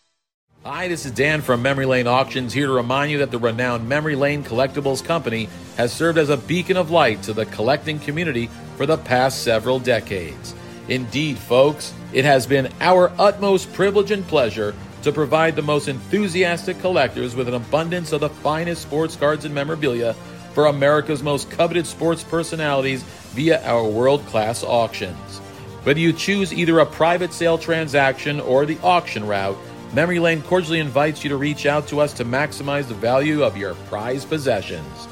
Hi, 0.65 0.89
this 0.89 1.05
is 1.05 1.13
Dan 1.13 1.39
from 1.39 1.61
Memory 1.61 1.85
Lane 1.85 2.05
Auctions 2.05 2.51
here 2.51 2.67
to 2.67 2.73
remind 2.73 3.11
you 3.11 3.19
that 3.19 3.31
the 3.31 3.37
renowned 3.37 3.87
Memory 3.87 4.17
Lane 4.17 4.43
Collectibles 4.43 5.01
Company 5.01 5.47
has 5.77 5.93
served 5.93 6.17
as 6.17 6.29
a 6.29 6.35
beacon 6.35 6.75
of 6.75 6.91
light 6.91 7.23
to 7.23 7.31
the 7.31 7.45
collecting 7.45 7.97
community 7.97 8.47
for 8.75 8.85
the 8.85 8.97
past 8.97 9.41
several 9.41 9.79
decades. 9.79 10.53
Indeed, 10.89 11.37
folks, 11.37 11.93
it 12.11 12.25
has 12.25 12.45
been 12.45 12.73
our 12.81 13.09
utmost 13.17 13.71
privilege 13.71 14.11
and 14.11 14.27
pleasure 14.27 14.75
to 15.03 15.13
provide 15.13 15.55
the 15.55 15.61
most 15.61 15.87
enthusiastic 15.87 16.77
collectors 16.81 17.37
with 17.37 17.47
an 17.47 17.53
abundance 17.53 18.11
of 18.11 18.19
the 18.19 18.29
finest 18.29 18.81
sports 18.81 19.15
cards 19.15 19.45
and 19.45 19.55
memorabilia 19.55 20.13
for 20.53 20.65
America's 20.65 21.23
most 21.23 21.49
coveted 21.49 21.87
sports 21.87 22.21
personalities 22.21 23.03
via 23.31 23.63
our 23.63 23.87
world 23.87 24.25
class 24.25 24.61
auctions. 24.65 25.37
Whether 25.83 26.01
you 26.01 26.11
choose 26.11 26.51
either 26.51 26.79
a 26.79 26.85
private 26.85 27.31
sale 27.31 27.57
transaction 27.57 28.41
or 28.41 28.65
the 28.65 28.77
auction 28.83 29.25
route, 29.25 29.57
Memory 29.91 30.19
Lane 30.19 30.43
cordially 30.43 30.79
invites 30.79 31.23
you 31.23 31.29
to 31.31 31.37
reach 31.37 31.65
out 31.65 31.87
to 31.87 31.99
us 31.99 32.13
to 32.13 32.25
maximize 32.25 32.87
the 32.87 32.93
value 32.93 33.41
of 33.41 33.57
your 33.57 33.73
prized 33.73 34.29
possessions. 34.29 35.07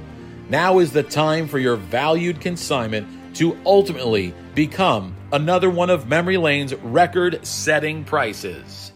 Now 0.49 0.79
is 0.79 0.91
the 0.91 1.03
time 1.03 1.47
for 1.47 1.59
your 1.59 1.77
valued 1.77 2.41
consignment 2.41 3.35
to 3.37 3.57
ultimately 3.65 4.33
become 4.53 5.15
another 5.31 5.69
one 5.69 5.89
of 5.89 6.09
Memory 6.09 6.35
Lane's 6.35 6.75
record 6.75 7.47
setting 7.47 8.03
prices. 8.03 8.91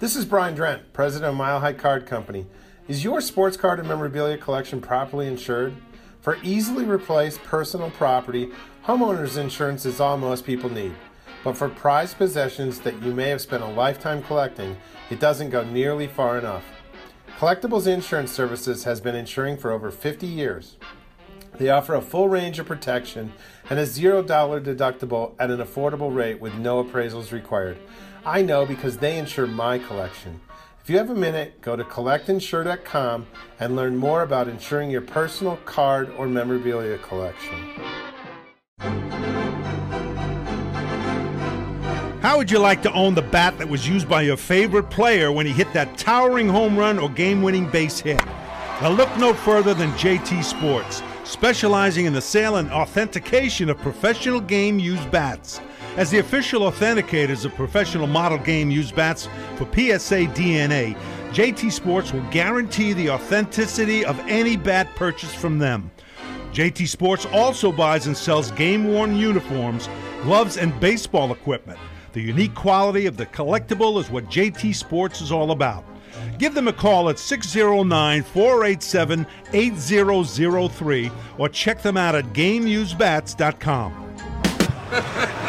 This 0.00 0.16
is 0.16 0.26
Brian 0.26 0.54
Drent, 0.54 0.82
president 0.92 1.30
of 1.30 1.36
Mile 1.36 1.60
High 1.60 1.72
Card 1.72 2.04
Company. 2.04 2.44
Is 2.88 3.04
your 3.04 3.20
sports 3.20 3.58
card 3.58 3.78
and 3.80 3.86
memorabilia 3.86 4.38
collection 4.38 4.80
properly 4.80 5.26
insured? 5.26 5.74
For 6.22 6.38
easily 6.42 6.86
replaced 6.86 7.42
personal 7.42 7.90
property, 7.90 8.50
homeowners 8.86 9.36
insurance 9.36 9.84
is 9.84 10.00
all 10.00 10.16
most 10.16 10.46
people 10.46 10.70
need. 10.70 10.94
But 11.44 11.58
for 11.58 11.68
prized 11.68 12.16
possessions 12.16 12.80
that 12.80 13.02
you 13.02 13.12
may 13.12 13.28
have 13.28 13.42
spent 13.42 13.62
a 13.62 13.66
lifetime 13.66 14.22
collecting, 14.22 14.74
it 15.10 15.20
doesn't 15.20 15.50
go 15.50 15.64
nearly 15.64 16.06
far 16.06 16.38
enough. 16.38 16.64
Collectibles 17.38 17.86
Insurance 17.86 18.32
Services 18.32 18.84
has 18.84 19.02
been 19.02 19.14
insuring 19.14 19.58
for 19.58 19.70
over 19.70 19.90
50 19.90 20.26
years. 20.26 20.78
They 21.58 21.68
offer 21.68 21.94
a 21.94 22.00
full 22.00 22.30
range 22.30 22.58
of 22.58 22.66
protection 22.66 23.34
and 23.68 23.78
a 23.78 23.84
$0 23.84 24.26
deductible 24.26 25.34
at 25.38 25.50
an 25.50 25.60
affordable 25.60 26.14
rate 26.14 26.40
with 26.40 26.54
no 26.54 26.82
appraisals 26.82 27.32
required. 27.32 27.76
I 28.24 28.40
know 28.40 28.64
because 28.64 28.96
they 28.96 29.18
insure 29.18 29.46
my 29.46 29.78
collection. 29.78 30.40
If 30.88 30.92
you 30.92 30.98
have 31.00 31.10
a 31.10 31.14
minute, 31.14 31.60
go 31.60 31.76
to 31.76 31.84
collectinsure.com 31.84 33.26
and 33.60 33.76
learn 33.76 33.94
more 33.98 34.22
about 34.22 34.48
insuring 34.48 34.90
your 34.90 35.02
personal 35.02 35.58
card 35.66 36.08
or 36.16 36.26
memorabilia 36.26 36.96
collection. 36.96 37.58
How 42.22 42.38
would 42.38 42.50
you 42.50 42.58
like 42.58 42.80
to 42.84 42.92
own 42.94 43.14
the 43.14 43.20
bat 43.20 43.58
that 43.58 43.68
was 43.68 43.86
used 43.86 44.08
by 44.08 44.22
your 44.22 44.38
favorite 44.38 44.88
player 44.88 45.30
when 45.30 45.44
he 45.44 45.52
hit 45.52 45.70
that 45.74 45.98
towering 45.98 46.48
home 46.48 46.74
run 46.74 46.98
or 46.98 47.10
game 47.10 47.42
winning 47.42 47.68
base 47.68 48.00
hit? 48.00 48.24
Now, 48.80 48.88
look 48.88 49.14
no 49.18 49.34
further 49.34 49.74
than 49.74 49.90
JT 49.90 50.42
Sports, 50.42 51.02
specializing 51.24 52.06
in 52.06 52.14
the 52.14 52.22
sale 52.22 52.56
and 52.56 52.70
authentication 52.70 53.68
of 53.68 53.76
professional 53.76 54.40
game 54.40 54.78
used 54.78 55.10
bats. 55.10 55.60
As 55.98 56.12
the 56.12 56.20
official 56.20 56.60
authenticators 56.60 57.44
of 57.44 57.56
professional 57.56 58.06
model 58.06 58.38
game 58.38 58.70
used 58.70 58.94
bats 58.94 59.28
for 59.56 59.64
PSA 59.64 60.28
DNA, 60.28 60.96
JT 61.32 61.72
Sports 61.72 62.12
will 62.12 62.22
guarantee 62.30 62.92
the 62.92 63.10
authenticity 63.10 64.04
of 64.04 64.16
any 64.28 64.56
bat 64.56 64.94
purchased 64.94 65.34
from 65.34 65.58
them. 65.58 65.90
JT 66.52 66.86
Sports 66.86 67.26
also 67.32 67.72
buys 67.72 68.06
and 68.06 68.16
sells 68.16 68.52
game 68.52 68.84
worn 68.84 69.16
uniforms, 69.16 69.88
gloves, 70.22 70.56
and 70.56 70.78
baseball 70.78 71.32
equipment. 71.32 71.80
The 72.12 72.22
unique 72.22 72.54
quality 72.54 73.06
of 73.06 73.16
the 73.16 73.26
collectible 73.26 74.00
is 74.00 74.08
what 74.08 74.26
JT 74.26 74.76
Sports 74.76 75.20
is 75.20 75.32
all 75.32 75.50
about. 75.50 75.84
Give 76.38 76.54
them 76.54 76.68
a 76.68 76.72
call 76.72 77.10
at 77.10 77.18
609 77.18 78.22
487 78.22 79.26
8003 79.52 81.10
or 81.38 81.48
check 81.48 81.82
them 81.82 81.96
out 81.96 82.14
at 82.14 82.26
GameUseBats.com. 82.26 84.07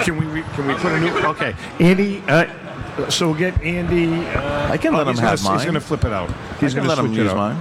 Can 0.03 0.17
we 0.17 0.41
can 0.41 0.67
we 0.67 0.73
put 0.75 0.91
a 0.91 0.99
new? 0.99 1.09
Okay, 1.29 1.53
Andy. 1.79 2.21
Uh, 2.27 3.09
so 3.09 3.29
we'll 3.29 3.37
get 3.39 3.61
Andy. 3.61 4.07
Uh, 4.27 4.71
I 4.71 4.77
can 4.77 4.93
let 4.93 5.07
oh, 5.07 5.09
him 5.11 5.15
he's 5.15 5.19
gonna- 5.19 5.29
have 5.29 5.39
He's 5.39 5.47
mine. 5.47 5.59
going 5.63 5.73
to 5.75 5.79
flip 5.81 6.03
it 6.03 6.11
out. 6.13 6.29
He's 6.59 6.73
I 6.75 6.79
going 6.79 6.89
to 6.89 6.95
let 6.95 6.99
him 6.99 7.07
switch 7.07 7.19
it 7.19 7.23
use 7.23 7.33
mine. 7.33 7.55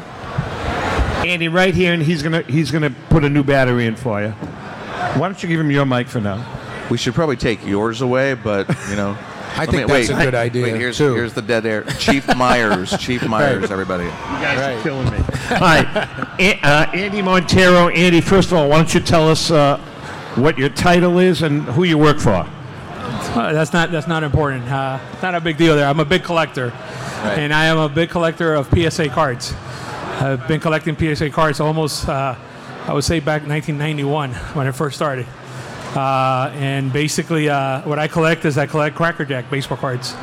Andy, 1.27 1.49
right 1.49 1.75
here, 1.75 1.93
and 1.93 2.03
he's 2.03 2.23
going 2.23 2.33
to 2.45 2.51
he's 2.51 2.71
going 2.71 2.83
to 2.83 2.91
put 3.11 3.25
a 3.25 3.29
new 3.29 3.43
battery 3.45 3.87
in 3.87 3.97
for 3.97 4.21
you. 4.23 4.31
Why 4.31 5.29
don't 5.29 5.41
you 5.43 5.49
give 5.49 5.61
him 5.61 5.71
your 5.71 5.85
mic 5.87 6.09
for 6.09 6.21
now? 6.21 6.45
We 6.91 6.97
should 6.99 7.15
probably 7.15 7.37
take 7.37 7.65
yours 7.67 8.01
away, 8.01 8.35
but 8.35 8.69
you 8.89 8.97
know. 8.97 9.17
I 9.57 9.67
think 9.67 9.89
me- 9.89 9.93
that's 9.95 10.09
wait, 10.09 10.11
a 10.11 10.25
good 10.25 10.35
idea, 10.37 10.63
Wait, 10.65 10.77
here's 10.77 10.99
too. 10.99 11.15
here's 11.15 11.33
the 11.35 11.43
dead 11.43 11.67
air. 11.67 11.83
Chief 11.99 12.25
Meyers, 12.37 12.97
Chief 12.99 13.27
Meyers, 13.27 13.73
everybody. 13.73 14.05
You 14.05 14.11
guys 14.11 14.79
are 14.79 14.83
killing 14.85 15.11
me. 15.11 15.17
All 15.19 15.59
right, 15.61 16.09
A- 16.39 16.61
uh, 16.63 16.91
Andy 16.93 17.23
Montero. 17.23 17.89
Andy, 17.89 18.21
first 18.21 18.53
of 18.53 18.59
all, 18.59 18.69
why 18.69 18.77
don't 18.77 18.93
you 18.95 19.01
tell 19.01 19.29
us 19.29 19.51
uh, 19.51 19.79
what 20.41 20.59
your 20.59 20.69
title 20.69 21.19
is 21.19 21.43
and 21.43 21.63
who 21.63 21.85
you 21.85 21.99
work 21.99 22.19
for? 22.19 22.47
Uh, 23.39 23.53
that's 23.53 23.73
not 23.73 23.91
that's 23.91 24.07
not 24.07 24.23
important. 24.23 24.65
Uh, 24.65 24.99
not 25.23 25.35
a 25.35 25.41
big 25.41 25.57
deal 25.57 25.75
there. 25.77 25.87
I'm 25.87 26.01
a 26.01 26.05
big 26.05 26.23
collector, 26.23 26.73
and 27.23 27.53
I 27.53 27.67
am 27.67 27.79
a 27.79 27.89
big 27.89 28.11
collector 28.11 28.55
of 28.55 28.69
PSA 28.69 29.09
cards. 29.09 29.55
I've 30.21 30.47
been 30.49 30.61
collecting 30.61 30.97
PSA 30.97 31.31
cards 31.31 31.61
almost, 31.61 32.09
uh, 32.09 32.35
I 32.87 32.93
would 32.93 33.05
say, 33.05 33.21
back 33.21 33.47
1991 33.47 34.33
when 34.55 34.67
I 34.67 34.73
first 34.73 34.97
started. 34.97 35.27
Uh, 35.95 36.51
and 36.55 36.93
basically, 36.93 37.49
uh, 37.49 37.83
what 37.83 37.99
I 37.99 38.09
collect 38.09 38.45
is 38.45 38.59
I 38.59 38.67
collect 38.67 38.97
Cracker 38.97 39.25
Jack 39.25 39.51
baseball 39.51 39.79
cards, 39.79 40.15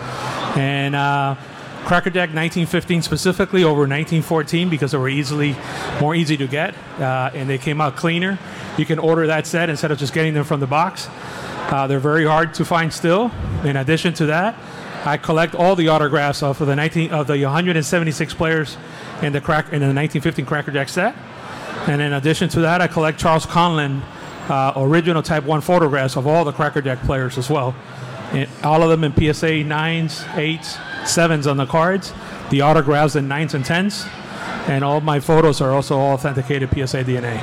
and 0.55 0.95
uh, 0.95 1.35
Cracker 1.85 2.09
Jack 2.09 2.29
1915 2.29 3.03
specifically 3.03 3.63
over 3.63 3.81
1914 3.81 4.69
because 4.69 4.91
they 4.91 4.97
were 4.97 5.07
easily 5.07 5.55
more 6.01 6.15
easy 6.15 6.35
to 6.35 6.47
get, 6.47 6.73
uh, 6.99 7.29
and 7.35 7.47
they 7.47 7.59
came 7.59 7.79
out 7.79 7.95
cleaner. 7.95 8.39
You 8.75 8.87
can 8.87 8.97
order 8.97 9.27
that 9.27 9.45
set 9.45 9.69
instead 9.69 9.91
of 9.91 9.99
just 9.99 10.11
getting 10.11 10.33
them 10.33 10.45
from 10.45 10.59
the 10.59 10.67
box. 10.67 11.07
Uh, 11.69 11.85
they're 11.85 11.99
very 11.99 12.25
hard 12.25 12.55
to 12.55 12.65
find 12.65 12.91
still. 12.91 13.31
In 13.63 13.77
addition 13.77 14.13
to 14.15 14.25
that, 14.25 14.55
I 15.05 15.17
collect 15.17 15.53
all 15.53 15.75
the 15.75 15.89
autographs 15.89 16.41
of 16.41 16.57
the 16.57 16.75
19 16.75 17.11
of 17.11 17.27
the 17.27 17.43
176 17.43 18.33
players 18.33 18.77
in 19.21 19.31
the 19.31 19.39
crack 19.39 19.65
in 19.65 19.79
the 19.79 19.93
1915 19.93 20.45
Cracker 20.45 20.71
Jack 20.71 20.89
set. 20.89 21.15
And 21.87 22.01
in 22.01 22.13
addition 22.13 22.49
to 22.49 22.61
that, 22.61 22.81
I 22.81 22.87
collect 22.87 23.19
Charles 23.19 23.45
Conlon 23.45 24.01
uh, 24.49 24.73
original 24.75 25.21
Type 25.21 25.43
1 25.43 25.61
photographs 25.61 26.17
of 26.17 26.25
all 26.25 26.45
the 26.45 26.51
Cracker 26.51 26.81
Jack 26.81 26.99
players 27.03 27.37
as 27.37 27.47
well. 27.47 27.75
And 28.31 28.49
all 28.63 28.81
of 28.81 28.89
them 28.89 29.03
in 29.03 29.13
PSA 29.13 29.63
9s, 29.63 30.23
8s, 30.33 30.94
7s 31.05 31.49
on 31.49 31.57
the 31.57 31.65
cards, 31.65 32.13
the 32.49 32.61
autographs 32.61 33.15
in 33.15 33.27
9s 33.27 33.53
and 33.53 33.63
10s. 33.63 34.07
And 34.67 34.83
all 34.83 34.99
my 34.99 35.19
photos 35.19 35.61
are 35.61 35.71
also 35.71 35.97
authenticated 35.97 36.69
PSA 36.69 37.03
DNA. 37.03 37.39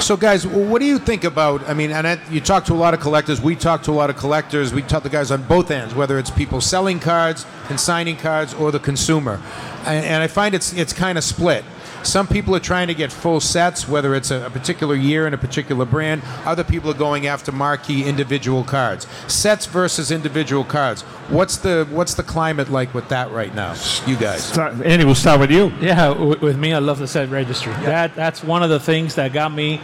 So, 0.00 0.16
guys, 0.16 0.46
what 0.46 0.78
do 0.78 0.86
you 0.86 0.98
think 0.98 1.24
about? 1.24 1.68
I 1.68 1.74
mean, 1.74 1.90
and 1.90 2.20
you 2.30 2.40
talk 2.40 2.64
to 2.66 2.72
a 2.72 2.76
lot 2.76 2.94
of 2.94 3.00
collectors. 3.00 3.40
We 3.40 3.56
talk 3.56 3.82
to 3.82 3.90
a 3.90 3.92
lot 3.92 4.10
of 4.10 4.16
collectors. 4.16 4.72
We 4.72 4.82
talk 4.82 5.02
to 5.02 5.08
guys 5.08 5.32
on 5.32 5.42
both 5.42 5.72
ends, 5.72 5.92
whether 5.92 6.20
it's 6.20 6.30
people 6.30 6.60
selling 6.60 7.00
cards 7.00 7.44
and 7.68 7.80
signing 7.80 8.16
cards, 8.16 8.54
or 8.54 8.70
the 8.70 8.78
consumer. 8.78 9.40
And, 9.84 10.06
and 10.06 10.22
I 10.22 10.28
find 10.28 10.54
it's 10.54 10.72
it's 10.72 10.92
kind 10.92 11.18
of 11.18 11.24
split. 11.24 11.64
Some 12.02 12.26
people 12.26 12.54
are 12.54 12.60
trying 12.60 12.88
to 12.88 12.94
get 12.94 13.12
full 13.12 13.40
sets, 13.40 13.88
whether 13.88 14.14
it's 14.14 14.30
a, 14.30 14.46
a 14.46 14.50
particular 14.50 14.94
year 14.94 15.26
and 15.26 15.34
a 15.34 15.38
particular 15.38 15.84
brand. 15.84 16.22
Other 16.44 16.64
people 16.64 16.90
are 16.90 16.94
going 16.94 17.26
after 17.26 17.52
marquee 17.52 18.04
individual 18.04 18.64
cards. 18.64 19.06
Sets 19.26 19.66
versus 19.66 20.10
individual 20.10 20.64
cards. 20.64 21.02
What's 21.28 21.58
the 21.58 21.86
what's 21.90 22.14
the 22.14 22.22
climate 22.22 22.70
like 22.70 22.94
with 22.94 23.08
that 23.08 23.30
right 23.30 23.54
now? 23.54 23.74
You 24.06 24.16
guys. 24.16 24.56
Andy, 24.56 25.04
we'll 25.04 25.14
start 25.14 25.40
with 25.40 25.50
you. 25.50 25.72
Yeah, 25.80 26.08
w- 26.08 26.38
with 26.40 26.58
me, 26.58 26.72
I 26.72 26.78
love 26.78 26.98
the 26.98 27.06
set 27.06 27.28
registry. 27.28 27.72
That 27.74 28.14
that's 28.14 28.42
one 28.42 28.62
of 28.62 28.70
the 28.70 28.80
things 28.80 29.16
that 29.16 29.32
got 29.32 29.52
me 29.52 29.80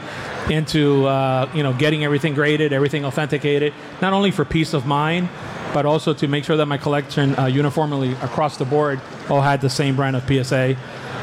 into 0.50 1.06
uh, 1.06 1.50
you 1.54 1.62
know 1.62 1.72
getting 1.72 2.04
everything 2.04 2.34
graded, 2.34 2.72
everything 2.72 3.04
authenticated, 3.04 3.72
not 4.00 4.12
only 4.12 4.30
for 4.30 4.44
peace 4.44 4.72
of 4.74 4.86
mind, 4.86 5.28
but 5.72 5.84
also 5.84 6.14
to 6.14 6.28
make 6.28 6.44
sure 6.44 6.56
that 6.56 6.66
my 6.66 6.78
collection 6.78 7.36
uh, 7.38 7.46
uniformly 7.46 8.12
across 8.22 8.56
the 8.56 8.64
board 8.64 9.00
all 9.28 9.40
had 9.40 9.60
the 9.60 9.70
same 9.70 9.96
brand 9.96 10.16
of 10.16 10.26
PSA. 10.26 10.76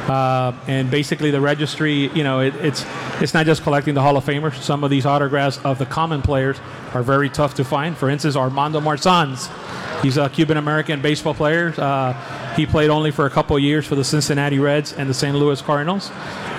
Uh, 0.10 0.54
and 0.68 0.90
basically, 0.90 1.32
the 1.32 1.42
registry, 1.42 2.10
you 2.10 2.24
know, 2.24 2.40
it, 2.40 2.56
it's 2.56 2.86
it's 3.22 3.34
not 3.34 3.46
just 3.46 3.62
collecting 3.64 3.94
the 3.94 4.02
Hall 4.02 4.18
of 4.18 4.26
Famers. 4.26 4.60
Some 4.62 4.84
of 4.84 4.90
these 4.90 5.06
autographs 5.06 5.60
of 5.64 5.78
the 5.78 5.86
common 5.86 6.22
players 6.22 6.58
are 6.94 7.04
very 7.04 7.30
tough 7.30 7.54
to 7.56 7.64
find. 7.64 7.96
For 7.96 8.10
instance, 8.10 8.36
Armando 8.36 8.80
Marsans. 8.82 9.50
He's 10.02 10.18
a 10.18 10.30
Cuban 10.30 10.58
American 10.58 11.02
baseball 11.02 11.36
player. 11.36 11.74
Uh, 11.78 12.14
he 12.56 12.66
played 12.66 12.90
only 12.90 13.12
for 13.12 13.28
a 13.28 13.30
couple 13.30 13.58
years 13.60 13.86
for 13.86 13.94
the 13.94 14.04
Cincinnati 14.04 14.58
Reds 14.58 14.94
and 14.94 15.08
the 15.08 15.14
St. 15.14 15.36
Louis 15.36 15.62
Cardinals. 15.62 16.10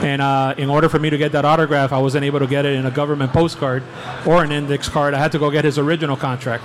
And 0.01 0.23
uh, 0.23 0.55
in 0.57 0.71
order 0.71 0.89
for 0.89 1.01
me 1.01 1.11
to 1.11 1.19
get 1.19 1.33
that 1.33 1.45
autograph, 1.45 1.93
I 1.93 1.99
wasn't 1.99 2.25
able 2.25 2.39
to 2.39 2.47
get 2.47 2.65
it 2.65 2.75
in 2.75 2.87
a 2.87 2.91
government 2.91 3.33
postcard 3.33 3.83
or 4.25 4.45
an 4.45 4.53
index 4.53 4.89
card. 4.89 5.13
I 5.15 5.19
had 5.19 5.33
to 5.33 5.41
go 5.41 5.51
get 5.51 5.65
his 5.65 5.77
original 5.79 6.17
contract. 6.17 6.63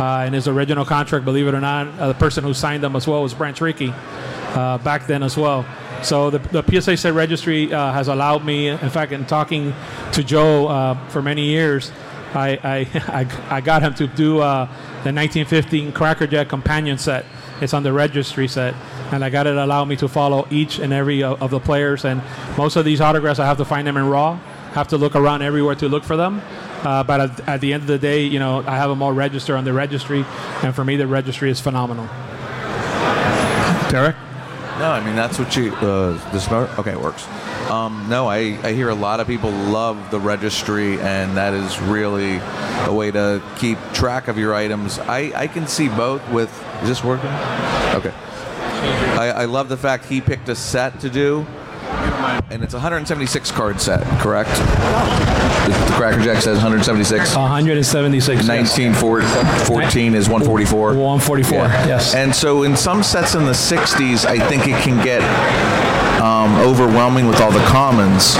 Uh, 0.00 0.24
and 0.24 0.34
his 0.34 0.46
original 0.46 0.84
contract, 0.84 1.24
believe 1.24 1.46
it 1.46 1.54
or 1.54 1.60
not, 1.60 1.86
uh, 1.98 2.08
the 2.08 2.14
person 2.14 2.44
who 2.44 2.54
signed 2.54 2.82
them 2.82 2.94
as 2.94 3.06
well 3.06 3.22
was 3.22 3.34
Branch 3.34 3.60
Rickey 3.60 3.92
uh, 4.58 4.78
back 4.78 5.06
then 5.06 5.22
as 5.22 5.36
well. 5.36 5.64
So 6.02 6.30
the, 6.30 6.38
the 6.38 6.62
PSA 6.62 6.96
set 6.96 7.14
registry 7.14 7.72
uh, 7.72 7.92
has 7.92 8.08
allowed 8.08 8.44
me, 8.44 8.68
in 8.68 8.90
fact, 8.90 9.12
in 9.12 9.24
talking 9.24 9.72
to 10.12 10.24
Joe 10.24 10.66
uh, 10.66 11.08
for 11.08 11.22
many 11.22 11.44
years, 11.44 11.92
I, 12.34 12.58
I, 13.08 13.24
I, 13.56 13.60
got 13.60 13.82
him 13.82 13.94
to 13.94 14.06
do 14.06 14.40
uh, 14.40 14.66
the 15.04 15.12
1915 15.12 15.92
Cracker 15.92 16.26
Jack 16.26 16.48
companion 16.48 16.98
set. 16.98 17.24
It's 17.60 17.72
on 17.72 17.82
the 17.82 17.92
registry 17.92 18.46
set, 18.46 18.74
and 19.12 19.24
I 19.24 19.30
got 19.30 19.46
it 19.46 19.56
allow 19.56 19.84
me 19.84 19.96
to 19.96 20.08
follow 20.08 20.46
each 20.50 20.78
and 20.78 20.92
every 20.92 21.22
of, 21.22 21.42
of 21.42 21.50
the 21.50 21.60
players. 21.60 22.04
And 22.04 22.22
most 22.56 22.76
of 22.76 22.84
these 22.84 23.00
autographs, 23.00 23.38
I 23.38 23.46
have 23.46 23.58
to 23.58 23.64
find 23.64 23.86
them 23.86 23.96
in 23.96 24.06
raw. 24.06 24.36
Have 24.74 24.88
to 24.88 24.98
look 24.98 25.16
around 25.16 25.42
everywhere 25.42 25.74
to 25.76 25.88
look 25.88 26.04
for 26.04 26.16
them. 26.16 26.42
Uh, 26.82 27.02
but 27.02 27.20
at, 27.20 27.48
at 27.48 27.60
the 27.60 27.72
end 27.72 27.82
of 27.82 27.88
the 27.88 27.98
day, 27.98 28.22
you 28.22 28.38
know, 28.38 28.62
I 28.66 28.76
have 28.76 28.90
them 28.90 29.02
all 29.02 29.12
registered 29.12 29.56
on 29.56 29.64
the 29.64 29.72
registry, 29.72 30.24
and 30.62 30.74
for 30.74 30.84
me, 30.84 30.96
the 30.96 31.06
registry 31.06 31.50
is 31.50 31.60
phenomenal. 31.60 32.06
Derek. 33.90 34.14
No, 34.78 34.92
I 34.92 35.04
mean 35.04 35.16
that's 35.16 35.38
what 35.38 35.56
you. 35.56 35.74
Uh, 35.74 36.12
this 36.30 36.48
okay, 36.50 36.92
it 36.92 37.00
works. 37.00 37.26
Um, 37.68 38.06
no, 38.08 38.28
I, 38.28 38.58
I 38.62 38.72
hear 38.72 38.88
a 38.88 38.94
lot 38.94 39.20
of 39.20 39.26
people 39.26 39.50
love 39.50 40.10
the 40.10 40.20
registry, 40.20 41.00
and 41.00 41.36
that 41.36 41.52
is 41.52 41.80
really 41.80 42.40
a 42.86 42.92
way 42.92 43.10
to 43.10 43.42
keep 43.56 43.78
track 43.92 44.28
of 44.28 44.38
your 44.38 44.54
items. 44.54 44.98
I, 45.00 45.32
I 45.34 45.48
can 45.48 45.66
see 45.66 45.88
both. 45.88 46.26
With 46.30 46.50
is 46.82 46.88
this 46.88 47.04
working? 47.04 47.30
Okay. 47.94 48.14
I, 49.18 49.32
I 49.34 49.44
love 49.46 49.68
the 49.68 49.76
fact 49.76 50.04
he 50.04 50.20
picked 50.20 50.48
a 50.48 50.54
set 50.54 51.00
to 51.00 51.10
do. 51.10 51.44
And 52.50 52.64
it's 52.64 52.74
a 52.74 52.78
176 52.78 53.50
card 53.52 53.80
set, 53.80 54.02
correct? 54.20 54.50
The, 54.50 55.94
Cracker 55.94 56.20
Jack 56.22 56.42
says 56.42 56.56
176. 56.56 57.34
176. 57.34 58.48
1914 58.48 60.14
is 60.14 60.28
144. 60.28 60.94
144. 60.94 61.58
Yes. 61.58 62.14
And 62.14 62.34
so 62.34 62.62
in 62.62 62.76
some 62.76 63.02
sets 63.02 63.34
in 63.34 63.44
the 63.44 63.52
60s, 63.52 64.24
I 64.24 64.38
think 64.48 64.66
it 64.66 64.82
can 64.82 65.02
get 65.04 65.20
um, 66.20 66.54
overwhelming 66.60 67.26
with 67.26 67.40
all 67.40 67.50
the 67.50 67.64
commons 67.66 68.36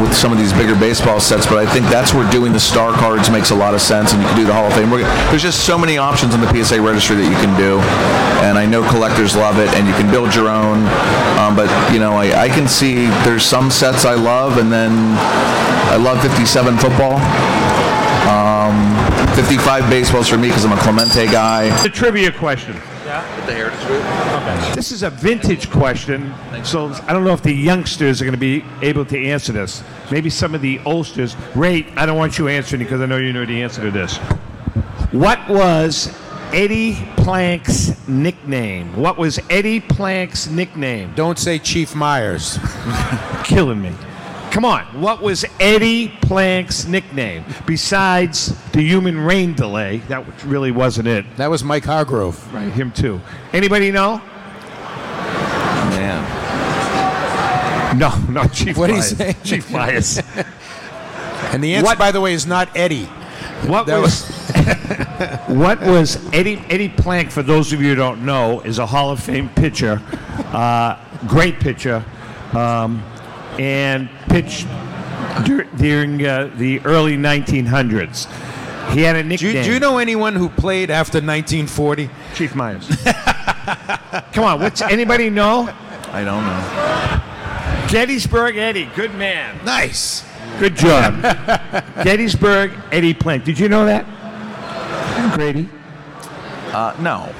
with 0.00 0.14
some 0.14 0.30
of 0.32 0.38
these 0.38 0.52
bigger 0.52 0.74
baseball 0.74 1.20
sets. 1.20 1.46
But 1.46 1.58
I 1.58 1.66
think 1.66 1.86
that's 1.86 2.12
where 2.12 2.28
doing 2.30 2.52
the 2.52 2.60
star 2.60 2.92
cards 2.92 3.30
makes 3.30 3.50
a 3.50 3.54
lot 3.54 3.74
of 3.74 3.80
sense, 3.80 4.12
and 4.12 4.22
you 4.22 4.28
can 4.28 4.36
do 4.36 4.44
the 4.44 4.52
Hall 4.52 4.66
of 4.66 4.72
Fame. 4.74 4.90
There's 4.90 5.42
just 5.42 5.64
so 5.66 5.78
many 5.78 5.98
options 5.98 6.34
on 6.34 6.40
the 6.40 6.50
PSA 6.52 6.80
registry 6.80 7.16
that 7.16 7.24
you 7.24 7.38
can 7.40 7.56
do, 7.58 7.80
and 8.44 8.58
I 8.58 8.66
know 8.66 8.86
collectors 8.90 9.34
love 9.34 9.58
it, 9.58 9.68
and 9.74 9.86
you 9.86 9.94
can 9.94 10.10
build 10.10 10.34
your 10.34 10.48
own. 10.48 10.84
Um, 11.38 11.56
but 11.56 11.68
you 11.92 11.98
know, 11.98 12.12
I, 12.12 12.44
I 12.44 12.48
can 12.48 12.68
see 12.68 13.06
there's 13.24 13.44
some 13.44 13.70
sets 13.70 14.04
I 14.04 14.14
love, 14.14 14.58
and 14.58 14.70
then 14.70 14.92
I 15.90 15.96
love 15.96 16.20
57 16.22 16.76
football. 16.76 17.16
Um, 18.28 18.76
55 19.34 19.88
baseballs 19.88 20.28
for 20.28 20.36
me 20.36 20.48
because 20.48 20.64
I'm 20.64 20.72
a 20.72 20.80
Clemente 20.82 21.26
guy. 21.26 21.70
The 21.82 21.88
trivia 21.88 22.30
question. 22.30 22.76
With 23.48 23.56
the 23.56 23.62
Heritage 23.62 23.86
Group. 23.86 24.74
This 24.74 24.92
is 24.92 25.02
a 25.02 25.08
vintage 25.08 25.70
question, 25.70 26.34
so 26.64 26.88
I 27.06 27.14
don't 27.14 27.24
know 27.24 27.32
if 27.32 27.42
the 27.42 27.52
youngsters 27.52 28.20
are 28.20 28.26
going 28.26 28.34
to 28.34 28.38
be 28.38 28.62
able 28.82 29.06
to 29.06 29.26
answer 29.26 29.52
this. 29.52 29.82
Maybe 30.10 30.28
some 30.28 30.54
of 30.54 30.60
the 30.60 30.78
oldsters. 30.84 31.34
Ray, 31.54 31.86
I 31.96 32.04
don't 32.04 32.18
want 32.18 32.36
you 32.36 32.48
answering 32.48 32.82
because 32.82 33.00
I 33.00 33.06
know 33.06 33.16
you 33.16 33.32
know 33.32 33.46
the 33.46 33.62
answer 33.62 33.80
to 33.80 33.90
this. 33.90 34.18
What 35.12 35.48
was 35.48 36.14
Eddie 36.52 36.96
Plank's 37.16 38.06
nickname? 38.06 38.94
What 38.94 39.16
was 39.16 39.40
Eddie 39.48 39.80
Plank's 39.80 40.48
nickname? 40.48 41.14
Don't 41.14 41.38
say 41.38 41.58
Chief 41.58 41.94
Meyers. 41.94 42.58
Killing 43.44 43.80
me. 43.80 43.92
Come 44.50 44.64
on. 44.64 45.00
What 45.00 45.22
was 45.22 45.44
Eddie 45.60 46.08
Plank's 46.22 46.86
nickname 46.86 47.44
besides 47.66 48.56
the 48.72 48.82
human 48.82 49.18
rain 49.18 49.54
delay? 49.54 49.98
That 50.08 50.24
really 50.44 50.72
wasn't 50.72 51.08
it. 51.08 51.24
That 51.36 51.48
was 51.48 51.62
Mike 51.62 51.84
Hargrove. 51.84 52.52
Right, 52.52 52.72
him 52.72 52.90
too. 52.90 53.20
Anybody 53.52 53.90
know? 53.90 54.18
Man. 55.90 57.98
No, 57.98 58.16
no, 58.30 58.44
Chief 58.48 58.76
What 58.76 58.88
did 58.88 58.94
he 58.94 59.00
Meyers. 59.00 59.16
say? 59.16 59.36
Chief 59.44 59.70
Meyers. 59.70 60.20
And 61.52 61.62
the 61.62 61.74
answer, 61.74 61.96
by 61.96 62.10
the 62.10 62.20
way, 62.20 62.32
is 62.32 62.46
not 62.46 62.74
Eddie. 62.76 63.04
What 63.66 63.86
That 63.86 64.00
was 64.00 64.28
what 65.48 65.80
was 65.80 66.16
Eddie 66.32 66.62
Eddie 66.70 66.88
Plank? 66.88 67.30
For 67.30 67.42
those 67.42 67.72
of 67.72 67.82
you 67.82 67.90
who 67.90 67.94
don't 67.96 68.24
know, 68.24 68.60
is 68.60 68.78
a 68.78 68.86
Hall 68.86 69.10
of 69.10 69.20
Fame 69.20 69.48
pitcher, 69.50 70.00
uh, 70.52 70.96
great 71.26 71.60
pitcher, 71.60 72.04
um, 72.52 73.02
and 73.58 74.08
pitched 74.28 74.66
dur- 75.44 75.66
during 75.76 76.24
uh, 76.26 76.50
the 76.56 76.80
early 76.80 77.16
1900s. 77.16 78.26
He 78.92 79.02
had 79.02 79.16
a 79.16 79.22
Do 79.22 79.28
nickname. 79.28 79.56
you, 79.56 79.62
do 79.64 79.72
you 79.74 79.80
know 79.80 79.98
anyone 79.98 80.34
who 80.34 80.48
played 80.48 80.90
after 80.90 81.18
1940? 81.18 82.08
Chief 82.34 82.54
Meyers. 82.54 82.86
Come 84.32 84.44
on, 84.44 84.60
what's 84.60 84.80
anybody 84.80 85.28
know? 85.28 85.68
I 86.10 86.24
don't 86.24 86.44
know. 86.44 87.88
Gettysburg 87.90 88.56
Eddie, 88.56 88.88
good 88.94 89.14
man. 89.14 89.62
Nice. 89.64 90.24
Good 90.58 90.74
job. 90.76 91.20
Gettysburg 92.02 92.72
Eddie 92.90 93.14
Plank. 93.14 93.44
Did 93.44 93.58
you 93.58 93.68
know 93.68 93.84
that? 93.84 94.04
Grady. 95.34 95.68
Uh, 96.72 96.94
no. 97.00 97.32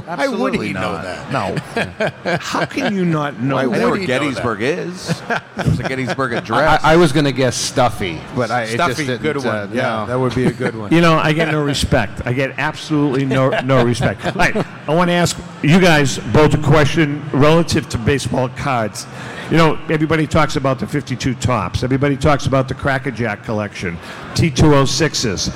Why 0.06 0.28
would 0.28 0.54
he 0.54 0.70
Absolutely 0.70 0.72
know 0.72 0.92
not. 0.92 1.02
that? 1.04 2.24
No. 2.24 2.36
How 2.40 2.64
can 2.64 2.94
you 2.94 3.04
not 3.04 3.40
know? 3.40 3.56
I 3.56 3.64
know 3.64 3.90
where 3.90 4.04
Gettysburg 4.04 4.62
is. 4.62 5.22
There's 5.56 5.78
a 5.80 5.82
Gettysburg 5.82 6.32
address. 6.34 6.82
I, 6.82 6.94
I 6.94 6.96
was 6.96 7.12
going 7.12 7.24
to 7.24 7.32
guess 7.32 7.56
Stuffy, 7.56 8.20
but 8.34 8.50
I 8.50 8.62
it 8.62 8.76
just 8.76 8.94
Stuffy, 8.94 9.06
didn't, 9.06 9.22
good 9.22 9.36
one. 9.36 9.46
uh, 9.46 9.68
yeah, 9.72 9.82
no. 9.82 10.06
that 10.06 10.18
would 10.18 10.34
be 10.34 10.46
a 10.46 10.52
good 10.52 10.74
one. 10.76 10.92
You 10.92 11.00
know, 11.00 11.16
I 11.16 11.32
get 11.32 11.48
no 11.50 11.62
respect. 11.62 12.22
I 12.24 12.32
get 12.32 12.58
absolutely 12.58 13.24
no 13.24 13.50
no 13.60 13.84
respect. 13.84 14.24
All 14.26 14.32
right, 14.32 14.56
I 14.56 14.94
want 14.94 15.08
to 15.08 15.14
ask 15.14 15.36
you 15.62 15.80
guys 15.80 16.18
both 16.32 16.54
a 16.54 16.62
question 16.62 17.22
relative 17.32 17.88
to 17.90 17.98
baseball 17.98 18.48
cards. 18.50 19.06
You 19.50 19.58
know, 19.58 19.78
everybody 19.90 20.26
talks 20.26 20.56
about 20.56 20.78
the 20.78 20.86
52 20.86 21.34
Topps. 21.34 21.82
Everybody 21.82 22.16
talks 22.16 22.46
about 22.46 22.66
the 22.66 22.74
Cracker 22.74 23.10
Jack 23.10 23.44
collection, 23.44 23.96
T206s. 24.34 25.54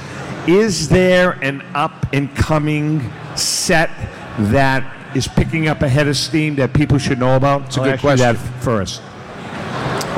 Is 0.48 0.88
there 0.88 1.32
an 1.42 1.62
up 1.74 2.06
and 2.12 2.34
coming 2.34 3.10
set 3.36 3.90
that 4.38 5.16
is 5.16 5.26
picking 5.28 5.68
up 5.68 5.82
a 5.82 5.88
head 5.88 6.08
of 6.08 6.16
steam 6.16 6.56
that 6.56 6.72
people 6.72 6.98
should 6.98 7.18
know 7.18 7.36
about? 7.36 7.66
It's 7.66 7.76
a 7.76 7.80
I'll 7.80 7.84
good 7.86 7.94
ask 7.94 8.02
you 8.04 8.16
that 8.16 8.36
question. 8.36 8.60
first. 8.60 9.02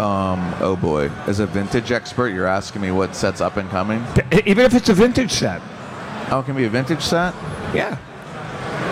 Um, 0.00 0.54
oh 0.60 0.76
boy. 0.80 1.10
As 1.26 1.40
a 1.40 1.46
vintage 1.46 1.92
expert, 1.92 2.28
you're 2.28 2.46
asking 2.46 2.82
me 2.82 2.90
what 2.90 3.14
sets 3.14 3.40
up 3.40 3.56
and 3.56 3.68
coming? 3.70 4.04
E- 4.32 4.42
Even 4.46 4.64
if 4.64 4.74
it's 4.74 4.88
a 4.88 4.94
vintage 4.94 5.30
set. 5.30 5.60
Oh, 6.30 6.40
it 6.40 6.44
can 6.46 6.56
be 6.56 6.64
a 6.64 6.70
vintage 6.70 7.02
set? 7.02 7.34
Yeah. 7.74 7.98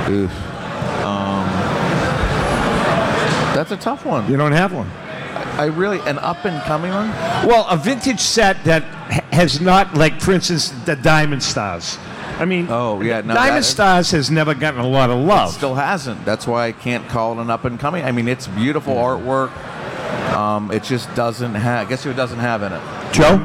Oof. 0.09 0.31
Um, 1.05 1.47
that's 3.55 3.71
a 3.71 3.77
tough 3.77 4.05
one. 4.05 4.31
You 4.31 4.37
don't 4.37 4.53
have 4.53 4.73
one. 4.73 4.91
I 5.59 5.65
really 5.67 5.99
an 6.01 6.19
up 6.19 6.45
and 6.45 6.61
coming 6.63 6.93
one. 6.93 7.09
Well, 7.49 7.67
a 7.69 7.77
vintage 7.77 8.21
set 8.21 8.63
that 8.65 8.83
ha- 8.85 9.25
has 9.33 9.61
not, 9.61 9.95
like, 9.95 10.21
for 10.21 10.33
instance, 10.33 10.69
the 10.85 10.95
Diamond 10.97 11.43
Stars. 11.43 11.97
I 12.39 12.45
mean, 12.45 12.69
Oh 12.71 13.01
yeah, 13.01 13.21
no, 13.21 13.35
Diamond 13.35 13.59
that- 13.59 13.69
Stars 13.69 14.11
has 14.13 14.31
never 14.31 14.55
gotten 14.55 14.81
a 14.81 14.87
lot 14.89 15.11
of 15.11 15.19
It 15.19 15.23
love. 15.23 15.53
still 15.53 15.75
hasn't. 15.75 16.25
That's 16.25 16.47
why 16.47 16.67
I 16.69 16.73
can't 16.73 17.07
call 17.09 17.39
it 17.39 17.43
an 17.43 17.51
up 17.51 17.65
and 17.65 17.79
coming. 17.81 18.05
I 18.05 18.13
mean, 18.13 18.29
it's 18.29 18.47
beautiful 18.47 18.95
artwork. 18.95 19.51
Um, 20.35 20.71
it 20.71 20.85
just 20.85 21.13
doesn't 21.15 21.55
have. 21.55 21.89
Guess 21.89 22.05
who 22.05 22.11
it 22.11 22.17
doesn't 22.17 22.39
have 22.39 22.63
in 22.63 22.73
it? 22.73 22.81
Joe? 23.13 23.37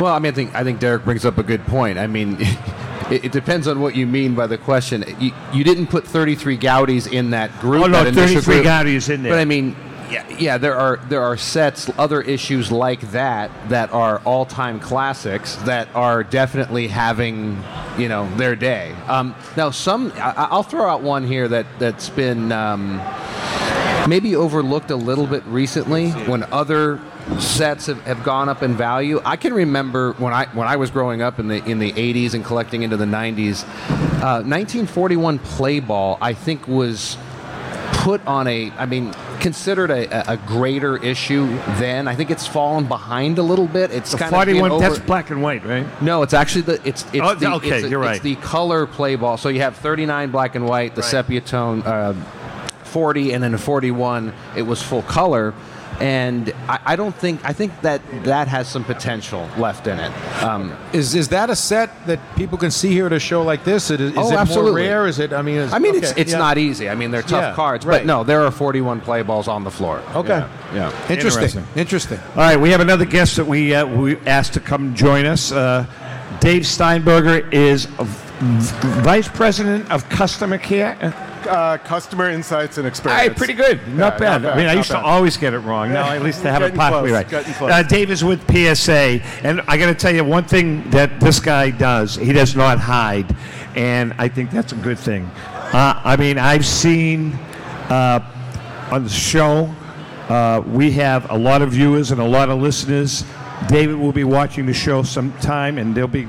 Well, 0.00 0.12
I 0.14 0.18
mean, 0.18 0.32
I 0.32 0.34
think 0.34 0.54
I 0.54 0.64
think 0.64 0.80
Derek 0.80 1.04
brings 1.04 1.24
up 1.24 1.38
a 1.38 1.42
good 1.42 1.64
point. 1.66 1.98
I 1.98 2.06
mean, 2.08 2.36
it, 3.10 3.26
it 3.26 3.32
depends 3.32 3.68
on 3.68 3.80
what 3.80 3.94
you 3.94 4.06
mean 4.06 4.34
by 4.34 4.46
the 4.48 4.58
question. 4.58 5.04
You, 5.20 5.30
you 5.52 5.62
didn't 5.62 5.86
put 5.88 6.04
33 6.06 6.58
Goudeys 6.58 7.12
in 7.12 7.30
that 7.30 7.56
group. 7.60 7.84
Oh, 7.84 7.86
no, 7.86 8.02
33 8.10 8.42
group. 8.42 8.66
Goudeys 8.66 9.08
in 9.12 9.22
there. 9.22 9.32
But 9.32 9.38
I 9.38 9.44
mean, 9.44 9.76
yeah, 10.12 10.28
yeah, 10.38 10.58
there 10.58 10.76
are 10.76 10.98
there 11.08 11.22
are 11.22 11.36
sets, 11.36 11.90
other 11.98 12.20
issues 12.20 12.70
like 12.70 13.00
that 13.12 13.50
that 13.70 13.92
are 13.92 14.20
all 14.26 14.44
time 14.44 14.78
classics 14.78 15.56
that 15.64 15.88
are 15.94 16.22
definitely 16.22 16.88
having 16.88 17.62
you 17.96 18.08
know 18.08 18.28
their 18.36 18.54
day. 18.54 18.92
Um, 19.08 19.34
now, 19.56 19.70
some 19.70 20.12
I, 20.16 20.48
I'll 20.50 20.62
throw 20.62 20.88
out 20.88 21.02
one 21.02 21.26
here 21.26 21.48
that 21.48 21.66
that's 21.78 22.10
been. 22.10 22.52
Um, 22.52 23.00
maybe 24.08 24.34
overlooked 24.34 24.90
a 24.90 24.96
little 24.96 25.28
bit 25.28 25.44
recently 25.46 26.10
when 26.10 26.42
other 26.52 27.00
sets 27.38 27.86
have, 27.86 28.00
have 28.02 28.24
gone 28.24 28.48
up 28.48 28.62
in 28.62 28.74
value. 28.74 29.20
I 29.24 29.36
can 29.36 29.54
remember 29.54 30.12
when 30.14 30.32
I 30.32 30.46
when 30.46 30.66
I 30.66 30.76
was 30.76 30.90
growing 30.90 31.22
up 31.22 31.38
in 31.38 31.48
the 31.48 31.64
in 31.64 31.78
the 31.78 31.92
80s 31.92 32.34
and 32.34 32.44
collecting 32.44 32.82
into 32.82 32.96
the 32.96 33.04
90s, 33.04 33.62
uh, 34.20 34.42
1941 34.42 35.38
play 35.38 35.80
ball 35.80 36.18
I 36.20 36.34
think 36.34 36.66
was 36.66 37.16
put 38.02 38.26
on 38.26 38.48
a 38.48 38.70
I 38.72 38.86
mean 38.86 39.14
considered 39.38 39.90
a, 39.90 40.32
a 40.32 40.36
greater 40.36 40.96
issue 41.02 41.46
then. 41.78 42.08
I 42.08 42.16
think 42.16 42.30
it's 42.32 42.46
fallen 42.46 42.86
behind 42.86 43.38
a 43.38 43.42
little 43.42 43.68
bit. 43.68 43.92
It's 43.92 44.10
The 44.10 44.18
kind 44.18 44.34
of 44.34 44.44
being 44.46 44.58
41, 44.58 44.70
over- 44.72 44.82
that's 44.94 44.98
black 45.06 45.30
and 45.30 45.40
white, 45.40 45.64
right? 45.64 45.86
no, 46.02 46.22
it's 46.22 46.34
actually 46.34 46.62
the 46.62 46.80
it's 46.84 47.04
it's 47.12 47.20
Oh, 47.22 47.34
the, 47.34 47.52
okay, 47.54 47.78
it's, 47.82 47.88
you're 47.88 48.02
it's 48.02 48.08
right. 48.18 48.22
the 48.22 48.34
color 48.36 48.86
play 48.86 49.14
ball. 49.14 49.36
So 49.36 49.48
you 49.50 49.60
have 49.60 49.76
39 49.76 50.30
black 50.32 50.56
and 50.56 50.66
white, 50.66 50.94
the 50.96 51.02
Right. 51.02 51.10
sepia 51.10 51.40
tone, 51.40 51.82
uh, 51.82 52.14
40, 52.84 53.32
and 53.32 53.42
then 53.42 53.56
41 53.56 54.32
it 54.56 54.62
was 54.62 54.82
full 54.82 55.02
color. 55.02 55.54
And 56.02 56.52
I, 56.68 56.80
I 56.84 56.96
don't 56.96 57.14
think 57.14 57.44
I 57.44 57.52
think 57.52 57.80
that 57.82 58.00
that 58.24 58.48
has 58.48 58.66
some 58.68 58.82
potential 58.82 59.48
left 59.56 59.86
in 59.86 60.00
it. 60.00 60.10
Um, 60.42 60.76
Is 60.92 61.14
is 61.14 61.28
that 61.28 61.48
a 61.48 61.54
set 61.54 61.90
that 62.06 62.18
people 62.34 62.58
can 62.58 62.72
see 62.72 62.90
here 62.90 63.06
at 63.06 63.12
a 63.12 63.20
show 63.20 63.42
like 63.44 63.62
this? 63.62 63.88
Is, 63.88 64.00
is 64.00 64.12
Oh, 64.16 64.32
it 64.32 64.34
absolutely. 64.36 64.82
more 64.82 64.90
rare? 64.90 65.06
Is 65.06 65.20
it? 65.20 65.32
I 65.32 65.42
mean, 65.42 65.58
is, 65.58 65.72
I 65.72 65.78
mean, 65.78 65.94
it's 65.94 66.10
okay, 66.10 66.20
it's 66.20 66.32
yeah. 66.32 66.38
not 66.38 66.58
easy. 66.58 66.90
I 66.90 66.96
mean, 66.96 67.12
they're 67.12 67.22
tough 67.22 67.42
Yeah, 67.50 67.54
cards, 67.54 67.86
right. 67.86 68.00
but 68.00 68.06
no, 68.06 68.24
there 68.24 68.40
are 68.44 68.50
41 68.50 69.00
play 69.00 69.22
balls 69.22 69.46
on 69.46 69.62
the 69.62 69.70
floor. 69.70 70.02
Okay. 70.16 70.28
Yeah. 70.74 70.74
yeah. 70.74 71.08
Interesting. 71.08 71.64
Interesting. 71.76 72.18
All 72.30 72.36
right, 72.48 72.58
we 72.58 72.70
have 72.70 72.80
another 72.80 73.04
guest 73.04 73.36
that 73.36 73.46
we 73.46 73.72
uh, 73.72 73.86
we 73.86 74.16
asked 74.26 74.54
to 74.54 74.60
come 74.60 74.94
join 74.96 75.24
us. 75.24 75.52
Uh, 75.52 75.86
Dave 76.40 76.66
Steinberger 76.66 77.48
is 77.52 77.84
a 78.00 78.04
v- 78.04 79.02
vice 79.02 79.28
president 79.28 79.88
of 79.92 80.08
customer 80.08 80.58
care. 80.58 80.96
Uh, 81.46 81.78
customer 81.78 82.30
insights 82.30 82.78
and 82.78 82.84
Hey, 82.84 82.88
experience. 82.88 83.38
pretty 83.38 83.52
good. 83.54 83.80
Not, 83.88 84.14
Yeah, 84.14 84.18
bad. 84.18 84.42
not 84.42 84.54
I 84.54 84.56
mean, 84.56 84.66
I 84.66 84.74
used 84.74 84.90
to 84.90 85.00
always 85.00 85.36
get 85.36 85.54
it 85.54 85.58
wrong. 85.60 85.92
Now, 85.92 86.10
at 86.10 86.22
least 86.22 86.44
I 86.44 86.50
have 86.50 86.62
it 86.62 86.74
possibly 86.74 87.12
right. 87.12 87.26
Uh, 87.62 87.82
Dave 87.82 88.10
is 88.10 88.22
with 88.24 88.40
PSA, 88.50 89.20
and 89.42 89.60
I 89.68 89.76
got 89.76 89.86
to 89.86 89.94
tell 89.94 90.14
you 90.14 90.24
one 90.24 90.44
thing 90.44 90.88
that 90.90 91.20
this 91.20 91.40
guy 91.40 91.70
does. 91.70 92.16
He 92.16 92.32
does 92.32 92.54
not 92.56 92.78
hide, 92.78 93.34
and 93.76 94.14
I 94.18 94.28
think 94.28 94.50
that's 94.50 94.72
a 94.72 94.76
good 94.76 94.98
thing. 94.98 95.30
Uh, 95.72 96.00
I 96.04 96.16
mean, 96.16 96.38
I've 96.38 96.66
seen 96.66 97.32
uh, 97.88 98.20
on 98.90 99.04
the 99.04 99.10
show. 99.10 99.74
Uh, 100.28 100.62
we 100.66 100.90
have 100.92 101.30
a 101.30 101.36
lot 101.36 101.62
of 101.62 101.70
viewers 101.72 102.10
and 102.10 102.20
a 102.20 102.26
lot 102.26 102.48
of 102.50 102.60
listeners. 102.60 103.24
David 103.68 103.96
will 103.96 104.12
be 104.12 104.24
watching 104.24 104.66
the 104.66 104.74
show 104.74 105.02
sometime, 105.02 105.78
and 105.78 105.94
there'll 105.94 106.08
be 106.08 106.28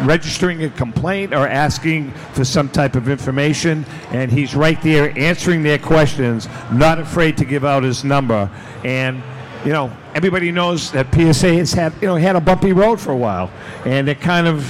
registering 0.00 0.64
a 0.64 0.70
complaint 0.70 1.34
or 1.34 1.46
asking 1.46 2.10
for 2.32 2.44
some 2.44 2.68
type 2.68 2.96
of 2.96 3.08
information, 3.08 3.84
and 4.10 4.30
he's 4.30 4.54
right 4.54 4.80
there 4.82 5.16
answering 5.18 5.62
their 5.62 5.78
questions, 5.78 6.48
not 6.72 6.98
afraid 6.98 7.36
to 7.38 7.44
give 7.44 7.64
out 7.64 7.82
his 7.82 8.04
number. 8.04 8.50
And 8.84 9.22
you 9.64 9.72
know, 9.72 9.92
everybody 10.14 10.50
knows 10.50 10.90
that 10.92 11.12
PSA 11.14 11.54
has 11.54 11.72
had 11.72 11.92
you 12.00 12.08
know 12.08 12.16
had 12.16 12.36
a 12.36 12.40
bumpy 12.40 12.72
road 12.72 13.00
for 13.00 13.12
a 13.12 13.16
while, 13.16 13.50
and 13.84 14.08
it 14.08 14.20
kind 14.20 14.46
of 14.46 14.64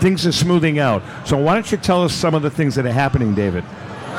things 0.00 0.26
are 0.26 0.32
smoothing 0.32 0.78
out. 0.78 1.02
So 1.26 1.38
why 1.38 1.54
don't 1.54 1.70
you 1.70 1.78
tell 1.78 2.02
us 2.02 2.12
some 2.12 2.34
of 2.34 2.42
the 2.42 2.50
things 2.50 2.74
that 2.74 2.84
are 2.84 2.92
happening, 2.92 3.34
David? 3.34 3.64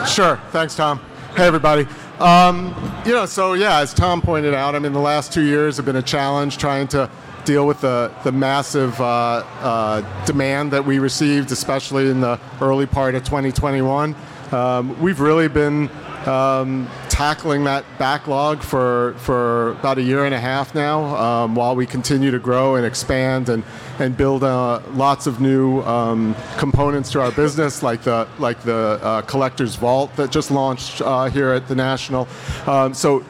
Sure. 0.07 0.37
Thanks, 0.51 0.75
Tom. 0.75 0.99
Hey, 1.35 1.45
everybody. 1.45 1.87
Um, 2.19 2.73
you 3.05 3.11
know, 3.11 3.25
so 3.25 3.53
yeah, 3.53 3.79
as 3.79 3.93
Tom 3.93 4.21
pointed 4.21 4.53
out, 4.53 4.73
I 4.73 4.79
mean, 4.79 4.93
the 4.93 4.99
last 4.99 5.33
two 5.33 5.43
years 5.43 5.77
have 5.77 5.85
been 5.85 5.97
a 5.97 6.01
challenge 6.01 6.57
trying 6.57 6.87
to 6.89 7.09
deal 7.45 7.65
with 7.65 7.81
the, 7.81 8.11
the 8.23 8.31
massive 8.31 8.99
uh, 8.99 9.43
uh, 9.61 10.25
demand 10.25 10.71
that 10.71 10.85
we 10.85 10.99
received, 10.99 11.51
especially 11.51 12.09
in 12.09 12.21
the 12.21 12.39
early 12.61 12.85
part 12.85 13.15
of 13.15 13.23
2021. 13.23 14.15
Um, 14.51 15.01
we've 15.01 15.19
really 15.19 15.47
been 15.47 15.89
um, 16.27 16.89
tackling 17.09 17.63
that 17.65 17.85
backlog 17.97 18.61
for, 18.61 19.13
for 19.19 19.71
about 19.71 19.97
a 19.97 20.01
year 20.01 20.25
and 20.25 20.33
a 20.33 20.39
half 20.39 20.73
now 20.73 21.15
um, 21.15 21.55
while 21.55 21.75
we 21.75 21.85
continue 21.85 22.31
to 22.31 22.39
grow 22.39 22.75
and 22.75 22.85
expand 22.85 23.49
and, 23.49 23.63
and 23.99 24.17
build 24.17 24.43
uh, 24.43 24.81
lots 24.91 25.27
of 25.27 25.39
new 25.39 25.81
um, 25.83 26.35
components 26.57 27.11
to 27.11 27.21
our 27.21 27.31
business 27.31 27.83
like 27.83 28.01
the, 28.01 28.27
like 28.39 28.59
the 28.61 28.99
uh, 29.01 29.21
Collector's 29.23 29.75
Vault 29.75 30.15
that 30.15 30.31
just 30.31 30.51
launched 30.51 31.01
uh, 31.01 31.25
here 31.25 31.51
at 31.51 31.67
the 31.67 31.75
National. 31.75 32.27
Um, 32.65 32.93
so 32.93 33.23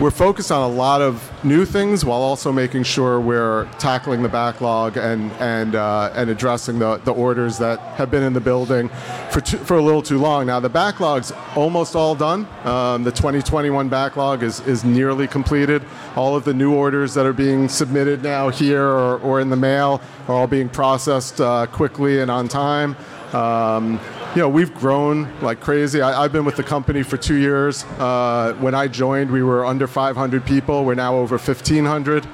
we're 0.00 0.10
focused 0.10 0.52
on 0.52 0.62
a 0.62 0.72
lot 0.72 1.02
of 1.02 1.30
new 1.44 1.64
things 1.64 2.04
while 2.04 2.20
also 2.20 2.52
making 2.52 2.84
sure 2.84 3.20
we're 3.20 3.64
tackling 3.78 4.22
the 4.22 4.28
backlog 4.28 4.96
and 4.96 5.32
and 5.32 5.74
uh, 5.74 6.12
and 6.14 6.30
addressing 6.30 6.78
the, 6.78 6.98
the 6.98 7.12
orders 7.12 7.58
that 7.58 7.78
have 7.96 8.10
been 8.10 8.22
in 8.22 8.32
the 8.32 8.40
building 8.40 8.88
for 9.30 9.40
too, 9.40 9.58
for 9.58 9.76
a 9.76 9.82
little 9.82 10.02
too 10.02 10.18
long. 10.18 10.46
Now 10.46 10.60
the 10.60 10.68
backlog's 10.68 11.32
almost 11.56 11.96
all 11.96 12.14
done. 12.14 12.46
Um, 12.64 13.04
the 13.04 13.12
2021 13.12 13.88
backlog 13.88 14.42
is 14.42 14.60
is 14.66 14.84
nearly 14.84 15.26
completed. 15.26 15.84
All 16.16 16.36
of 16.36 16.44
the 16.44 16.54
new 16.54 16.74
orders 16.74 17.14
that 17.14 17.26
are 17.26 17.32
being 17.32 17.68
submitted 17.68 18.22
now 18.22 18.48
here 18.50 18.84
or, 18.84 19.18
or 19.18 19.40
in 19.40 19.50
the 19.50 19.56
mail 19.56 20.00
are 20.28 20.34
all 20.34 20.46
being 20.46 20.68
processed 20.68 21.40
uh, 21.40 21.66
quickly 21.66 22.20
and 22.20 22.30
on 22.30 22.48
time. 22.48 22.96
Um, 23.32 24.00
you 24.34 24.42
know, 24.42 24.48
we've 24.48 24.74
grown 24.74 25.28
like 25.40 25.60
crazy. 25.60 26.02
I, 26.02 26.22
have 26.22 26.32
been 26.32 26.44
with 26.44 26.56
the 26.56 26.62
company 26.62 27.02
for 27.02 27.16
two 27.16 27.36
years. 27.36 27.84
Uh, 27.98 28.54
when 28.60 28.74
I 28.74 28.86
joined, 28.86 29.30
we 29.30 29.42
were 29.42 29.64
under 29.64 29.86
500 29.86 30.44
people. 30.44 30.84
We're 30.84 30.94
now 30.94 31.16
over 31.16 31.38
1,500. 31.38 32.26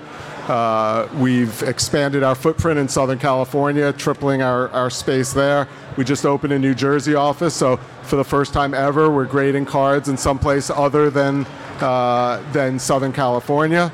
Uh, 0.49 1.09
we've 1.15 1.63
expanded 1.63 2.23
our 2.23 2.35
footprint 2.35 2.79
in 2.79 2.89
Southern 2.89 3.19
California, 3.19 3.93
tripling 3.95 4.43
our, 4.43 4.69
our 4.71 4.91
space 4.91 5.33
there. 5.33 5.69
We 5.97 6.05
just 6.05 6.27
opened 6.27 6.53
a 6.53 6.59
New 6.59 6.75
Jersey 6.75 7.15
office, 7.15 7.55
so 7.55 7.79
for 8.03 8.17
the 8.17 8.25
first 8.25 8.53
time 8.53 8.75
ever, 8.75 9.11
we're 9.11 9.25
grading 9.25 9.65
cards 9.65 10.09
in 10.11 10.19
some 10.19 10.39
place 10.39 10.69
other 10.69 11.09
than 11.09 11.47
uh, 11.81 12.43
than 12.53 12.79
Southern 12.79 13.13
California. 13.13 13.93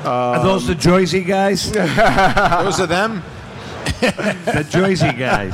Um, 0.00 0.06
Are 0.06 0.42
those 0.42 0.66
the 0.66 0.74
Jersey 0.74 1.22
guys? 1.22 1.70
Those 1.72 2.80
are 2.80 2.86
them. 2.86 3.22
the 4.00 4.66
Jersey 4.68 5.12
guys. 5.12 5.52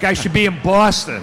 guys 0.00 0.18
should 0.18 0.32
be 0.32 0.46
in 0.46 0.60
Boston. 0.62 1.22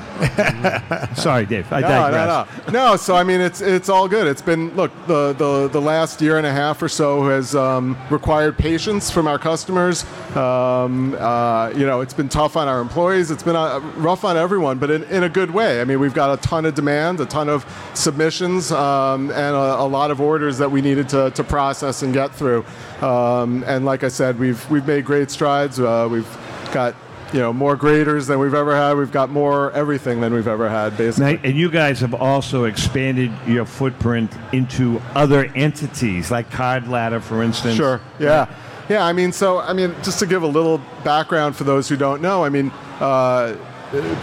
Sorry, 1.15 1.45
Dave. 1.45 1.71
I 1.71 1.81
no, 1.81 1.87
digress. 1.87 2.47
no, 2.67 2.71
no, 2.71 2.91
no. 2.91 2.95
So 2.95 3.15
I 3.15 3.23
mean, 3.23 3.41
it's 3.41 3.61
it's 3.61 3.89
all 3.89 4.07
good. 4.07 4.27
It's 4.27 4.41
been 4.41 4.75
look 4.75 4.91
the 5.07 5.33
the, 5.33 5.67
the 5.67 5.81
last 5.81 6.21
year 6.21 6.37
and 6.37 6.47
a 6.47 6.51
half 6.51 6.81
or 6.81 6.89
so 6.89 7.27
has 7.27 7.55
um, 7.55 7.97
required 8.09 8.57
patience 8.57 9.11
from 9.11 9.27
our 9.27 9.39
customers. 9.39 10.03
Um, 10.35 11.15
uh, 11.19 11.69
you 11.75 11.85
know, 11.85 12.01
it's 12.01 12.13
been 12.13 12.29
tough 12.29 12.57
on 12.57 12.67
our 12.67 12.81
employees. 12.81 13.31
It's 13.31 13.43
been 13.43 13.55
uh, 13.55 13.79
rough 13.97 14.23
on 14.23 14.37
everyone, 14.37 14.79
but 14.79 14.89
in, 14.89 15.03
in 15.03 15.23
a 15.23 15.29
good 15.29 15.51
way. 15.51 15.81
I 15.81 15.83
mean, 15.83 15.99
we've 15.99 16.13
got 16.13 16.37
a 16.37 16.41
ton 16.41 16.65
of 16.65 16.75
demand, 16.75 17.19
a 17.19 17.25
ton 17.25 17.49
of 17.49 17.65
submissions, 17.93 18.71
um, 18.71 19.29
and 19.31 19.55
a, 19.55 19.79
a, 19.79 19.87
lot 19.93 20.11
of 20.11 20.19
orders 20.21 20.57
that 20.57 20.69
we 20.71 20.81
needed 20.81 21.09
to, 21.09 21.31
to 21.31 21.43
process 21.43 22.01
and 22.01 22.13
get 22.13 22.33
through. 22.33 22.65
Um, 23.03 23.63
and 23.67 23.83
like 23.83 24.03
I 24.03 24.07
said, 24.07 24.39
we've 24.39 24.69
we've 24.69 24.87
made 24.87 25.03
great 25.03 25.29
strides. 25.29 25.79
Uh, 25.79 26.07
we've 26.09 26.37
got 26.71 26.95
you 27.33 27.39
know 27.39 27.51
more 27.51 27.75
graders 27.75 28.27
than 28.27 28.39
we've 28.39 28.53
ever 28.53 28.75
had. 28.75 28.95
We've 28.95 29.11
got 29.11 29.29
more 29.29 29.71
everything 29.73 30.21
than 30.21 30.33
we've 30.33 30.47
ever 30.47 30.69
had, 30.69 30.95
basically. 30.95 31.33
Now, 31.33 31.41
and 31.43 31.57
you 31.57 31.69
guys 31.69 31.99
have 31.99 32.13
also 32.13 32.63
expanded 32.63 33.31
your 33.45 33.65
footprint 33.65 34.31
into 34.53 35.01
other 35.15 35.45
entities, 35.53 36.31
like 36.31 36.49
Card 36.49 36.87
Ladder, 36.87 37.19
for 37.19 37.43
instance. 37.43 37.75
Sure. 37.75 37.99
Yeah. 38.19 38.47
Yeah. 38.87 39.05
I 39.05 39.11
mean, 39.11 39.33
so 39.33 39.59
I 39.59 39.73
mean, 39.73 39.93
just 40.01 40.19
to 40.19 40.25
give 40.25 40.43
a 40.43 40.47
little 40.47 40.79
background 41.03 41.57
for 41.57 41.65
those 41.65 41.89
who 41.89 41.97
don't 41.97 42.21
know, 42.21 42.43
I 42.43 42.49
mean. 42.49 42.71
Uh, 42.99 43.57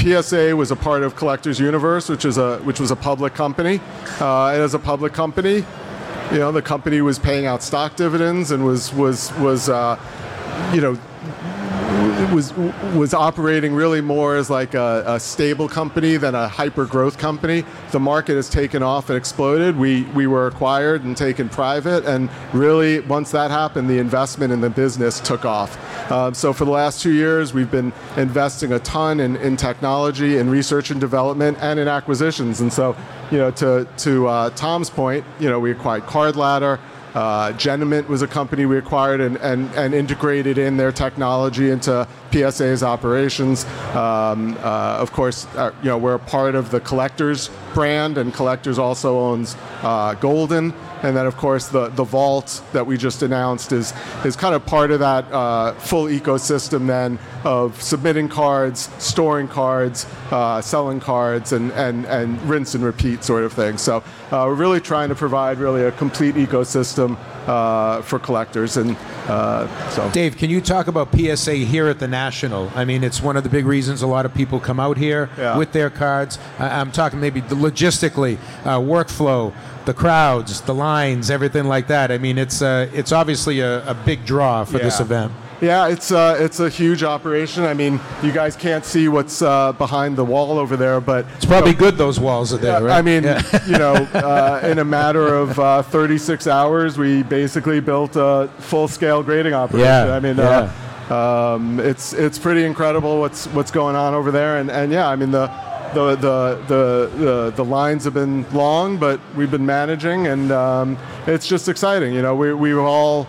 PSA 0.00 0.56
was 0.56 0.72
a 0.72 0.76
part 0.76 1.04
of 1.04 1.14
Collectors 1.14 1.60
Universe, 1.60 2.08
which 2.08 2.24
is 2.24 2.38
a 2.38 2.58
which 2.58 2.80
was 2.80 2.90
a 2.90 2.96
public 2.96 3.34
company. 3.34 3.80
Uh, 4.20 4.48
and 4.48 4.62
as 4.62 4.74
a 4.74 4.80
public 4.80 5.12
company, 5.12 5.64
you 6.32 6.38
know, 6.38 6.52
the 6.52 6.62
company 6.62 7.00
was 7.00 7.18
paying 7.18 7.46
out 7.46 7.62
stock 7.62 7.96
dividends 7.96 8.50
and 8.50 8.64
was 8.64 8.92
was 8.94 9.32
was 9.34 9.68
uh, 9.68 9.98
you 10.72 10.80
know 10.80 10.98
was 12.26 12.52
was 12.94 13.14
operating 13.14 13.74
really 13.74 14.00
more 14.00 14.36
as 14.36 14.50
like 14.50 14.74
a, 14.74 15.04
a, 15.06 15.20
stable 15.20 15.68
company 15.68 16.16
than 16.16 16.34
a 16.34 16.48
hyper 16.48 16.84
growth 16.84 17.18
company. 17.18 17.64
The 17.92 18.00
market 18.00 18.34
has 18.34 18.48
taken 18.48 18.82
off 18.82 19.08
and 19.10 19.16
exploded. 19.16 19.76
We 19.76 20.02
we 20.14 20.26
were 20.26 20.46
acquired 20.46 21.04
and 21.04 21.16
taken 21.16 21.48
private, 21.48 22.04
and 22.04 22.28
really 22.52 23.00
once 23.00 23.30
that 23.30 23.50
happened, 23.50 23.88
the 23.88 23.98
investment 23.98 24.52
in 24.52 24.60
the 24.60 24.70
business 24.70 25.20
took 25.20 25.44
off. 25.44 25.78
Um, 26.10 26.34
so 26.34 26.52
for 26.52 26.64
the 26.64 26.70
last 26.70 27.02
two 27.02 27.12
years, 27.12 27.54
we've 27.54 27.70
been 27.70 27.92
investing 28.16 28.72
a 28.72 28.78
ton 28.80 29.20
in, 29.20 29.36
in 29.36 29.56
technology, 29.56 30.38
in 30.38 30.50
research 30.50 30.90
and 30.90 31.00
development, 31.00 31.58
and 31.60 31.78
in 31.78 31.88
acquisitions. 31.88 32.60
And 32.60 32.72
so, 32.72 32.96
you 33.30 33.38
know, 33.38 33.50
to 33.52 33.86
to 33.98 34.26
uh, 34.26 34.50
Tom's 34.50 34.90
point, 34.90 35.24
you 35.38 35.48
know, 35.48 35.60
we 35.60 35.70
acquired 35.70 36.06
Card 36.06 36.36
Ladder. 36.36 36.80
Uh, 37.14 37.52
Genamint 37.52 38.06
was 38.08 38.22
a 38.22 38.26
company 38.26 38.66
we 38.66 38.78
acquired 38.78 39.20
and, 39.20 39.36
and, 39.38 39.72
and 39.74 39.94
integrated 39.94 40.58
in 40.58 40.76
their 40.76 40.92
technology 40.92 41.70
into 41.70 42.06
PSA's 42.32 42.82
operations. 42.82 43.64
Um, 43.94 44.56
uh, 44.60 44.98
of 44.98 45.12
course, 45.12 45.46
uh, 45.56 45.72
you 45.82 45.88
know 45.88 45.98
we're 45.98 46.14
a 46.14 46.18
part 46.18 46.54
of 46.54 46.70
the 46.70 46.80
Collectors 46.80 47.50
brand, 47.74 48.18
and 48.18 48.32
Collectors 48.34 48.78
also 48.78 49.18
owns 49.18 49.56
uh, 49.82 50.14
Goldin. 50.16 50.74
And 51.02 51.16
then, 51.16 51.24
of 51.24 51.36
course, 51.38 51.68
the, 51.68 51.88
the 51.88 52.04
vault 52.04 52.62
that 52.74 52.86
we 52.86 52.98
just 52.98 53.22
announced 53.22 53.72
is, 53.72 53.94
is 54.22 54.36
kind 54.36 54.54
of 54.54 54.66
part 54.66 54.90
of 54.90 55.00
that 55.00 55.24
uh, 55.32 55.72
full 55.72 56.04
ecosystem 56.04 56.86
then 56.86 57.18
of 57.42 57.80
submitting 57.80 58.28
cards, 58.28 58.90
storing 58.98 59.48
cards, 59.48 60.04
uh, 60.30 60.60
selling 60.60 61.00
cards, 61.00 61.52
and, 61.52 61.72
and, 61.72 62.04
and 62.04 62.40
rinse 62.42 62.74
and 62.74 62.84
repeat 62.84 63.24
sort 63.24 63.44
of 63.44 63.52
thing. 63.54 63.78
So 63.78 63.98
uh, 64.30 64.44
we're 64.46 64.54
really 64.54 64.80
trying 64.80 65.08
to 65.08 65.14
provide 65.14 65.56
really 65.56 65.84
a 65.84 65.92
complete 65.92 66.34
ecosystem 66.34 67.16
uh, 67.48 68.02
for 68.02 68.18
collectors. 68.18 68.76
And 68.76 68.94
uh, 69.26 69.66
so, 69.88 70.10
Dave, 70.10 70.36
can 70.36 70.50
you 70.50 70.60
talk 70.60 70.86
about 70.86 71.08
PSA 71.16 71.54
here 71.54 71.88
at 71.88 71.98
the 71.98 72.08
National? 72.08 72.70
I 72.74 72.84
mean, 72.84 73.02
it's 73.02 73.22
one 73.22 73.38
of 73.38 73.42
the 73.42 73.48
big 73.48 73.64
reasons 73.64 74.02
a 74.02 74.06
lot 74.06 74.26
of 74.26 74.34
people 74.34 74.60
come 74.60 74.78
out 74.78 74.98
here 74.98 75.30
Yeah. 75.38 75.56
with 75.56 75.72
their 75.72 75.88
cards. 75.88 76.38
I- 76.58 76.78
I'm 76.78 76.92
talking 76.92 77.20
maybe 77.20 77.40
logistically, 77.60 78.38
uh, 78.64 78.78
workflow, 78.78 79.52
the 79.84 79.94
crowds, 79.94 80.60
the 80.62 80.74
lines, 80.74 81.30
everything 81.30 81.64
like 81.64 81.86
that. 81.88 82.10
I 82.10 82.18
mean, 82.18 82.38
it's 82.38 82.60
uh, 82.62 82.88
it's 82.92 83.12
obviously 83.12 83.60
a, 83.60 83.86
a 83.88 83.94
big 83.94 84.24
draw 84.24 84.64
for 84.64 84.78
this 84.78 85.00
event. 85.00 85.32
Yeah, 85.62 85.88
it's 85.88 86.10
uh, 86.10 86.36
it's 86.40 86.58
a 86.60 86.70
huge 86.70 87.02
operation. 87.02 87.64
I 87.64 87.74
mean, 87.74 88.00
you 88.22 88.32
guys 88.32 88.56
can't 88.56 88.82
see 88.84 89.08
what's 89.08 89.42
uh, 89.42 89.72
behind 89.72 90.16
the 90.16 90.24
wall 90.24 90.58
over 90.58 90.74
there, 90.74 91.02
but 91.02 91.26
It's 91.36 91.44
probably 91.44 91.74
good 91.74 91.96
those 91.98 92.18
walls 92.18 92.54
are 92.54 92.56
there, 92.58 92.82
right? 92.82 92.96
I 92.98 93.02
mean, 93.02 93.24
Yeah. 93.24 93.42
you 93.66 93.76
know, 93.76 93.92
uh, 94.14 94.60
in 94.64 94.78
a 94.78 94.84
matter 94.84 95.34
of 95.34 95.58
uh, 95.60 95.82
36 95.82 96.46
hours, 96.46 96.96
we 96.96 97.22
basically 97.24 97.78
built 97.80 98.16
a 98.16 98.48
full-scale 98.58 99.22
grading 99.22 99.52
operation. 99.52 99.86
Yeah, 99.86 100.14
I 100.14 100.20
mean, 100.20 100.40
uh, 100.40 100.72
um, 101.14 101.78
it's 101.80 102.14
it's 102.14 102.38
pretty 102.38 102.64
incredible 102.64 103.20
what's 103.20 103.46
what's 103.48 103.70
going 103.70 103.96
on 103.96 104.14
over 104.14 104.30
there, 104.30 104.58
and, 104.60 104.70
and 104.70 104.90
yeah, 104.92 105.08
I 105.08 105.16
mean 105.16 105.30
the. 105.30 105.50
The, 105.94 106.14
the, 106.14 106.62
the, 106.68 107.10
the, 107.16 107.52
the 107.56 107.64
lines 107.64 108.04
have 108.04 108.14
been 108.14 108.48
long, 108.52 108.96
but 108.96 109.20
we've 109.34 109.50
been 109.50 109.66
managing, 109.66 110.28
and 110.28 110.52
um, 110.52 110.96
it's 111.26 111.48
just 111.48 111.68
exciting. 111.68 112.14
You 112.14 112.22
know, 112.22 112.36
we, 112.36 112.54
we've 112.54 112.78
all, 112.78 113.26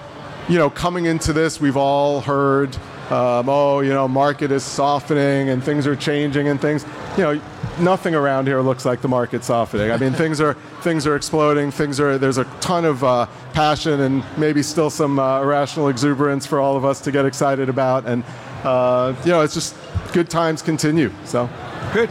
you 0.47 0.59
know, 0.59 0.69
coming 0.69 1.05
into 1.05 1.33
this, 1.33 1.59
we've 1.59 1.77
all 1.77 2.21
heard, 2.21 2.75
um, 3.11 3.49
oh, 3.49 3.81
you 3.81 3.89
know, 3.89 4.07
market 4.07 4.51
is 4.51 4.63
softening 4.63 5.49
and 5.49 5.61
things 5.61 5.85
are 5.85 5.95
changing 5.95 6.47
and 6.47 6.61
things. 6.61 6.85
You 7.17 7.23
know, 7.23 7.41
nothing 7.79 8.15
around 8.15 8.47
here 8.47 8.61
looks 8.61 8.85
like 8.85 9.01
the 9.01 9.09
market 9.09 9.43
softening. 9.43 9.91
I 9.91 9.97
mean, 9.97 10.13
things 10.13 10.39
are 10.39 10.53
things 10.81 11.05
are 11.05 11.17
exploding. 11.17 11.71
Things 11.71 11.99
are 11.99 12.17
there's 12.17 12.37
a 12.37 12.45
ton 12.61 12.85
of 12.85 13.03
uh, 13.03 13.25
passion 13.51 13.99
and 13.99 14.23
maybe 14.37 14.63
still 14.63 14.89
some 14.89 15.19
uh, 15.19 15.41
irrational 15.41 15.89
exuberance 15.89 16.45
for 16.45 16.61
all 16.61 16.77
of 16.77 16.85
us 16.85 17.01
to 17.01 17.11
get 17.11 17.25
excited 17.25 17.67
about. 17.67 18.05
And 18.05 18.23
uh, 18.63 19.13
you 19.25 19.31
know, 19.31 19.41
it's 19.41 19.55
just 19.55 19.75
good 20.13 20.29
times 20.29 20.61
continue. 20.61 21.11
So 21.25 21.49
good. 21.93 22.09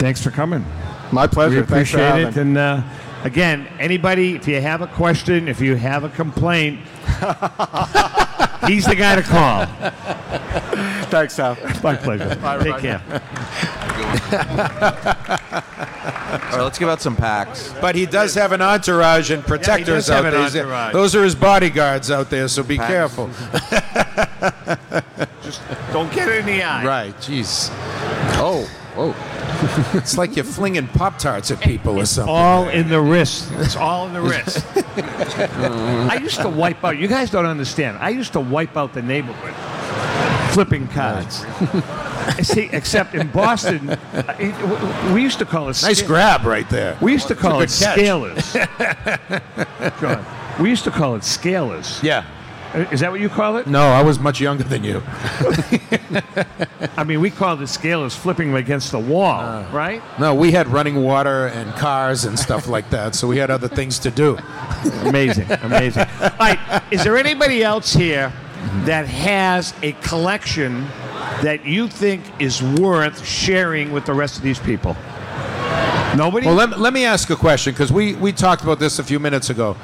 Thanks 0.00 0.22
for 0.22 0.30
coming. 0.30 0.64
My 1.12 1.26
pleasure. 1.26 1.60
We 1.60 1.66
Thanks 1.66 1.90
for 1.90 1.98
appreciate 1.98 2.28
it. 2.28 2.36
And 2.36 2.56
uh, 2.56 2.82
again, 3.24 3.66
anybody, 3.78 4.34
if 4.36 4.46
you 4.48 4.60
have 4.60 4.80
a 4.82 4.86
question, 4.86 5.48
if 5.48 5.60
you 5.60 5.74
have 5.76 6.04
a 6.04 6.08
complaint, 6.10 6.80
he's 8.66 8.84
the 8.86 8.94
guy 8.96 9.16
to 9.16 9.22
call. 9.22 9.66
Thanks, 11.10 11.36
Tom. 11.36 11.56
My 11.82 11.96
pleasure. 11.96 12.36
Bye, 12.36 12.58
Take 12.62 12.74
everybody. 12.74 12.82
care. 12.82 13.02
All 16.30 16.38
right, 16.56 16.62
let's 16.62 16.78
give 16.78 16.88
out 16.88 17.00
some 17.00 17.16
packs. 17.16 17.74
But 17.80 17.94
he 17.96 18.06
does 18.06 18.34
have 18.34 18.52
an 18.52 18.62
entourage 18.62 19.30
and 19.30 19.38
Yeah, 19.40 19.44
he 19.44 19.48
protectors 19.48 20.06
does 20.06 20.08
have 20.08 20.24
out 20.24 20.26
an 20.26 20.32
there. 20.32 20.40
He's- 20.42 20.54
entourage. 20.56 20.92
Those 20.92 21.16
are 21.16 21.24
his 21.24 21.34
bodyguards 21.34 22.10
out 22.10 22.30
there, 22.30 22.46
so 22.48 22.62
be 22.62 22.76
Packs. 22.76 22.88
careful. 22.88 23.26
Just 25.42 25.62
don't 25.92 26.12
get 26.12 26.28
it 26.28 26.40
in 26.40 26.46
the 26.46 26.62
eye. 26.62 26.84
Right, 26.84 27.16
jeez. 27.16 27.68
Oh, 28.38 28.68
oh. 28.96 29.90
it's 29.94 30.16
like 30.16 30.36
you're 30.36 30.44
flinging 30.44 30.86
Pop 30.88 31.18
Tarts 31.18 31.50
at 31.50 31.60
people 31.60 31.98
or 31.98 32.06
something. 32.06 32.34
All 32.34 32.68
in 32.68 32.88
the 32.88 33.00
wrist. 33.00 33.50
It's 33.54 33.76
all 33.76 34.06
in 34.06 34.12
the 34.14 34.20
wrist. 34.20 34.64
I 34.76 36.18
used 36.20 36.40
to 36.40 36.48
wipe 36.48 36.82
out. 36.84 36.98
You 36.98 37.08
guys 37.08 37.30
don't 37.30 37.46
understand. 37.46 37.98
I 37.98 38.10
used 38.10 38.32
to 38.34 38.40
wipe 38.40 38.76
out 38.76 38.94
the 38.94 39.02
neighborhood, 39.02 39.54
flipping 40.54 40.88
cards. 40.88 41.44
See, 42.42 42.68
except 42.72 43.14
in 43.14 43.28
Boston, 43.28 43.90
uh, 43.90 43.96
it- 44.38 45.12
we 45.12 45.22
used 45.22 45.38
to 45.40 45.44
call 45.44 45.68
it. 45.68 45.82
Nice 45.82 45.98
sca- 45.98 46.06
grab 46.06 46.44
right 46.44 46.68
there. 46.70 46.96
We 47.00 47.12
used 47.12 47.28
to 47.28 47.34
call 47.34 47.60
it 47.60 47.70
catch. 47.70 47.98
scalers. 47.98 48.54
John, 50.00 50.24
we 50.62 50.70
used 50.70 50.84
to 50.84 50.90
call 50.90 51.14
it 51.16 51.22
scalers. 51.22 52.02
Yeah. 52.02 52.24
Uh, 52.74 52.86
Is 52.92 53.00
that 53.00 53.10
what 53.10 53.20
you 53.20 53.28
call 53.28 53.56
it? 53.56 53.66
No, 53.66 53.82
I 53.82 54.02
was 54.02 54.20
much 54.20 54.40
younger 54.40 54.62
than 54.62 54.84
you. 54.84 55.02
I 56.96 57.02
mean, 57.04 57.20
we 57.20 57.30
called 57.30 57.60
it 57.62 57.64
scalers 57.64 58.16
flipping 58.16 58.54
against 58.54 58.92
the 58.92 58.98
wall, 58.98 59.64
right? 59.72 60.00
No, 60.20 60.34
we 60.34 60.52
had 60.52 60.68
running 60.68 61.02
water 61.02 61.48
and 61.48 61.72
cars 61.74 62.24
and 62.24 62.38
stuff 62.38 62.68
like 62.68 62.88
that, 62.90 63.16
so 63.16 63.26
we 63.26 63.38
had 63.38 63.50
other 63.50 63.66
things 63.66 63.98
to 64.00 64.10
do. 64.10 64.38
Amazing, 65.02 65.50
amazing. 65.62 66.06
All 66.20 66.30
right, 66.38 66.82
is 66.92 67.02
there 67.02 67.16
anybody 67.16 67.64
else 67.64 67.92
here 67.92 68.32
that 68.84 69.06
has 69.06 69.74
a 69.82 69.92
collection 69.92 70.86
that 71.42 71.64
you 71.64 71.88
think 71.88 72.22
is 72.40 72.62
worth 72.62 73.26
sharing 73.26 73.90
with 73.90 74.06
the 74.06 74.14
rest 74.14 74.36
of 74.36 74.42
these 74.42 74.60
people? 74.60 74.96
Nobody? 76.16 76.46
Well, 76.46 76.56
let, 76.56 76.78
let 76.78 76.92
me 76.92 77.04
ask 77.04 77.30
a 77.30 77.36
question 77.36 77.72
because 77.72 77.92
we, 77.92 78.14
we 78.16 78.32
talked 78.32 78.62
about 78.62 78.78
this 78.78 78.98
a 78.98 79.04
few 79.04 79.20
minutes 79.20 79.50
ago. 79.50 79.76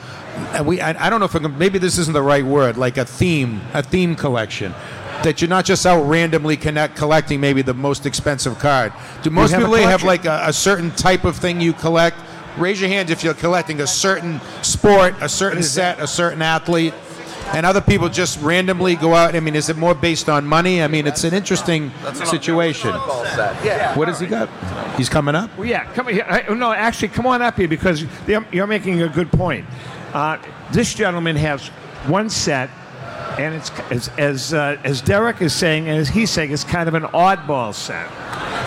And 0.54 0.66
we 0.66 0.80
I, 0.80 1.06
I 1.06 1.10
don't 1.10 1.20
know 1.20 1.26
if 1.26 1.34
I 1.34 1.40
can, 1.40 1.56
maybe 1.58 1.78
this 1.78 1.98
isn't 1.98 2.12
the 2.12 2.22
right 2.22 2.44
word, 2.44 2.76
like 2.76 2.96
a 2.96 3.04
theme, 3.04 3.60
a 3.74 3.82
theme 3.82 4.14
collection. 4.14 4.74
That 5.22 5.40
you're 5.40 5.48
not 5.48 5.64
just 5.64 5.86
out 5.86 6.02
randomly 6.02 6.56
connect, 6.56 6.94
collecting 6.96 7.40
maybe 7.40 7.62
the 7.62 7.74
most 7.74 8.06
expensive 8.06 8.58
card. 8.58 8.92
Do 9.22 9.30
most 9.30 9.50
have 9.50 9.62
a 9.62 9.64
people 9.64 9.78
have 9.78 10.02
like 10.02 10.26
a, 10.26 10.42
a 10.46 10.52
certain 10.52 10.90
type 10.92 11.24
of 11.24 11.36
thing 11.36 11.60
you 11.60 11.72
collect? 11.72 12.16
Raise 12.58 12.80
your 12.80 12.90
hand 12.90 13.10
if 13.10 13.24
you're 13.24 13.34
collecting 13.34 13.80
a 13.80 13.86
certain 13.86 14.40
sport, 14.62 15.14
a 15.20 15.28
certain 15.28 15.62
set, 15.62 16.00
a 16.00 16.06
certain 16.06 16.42
athlete. 16.42 16.94
And 17.52 17.64
other 17.64 17.80
people 17.80 18.08
just 18.08 18.42
randomly 18.42 18.96
go 18.96 19.14
out. 19.14 19.36
I 19.36 19.40
mean, 19.40 19.54
is 19.54 19.68
it 19.68 19.76
more 19.76 19.94
based 19.94 20.28
on 20.28 20.44
money? 20.44 20.82
I 20.82 20.88
mean, 20.88 21.06
it's 21.06 21.22
an 21.22 21.32
interesting 21.32 21.92
situation. 22.12 22.92
What 22.92 24.08
has 24.08 24.18
he 24.18 24.26
got? 24.26 24.48
He's 24.96 25.08
coming 25.08 25.36
up. 25.36 25.56
Well, 25.56 25.66
yeah, 25.66 25.84
come 25.92 26.08
here. 26.08 26.26
No, 26.50 26.72
actually, 26.72 27.08
come 27.08 27.24
on 27.24 27.42
up 27.42 27.56
here 27.56 27.68
because 27.68 28.04
you're, 28.26 28.44
you're 28.50 28.66
making 28.66 29.00
a 29.02 29.08
good 29.08 29.30
point. 29.30 29.64
Uh, 30.12 30.38
this 30.72 30.94
gentleman 30.94 31.36
has 31.36 31.68
one 32.08 32.30
set, 32.30 32.70
and 33.38 33.54
it's 33.54 33.70
as 33.90 34.08
as, 34.18 34.54
uh, 34.54 34.78
as 34.84 35.00
Derek 35.00 35.42
is 35.42 35.54
saying, 35.54 35.88
and 35.88 35.98
as 35.98 36.08
he's 36.08 36.30
saying, 36.30 36.52
it's 36.52 36.64
kind 36.64 36.88
of 36.88 36.94
an 36.94 37.04
oddball 37.04 37.74
set. 37.74 38.08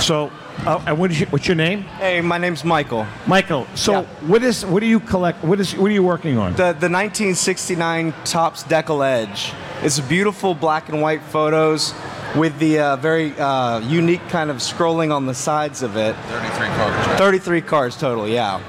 So, 0.01 0.31
uh, 0.65 0.83
and 0.87 0.97
what 0.97 1.11
is 1.11 1.19
your, 1.19 1.29
what's 1.29 1.47
your 1.47 1.55
name? 1.55 1.83
Hey, 1.83 2.21
my 2.21 2.37
name's 2.37 2.63
Michael. 2.63 3.05
Michael. 3.25 3.67
So, 3.75 4.03
what 4.27 4.43
is 4.43 4.65
what 4.65 4.81
do 4.81 4.85
you 4.85 4.99
collect? 4.99 5.43
What 5.43 5.59
is 5.59 5.75
what 5.75 5.89
are 5.89 5.93
you 5.93 6.03
working 6.03 6.37
on? 6.37 6.51
The 6.53 6.73
the 6.73 6.89
1969 6.89 8.13
Topps 8.25 8.63
Decal 8.63 9.05
Edge. 9.05 9.53
It's 9.81 9.99
beautiful 10.01 10.53
black 10.53 10.89
and 10.89 11.01
white 11.01 11.23
photos 11.23 11.93
with 12.35 12.57
the 12.59 12.79
uh, 12.79 12.95
very 12.97 13.37
uh, 13.39 13.79
unique 13.79 14.27
kind 14.29 14.49
of 14.49 14.57
scrolling 14.57 15.13
on 15.13 15.25
the 15.25 15.33
sides 15.33 15.81
of 15.81 15.95
it. 15.95 16.15
33 16.15 16.67
cards. 16.67 17.19
33 17.19 17.61
cards 17.61 17.97
total, 17.97 18.27
yeah. 18.27 18.59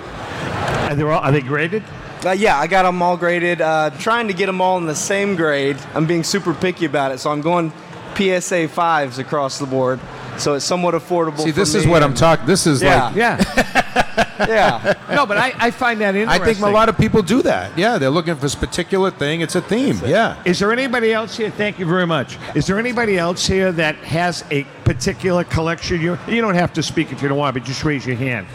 And 0.88 0.98
they're 0.98 1.10
all, 1.10 1.20
are 1.20 1.32
they 1.32 1.40
graded? 1.40 1.82
Uh, 2.24 2.32
yeah, 2.32 2.58
I 2.58 2.66
got 2.66 2.82
them 2.82 3.00
all 3.00 3.16
graded. 3.16 3.60
Uh, 3.62 3.90
trying 3.98 4.28
to 4.28 4.34
get 4.34 4.46
them 4.46 4.60
all 4.60 4.76
in 4.78 4.84
the 4.86 4.94
same 4.94 5.36
grade. 5.36 5.76
I'm 5.94 6.06
being 6.06 6.22
super 6.22 6.52
picky 6.52 6.84
about 6.84 7.12
it, 7.12 7.18
so 7.18 7.30
I'm 7.30 7.40
going 7.40 7.72
PSA 8.14 8.68
fives 8.68 9.18
across 9.18 9.58
the 9.58 9.66
board. 9.66 10.00
So 10.36 10.54
it's 10.54 10.64
somewhat 10.64 10.94
affordable. 10.94 11.38
See, 11.38 11.50
for 11.50 11.56
this 11.60 11.74
is 11.74 11.86
what 11.86 12.02
I'm 12.02 12.10
and- 12.10 12.18
talking. 12.18 12.46
This 12.46 12.66
is 12.66 12.82
Yeah. 12.82 13.06
like 13.06 13.16
yeah, 13.16 14.14
yeah. 14.48 14.94
No, 15.14 15.26
but 15.26 15.36
I, 15.38 15.52
I 15.58 15.70
find 15.70 16.00
that 16.00 16.14
interesting. 16.14 16.42
I 16.42 16.44
think 16.44 16.64
a 16.64 16.68
lot 16.70 16.88
of 16.88 16.96
people 16.98 17.22
do 17.22 17.42
that. 17.42 17.76
Yeah, 17.76 17.98
they're 17.98 18.10
looking 18.10 18.34
for 18.34 18.40
this 18.40 18.54
particular 18.54 19.10
thing. 19.10 19.40
It's 19.40 19.54
a 19.54 19.60
theme. 19.62 19.98
Yeah. 20.04 20.42
Is 20.44 20.58
there 20.58 20.72
anybody 20.72 21.12
else 21.12 21.36
here? 21.36 21.50
Thank 21.50 21.78
you 21.78 21.86
very 21.86 22.06
much. 22.06 22.38
Is 22.54 22.66
there 22.66 22.78
anybody 22.78 23.18
else 23.18 23.46
here 23.46 23.72
that 23.72 23.96
has 23.96 24.44
a 24.50 24.64
particular 24.84 25.44
collection? 25.44 26.00
You, 26.00 26.18
you 26.28 26.40
don't 26.42 26.54
have 26.54 26.72
to 26.74 26.82
speak 26.82 27.12
if 27.12 27.22
you 27.22 27.28
don't 27.28 27.38
want, 27.38 27.54
but 27.54 27.64
just 27.64 27.84
raise 27.84 28.06
your 28.06 28.16
hand. 28.16 28.46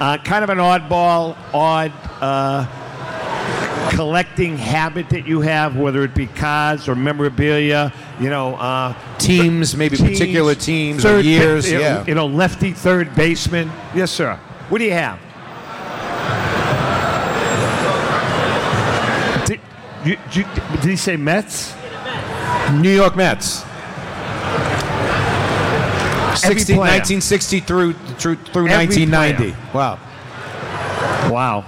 Uh, 0.00 0.18
kind 0.18 0.44
of 0.44 0.50
an 0.50 0.58
oddball, 0.58 1.36
odd 1.54 1.92
uh, 2.20 2.66
collecting 3.96 4.58
habit 4.58 5.08
that 5.08 5.26
you 5.26 5.40
have, 5.40 5.74
whether 5.76 6.04
it 6.04 6.14
be 6.14 6.26
cards 6.26 6.86
or 6.86 6.94
memorabilia, 6.94 7.90
you 8.20 8.28
know, 8.28 8.54
uh, 8.56 8.94
Teams, 9.18 9.74
maybe 9.74 9.96
particular 9.96 10.54
teams 10.54 11.04
or 11.04 11.08
third 11.08 11.22
ba- 11.24 11.28
years, 11.28 11.66
you 11.70 11.78
know, 11.78 11.80
yeah. 11.80 12.04
You 12.06 12.14
know, 12.14 12.26
lefty 12.26 12.72
third 12.72 13.14
baseman. 13.14 13.72
Yes, 13.94 14.10
sir. 14.10 14.36
What 14.68 14.78
do 14.78 14.84
you 14.84 14.92
have? 14.92 15.18
Did, 19.46 19.60
you, 20.04 20.18
you, 20.32 20.44
did 20.80 20.90
he 20.90 20.96
say 20.96 21.16
Mets? 21.16 21.74
New 22.72 22.94
York 22.94 23.16
Mets. 23.16 23.64
60, 26.36 26.74
1960 26.74 27.60
through 27.60 27.92
through, 27.94 28.36
through 28.36 28.68
Every 28.68 28.86
1990. 28.86 29.52
player. 29.52 29.56
Wow. 29.72 29.98
Wow. 31.32 31.64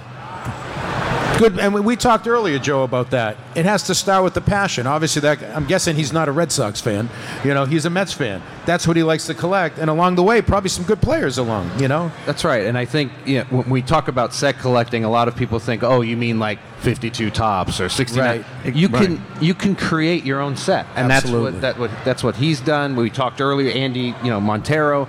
Good. 1.39 1.57
And 1.57 1.73
we- 1.85 1.95
talked 1.95 2.27
earlier, 2.27 2.59
Joe, 2.59 2.83
about 2.83 3.09
that. 3.11 3.35
It 3.55 3.65
has 3.65 3.83
to 3.83 3.95
start 3.95 4.23
with 4.23 4.33
the 4.33 4.41
passion. 4.41 4.85
Obviously, 4.87 5.21
that 5.21 5.39
I'm 5.55 5.65
guessing 5.65 5.95
he's 5.95 6.13
not 6.13 6.27
a 6.29 6.31
Red 6.31 6.51
Sox 6.51 6.79
fan. 6.81 7.09
You 7.43 7.53
know, 7.53 7.65
he's 7.65 7.85
a 7.85 7.89
Mets 7.89 8.13
fan. 8.13 8.41
That's 8.65 8.87
what 8.87 8.95
he 8.97 9.03
likes 9.03 9.25
to 9.27 9.33
collect. 9.33 9.77
And 9.79 9.89
along 9.89 10.15
the 10.15 10.23
way, 10.23 10.41
probably 10.41 10.69
some 10.69 10.85
good 10.85 11.01
players 11.01 11.37
along. 11.37 11.71
You 11.79 11.87
know. 11.87 12.11
That's 12.25 12.43
right, 12.45 12.65
and 12.65 12.77
I 12.77 12.85
think 12.85 13.11
you 13.25 13.39
know, 13.39 13.43
when 13.45 13.69
we 13.69 13.81
talk 13.81 14.07
about 14.09 14.33
set 14.33 14.59
collecting, 14.59 15.03
a 15.03 15.09
lot 15.09 15.27
of 15.27 15.35
people 15.35 15.59
think, 15.59 15.81
"Oh, 15.83 16.01
you 16.01 16.15
mean 16.17 16.39
like 16.39 16.59
52 16.81 17.29
Topps 17.31 17.79
or 17.81 17.89
69?" 17.89 18.45
Right. 18.63 18.75
You 18.75 18.87
Right. 18.89 19.03
can 19.05 19.25
you 19.41 19.53
can 19.53 19.75
create 19.75 20.25
your 20.25 20.41
own 20.41 20.55
set, 20.57 20.85
and 20.95 21.11
Absolutely. 21.11 21.59
that's 21.59 21.77
what 21.79 21.89
that 21.89 21.97
what 21.97 22.05
that's 22.05 22.23
what 22.23 22.35
he's 22.35 22.59
done. 22.59 22.95
We 22.95 23.09
talked 23.09 23.41
earlier, 23.41 23.71
Andy, 23.71 24.13
you 24.23 24.29
know 24.29 24.39
Montero. 24.41 25.07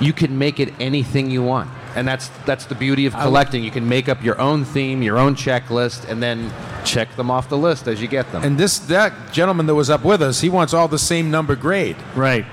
You 0.00 0.12
can 0.12 0.38
make 0.38 0.60
it 0.60 0.72
anything 0.80 1.30
you 1.30 1.42
want, 1.42 1.68
and 1.96 2.06
that's 2.06 2.28
that's 2.46 2.66
the 2.66 2.74
beauty 2.74 3.06
of 3.06 3.14
collecting. 3.14 3.64
You 3.64 3.70
can 3.70 3.88
make 3.88 4.08
up 4.08 4.22
your 4.22 4.40
own 4.40 4.64
theme, 4.64 5.02
your 5.02 5.18
own 5.18 5.34
checklist, 5.34 6.08
and 6.08 6.22
then 6.22 6.52
check 6.84 7.14
them 7.16 7.30
off 7.30 7.48
the 7.48 7.58
list 7.58 7.88
as 7.88 8.00
you 8.00 8.08
get 8.08 8.30
them. 8.32 8.42
And 8.44 8.58
this 8.58 8.78
that 8.80 9.32
gentleman 9.32 9.66
that 9.66 9.74
was 9.74 9.90
up 9.90 10.04
with 10.04 10.22
us, 10.22 10.40
he 10.40 10.48
wants 10.48 10.74
all 10.74 10.88
the 10.88 10.98
same 10.98 11.30
number 11.30 11.56
grade. 11.56 11.96
Right. 12.14 12.46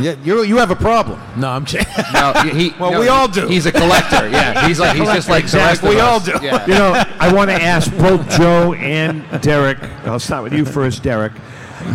Yeah, 0.00 0.16
you 0.24 0.42
you 0.42 0.56
have 0.56 0.70
a 0.70 0.76
problem. 0.76 1.20
No, 1.36 1.50
I'm 1.50 1.64
kidding. 1.64 1.86
No, 2.12 2.32
he, 2.32 2.72
well, 2.80 2.90
no, 2.92 3.00
we 3.00 3.08
all 3.08 3.28
do. 3.28 3.46
He's 3.46 3.66
a 3.66 3.72
collector. 3.72 4.28
Yeah, 4.28 4.66
he's 4.68 4.80
like 4.80 4.96
he's 4.96 5.06
just 5.06 5.28
like 5.28 5.46
the 5.46 5.58
rest 5.58 5.82
of 5.82 5.88
we 5.88 6.00
all 6.00 6.18
do. 6.18 6.32
Yeah. 6.42 6.66
You 6.66 6.74
know, 6.74 7.04
I 7.20 7.32
want 7.32 7.50
to 7.50 7.54
ask 7.54 7.90
both 7.96 8.28
Joe 8.30 8.72
and 8.74 9.24
Derek. 9.40 9.80
I'll 10.04 10.18
start 10.18 10.42
with 10.42 10.52
you 10.52 10.64
first, 10.78 11.02
Derek. 11.02 11.32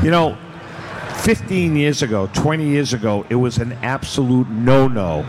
You 0.02 0.12
know, 0.12 0.38
15 1.24 1.76
years 1.76 2.02
ago, 2.04 2.30
20 2.34 2.66
years 2.66 2.94
ago, 2.94 3.26
it 3.30 3.36
was 3.36 3.58
an 3.58 3.74
absolute 3.82 4.50
no-no 4.50 5.26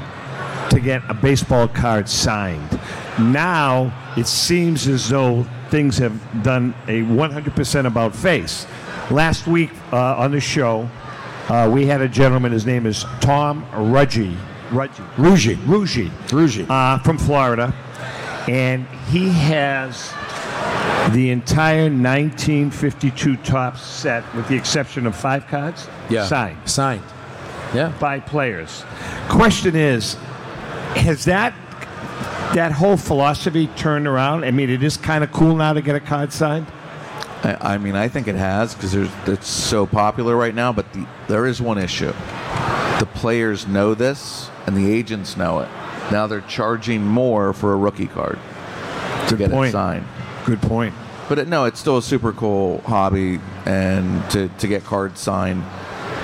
to 0.71 0.81
get 0.81 1.03
a 1.09 1.15
baseball 1.15 1.69
card 1.69 2.09
signed. 2.09 2.79
Now 3.19 3.93
it 4.17 4.27
seems 4.27 4.87
as 4.89 5.09
though 5.09 5.45
things 5.71 5.99
have 5.99 6.43
done 6.43 6.75
a 6.89 7.03
100% 7.03 7.87
about 7.87 8.15
face. 8.15 8.67
Last 9.11 9.47
week 9.47 9.71
uh, 9.93 10.17
on 10.17 10.31
the 10.31 10.41
show, 10.41 10.89
uh, 11.49 11.71
we 11.73 11.87
had 11.87 12.01
a 12.01 12.09
gentleman. 12.09 12.53
His 12.53 12.65
name 12.67 12.87
is 12.87 13.05
Tom 13.21 13.67
Ruggie. 13.73 14.37
Ruggie. 14.71 15.07
Ruggie. 15.17 15.57
Ruggie. 15.67 16.09
Ruggie. 16.29 16.67
Uh, 16.69 16.99
from 17.03 17.19
Florida. 17.19 17.73
And 18.49 18.87
he 19.11 19.29
has 19.31 20.13
the 21.15 21.31
entire 21.31 21.85
1952 21.91 23.37
Topps 23.39 23.83
set, 23.83 24.25
with 24.35 24.49
the 24.49 24.57
exception 24.57 25.07
of 25.07 25.15
five 25.15 25.47
cards, 25.47 25.87
Yeah. 26.09 26.27
signed. 26.27 26.59
Signed. 26.65 27.03
Yeah. 27.75 27.93
By 28.01 28.21
players. 28.21 28.85
Question 29.29 29.77
is, 29.77 30.17
has 30.97 31.25
that 31.27 31.55
that 32.55 32.73
whole 32.73 32.97
philosophy 32.97 33.67
turned 33.69 34.07
around? 34.07 34.45
I 34.45 34.51
mean, 34.51 34.71
it 34.71 34.83
is 34.83 34.97
kind 34.97 35.25
of 35.25 35.33
cool 35.33 35.57
now 35.57 35.73
to 35.73 35.83
get 35.83 35.97
a 35.97 36.01
card 36.01 36.33
signed. 36.33 36.67
I, 37.43 37.75
I 37.75 37.79
mean, 37.79 37.97
I 37.97 38.09
think 38.09 38.29
it 38.29 38.37
has 38.37 38.75
because 38.75 38.95
it's 38.95 39.49
so 39.49 39.87
popular 39.87 40.37
right 40.37 40.55
now. 40.55 40.73
But 40.73 40.93
the, 40.93 41.07
there 41.29 41.47
is 41.47 41.61
one 41.61 41.79
issue: 41.79 42.13
the 43.01 43.09
players 43.15 43.67
know 43.67 43.95
this, 43.95 44.51
and 44.67 44.77
the 44.77 44.91
agents 44.91 45.37
know 45.37 45.61
it. 45.61 45.69
Now 46.13 46.27
they're 46.27 46.43
charging 46.43 47.05
more 47.05 47.53
for 47.53 47.73
a 47.73 47.77
rookie 47.77 48.07
card 48.07 48.39
to 49.29 49.37
get 49.37 49.51
point. 49.51 49.71
it 49.71 49.73
signed. 49.73 50.07
Good 50.45 50.63
point. 50.63 50.95
But 51.29 51.39
it, 51.39 51.49
no, 51.49 51.65
it's 51.65 51.81
still 51.81 51.97
a 51.97 52.03
super 52.03 52.33
cool 52.33 52.83
hobby, 52.83 53.41
and 53.65 54.31
to, 54.31 54.49
to 54.49 54.69
get 54.69 54.85
cards 54.85 55.19
signed. 55.21 55.65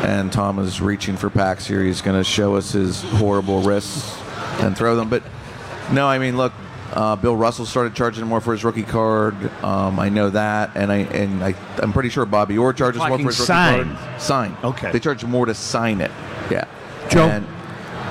and 0.03 0.33
Tom 0.33 0.59
is 0.59 0.81
reaching 0.81 1.17
for 1.17 1.31
packs 1.31 1.67
here. 1.67 1.83
He's 1.83 2.01
going 2.01 2.17
to 2.17 2.25
show 2.25 2.57
us 2.57 2.73
his 2.73 3.03
horrible 3.03 3.63
wrists 3.63 4.20
and 4.61 4.77
throw 4.79 4.97
them. 4.97 5.09
But 5.09 5.23
no, 5.93 6.07
I 6.07 6.19
mean, 6.19 6.37
look, 6.37 6.53
uh, 6.93 7.17
Bill 7.17 7.37
Russell 7.37 7.67
started 7.67 7.95
charging 7.95 8.27
more 8.27 8.41
for 8.41 8.53
his 8.53 8.65
rookie 8.65 8.83
card. 8.83 9.35
Um, 9.63 9.99
I 9.99 10.09
know 10.09 10.31
that, 10.31 10.73
and 10.75 10.91
I 10.91 10.99
and 10.99 11.43
I, 11.43 11.55
I'm 11.79 11.93
pretty 11.93 12.09
sure 12.09 12.27
Bobby 12.27 12.59
Orr 12.59 12.73
charges 12.73 13.01
more 13.01 13.11
for 13.11 13.17
his 13.19 13.39
rookie 13.39 13.47
signed. 13.47 13.97
card. 13.97 14.21
Sign. 14.21 14.57
Okay. 14.65 14.91
They 14.93 15.01
charge 15.01 15.25
more 15.25 15.47
to 15.47 15.55
sign 15.55 16.01
it. 16.01 16.11
Yeah. 16.51 16.67
Joe? 17.11 17.27
And- 17.29 17.47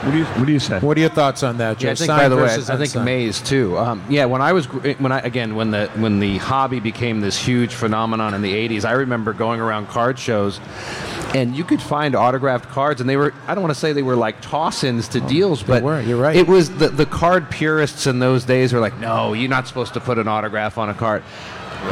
What 0.02 0.12
do 0.12 0.18
you 0.18 0.26
What 0.26 0.46
do 0.46 0.54
you 0.54 0.60
say? 0.60 0.80
What 0.80 0.98
are 0.98 1.02
your 1.02 1.10
thoughts 1.10 1.44
on 1.44 1.58
that, 1.58 1.78
Joe? 1.78 1.88
Yeah, 1.88 1.92
I 1.92 1.96
think 1.96 2.08
by 2.08 2.30
the 2.30 2.38
way, 2.38 2.44
I 2.46 2.58
think 2.58 2.70
unsigned. 2.70 3.06
Mays 3.06 3.42
too. 3.42 3.78
Um, 3.78 4.02
yeah, 4.08 4.26
when 4.26 4.42
I 4.42 4.54
was 4.54 4.66
when 4.68 5.12
I 5.12 5.20
again 5.20 5.56
when 5.56 5.72
the 5.72 5.88
when 5.98 6.20
the 6.20 6.38
hobby 6.38 6.80
became 6.80 7.20
this 7.20 7.38
huge 7.38 7.74
phenomenon 7.74 8.34
in 8.34 8.42
the 8.42 8.54
'80s, 8.54 8.86
I 8.86 8.94
remember 8.94 9.34
going 9.34 9.60
around 9.60 9.88
card 9.90 10.18
shows, 10.18 10.62
and 11.36 11.54
you 11.54 11.66
could 11.66 11.82
find 11.82 12.16
autographed 12.16 12.70
cards, 12.70 13.02
and 13.02 13.10
they 13.10 13.18
were 13.18 13.34
I 13.46 13.54
don't 13.56 13.62
want 13.62 13.74
to 13.74 13.80
say 13.80 13.92
they 13.92 14.02
were 14.02 14.16
like 14.16 14.40
toss-ins 14.42 15.10
to 15.10 15.20
deals, 15.20 15.64
but 15.64 15.84
were, 15.84 16.00
you're 16.00 16.18
right. 16.18 16.36
It 16.38 16.48
was 16.48 16.70
the 16.78 16.88
the 16.88 17.06
card 17.06 17.50
purists 17.52 18.08
in 18.08 18.20
those 18.20 18.46
days 18.46 18.72
were 18.72 18.80
like, 18.80 18.98
no, 19.00 19.34
you're 19.34 19.50
not 19.50 19.68
supposed 19.68 19.94
to 19.96 20.00
put 20.00 20.18
an 20.18 20.30
autograph 20.30 20.78
on 20.78 20.90
a 20.90 20.94
card, 20.94 21.24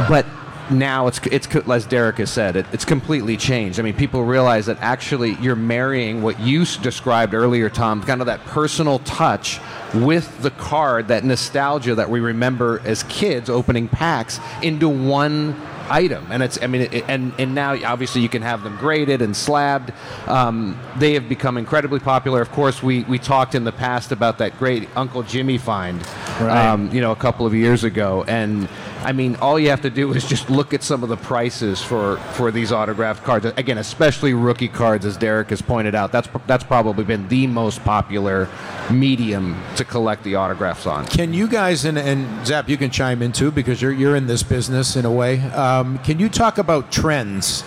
but. 0.08 0.26
Now 0.70 1.08
it's 1.08 1.20
it's 1.28 1.48
as 1.56 1.86
Derek 1.86 2.18
has 2.18 2.30
said, 2.30 2.58
it, 2.58 2.66
it's 2.74 2.84
completely 2.86 3.38
changed. 3.38 3.80
I 3.80 3.84
mean, 3.84 3.96
people 3.96 4.26
realize 4.26 4.66
that 4.66 4.78
actually 4.82 5.34
you're 5.36 5.56
marrying 5.56 6.22
what 6.22 6.40
you 6.40 6.66
described 6.66 7.34
earlier, 7.34 7.70
Tom, 7.70 8.04
kind 8.04 8.22
of 8.22 8.28
that 8.28 8.42
personal 8.46 9.00
touch 9.00 9.60
with 9.94 10.42
the 10.42 10.52
card, 10.52 11.08
that 11.08 11.24
nostalgia 11.24 11.96
that 11.96 12.10
we 12.10 12.20
remember 12.20 12.82
as 12.84 13.04
kids 13.04 13.50
opening 13.50 13.88
packs 13.88 14.40
into 14.62 14.90
one 14.90 15.56
item. 15.90 16.30
And 16.32 16.44
it's 16.44 16.62
I 16.62 16.68
mean, 16.68 16.82
it, 16.82 17.06
and 17.08 17.34
and 17.40 17.56
now 17.56 17.72
obviously 17.86 18.22
you 18.22 18.28
can 18.30 18.42
have 18.42 18.64
them 18.64 18.76
graded 18.76 19.22
and 19.22 19.36
slabbed. 19.36 19.94
Um, 20.28 20.78
they 20.98 21.14
have 21.14 21.30
become 21.30 21.58
incredibly 21.58 22.00
popular. 22.00 22.42
Of 22.42 22.52
course, 22.52 22.84
we 22.84 23.04
we 23.06 23.20
talked 23.20 23.56
in 23.56 23.64
the 23.64 23.72
past 23.72 24.12
about 24.12 24.38
that 24.40 24.58
great 24.60 24.90
Uncle 24.98 25.24
Jimmy 25.24 25.58
find, 25.58 26.02
Right. 26.42 26.68
um, 26.68 26.92
you 26.92 27.00
know, 27.00 27.12
a 27.14 27.16
couple 27.16 27.46
of 27.46 27.54
years 27.54 27.84
ago, 27.86 28.26
and. 28.28 28.68
I 29.08 29.14
mean, 29.14 29.38
all 29.38 29.58
you 29.58 29.70
have 29.70 29.84
to 29.84 29.90
do 29.90 30.12
is 30.12 30.28
just 30.28 30.50
look 30.50 30.74
at 30.74 30.84
some 30.84 31.02
of 31.02 31.08
the 31.08 31.16
prices 31.16 31.82
for, 31.82 32.18
for 32.34 32.52
these 32.52 32.74
autographed 32.74 33.24
cards. 33.24 33.46
Again, 33.46 33.78
especially 33.78 34.34
rookie 34.34 34.68
cards, 34.68 35.06
as 35.06 35.16
Derek 35.16 35.50
has 35.52 35.62
pointed 35.62 35.96
out. 35.96 36.12
That's 36.12 36.28
that's 36.46 36.66
probably 36.66 37.06
been 37.06 37.26
the 37.30 37.48
most 37.48 37.82
popular 37.86 38.50
medium 38.92 39.64
to 39.78 39.86
collect 39.86 40.26
the 40.26 40.36
autographs 40.36 40.86
on. 40.86 41.06
Can 41.06 41.34
you 41.34 41.48
guys 41.48 41.86
and, 41.86 41.98
and 41.98 42.46
Zap, 42.46 42.68
you 42.68 42.76
can 42.76 42.92
chime 42.92 43.22
in 43.22 43.32
too 43.32 43.50
because 43.50 43.82
you're 43.82 43.94
you're 43.94 44.18
in 44.18 44.28
this 44.28 44.44
business 44.44 44.98
in 44.98 45.06
a 45.06 45.12
way. 45.12 45.40
Um, 45.52 46.00
can 46.00 46.20
you 46.20 46.28
talk 46.28 46.58
about 46.58 46.92
trends, 46.92 47.64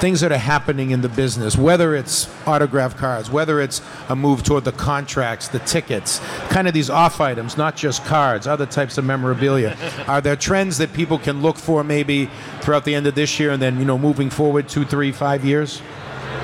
things 0.00 0.20
that 0.22 0.32
are 0.32 0.38
happening 0.38 0.90
in 0.90 1.02
the 1.02 1.08
business, 1.08 1.56
whether 1.56 1.94
it's 1.94 2.28
autograph 2.46 2.96
cards, 2.96 3.30
whether 3.30 3.60
it's 3.60 3.82
a 4.08 4.16
move 4.16 4.42
toward 4.42 4.64
the 4.64 4.72
contracts, 4.72 5.48
the 5.48 5.58
tickets, 5.60 6.20
kind 6.48 6.66
of 6.66 6.74
these 6.74 6.88
off 6.88 7.20
items, 7.20 7.56
not 7.56 7.76
just 7.76 8.04
cards, 8.04 8.46
other 8.46 8.66
types 8.66 8.98
of 8.98 9.04
memorabilia. 9.04 9.76
are 10.08 10.20
there 10.20 10.36
trends 10.36 10.78
that 10.78 10.92
people 10.92 11.18
can 11.18 11.42
look 11.42 11.56
for 11.56 11.84
maybe 11.84 12.30
throughout 12.60 12.84
the 12.84 12.94
end 12.94 13.06
of 13.06 13.14
this 13.14 13.38
year 13.38 13.50
and 13.50 13.62
then 13.62 13.78
you 13.78 13.84
know 13.84 13.98
moving 13.98 14.30
forward 14.30 14.68
two, 14.68 14.84
three, 14.84 15.12
five 15.12 15.44
years 15.44 15.82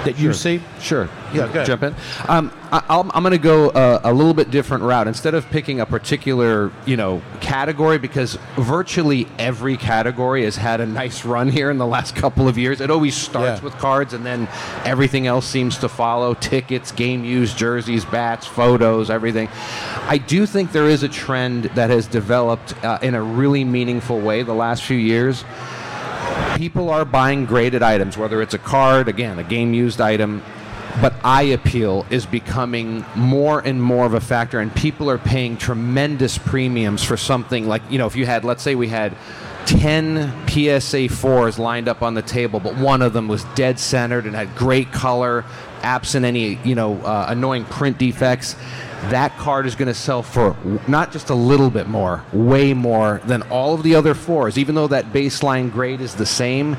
that 0.05 0.19
you 0.19 0.27
Sure. 0.27 0.33
see? 0.33 0.63
Sure. 0.81 1.09
Yeah, 1.33 1.41
go 1.41 1.45
ahead. 1.47 1.67
Jump 1.67 1.83
in. 1.83 1.95
Um, 2.29 2.53
I, 2.73 2.83
I'm 2.89 3.23
going 3.23 3.31
to 3.33 3.39
go 3.39 3.71
uh, 3.71 4.01
a 4.05 4.13
little 4.13 4.35
bit 4.35 4.51
different 4.51 4.85
route. 4.85 5.09
Instead 5.09 5.35
of 5.35 5.49
picking 5.51 5.81
a 5.81 5.87
particular, 5.87 6.71
you 6.85 6.97
know, 6.97 7.23
category, 7.41 7.99
because 7.99 8.39
virtually 8.57 9.27
every 9.39 9.77
category 9.77 10.45
has 10.45 10.57
had 10.57 10.81
a 10.81 10.87
nice 10.87 11.25
run 11.25 11.49
here 11.49 11.71
in 11.71 11.79
the 11.79 11.87
last 11.87 12.15
couple 12.23 12.49
of 12.49 12.57
years. 12.59 12.81
It 12.81 12.91
always 12.91 13.15
starts 13.17 13.61
Yeah. 13.61 13.65
with 13.65 13.75
cards, 13.79 14.15
and 14.15 14.25
then 14.25 14.49
everything 14.85 15.27
else 15.27 15.47
seems 15.47 15.79
to 15.79 15.89
follow: 15.89 16.35
tickets, 16.35 16.93
game 16.93 17.25
used, 17.25 17.57
jerseys, 17.59 18.05
bats, 18.05 18.47
photos, 18.47 19.11
everything. 19.11 19.49
I 20.09 20.19
do 20.19 20.47
think 20.47 20.73
there 20.73 20.89
is 20.89 21.03
a 21.03 21.09
trend 21.09 21.65
that 21.75 21.91
has 21.91 22.07
developed 22.07 22.75
uh, 22.85 22.99
in 23.03 23.15
a 23.15 23.23
really 23.23 23.65
meaningful 23.65 24.21
way 24.21 24.43
the 24.43 24.55
last 24.55 24.83
few 24.85 24.97
years 24.97 25.45
people 26.57 26.89
are 26.89 27.05
buying 27.05 27.45
graded 27.45 27.83
items, 27.83 28.17
whether 28.17 28.41
it's 28.41 28.55
a 28.55 28.59
card, 28.59 29.09
again, 29.09 29.39
a 29.39 29.45
game 29.45 29.75
used 29.75 30.01
item, 30.01 30.43
but 31.03 31.15
eye 31.23 31.43
appeal 31.43 32.07
is 32.09 32.25
becoming 32.25 33.05
more 33.15 33.61
and 33.61 33.81
more 33.83 34.07
of 34.07 34.15
a 34.15 34.21
factor, 34.21 34.59
and 34.59 34.75
people 34.75 35.11
are 35.11 35.19
paying 35.19 35.59
tremendous 35.59 36.39
premiums 36.39 37.05
for 37.05 37.19
something 37.19 37.69
like, 37.69 37.83
you 37.91 37.99
know, 37.99 38.07
if 38.07 38.17
you 38.17 38.25
had, 38.25 38.43
let's 38.43 38.63
say 38.63 38.75
we 38.75 38.89
had 38.89 39.15
10 39.67 40.49
PSA 40.49 41.09
4s 41.09 41.59
lined 41.59 41.89
up 41.89 42.01
on 42.01 42.15
the 42.15 42.23
table, 42.23 42.59
but 42.59 42.75
one 42.77 43.03
of 43.03 43.13
them 43.13 43.29
was 43.29 43.45
dead 43.55 43.79
centered 43.79 44.25
and 44.25 44.35
had 44.35 44.55
great 44.57 44.91
color, 44.93 45.45
absent 45.83 46.25
any, 46.25 46.59
you 46.65 46.75
know, 46.75 46.97
uh, 47.03 47.27
annoying 47.29 47.65
print 47.67 47.99
defects. 47.99 48.57
That 49.11 49.37
card 49.39 49.67
is 49.67 49.75
going 49.75 49.89
to 49.89 49.95
sell 49.95 50.23
for 50.23 50.57
not 50.89 51.13
just 51.13 51.31
a 51.31 51.35
little 51.35 51.71
bit 51.71 51.87
more, 51.87 52.25
way 52.33 52.75
more 52.75 53.21
than 53.25 53.43
all 53.43 53.75
of 53.75 53.83
the 53.83 53.95
other 53.95 54.15
fours. 54.15 54.59
Even 54.59 54.75
though 54.75 54.89
that 54.89 55.13
baseline 55.13 55.71
grade 55.71 56.01
is 56.01 56.15
the 56.15 56.27
same, 56.27 56.77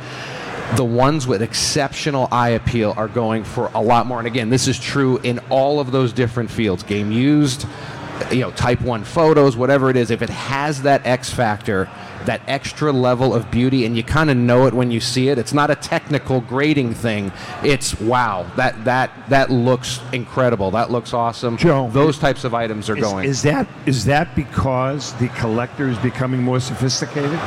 the 0.76 0.84
ones 0.84 1.26
with 1.26 1.42
exceptional 1.42 2.28
eye 2.32 2.50
appeal 2.50 2.94
are 2.98 3.08
going 3.08 3.46
for 3.46 3.72
a 3.74 3.82
lot 3.82 4.08
more. 4.08 4.18
And 4.18 4.28
again, 4.28 4.50
this 4.50 4.68
is 4.68 4.78
true 4.78 5.20
in 5.20 5.40
all 5.50 5.80
of 5.80 5.92
those 5.92 6.12
different 6.12 6.52
fields 6.52 6.84
game 6.84 7.12
used, 7.12 7.66
you 8.32 8.42
know, 8.42 8.52
type 8.52 8.82
1 8.82 9.06
photos, 9.06 9.56
whatever 9.56 9.90
it 9.90 9.96
is. 9.96 10.12
If 10.12 10.22
it 10.22 10.30
has 10.30 10.82
that 10.82 11.06
X 11.06 11.30
factor, 11.30 11.90
that 12.28 12.42
extra 12.48 12.92
level 12.92 13.34
of 13.34 13.50
beauty, 13.52 13.86
and 13.86 13.98
you 13.98 14.04
kind 14.04 14.30
of 14.30 14.38
know 14.38 14.68
it 14.68 14.74
when 14.74 14.92
you 14.92 15.00
see 15.00 15.30
it, 15.30 15.38
it's 15.38 15.54
not 15.54 15.70
a 15.70 15.76
technical 15.76 16.42
grading 16.42 16.94
thing. 16.94 17.32
It's 17.64 18.00
wow, 18.00 18.50
that, 18.56 18.86
that, 18.86 19.12
that 19.30 19.50
looks 19.50 20.00
incredible. 20.14 20.72
That 20.72 20.92
looks 20.92 21.14
awesome. 21.14 21.58
Joe, 21.58 21.90
those 21.92 22.18
types 22.18 22.44
of 22.44 22.54
items 22.54 22.90
are 22.90 22.98
Is, 22.98 23.04
going. 23.04 23.26
is 23.26 23.42
that 23.42 23.68
is 23.86 24.06
that 24.06 24.36
because 24.36 25.14
the 25.16 25.30
collector 25.30 25.90
is 25.90 25.98
becoming 26.00 26.42
more 26.42 26.60
sophisticated? 26.60 27.40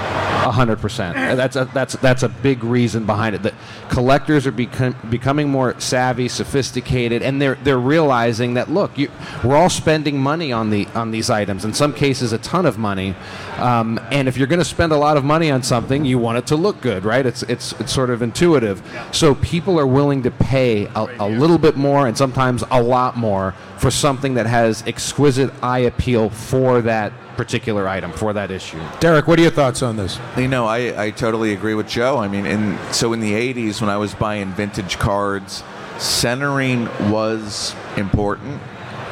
Hundred 0.51 0.81
percent. 0.81 1.15
That's 1.17 1.57
a 1.57 1.67
that's 1.73 1.95
that's 1.97 2.23
a 2.23 2.29
big 2.29 2.65
reason 2.65 3.07
behind 3.07 3.37
it. 3.37 3.43
That 3.43 3.55
collectors 3.89 4.47
are 4.47 4.53
becom- 4.53 5.11
becoming 5.11 5.49
more 5.49 5.79
savvy, 5.79 6.29
sophisticated, 6.29 7.23
and 7.23 7.41
they're 7.41 7.57
they're 7.57 7.79
realizing 7.79 8.55
that 8.55 8.71
look, 8.71 8.97
you, 8.99 9.11
we're 9.45 9.57
all 9.57 9.71
spending 9.71 10.19
money 10.19 10.53
on 10.53 10.71
the 10.71 10.87
on 10.95 11.11
these 11.11 11.31
items. 11.31 11.65
In 11.65 11.73
some 11.73 11.93
cases, 11.93 12.33
a 12.33 12.39
ton 12.39 12.67
of 12.67 12.79
money. 12.79 13.15
Um, 13.59 14.01
and 14.11 14.27
if 14.27 14.37
you're 14.37 14.47
going 14.47 14.61
to 14.61 14.65
spend 14.71 14.93
a 14.93 14.97
lot 14.97 15.17
of 15.17 15.25
money 15.25 15.51
on 15.51 15.63
something, 15.63 16.05
you 16.05 16.19
want 16.19 16.39
it 16.39 16.47
to 16.47 16.57
look 16.57 16.81
good, 16.81 17.05
right? 17.05 17.27
It's 17.27 17.43
it's 17.45 17.73
it's 17.81 17.93
sort 17.93 18.11
of 18.11 18.23
intuitive. 18.23 18.83
So 19.13 19.35
people 19.35 19.79
are 19.79 19.87
willing 19.87 20.23
to 20.23 20.31
pay 20.31 20.87
a, 20.87 21.07
a 21.19 21.29
little 21.29 21.59
bit 21.59 21.77
more 21.77 22.07
and 22.07 22.17
sometimes 22.17 22.65
a 22.71 22.83
lot 22.83 23.17
more 23.17 23.55
for 23.79 23.91
something 23.91 24.35
that 24.35 24.47
has 24.47 24.83
exquisite 24.87 25.53
eye 25.63 25.81
appeal 25.81 26.31
for 26.31 26.81
that 26.83 27.13
particular 27.37 27.89
item, 27.89 28.13
for 28.13 28.33
that 28.35 28.51
issue. 28.51 28.81
Derek, 29.01 29.27
what 29.27 29.39
are 29.39 29.43
your 29.43 29.51
thoughts 29.51 29.83
on 29.83 29.97
this? 29.97 30.19
You 30.37 30.49
know, 30.49 30.67
I, 30.67 31.05
I 31.05 31.11
totally 31.11 31.55
agree 31.55 31.75
with 31.75 31.89
Joe. 31.89 32.19
I 32.19 32.29
mean, 32.29 32.45
in, 32.45 32.79
so 32.93 33.15
in 33.15 33.21
the 33.21 33.33
80s, 33.33 33.81
when 33.81 33.89
I 33.89 33.97
was 33.97 34.15
buying 34.15 34.53
vintage 34.53 34.99
cards, 34.99 35.63
centering 35.99 36.85
was 37.11 37.75
important, 37.97 38.61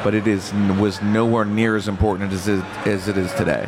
but 0.03 0.13
it 0.13 0.27
is 0.27 0.53
was 0.79 1.01
nowhere 1.01 1.45
near 1.45 1.75
as 1.75 1.87
important 1.87 2.31
as 2.31 2.47
it, 2.47 2.63
as 2.85 3.07
it 3.07 3.17
is 3.17 3.33
today. 3.33 3.67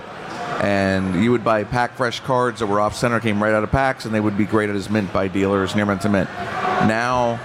And 0.62 1.24
you 1.24 1.32
would 1.32 1.44
buy 1.44 1.64
pack 1.64 1.96
fresh 1.96 2.20
cards 2.20 2.60
that 2.60 2.68
were 2.68 2.80
off 2.80 2.96
center, 2.96 3.20
came 3.20 3.42
right 3.42 3.54
out 3.54 3.64
of 3.64 3.72
packs, 3.72 4.06
and 4.06 4.14
they 4.14 4.20
would 4.20 4.38
be 4.38 4.46
graded 4.46 4.76
as 4.76 4.90
mint 4.92 5.12
by 5.12 5.28
dealers, 5.28 5.76
near 5.76 5.88
mint 5.88 6.02
to 6.02 6.10
mint. 6.10 6.30
Now, 6.30 7.40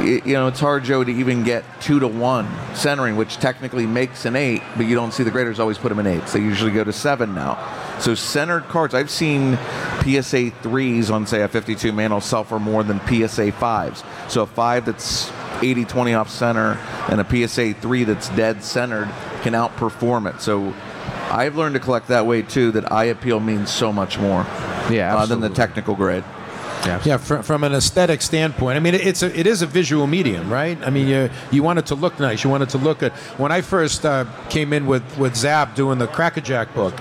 y- 0.00 0.20
you 0.26 0.34
know, 0.34 0.48
it's 0.48 0.60
hard, 0.60 0.84
Joe, 0.84 1.02
to 1.02 1.10
even 1.10 1.42
get 1.42 1.64
two 1.80 2.00
to 2.00 2.06
one 2.06 2.46
centering, 2.74 3.16
which 3.16 3.36
technically 3.38 3.86
makes 3.86 4.26
an 4.26 4.36
eight, 4.36 4.62
but 4.76 4.84
you 4.84 4.94
don't 4.94 5.12
see 5.12 5.22
the 5.22 5.30
graders 5.30 5.58
always 5.58 5.78
put 5.78 5.88
them 5.88 5.98
in 6.00 6.06
eights. 6.06 6.34
They 6.34 6.40
usually 6.40 6.70
go 6.70 6.84
to 6.84 6.92
seven 6.92 7.34
now. 7.34 7.58
So 7.98 8.14
centered 8.14 8.64
cards, 8.64 8.92
I've 8.92 9.10
seen 9.10 9.56
PSA 10.02 10.50
threes 10.62 11.10
on 11.10 11.26
say 11.26 11.40
a 11.42 11.48
52 11.48 11.92
man 11.92 12.12
will 12.12 12.20
sell 12.20 12.44
for 12.44 12.60
more 12.60 12.82
than 12.82 13.00
PSA 13.06 13.52
fives. 13.52 14.04
So 14.28 14.42
a 14.42 14.46
five 14.46 14.84
that's 14.84 15.32
80 15.62 15.86
20 15.86 16.14
off 16.14 16.28
center 16.28 16.72
and 17.08 17.20
a 17.20 17.48
PSA 17.48 17.74
three 17.74 18.04
that's 18.04 18.28
dead 18.30 18.62
centered 18.62 19.08
can 19.42 19.54
outperform 19.54 20.28
it. 20.34 20.42
So 20.42 20.74
I've 21.34 21.56
learned 21.56 21.74
to 21.74 21.80
collect 21.80 22.08
that 22.08 22.26
way 22.26 22.42
too. 22.42 22.70
That 22.70 22.92
eye 22.92 23.06
appeal 23.06 23.40
means 23.40 23.70
so 23.70 23.92
much 23.92 24.18
more, 24.18 24.46
yeah, 24.90 25.16
uh, 25.16 25.26
than 25.26 25.40
the 25.40 25.50
technical 25.50 25.94
grade. 25.94 26.24
Yeah, 26.86 27.16
from, 27.16 27.42
from 27.42 27.64
an 27.64 27.72
aesthetic 27.72 28.20
standpoint, 28.20 28.76
I 28.76 28.80
mean, 28.80 28.94
it's 28.94 29.22
a, 29.22 29.38
it 29.38 29.46
is 29.46 29.62
a 29.62 29.66
visual 29.66 30.06
medium, 30.06 30.52
right? 30.52 30.78
I 30.82 30.90
mean, 30.90 31.08
you 31.08 31.30
you 31.50 31.62
want 31.62 31.78
it 31.78 31.86
to 31.86 31.94
look 31.94 32.20
nice. 32.20 32.44
You 32.44 32.50
want 32.50 32.62
it 32.62 32.68
to 32.70 32.78
look 32.78 32.98
good. 32.98 33.12
When 33.38 33.50
I 33.50 33.62
first 33.62 34.04
uh, 34.04 34.26
came 34.50 34.72
in 34.74 34.86
with 34.86 35.02
with 35.16 35.34
Zap 35.34 35.74
doing 35.74 35.98
the 35.98 36.06
Crackerjack 36.06 36.74
book, 36.74 36.94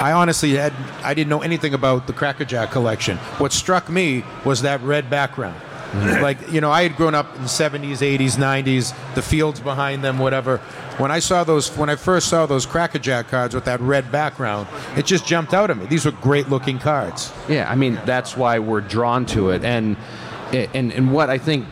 I 0.00 0.12
honestly 0.12 0.54
had 0.54 0.72
I 1.02 1.12
didn't 1.12 1.28
know 1.28 1.42
anything 1.42 1.74
about 1.74 2.06
the 2.06 2.12
Crackerjack 2.12 2.70
collection. 2.70 3.18
What 3.38 3.52
struck 3.52 3.90
me 3.90 4.22
was 4.44 4.62
that 4.62 4.80
red 4.82 5.10
background. 5.10 5.60
Like 6.22 6.50
you 6.52 6.60
know, 6.60 6.70
I 6.70 6.82
had 6.82 6.96
grown 6.96 7.14
up 7.14 7.34
in 7.36 7.42
the 7.42 7.48
'70s, 7.48 7.98
'80s, 7.98 8.36
'90s, 8.36 9.14
the 9.14 9.22
fields 9.22 9.60
behind 9.60 10.02
them, 10.02 10.18
whatever. 10.18 10.58
When 10.98 11.10
I 11.10 11.18
saw 11.18 11.44
those, 11.44 11.68
when 11.76 11.90
I 11.90 11.96
first 11.96 12.28
saw 12.28 12.46
those 12.46 12.64
Crackerjack 12.66 13.28
cards 13.28 13.54
with 13.54 13.64
that 13.66 13.80
red 13.80 14.10
background, 14.10 14.66
it 14.96 15.04
just 15.06 15.26
jumped 15.26 15.52
out 15.54 15.70
at 15.70 15.76
me. 15.76 15.86
These 15.86 16.04
were 16.06 16.12
great 16.12 16.48
looking 16.48 16.78
cards. 16.78 17.32
Yeah, 17.48 17.70
I 17.70 17.74
mean 17.74 18.00
that's 18.06 18.36
why 18.36 18.58
we're 18.58 18.80
drawn 18.80 19.26
to 19.26 19.50
it, 19.50 19.62
and 19.64 19.96
and 20.52 20.92
and 20.92 21.12
what 21.12 21.28
I 21.30 21.38
think 21.38 21.66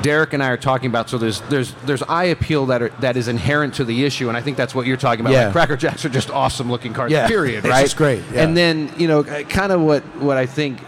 Derek 0.00 0.32
and 0.32 0.42
I 0.42 0.48
are 0.48 0.56
talking 0.56 0.86
about. 0.88 1.10
So 1.10 1.18
there's 1.18 1.40
there's 1.42 1.74
there's 1.84 2.02
eye 2.04 2.24
appeal 2.24 2.66
that 2.66 2.80
are, 2.82 2.88
that 3.00 3.16
is 3.16 3.28
inherent 3.28 3.74
to 3.74 3.84
the 3.84 4.04
issue, 4.04 4.28
and 4.28 4.36
I 4.36 4.40
think 4.40 4.56
that's 4.56 4.74
what 4.74 4.86
you're 4.86 4.96
talking 4.96 5.20
about. 5.20 5.32
Yeah. 5.34 5.44
Like 5.44 5.52
Cracker 5.52 5.76
Jacks 5.76 6.04
are 6.04 6.08
just 6.08 6.30
awesome 6.30 6.70
looking 6.70 6.94
cards. 6.94 7.12
Yeah. 7.12 7.28
Period. 7.28 7.58
It's 7.64 7.68
Right. 7.68 7.82
just 7.82 7.96
great, 7.98 8.22
yeah. 8.32 8.42
And 8.42 8.56
then 8.56 8.90
you 8.96 9.06
know, 9.06 9.22
kind 9.22 9.70
of 9.70 9.82
what 9.82 10.02
what 10.16 10.38
I 10.38 10.46
think 10.46 10.78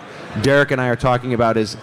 Derek 0.42 0.70
and 0.70 0.80
I 0.80 0.88
are 0.88 0.96
talking 0.96 1.34
about 1.34 1.56
is. 1.56 1.76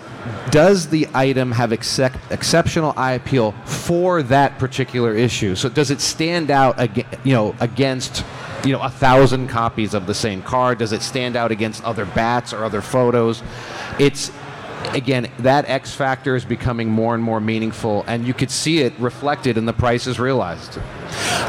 Does 0.52 0.88
the 0.88 1.08
item 1.14 1.52
have 1.52 1.72
excep- 1.72 2.18
exceptional 2.30 2.94
eye 2.96 3.14
appeal 3.14 3.54
for 3.66 4.22
that 4.24 4.60
particular 4.60 5.16
issue? 5.16 5.56
So 5.56 5.68
does 5.70 5.90
it 5.90 6.00
stand 6.00 6.52
out, 6.52 6.78
ag- 6.80 7.08
you 7.24 7.34
know, 7.34 7.56
against, 7.60 8.24
you 8.64 8.72
know, 8.72 8.82
a 8.82 8.90
thousand 8.90 9.48
copies 9.48 9.94
of 9.96 10.06
the 10.06 10.14
same 10.14 10.44
card? 10.44 10.78
Does 10.78 10.92
it 10.92 11.02
stand 11.02 11.36
out 11.36 11.52
against 11.52 11.84
other 11.84 12.06
bats 12.06 12.54
or 12.54 12.64
other 12.64 12.82
photos? 12.82 13.42
It's 13.98 14.32
again 14.94 15.30
that 15.40 15.68
X 15.70 15.94
factor 15.94 16.36
is 16.36 16.46
becoming 16.46 16.90
more 16.90 17.16
and 17.16 17.24
more 17.24 17.40
meaningful, 17.40 18.04
and 18.08 18.26
you 18.26 18.34
could 18.34 18.52
see 18.52 18.80
it 18.80 18.94
reflected 19.00 19.58
in 19.58 19.66
the 19.66 19.74
prices 19.74 20.20
realized. 20.20 20.80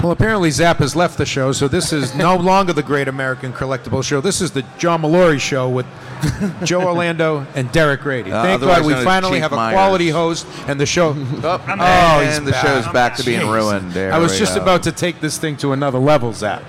Well, 0.03 0.13
apparently 0.13 0.51
Zap 0.51 0.79
has 0.79 0.97
left 0.97 1.19
the 1.19 1.27
show, 1.27 1.53
so 1.53 1.69
this 1.69 1.93
is 1.93 2.15
no 2.15 2.37
longer 2.53 2.73
the 2.73 2.83
Great 2.83 3.09
American 3.09 3.53
Collectible 3.53 4.03
Show. 4.03 4.21
This 4.21 4.41
is 4.41 4.51
the 4.51 4.63
John 4.79 5.03
Molori 5.03 5.41
Show 5.41 5.69
with 5.69 5.87
Joe 6.65 6.83
Orlando 6.83 7.47
and 7.55 7.71
Derek 7.73 8.01
Grady. 8.01 8.33
Uh, 8.33 8.43
Thank 8.43 8.63
God 8.63 8.85
we 8.85 8.95
finally 9.05 9.35
Chief 9.35 9.43
have 9.43 9.53
a 9.53 9.57
Myers. 9.57 9.75
quality 9.75 10.09
host, 10.09 10.47
and 10.67 10.81
the 10.81 10.87
show. 10.87 11.11
oh, 11.17 12.21
and 12.25 12.47
the 12.47 12.53
show's 12.61 12.87
back 12.89 13.17
to 13.17 13.25
being 13.25 13.41
Jeez. 13.41 13.53
ruined. 13.53 13.93
There 13.93 14.13
I 14.13 14.19
was 14.19 14.39
just 14.39 14.57
go. 14.57 14.63
about 14.63 14.83
to 14.85 14.93
take 14.93 15.21
this 15.21 15.39
thing 15.39 15.57
to 15.59 15.73
another 15.73 15.99
level, 15.99 16.33
Zap. 16.33 16.63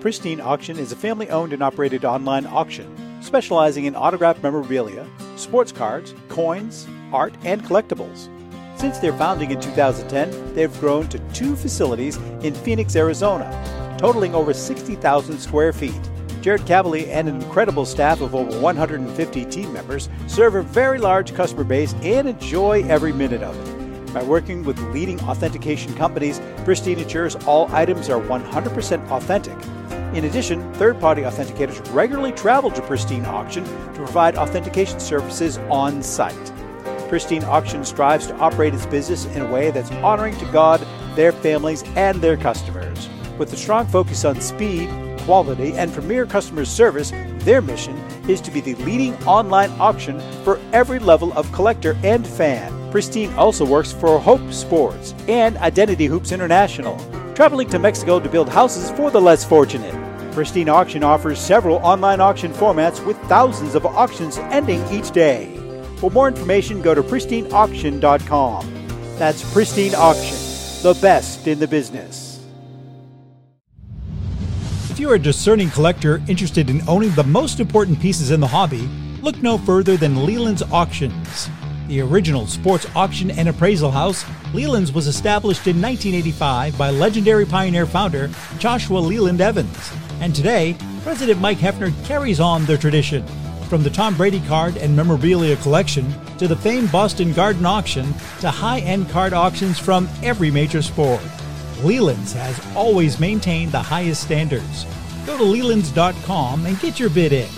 Pristine 0.00 0.40
Auction 0.40 0.78
is 0.78 0.92
a 0.92 0.96
family 0.96 1.28
owned 1.30 1.52
and 1.52 1.62
operated 1.62 2.04
online 2.04 2.46
auction 2.46 3.07
specializing 3.28 3.84
in 3.84 3.94
autographed 3.94 4.42
memorabilia, 4.42 5.06
sports 5.36 5.70
cards, 5.70 6.14
coins, 6.30 6.88
art, 7.12 7.34
and 7.44 7.62
collectibles. 7.62 8.30
Since 8.78 9.00
their 9.00 9.12
founding 9.12 9.50
in 9.50 9.60
2010, 9.60 10.54
they've 10.54 10.80
grown 10.80 11.08
to 11.08 11.18
two 11.34 11.54
facilities 11.54 12.16
in 12.42 12.54
Phoenix, 12.54 12.96
Arizona, 12.96 13.46
totaling 13.98 14.34
over 14.34 14.54
60,000 14.54 15.38
square 15.38 15.74
feet. 15.74 16.00
Jared 16.40 16.64
Cavalier 16.64 17.06
and 17.10 17.28
an 17.28 17.42
incredible 17.42 17.84
staff 17.84 18.22
of 18.22 18.34
over 18.34 18.58
150 18.60 19.44
team 19.44 19.72
members 19.74 20.08
serve 20.26 20.54
a 20.54 20.62
very 20.62 20.98
large 20.98 21.34
customer 21.34 21.64
base 21.64 21.94
and 22.02 22.28
enjoy 22.28 22.82
every 22.84 23.12
minute 23.12 23.42
of 23.42 23.54
it. 23.58 24.14
By 24.14 24.22
working 24.22 24.64
with 24.64 24.78
leading 24.94 25.20
authentication 25.24 25.94
companies, 25.96 26.40
Pristine 26.64 26.98
ensures 26.98 27.36
all 27.44 27.70
items 27.74 28.08
are 28.08 28.22
100% 28.22 29.10
authentic. 29.10 29.58
In 30.18 30.24
addition, 30.24 30.74
third 30.74 30.98
party 30.98 31.22
authenticators 31.22 31.94
regularly 31.94 32.32
travel 32.32 32.72
to 32.72 32.82
Pristine 32.82 33.24
Auction 33.24 33.62
to 33.62 33.92
provide 33.94 34.34
authentication 34.34 34.98
services 34.98 35.58
on 35.70 36.02
site. 36.02 36.52
Pristine 37.08 37.44
Auction 37.44 37.84
strives 37.84 38.26
to 38.26 38.36
operate 38.38 38.74
its 38.74 38.84
business 38.84 39.26
in 39.26 39.42
a 39.42 39.48
way 39.48 39.70
that's 39.70 39.92
honoring 39.92 40.36
to 40.38 40.44
God, 40.46 40.84
their 41.14 41.30
families, 41.30 41.84
and 41.94 42.20
their 42.20 42.36
customers. 42.36 43.08
With 43.38 43.52
a 43.52 43.56
strong 43.56 43.86
focus 43.86 44.24
on 44.24 44.40
speed, 44.40 44.90
quality, 45.20 45.74
and 45.74 45.92
premier 45.92 46.26
customer 46.26 46.64
service, 46.64 47.12
their 47.44 47.62
mission 47.62 47.96
is 48.28 48.40
to 48.40 48.50
be 48.50 48.60
the 48.60 48.74
leading 48.74 49.14
online 49.22 49.70
auction 49.78 50.18
for 50.42 50.58
every 50.72 50.98
level 50.98 51.32
of 51.34 51.52
collector 51.52 51.96
and 52.02 52.26
fan. 52.26 52.90
Pristine 52.90 53.32
also 53.34 53.64
works 53.64 53.92
for 53.92 54.18
Hope 54.18 54.52
Sports 54.52 55.14
and 55.28 55.56
Identity 55.58 56.06
Hoops 56.06 56.32
International, 56.32 56.98
traveling 57.36 57.70
to 57.70 57.78
Mexico 57.78 58.18
to 58.18 58.28
build 58.28 58.48
houses 58.48 58.90
for 58.90 59.12
the 59.12 59.20
less 59.20 59.44
fortunate. 59.44 60.07
Pristine 60.38 60.68
Auction 60.68 61.02
offers 61.02 61.40
several 61.40 61.78
online 61.78 62.20
auction 62.20 62.52
formats 62.52 63.04
with 63.04 63.16
thousands 63.22 63.74
of 63.74 63.84
auctions 63.84 64.38
ending 64.38 64.80
each 64.88 65.10
day. 65.10 65.52
For 65.96 66.12
more 66.12 66.28
information, 66.28 66.80
go 66.80 66.94
to 66.94 67.02
pristineauction.com. 67.02 68.94
That's 69.18 69.52
Pristine 69.52 69.96
Auction, 69.96 70.36
the 70.84 70.96
best 71.02 71.48
in 71.48 71.58
the 71.58 71.66
business. 71.66 72.40
If 74.88 75.00
you're 75.00 75.16
a 75.16 75.18
discerning 75.18 75.70
collector 75.70 76.22
interested 76.28 76.70
in 76.70 76.88
owning 76.88 77.10
the 77.16 77.24
most 77.24 77.58
important 77.58 77.98
pieces 77.98 78.30
in 78.30 78.38
the 78.38 78.46
hobby, 78.46 78.88
look 79.20 79.42
no 79.42 79.58
further 79.58 79.96
than 79.96 80.24
Leland's 80.24 80.62
Auctions. 80.62 81.50
The 81.88 82.00
original 82.00 82.46
sports 82.46 82.86
auction 82.94 83.32
and 83.32 83.48
appraisal 83.48 83.90
house, 83.90 84.24
Leland's 84.54 84.92
was 84.92 85.08
established 85.08 85.66
in 85.66 85.82
1985 85.82 86.78
by 86.78 86.90
legendary 86.90 87.44
Pioneer 87.44 87.86
founder 87.86 88.30
Joshua 88.60 89.00
Leland 89.00 89.40
Evans. 89.40 89.90
And 90.20 90.34
today, 90.34 90.76
President 91.02 91.40
Mike 91.40 91.58
Heffner 91.58 91.92
carries 92.04 92.40
on 92.40 92.64
their 92.64 92.76
tradition. 92.76 93.26
From 93.68 93.82
the 93.82 93.90
Tom 93.90 94.16
Brady 94.16 94.40
card 94.40 94.76
and 94.76 94.96
memorabilia 94.96 95.56
collection 95.56 96.12
to 96.38 96.48
the 96.48 96.56
famed 96.56 96.90
Boston 96.90 97.32
Garden 97.32 97.66
auction 97.66 98.12
to 98.40 98.50
high 98.50 98.80
end 98.80 99.08
card 99.10 99.32
auctions 99.32 99.78
from 99.78 100.08
every 100.22 100.50
major 100.50 100.82
sport. 100.82 101.20
Leland's 101.82 102.32
has 102.32 102.60
always 102.74 103.20
maintained 103.20 103.72
the 103.72 103.78
highest 103.78 104.22
standards. 104.22 104.86
Go 105.26 105.36
to 105.36 105.44
Lelands.com 105.44 106.66
and 106.66 106.80
get 106.80 106.98
your 106.98 107.10
bid 107.10 107.32
in. 107.32 107.50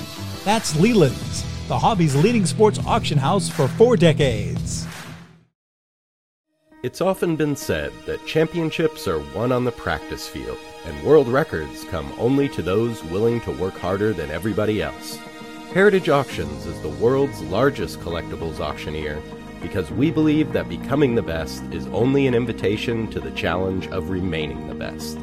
That's 0.45 0.79
Leland's, 0.79 1.45
the 1.69 1.79
hobby's 1.79 2.17
leading 2.17 2.45
sports 2.45 2.79
auction 2.87 3.17
house 3.17 3.49
for 3.49 3.69
four 3.69 3.97
decades. 3.97 4.87
It's 6.83 7.03
often 7.03 7.37
been 7.37 7.57
said 7.57 7.93
that 8.07 8.25
championships 8.25 9.07
are 9.07 9.23
won 9.35 9.53
on 9.53 9.67
the 9.67 9.71
practice 9.71 10.27
field, 10.27 10.57
and 10.87 11.03
world 11.05 11.29
records 11.29 11.85
come 11.85 12.11
only 12.17 12.49
to 12.49 12.63
those 12.63 13.05
willing 13.05 13.43
to 13.43 13.51
work 13.51 13.75
harder 13.75 14.15
than 14.15 14.31
everybody 14.31 14.81
else. 14.81 15.17
Heritage 15.75 16.09
Auctions 16.09 16.65
is 16.65 16.81
the 16.81 16.89
world's 16.89 17.43
largest 17.43 18.01
collectibles 18.01 18.61
auctioneer 18.61 19.21
because 19.61 19.91
we 19.91 20.11
believe 20.11 20.55
that 20.55 20.71
becoming 20.71 21.15
the 21.15 21.21
best 21.21 21.63
is 21.65 21.87
only 21.89 22.27
an 22.27 22.35
invitation 22.35 23.11
to 23.11 23.21
the 23.21 23.33
challenge 23.33 23.87
of 23.89 24.09
remaining 24.09 24.67
the 24.67 24.75
best. 24.75 25.19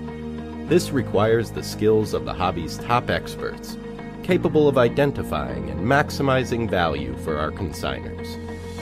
This 0.69 0.91
requires 0.91 1.49
the 1.49 1.63
skills 1.63 2.13
of 2.13 2.23
the 2.23 2.33
hobby's 2.35 2.77
top 2.77 3.09
experts, 3.09 3.79
capable 4.21 4.67
of 4.67 4.77
identifying 4.77 5.71
and 5.71 5.79
maximizing 5.79 6.69
value 6.69 7.17
for 7.17 7.39
our 7.39 7.49
consigners. 7.49 8.46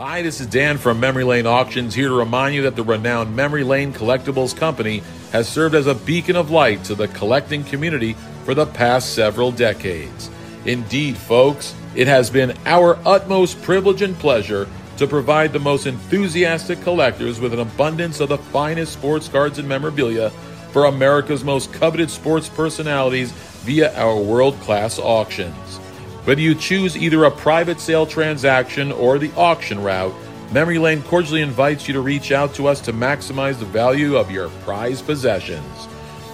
Hi, 0.00 0.22
this 0.22 0.40
is 0.40 0.46
Dan 0.46 0.78
from 0.78 1.00
Memory 1.00 1.24
Lane 1.24 1.48
Auctions 1.48 1.92
here 1.92 2.06
to 2.06 2.14
remind 2.14 2.54
you 2.54 2.62
that 2.62 2.76
the 2.76 2.84
renowned 2.84 3.34
Memory 3.34 3.64
Lane 3.64 3.92
Collectibles 3.92 4.56
Company 4.56 5.02
has 5.32 5.48
served 5.48 5.74
as 5.74 5.88
a 5.88 5.94
beacon 5.96 6.36
of 6.36 6.52
light 6.52 6.84
to 6.84 6.94
the 6.94 7.08
collecting 7.08 7.64
community 7.64 8.12
for 8.44 8.54
the 8.54 8.64
past 8.64 9.16
several 9.16 9.50
decades. 9.50 10.30
Indeed, 10.64 11.16
folks, 11.16 11.74
it 11.96 12.06
has 12.06 12.30
been 12.30 12.56
our 12.64 12.96
utmost 13.04 13.60
privilege 13.62 14.00
and 14.02 14.16
pleasure 14.16 14.68
to 14.98 15.08
provide 15.08 15.52
the 15.52 15.58
most 15.58 15.84
enthusiastic 15.84 16.80
collectors 16.82 17.40
with 17.40 17.52
an 17.52 17.58
abundance 17.58 18.20
of 18.20 18.28
the 18.28 18.38
finest 18.38 18.92
sports 18.92 19.26
cards 19.26 19.58
and 19.58 19.68
memorabilia 19.68 20.30
for 20.70 20.84
America's 20.84 21.42
most 21.42 21.72
coveted 21.72 22.08
sports 22.08 22.48
personalities 22.48 23.32
via 23.32 23.92
our 23.98 24.16
world 24.16 24.54
class 24.60 25.00
auctions. 25.00 25.80
Whether 26.28 26.42
you 26.42 26.54
choose 26.54 26.94
either 26.94 27.24
a 27.24 27.30
private 27.30 27.80
sale 27.80 28.04
transaction 28.04 28.92
or 28.92 29.18
the 29.18 29.32
auction 29.34 29.82
route, 29.82 30.12
Memory 30.52 30.76
Lane 30.76 31.02
cordially 31.02 31.40
invites 31.40 31.88
you 31.88 31.94
to 31.94 32.02
reach 32.02 32.32
out 32.32 32.52
to 32.56 32.66
us 32.66 32.82
to 32.82 32.92
maximize 32.92 33.58
the 33.58 33.64
value 33.64 34.14
of 34.14 34.30
your 34.30 34.50
prized 34.62 35.06
possessions. 35.06 35.88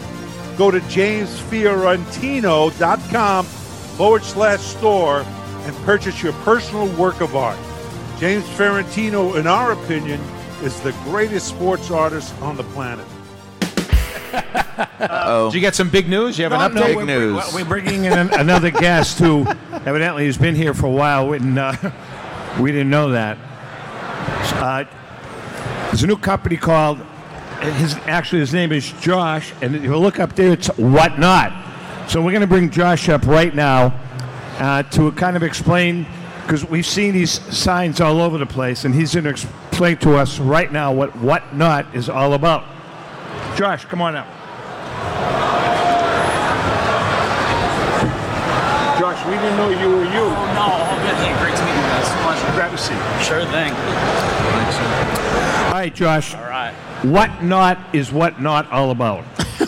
Go 0.58 0.72
to 0.72 0.80
jamesfiorentino.com 0.82 3.46
forward 3.46 4.24
slash 4.24 4.60
store 4.62 5.22
and 5.66 5.76
purchase 5.78 6.22
your 6.24 6.34
personal 6.44 6.88
work 6.98 7.22
of 7.22 7.36
art. 7.36 7.58
James 8.20 8.48
Fiorentino, 8.52 9.34
in 9.36 9.46
our 9.48 9.72
opinion, 9.74 10.22
is 10.62 10.80
the 10.82 10.92
greatest 11.04 11.48
sports 11.50 11.92
artist 11.92 12.34
on 12.42 12.56
the 12.56 12.64
planet. 12.64 13.06
Did 15.00 15.54
you 15.54 15.60
get 15.62 15.76
some 15.76 15.90
big 15.90 16.08
news? 16.10 16.38
You 16.38 16.44
have 16.50 16.54
No, 16.54 16.60
an 16.66 16.74
no, 16.74 16.82
update? 16.82 16.96
we're- 16.96 17.34
We're, 17.34 17.54
we're 17.56 17.66
bringing 17.66 18.06
in 18.06 18.14
an- 18.14 18.34
another 18.34 18.72
guest 18.72 19.20
who 19.20 19.46
evidently 19.86 20.26
has 20.26 20.38
been 20.38 20.56
here 20.56 20.74
for 20.74 20.88
a 20.88 20.92
while, 20.92 21.34
and 21.34 21.58
uh, 21.60 21.74
we 22.60 22.72
didn't 22.72 22.90
know 22.90 23.10
that. 23.12 23.38
Uh, 24.58 24.84
there's 25.88 26.04
a 26.04 26.08
new 26.08 26.18
company 26.18 26.58
called. 26.58 27.00
His 27.62 27.96
actually 28.06 28.40
his 28.40 28.54
name 28.54 28.72
is 28.72 28.92
Josh, 29.02 29.54
and 29.62 29.76
if 29.76 29.84
you 29.84 29.96
look 29.98 30.20
up 30.20 30.36
there, 30.36 30.52
it's 30.52 30.68
Whatnot. 30.78 31.52
So 32.10 32.22
we're 32.22 32.32
going 32.32 32.42
to 32.42 32.48
bring 32.48 32.70
Josh 32.70 33.10
up 33.10 33.26
right 33.26 33.54
now 33.54 34.00
uh, 34.60 34.84
to 34.84 35.12
kind 35.14 35.36
of 35.36 35.44
explain 35.44 36.06
because 36.44 36.64
we've 36.64 36.86
seen 36.86 37.14
these 37.14 37.42
signs 37.56 38.00
all 38.00 38.22
over 38.22 38.38
the 38.38 38.46
place, 38.46 38.86
and 38.86 38.94
he's 38.94 39.16
going 39.16 39.24
to 39.24 39.32
explain 39.32 39.98
to 39.98 40.16
us 40.16 40.38
right 40.38 40.72
now 40.72 40.94
what 40.94 41.16
Whatnot 41.18 41.96
is 41.96 42.08
all 42.08 42.34
about. 42.34 42.64
Josh, 43.58 43.86
come 43.86 44.02
on 44.02 44.16
up. 44.16 44.28
Josh, 49.00 49.26
we 49.26 49.34
didn't 49.34 49.58
know 49.58 49.70
you 49.70 49.90
were 49.90 50.06
you. 50.06 50.26
Oh, 50.30 50.54
no. 50.54 50.86
Hey, 51.18 51.34
great 51.42 51.56
to 51.56 51.66
meet 51.66 51.76
you 51.76 51.82
guys. 51.82 52.08
Grab 52.56 52.74
a 52.74 52.78
seat. 52.78 53.00
Sure 53.24 53.44
thing. 53.46 53.74
All 55.66 55.74
right, 55.74 55.94
Josh. 55.94 56.36
All 56.36 56.42
right. 56.44 56.55
What 57.04 57.44
not 57.44 57.78
is 57.94 58.12
Whatnot 58.12 58.72
all 58.72 58.92
about? 58.92 59.26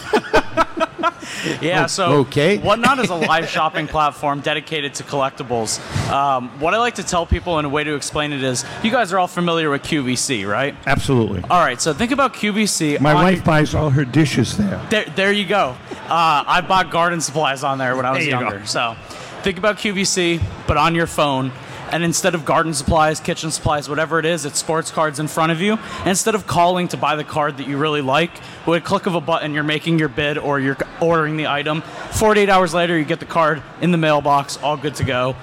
Yeah, 1.61 1.85
so 1.85 2.11
okay. 2.21 2.57
Whatnot 2.57 2.99
is 2.99 3.09
a 3.09 3.15
live 3.15 3.47
shopping 3.49 3.87
platform 3.87 4.41
dedicated 4.41 4.95
to 4.95 5.03
collectibles. 5.03 5.79
Um, 6.11 6.49
what 6.59 6.73
I 6.73 6.77
like 6.77 6.95
to 6.95 7.03
tell 7.03 7.25
people, 7.25 7.57
and 7.57 7.65
a 7.65 7.69
way 7.69 7.83
to 7.83 7.95
explain 7.95 8.33
it 8.33 8.43
is, 8.43 8.65
you 8.83 8.91
guys 8.91 9.13
are 9.13 9.19
all 9.19 9.27
familiar 9.27 9.69
with 9.69 9.83
QVC, 9.83 10.47
right? 10.47 10.75
Absolutely. 10.85 11.43
All 11.49 11.59
right, 11.63 11.79
so 11.79 11.93
think 11.93 12.11
about 12.11 12.33
QVC. 12.33 12.99
My 12.99 13.13
wife 13.13 13.45
buys 13.45 13.75
all 13.75 13.89
her 13.91 14.03
dishes 14.03 14.57
there. 14.57 14.81
There, 14.89 15.05
there 15.15 15.31
you 15.31 15.45
go. 15.45 15.75
Uh, 16.09 16.43
I 16.47 16.61
bought 16.67 16.91
garden 16.91 17.21
supplies 17.21 17.63
on 17.63 17.77
there 17.77 17.95
when 17.95 18.05
I 18.05 18.11
was 18.11 18.19
There 18.19 18.25
you 18.25 18.31
younger. 18.31 18.59
go. 18.59 18.65
So 18.65 18.95
think 19.41 19.57
about 19.57 19.77
QVC, 19.77 20.41
but 20.67 20.77
on 20.77 20.95
your 20.95 21.07
phone. 21.07 21.51
And 21.91 22.03
instead 22.03 22.35
of 22.35 22.45
garden 22.45 22.73
supplies, 22.73 23.19
kitchen 23.19 23.51
supplies, 23.51 23.87
whatever 23.87 24.19
it 24.19 24.25
is, 24.25 24.45
it's 24.45 24.59
sports 24.59 24.91
cards 24.91 25.19
in 25.19 25.27
front 25.27 25.51
of 25.51 25.61
you. 25.61 25.73
And 25.99 26.09
instead 26.09 26.35
of 26.35 26.45
calling 26.45 26.87
to 26.89 26.97
buy 26.97 27.15
the 27.15 27.23
card 27.23 27.57
that 27.57 27.67
you 27.67 27.77
really 27.77 28.01
like, 28.01 28.31
with 28.65 28.83
a 28.83 28.85
click 28.85 29.05
of 29.05 29.15
a 29.15 29.21
button, 29.21 29.53
you're 29.53 29.63
making 29.63 29.99
your 29.99 30.09
bid 30.09 30.37
or 30.37 30.59
you're 30.59 30.77
ordering 31.01 31.37
the 31.37 31.47
item. 31.47 31.81
48 32.11 32.49
hours 32.49 32.73
later, 32.73 32.97
you 32.97 33.05
get 33.05 33.19
the 33.19 33.25
card 33.25 33.63
in 33.81 33.91
the 33.91 33.97
mailbox, 33.97 34.57
all 34.57 34.75
good 34.75 34.95
to 34.95 35.03
go. 35.03 35.35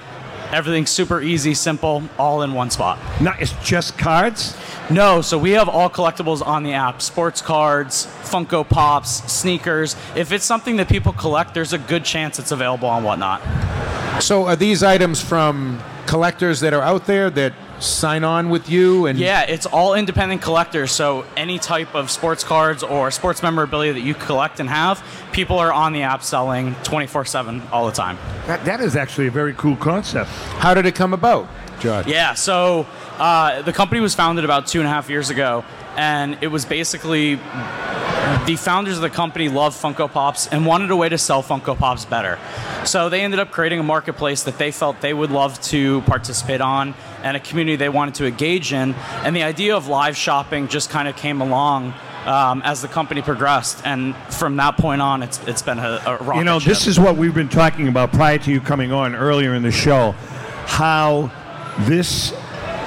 Everything's 0.51 0.91
super 0.91 1.19
easy, 1.21 1.55
simple, 1.55 2.03
all 2.19 2.43
in 2.43 2.53
one 2.53 2.69
spot. 2.69 2.99
No, 3.19 3.33
it's 3.39 3.53
just 3.63 3.97
cards? 3.97 4.55
No, 4.91 5.21
so 5.21 5.39
we 5.39 5.51
have 5.51 5.67
all 5.67 5.89
collectibles 5.89 6.45
on 6.45 6.61
the 6.61 6.73
app 6.73 7.01
sports 7.01 7.41
cards, 7.41 8.05
Funko 8.21 8.67
Pops, 8.67 9.31
sneakers. 9.31 9.95
If 10.15 10.31
it's 10.31 10.45
something 10.45 10.75
that 10.75 10.87
people 10.87 11.13
collect, 11.13 11.55
there's 11.55 11.73
a 11.73 11.79
good 11.79 12.05
chance 12.05 12.37
it's 12.37 12.51
available 12.51 12.87
on 12.87 13.03
Whatnot. 13.03 13.41
So 14.21 14.45
are 14.45 14.55
these 14.55 14.83
items 14.83 15.19
from 15.19 15.81
collectors 16.05 16.59
that 16.61 16.73
are 16.73 16.81
out 16.81 17.05
there 17.05 17.29
that 17.31 17.53
sign 17.79 18.23
on 18.23 18.49
with 18.49 18.69
you 18.69 19.05
and 19.05 19.19
Yeah, 19.19 19.41
it's 19.41 19.65
all 19.65 19.95
independent 19.95 20.41
collectors. 20.41 20.91
So 20.91 21.25
any 21.35 21.59
type 21.59 21.93
of 21.93 22.09
sports 22.09 22.43
cards 22.43 22.83
or 22.83 23.11
sports 23.11 23.43
memorabilia 23.43 23.93
that 23.93 24.01
you 24.01 24.13
collect 24.13 24.59
and 24.59 24.69
have, 24.69 25.03
people 25.31 25.59
are 25.59 25.73
on 25.73 25.93
the 25.93 26.03
app 26.03 26.23
selling 26.23 26.75
24 26.83 27.25
7 27.25 27.61
all 27.71 27.85
the 27.85 27.91
time. 27.91 28.17
That, 28.47 28.63
that 28.65 28.79
is 28.79 28.95
actually 28.95 29.27
a 29.27 29.31
very 29.31 29.53
cool 29.53 29.75
concept. 29.75 30.29
How 30.59 30.73
did 30.73 30.85
it 30.85 30.95
come 30.95 31.13
about, 31.13 31.47
Josh? 31.79 32.07
Yeah, 32.07 32.33
so 32.33 32.87
uh, 33.17 33.61
the 33.63 33.73
company 33.73 33.99
was 33.99 34.15
founded 34.15 34.45
about 34.45 34.67
two 34.67 34.79
and 34.79 34.87
a 34.87 34.91
half 34.91 35.09
years 35.09 35.29
ago, 35.29 35.65
and 35.97 36.37
it 36.41 36.47
was 36.47 36.65
basically 36.65 37.35
the 38.45 38.55
founders 38.57 38.95
of 38.95 39.01
the 39.01 39.09
company 39.09 39.49
loved 39.49 39.81
Funko 39.81 40.11
Pops 40.11 40.47
and 40.47 40.65
wanted 40.65 40.91
a 40.91 40.95
way 40.95 41.09
to 41.09 41.17
sell 41.17 41.41
Funko 41.41 41.77
Pops 41.77 42.05
better. 42.05 42.37
So 42.85 43.09
they 43.09 43.21
ended 43.21 43.39
up 43.39 43.51
creating 43.51 43.79
a 43.79 43.83
marketplace 43.83 44.43
that 44.43 44.57
they 44.57 44.71
felt 44.71 45.01
they 45.01 45.13
would 45.13 45.31
love 45.31 45.59
to 45.63 46.01
participate 46.01 46.61
on 46.61 46.93
and 47.23 47.35
a 47.35 47.39
community 47.39 47.75
they 47.75 47.89
wanted 47.89 48.15
to 48.15 48.25
engage 48.27 48.73
in. 48.73 48.93
And 49.23 49.35
the 49.35 49.43
idea 49.43 49.75
of 49.75 49.87
live 49.87 50.15
shopping 50.15 50.67
just 50.67 50.89
kind 50.89 51.07
of 51.07 51.15
came 51.15 51.41
along. 51.41 51.93
Um, 52.25 52.63
as 52.63 52.81
the 52.81 52.87
company 52.87 53.21
progressed, 53.21 53.85
and 53.85 54.15
from 54.33 54.55
that 54.55 54.77
point 54.77 54.99
on, 54.99 55.21
it's 55.21 55.37
it's 55.45 55.61
been 55.61 55.77
a, 55.77 56.01
a 56.07 56.17
rocket 56.17 56.39
You 56.39 56.43
know, 56.43 56.57
ship. 56.57 56.69
this 56.69 56.87
is 56.87 56.99
what 56.99 57.17
we've 57.17 57.35
been 57.35 57.49
talking 57.49 57.87
about 57.87 58.11
prior 58.11 58.39
to 58.39 58.51
you 58.51 58.59
coming 58.59 58.91
on 58.91 59.13
earlier 59.13 59.53
in 59.53 59.61
the 59.61 59.69
show. 59.69 60.13
How 60.65 61.29
this 61.81 62.33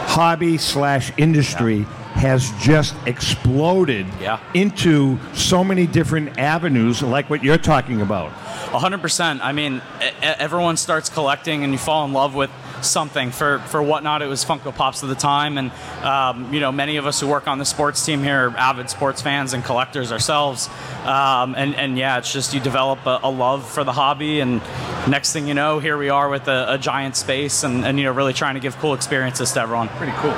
hobby 0.08 0.58
slash 0.58 1.12
industry 1.18 1.86
has 2.18 2.50
just 2.60 2.94
exploded 3.06 4.06
Yeah. 4.20 4.38
into 4.52 5.18
so 5.34 5.62
many 5.62 5.86
different 5.86 6.36
avenues, 6.38 7.00
like 7.02 7.30
what 7.30 7.44
you're 7.44 7.58
talking 7.58 8.00
about. 8.00 8.30
Hundred 8.72 9.00
percent. 9.00 9.40
I 9.42 9.52
mean, 9.52 9.80
everyone 10.20 10.76
starts 10.76 11.08
collecting, 11.08 11.62
and 11.64 11.72
you 11.72 11.78
fall 11.78 12.04
in 12.04 12.12
love 12.12 12.34
with 12.34 12.50
something. 12.82 13.30
For 13.30 13.58
for 13.60 13.82
Whatnot, 13.82 14.22
it 14.22 14.26
was 14.26 14.44
Funko 14.44 14.74
Pops 14.74 15.02
at 15.02 15.08
the 15.08 15.14
time, 15.14 15.58
and 15.58 15.70
um, 16.02 16.52
you 16.52 16.60
know, 16.60 16.72
many 16.72 16.96
of 16.96 17.06
us 17.06 17.20
who 17.20 17.26
work 17.26 17.48
on 17.48 17.58
the 17.58 17.64
sports 17.64 18.04
team 18.04 18.22
here 18.22 18.48
are 18.48 18.56
avid 18.56 18.90
sports 18.90 19.22
fans 19.22 19.52
and 19.52 19.64
collectors 19.64 20.12
ourselves. 20.12 20.68
Um, 21.04 21.54
and 21.54 21.74
and 21.74 21.98
yeah, 21.98 22.18
it's 22.18 22.32
just 22.32 22.54
you 22.54 22.60
develop 22.60 23.04
a, 23.06 23.20
a 23.22 23.30
love 23.30 23.68
for 23.68 23.84
the 23.84 23.92
hobby, 23.92 24.40
and 24.40 24.60
next 25.08 25.32
thing 25.32 25.48
you 25.48 25.54
know, 25.54 25.78
here 25.78 25.96
we 25.96 26.08
are 26.08 26.28
with 26.28 26.48
a, 26.48 26.74
a 26.74 26.78
giant 26.78 27.16
space, 27.16 27.64
and, 27.64 27.84
and 27.84 27.98
you 27.98 28.04
know, 28.04 28.12
really 28.12 28.32
trying 28.32 28.54
to 28.54 28.60
give 28.60 28.76
cool 28.78 28.94
experiences 28.94 29.52
to 29.52 29.60
everyone. 29.60 29.88
Pretty 29.88 30.12
cool. 30.16 30.32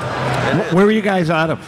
Where 0.75 0.87
are 0.87 0.91
you 0.91 1.03
guys 1.03 1.31
out 1.31 1.51
of? 1.51 1.59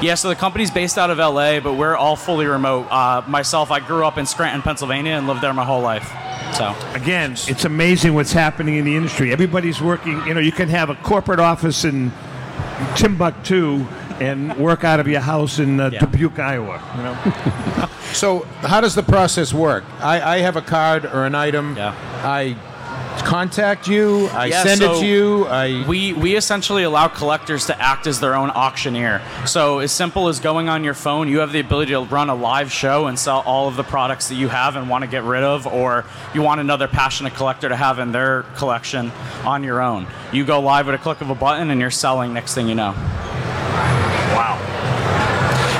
Yeah, 0.00 0.14
so 0.14 0.28
the 0.28 0.36
company's 0.36 0.70
based 0.70 0.96
out 0.96 1.10
of 1.10 1.18
LA, 1.18 1.60
but 1.60 1.74
we're 1.74 1.96
all 1.96 2.14
fully 2.14 2.46
remote. 2.46 2.86
Uh, 2.90 3.22
myself, 3.26 3.70
I 3.70 3.80
grew 3.80 4.04
up 4.04 4.16
in 4.16 4.26
Scranton, 4.26 4.62
Pennsylvania, 4.62 5.12
and 5.12 5.26
lived 5.26 5.40
there 5.40 5.52
my 5.52 5.64
whole 5.64 5.80
life. 5.80 6.08
So 6.54 6.74
Again, 6.94 7.32
it's 7.32 7.64
amazing 7.64 8.14
what's 8.14 8.32
happening 8.32 8.76
in 8.76 8.84
the 8.84 8.96
industry. 8.96 9.32
Everybody's 9.32 9.80
working. 9.80 10.24
You 10.26 10.34
know, 10.34 10.40
you 10.40 10.52
can 10.52 10.68
have 10.68 10.90
a 10.90 10.94
corporate 10.96 11.40
office 11.40 11.84
in 11.84 12.10
Timbuktu 12.96 13.86
and 14.20 14.56
work 14.56 14.82
out 14.82 14.98
of 14.98 15.06
your 15.06 15.20
house 15.20 15.58
in 15.58 15.78
uh, 15.78 15.90
Dubuque, 15.90 16.38
Iowa. 16.38 16.82
You 16.96 17.02
know. 17.02 17.88
So, 18.12 18.44
how 18.62 18.80
does 18.80 18.94
the 18.94 19.02
process 19.02 19.52
work? 19.52 19.84
I, 20.00 20.36
I 20.36 20.38
have 20.38 20.56
a 20.56 20.62
card 20.62 21.04
or 21.04 21.26
an 21.26 21.34
item. 21.34 21.76
Yeah. 21.76 21.94
I 22.24 22.56
contact 23.22 23.86
you. 23.88 24.26
I 24.28 24.46
Yeah, 24.46 24.62
send 24.62 24.82
it 24.82 25.00
to 25.00 25.06
you. 25.06 25.46
I 25.46 25.86
we 25.86 26.12
we 26.12 26.36
essentially 26.36 26.82
allow 26.82 27.08
collectors 27.08 27.66
to 27.66 27.80
act 27.80 28.06
as 28.06 28.20
their 28.20 28.34
own 28.34 28.50
auctioneer. 28.50 29.20
So 29.46 29.78
as 29.78 29.92
simple 29.92 30.28
as 30.28 30.40
going 30.40 30.68
on 30.68 30.84
your 30.84 30.94
phone, 30.94 31.28
you 31.28 31.38
have 31.38 31.52
the 31.52 31.60
ability 31.60 31.92
to 31.92 32.00
run 32.00 32.28
a 32.30 32.34
live 32.34 32.72
show 32.72 33.06
and 33.06 33.18
sell 33.18 33.42
all 33.46 33.68
of 33.68 33.76
the 33.76 33.84
products 33.84 34.28
that 34.28 34.36
you 34.36 34.48
have 34.48 34.76
and 34.76 34.88
want 34.88 35.04
to 35.04 35.10
get 35.10 35.24
rid 35.24 35.42
of, 35.42 35.66
or 35.66 36.04
you 36.34 36.42
want 36.42 36.60
another 36.60 36.88
passionate 36.88 37.34
collector 37.34 37.68
to 37.68 37.76
have 37.76 37.98
in 37.98 38.12
their 38.12 38.42
collection 38.56 39.10
on 39.44 39.62
your 39.64 39.80
own. 39.80 40.06
You 40.32 40.44
go 40.44 40.60
live 40.60 40.86
with 40.86 40.94
a 40.94 40.98
click 40.98 41.20
of 41.20 41.30
a 41.30 41.34
button 41.34 41.70
and 41.70 41.80
you're 41.80 41.90
selling. 41.90 42.32
Next 42.34 42.54
thing 42.54 42.68
you 42.68 42.74
know. 42.74 42.92
Wow. 44.34 44.58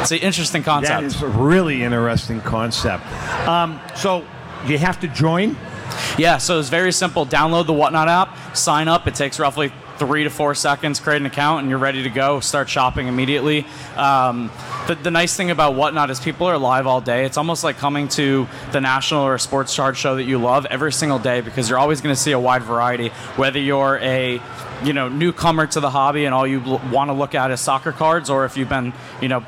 It's 0.00 0.12
an 0.12 0.18
interesting 0.18 0.62
concept. 0.62 1.00
That 1.00 1.04
is 1.04 1.22
a 1.22 1.28
really 1.28 1.82
interesting 1.82 2.40
concept. 2.40 3.04
Um, 3.46 3.80
so 3.94 4.24
you 4.66 4.78
have 4.78 5.00
to 5.00 5.08
join. 5.08 5.56
Yeah, 6.18 6.38
so 6.38 6.58
it's 6.58 6.68
very 6.68 6.92
simple. 6.92 7.26
Download 7.26 7.66
the 7.66 7.72
Whatnot 7.72 8.08
app, 8.08 8.56
sign 8.56 8.88
up. 8.88 9.06
It 9.06 9.14
takes 9.14 9.38
roughly 9.38 9.72
three 9.98 10.22
to 10.24 10.30
four 10.30 10.54
seconds, 10.54 11.00
create 11.00 11.20
an 11.20 11.26
account, 11.26 11.60
and 11.62 11.68
you're 11.70 11.78
ready 11.78 12.04
to 12.04 12.08
go. 12.10 12.38
Start 12.38 12.68
shopping 12.68 13.08
immediately. 13.08 13.66
Um, 13.96 14.50
the, 14.86 14.94
the 14.94 15.10
nice 15.10 15.36
thing 15.36 15.50
about 15.50 15.74
Whatnot 15.74 16.10
is 16.10 16.20
people 16.20 16.46
are 16.46 16.56
live 16.56 16.86
all 16.86 17.00
day. 17.00 17.24
It's 17.24 17.36
almost 17.36 17.64
like 17.64 17.78
coming 17.78 18.06
to 18.10 18.46
the 18.70 18.80
national 18.80 19.22
or 19.24 19.38
sports 19.38 19.74
chart 19.74 19.96
show 19.96 20.14
that 20.16 20.22
you 20.24 20.38
love 20.38 20.66
every 20.66 20.92
single 20.92 21.18
day 21.18 21.40
because 21.40 21.68
you're 21.68 21.78
always 21.78 22.00
going 22.00 22.14
to 22.14 22.20
see 22.20 22.30
a 22.32 22.38
wide 22.38 22.62
variety. 22.62 23.08
Whether 23.36 23.58
you're 23.58 23.98
a 23.98 24.40
you 24.84 24.92
know 24.92 25.08
newcomer 25.08 25.66
to 25.66 25.80
the 25.80 25.90
hobby 25.90 26.24
and 26.24 26.32
all 26.32 26.46
you 26.46 26.62
l- 26.62 26.80
want 26.92 27.08
to 27.08 27.12
look 27.12 27.34
at 27.34 27.50
is 27.50 27.60
soccer 27.60 27.90
cards, 27.90 28.30
or 28.30 28.44
if 28.44 28.56
you've 28.56 28.68
been 28.68 28.92
you 29.20 29.28
know 29.28 29.44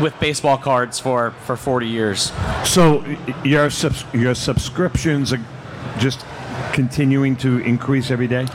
with 0.00 0.18
baseball 0.18 0.58
cards 0.58 0.98
for 0.98 1.30
for 1.46 1.56
40 1.56 1.86
years. 1.86 2.32
So 2.64 3.04
your 3.44 3.70
subs- 3.70 4.04
your 4.12 4.34
subscriptions 4.34 5.32
just 5.98 6.24
continuing 6.72 7.36
to 7.36 7.58
increase 7.58 8.10
every 8.10 8.28
day. 8.28 8.46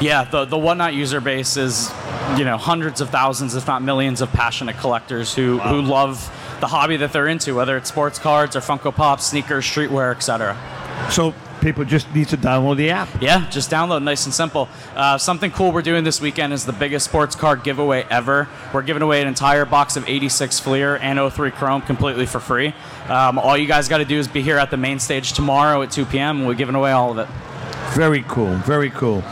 Yeah, 0.00 0.24
the 0.24 0.44
the 0.44 0.58
Whatnot 0.58 0.94
user 0.94 1.20
base 1.20 1.56
is, 1.56 1.90
you 2.36 2.44
know, 2.44 2.56
hundreds 2.56 3.00
of 3.00 3.10
thousands, 3.10 3.54
if 3.54 3.66
not 3.66 3.82
millions, 3.82 4.20
of 4.20 4.32
passionate 4.32 4.76
collectors 4.78 5.34
who 5.34 5.58
who 5.58 5.82
love 5.82 6.30
the 6.60 6.66
hobby 6.66 6.96
that 6.96 7.12
they're 7.12 7.28
into, 7.28 7.54
whether 7.54 7.76
it's 7.76 7.88
sports 7.88 8.18
cards 8.18 8.56
or 8.56 8.60
Funko 8.60 8.94
Pops, 8.94 9.26
sneakers, 9.26 9.64
streetwear, 9.64 10.14
etc. 10.14 10.56
So 11.10 11.34
people 11.66 11.84
just 11.84 12.14
need 12.14 12.28
to 12.28 12.36
download 12.36 12.76
the 12.76 12.90
app. 12.90 13.08
Yeah, 13.20 13.50
just 13.50 13.72
download, 13.72 14.04
nice 14.04 14.24
and 14.24 14.32
simple. 14.32 14.68
Uh, 14.94 15.18
something 15.18 15.50
cool 15.50 15.72
we're 15.72 15.82
doing 15.82 16.04
this 16.04 16.20
weekend 16.20 16.52
is 16.52 16.64
the 16.64 16.72
biggest 16.72 17.06
sports 17.06 17.34
card 17.34 17.64
giveaway 17.64 18.06
ever. 18.08 18.48
We're 18.72 18.82
giving 18.82 19.02
away 19.02 19.20
an 19.20 19.26
entire 19.26 19.64
box 19.64 19.96
of 19.96 20.08
86 20.08 20.60
Fleer 20.60 20.94
and 20.96 21.18
03 21.32 21.50
Chrome 21.50 21.82
completely 21.82 22.24
for 22.24 22.38
free. 22.38 22.72
Um, 23.08 23.40
all 23.40 23.56
you 23.56 23.66
guys 23.66 23.88
got 23.88 23.98
to 23.98 24.04
do 24.04 24.16
is 24.16 24.28
be 24.28 24.42
here 24.42 24.58
at 24.58 24.70
the 24.70 24.76
main 24.76 25.00
stage 25.00 25.32
tomorrow 25.32 25.82
at 25.82 25.90
2 25.90 26.04
p.m. 26.04 26.38
and 26.38 26.46
we're 26.46 26.54
giving 26.54 26.76
away 26.76 26.92
all 26.92 27.10
of 27.10 27.18
it. 27.18 27.28
Very 27.96 28.22
cool. 28.28 28.54
Very 28.58 28.90
cool. 28.90 29.22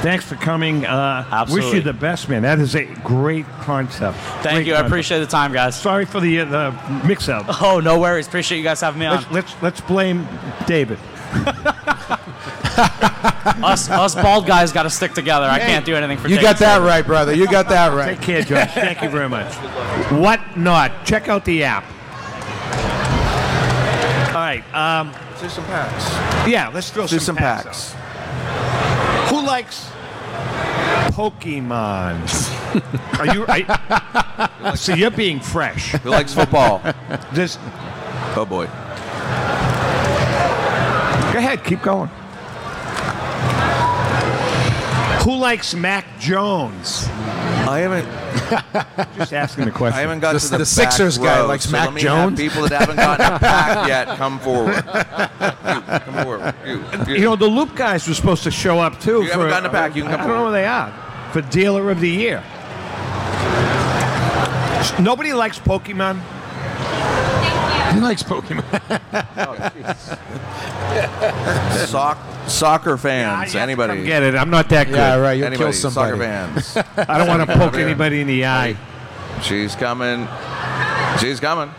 Thanks 0.00 0.24
for 0.24 0.36
coming. 0.36 0.86
Uh, 0.86 1.26
Absolutely. 1.30 1.68
Wish 1.68 1.74
you 1.76 1.82
the 1.82 1.92
best, 1.92 2.30
man. 2.30 2.42
That 2.42 2.60
is 2.60 2.74
a 2.74 2.84
great 3.04 3.46
concept. 3.60 4.16
Thank 4.42 4.56
Great 4.56 4.66
you. 4.68 4.74
I 4.74 4.80
appreciate 4.80 5.18
the 5.18 5.26
time, 5.26 5.52
guys. 5.52 5.78
Sorry 5.78 6.06
for 6.06 6.20
the 6.20 6.40
uh, 6.40 6.44
the 6.46 7.02
mix 7.06 7.28
up. 7.28 7.62
Oh, 7.62 7.80
no 7.80 8.00
worries. 8.00 8.26
Appreciate 8.26 8.58
you 8.58 8.64
guys 8.64 8.80
having 8.80 9.00
me 9.00 9.06
on. 9.06 9.16
Let's, 9.16 9.30
let's 9.30 9.62
let's 9.62 9.80
blame 9.82 10.26
David. 10.66 10.98
us, 13.64 13.88
us 13.90 14.14
bald 14.14 14.46
guys 14.46 14.72
got 14.72 14.84
to 14.84 14.90
stick 14.90 15.12
together. 15.14 15.46
I 15.46 15.58
can't 15.58 15.84
do 15.84 15.94
anything 15.94 16.18
for 16.18 16.28
you 16.28 16.36
David. 16.36 16.50
got 16.50 16.58
that 16.58 16.80
right, 16.82 17.06
brother. 17.06 17.34
You 17.34 17.46
got 17.46 17.68
that 17.68 17.94
right. 17.94 18.16
Take 18.16 18.22
care, 18.22 18.42
Josh. 18.42 18.74
Thank 18.74 19.02
you 19.02 19.08
very 19.08 19.28
much. 19.28 19.52
Whatnot? 20.12 21.04
Check 21.04 21.28
out 21.28 21.44
the 21.44 21.64
app. 21.64 21.84
All 24.34 24.40
right. 24.40 24.64
Um, 24.74 25.12
do 25.40 25.48
some 25.48 25.64
packs. 25.66 26.48
Yeah, 26.48 26.70
let's 26.72 26.90
throw 26.90 27.04
Do 27.06 27.18
some, 27.18 27.20
some 27.20 27.36
packs. 27.36 27.94
out. 27.94 29.28
Who 29.30 29.44
likes 29.46 29.90
Pokemon? 31.14 32.18
Are 33.20 33.34
you? 33.34 33.44
I, 33.48 34.74
so 34.74 34.94
you're 34.94 35.10
being 35.10 35.40
fresh. 35.40 35.92
Who 35.92 36.10
likes 36.10 36.34
football? 36.34 36.82
Just 37.32 37.58
oh 38.36 38.44
boy. 38.48 38.68
Go 41.34 41.40
ahead, 41.40 41.64
keep 41.64 41.82
going. 41.82 42.08
Who 45.24 45.34
likes 45.36 45.74
Mac 45.74 46.04
Jones? 46.20 47.08
I 47.66 47.80
haven't. 47.80 48.04
Just 49.16 49.32
asking 49.32 49.64
the 49.64 49.72
question. 49.72 49.98
I 49.98 50.02
haven't 50.02 50.20
got 50.20 50.34
The- 50.34 50.38
to 50.38 50.46
the, 50.50 50.58
the 50.58 50.62
back 50.62 50.92
Sixers 50.92 51.18
guy 51.18 51.40
row, 51.40 51.46
likes 51.48 51.64
so 51.64 51.72
Mac 51.72 51.86
let 51.86 51.94
me 51.94 52.02
Jones? 52.02 52.38
Have 52.38 52.52
people 52.52 52.68
that 52.68 52.80
haven't 52.82 52.94
gotten 52.96 53.26
a 53.34 53.38
pack 53.40 53.88
yet, 54.06 54.06
come 54.16 54.38
forward. 54.38 54.76
You, 54.76 55.80
come 55.98 56.22
forward. 56.22 56.54
You, 56.64 56.84
you. 57.08 57.14
You 57.16 57.24
know, 57.24 57.34
the 57.34 57.48
Loop 57.48 57.74
guys 57.74 58.06
were 58.06 58.14
supposed 58.14 58.44
to 58.44 58.52
show 58.52 58.78
up 58.78 59.00
too. 59.00 59.24
You 59.24 59.30
haven't 59.32 59.48
gotten 59.48 59.66
a 59.68 59.72
pack, 59.72 59.96
you 59.96 60.02
can 60.04 60.12
come 60.12 60.20
I 60.20 60.26
don't 60.28 60.36
know 60.36 60.42
where 60.44 60.52
they 60.52 60.66
are 60.66 60.92
for 61.32 61.40
Dealer 61.40 61.90
of 61.90 61.98
the 61.98 62.10
Year. 62.10 62.44
Nobody 65.00 65.32
likes 65.32 65.58
Pokemon. 65.58 66.20
He 67.94 68.00
likes 68.00 68.22
Pokemon. 68.24 68.64
Soc- 71.86 72.18
soccer 72.48 72.96
fans, 72.96 73.54
anybody? 73.54 73.94
Come 73.94 74.04
get 74.04 74.22
it. 74.22 74.34
I'm 74.34 74.50
not 74.50 74.68
that 74.70 74.88
good. 74.88 74.96
Yeah, 74.96 75.16
right, 75.16 75.34
you'll 75.34 75.46
anybody, 75.46 75.72
kill 75.72 75.90
somebody. 75.90 76.10
Soccer 76.10 76.24
fans. 76.24 76.76
I 77.08 77.18
don't 77.18 77.28
want 77.28 77.48
to 77.48 77.56
poke 77.56 77.74
anybody 77.74 78.20
in 78.20 78.26
the 78.26 78.46
eye. 78.46 78.76
She's 79.42 79.76
coming. 79.76 80.26
She's 81.20 81.38
coming. 81.38 81.72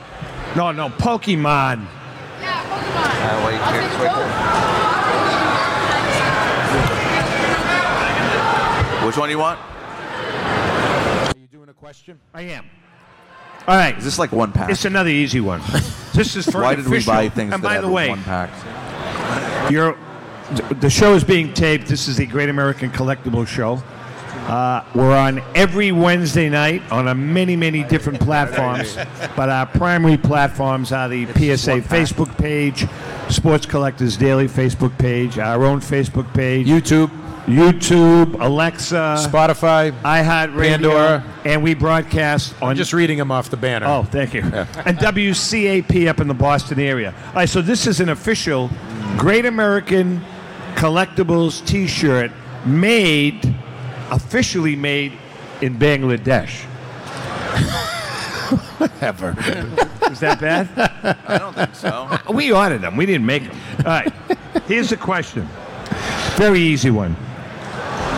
No, 0.56 0.72
no, 0.72 0.88
Pokemon. 0.90 1.86
Uh, 1.88 3.46
wait, 3.46 3.60
here, 3.74 3.82
just 3.82 4.00
wait 4.00 4.12
there. 4.16 4.32
Which 9.06 9.18
one 9.18 9.28
do 9.28 9.32
you 9.34 9.40
want? 9.40 9.60
Are 9.60 11.34
you 11.38 11.48
doing 11.48 11.70
a 11.70 11.74
question? 11.74 12.20
I 12.34 12.44
am. 12.44 12.66
All 13.68 13.76
right. 13.76 13.98
Is 13.98 14.04
this 14.04 14.20
like 14.20 14.32
one 14.32 14.52
pack? 14.52 14.70
It's 14.70 14.86
another 14.86 15.10
easy 15.10 15.40
one. 15.42 15.62
This 16.16 16.38
is 16.38 16.46
for 16.50 16.62
Why 16.62 16.72
an 16.72 16.78
did 16.78 16.88
we 16.88 16.96
official. 17.00 17.12
buy 17.12 17.28
things 17.28 17.54
And 17.54 17.62
that 17.62 17.68
by 17.68 17.74
have 17.74 17.84
the 17.84 17.90
way, 17.90 18.08
one 18.08 18.24
pack? 18.24 18.50
You're, 19.70 19.98
the 20.80 20.90
show 20.90 21.14
is 21.14 21.26
being 21.26 21.54
taped. 21.54 21.88
This 21.88 22.08
is 22.08 22.16
the 22.16 22.26
Great 22.26 22.48
American 22.48 22.90
Collectible 22.90 23.46
Show. 23.46 23.84
Uh, 24.48 24.82
we're 24.96 25.14
on 25.14 25.42
every 25.56 25.92
Wednesday 25.92 26.48
night 26.48 26.90
on 26.90 27.10
a 27.10 27.16
many, 27.16 27.58
many 27.58 27.84
different 27.84 28.22
platforms, 28.22 28.96
but 29.36 29.50
our 29.50 29.66
primary 29.66 30.16
platforms 30.16 30.94
are 30.94 31.10
the 31.10 31.26
PSA 31.26 31.82
Facebook 31.82 32.38
page, 32.38 32.88
Sports 33.30 33.66
Collectors 33.66 34.16
Daily 34.16 34.48
Facebook 34.48 34.98
page, 34.98 35.38
our 35.38 35.66
own 35.66 35.82
Facebook 35.82 36.34
page, 36.34 36.66
YouTube, 36.68 37.10
YouTube, 37.46 38.40
Alexa, 38.42 39.18
Spotify, 39.30 39.92
iHeartRadio, 40.02 40.70
Pandora. 40.70 41.24
and 41.46 41.62
we 41.62 41.76
broadcast 41.76 42.56
on 42.60 42.72
I'm 42.72 42.76
just 42.76 42.92
reading 42.92 43.20
them 43.20 43.32
off 43.32 43.50
the 43.52 43.58
banner. 43.58 43.86
Oh, 43.88 44.04
thank 44.04 44.34
you. 44.34 44.42
And 44.86 44.98
WCAP 44.98 46.08
up 46.08 46.20
in 46.20 46.28
the 46.28 46.34
Boston 46.34 46.80
area. 46.80 47.14
All 47.28 47.34
right, 47.36 47.50
so 47.50 47.62
this 47.62 47.86
is 47.86 48.00
an 48.00 48.10
official 48.10 48.72
Great 49.18 49.46
American 49.46 50.22
Collectibles 50.74 51.66
T-shirt 51.68 52.32
made, 52.66 53.56
officially 54.10 54.76
made 54.76 55.14
in 55.62 55.78
Bangladesh. 55.78 56.66
Ever. 59.02 59.36
Is 60.12 60.20
that 60.20 60.40
bad? 60.42 60.68
I 61.28 61.38
don't 61.38 61.54
think 61.54 61.76
so. 61.76 62.10
we 62.32 62.52
ordered 62.52 62.82
them. 62.82 62.98
We 62.98 63.06
didn't 63.06 63.26
make 63.26 63.44
them. 63.44 63.58
All 63.80 63.84
right. 63.86 64.12
Here's 64.68 64.90
the 64.90 64.98
question. 64.98 65.48
Very 66.38 66.60
easy 66.60 66.90
one. 66.92 67.16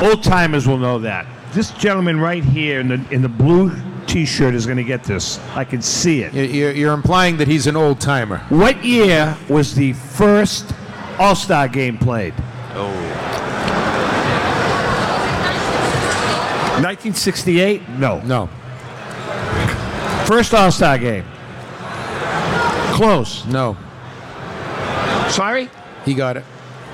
Old 0.02 0.24
timers 0.24 0.68
will 0.68 0.78
know 0.78 1.00
that. 1.00 1.26
This 1.54 1.72
gentleman 1.72 2.20
right 2.20 2.44
here 2.44 2.80
in 2.80 2.88
the 2.88 3.06
in 3.10 3.22
the 3.22 3.30
blue 3.30 3.72
T-shirt 4.06 4.54
is 4.54 4.66
going 4.66 4.78
to 4.78 4.84
get 4.84 5.04
this. 5.04 5.40
I 5.56 5.64
can 5.66 5.82
see 5.82 6.22
it. 6.22 6.34
You're, 6.34 6.72
you're 6.72 6.94
implying 6.94 7.38
that 7.38 7.48
he's 7.48 7.68
an 7.68 7.76
old 7.76 8.00
timer. 8.00 8.38
What 8.50 8.84
year 8.84 9.38
was 9.50 9.76
the 9.76 9.94
first 9.94 10.74
All 11.20 11.36
Star 11.36 11.68
game 11.68 11.98
played? 11.98 12.34
Oh. 12.74 12.94
1968? 16.82 17.90
No. 17.90 18.22
No. 18.22 18.48
First 20.26 20.54
All 20.54 20.72
Star 20.72 20.98
game. 20.98 21.26
Close. 22.94 23.46
No. 23.48 23.76
Sorry? 25.30 25.70
He 26.06 26.14
got 26.14 26.38
it. 26.38 26.46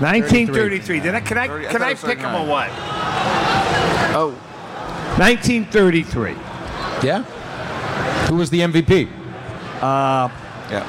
1933. 0.04 1.00
Did 1.00 1.16
I? 1.16 1.22
Can 1.22 1.38
I? 1.38 1.48
Thirty- 1.48 1.68
I 1.68 1.72
Can 1.72 1.82
I 1.82 1.94
pick 1.94 2.20
him 2.20 2.36
or 2.36 2.46
what? 2.46 2.70
Oh. 4.16 4.30
1933. 5.18 6.32
Yeah. 7.08 7.24
Who 8.28 8.36
was 8.36 8.50
the 8.50 8.62
MVP? 8.62 9.08
Uh, 9.82 10.30
Yeah. 10.72 10.86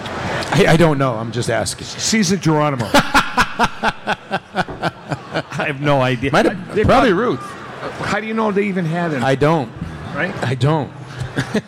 I, 0.53 0.67
I 0.73 0.77
don't 0.77 0.99
know. 0.99 1.15
I'm 1.15 1.33
just 1.33 1.51
asking. 1.51 1.87
Cesar 1.87 2.37
Geronimo. 2.37 2.89
I 2.95 5.65
have 5.67 5.81
no 5.81 6.01
idea. 6.01 6.31
Might 6.33 6.47
have- 6.47 6.75
They 6.75 6.85
probably 6.85 7.13
Ruth. 7.13 7.41
How 7.41 8.21
do 8.21 8.27
you 8.27 8.35
know 8.35 8.51
they 8.53 8.65
even 8.67 8.85
had 8.85 9.13
it? 9.13 9.23
I 9.23 9.35
don't. 9.35 9.71
right? 10.15 10.35
I 10.43 10.55
don't. 10.55 10.91
Do 11.35 11.43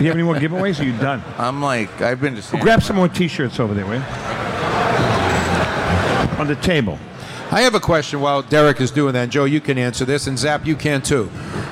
you 0.00 0.06
have 0.06 0.14
any 0.14 0.22
more 0.22 0.36
giveaways? 0.36 0.78
Or 0.78 0.82
are 0.82 0.86
you 0.86 0.96
done? 0.98 1.22
I'm 1.36 1.60
like, 1.60 2.00
I've 2.00 2.20
been 2.20 2.36
just. 2.36 2.52
Well, 2.52 2.62
grab 2.62 2.82
some 2.82 2.96
more 2.96 3.08
T-shirts 3.08 3.58
over 3.60 3.74
there, 3.74 3.84
will 3.84 3.96
you? 3.96 4.04
On 6.38 6.46
the 6.46 6.56
table. 6.56 6.98
I 7.50 7.62
have 7.62 7.74
a 7.74 7.80
question 7.80 8.20
while 8.20 8.42
Derek 8.42 8.78
is 8.80 8.90
doing 8.90 9.14
that. 9.14 9.22
And 9.22 9.32
Joe, 9.32 9.46
you 9.46 9.60
can 9.60 9.78
answer 9.78 10.04
this, 10.04 10.26
and 10.26 10.38
Zap, 10.38 10.66
you 10.66 10.76
can 10.76 11.00
too. 11.00 11.30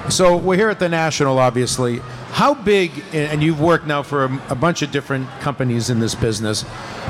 So 0.09 0.36
we're 0.36 0.56
here 0.56 0.70
at 0.70 0.78
the 0.78 0.88
National, 0.88 1.38
obviously. 1.38 1.98
How 2.30 2.55
big, 2.55 2.90
and 3.12 3.43
you've 3.43 3.60
worked 3.60 3.86
now 3.86 4.02
for 4.02 4.24
a, 4.24 4.43
a 4.51 4.55
bunch 4.55 4.80
of 4.80 4.90
different 4.90 5.28
companies 5.40 5.90
in 5.90 6.01
this 6.01 6.14
business. 6.14 6.62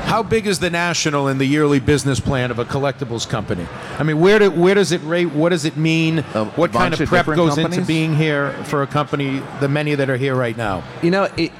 How 0.03 0.21
big 0.21 0.47
is 0.47 0.59
the 0.59 0.69
National 0.69 1.29
in 1.29 1.37
the 1.37 1.45
yearly 1.45 1.79
business 1.79 2.19
plan 2.19 2.51
of 2.51 2.59
a 2.59 2.65
collectibles 2.65 3.27
company? 3.27 3.65
I 3.97 4.03
mean, 4.03 4.19
where 4.19 4.39
do, 4.39 4.51
where 4.51 4.75
does 4.75 4.91
it 4.91 5.01
rate? 5.03 5.27
What 5.27 5.49
does 5.49 5.63
it 5.63 5.77
mean? 5.77 6.19
what 6.55 6.73
kind 6.73 6.93
of 6.93 6.99
of 6.99 7.07
prep 7.07 7.25
different 7.25 7.37
goes 7.37 7.57
into 7.57 7.81
being 7.85 8.15
here 8.15 8.51
for 8.65 8.83
a 8.83 8.87
company, 8.87 9.41
the 9.61 9.69
many 9.69 9.95
that 9.95 10.09
are 10.09 10.17
here 10.17 10.35
right 10.35 10.57
now? 10.57 10.83
You 11.01 11.11
know, 11.11 11.23
it, 11.37 11.53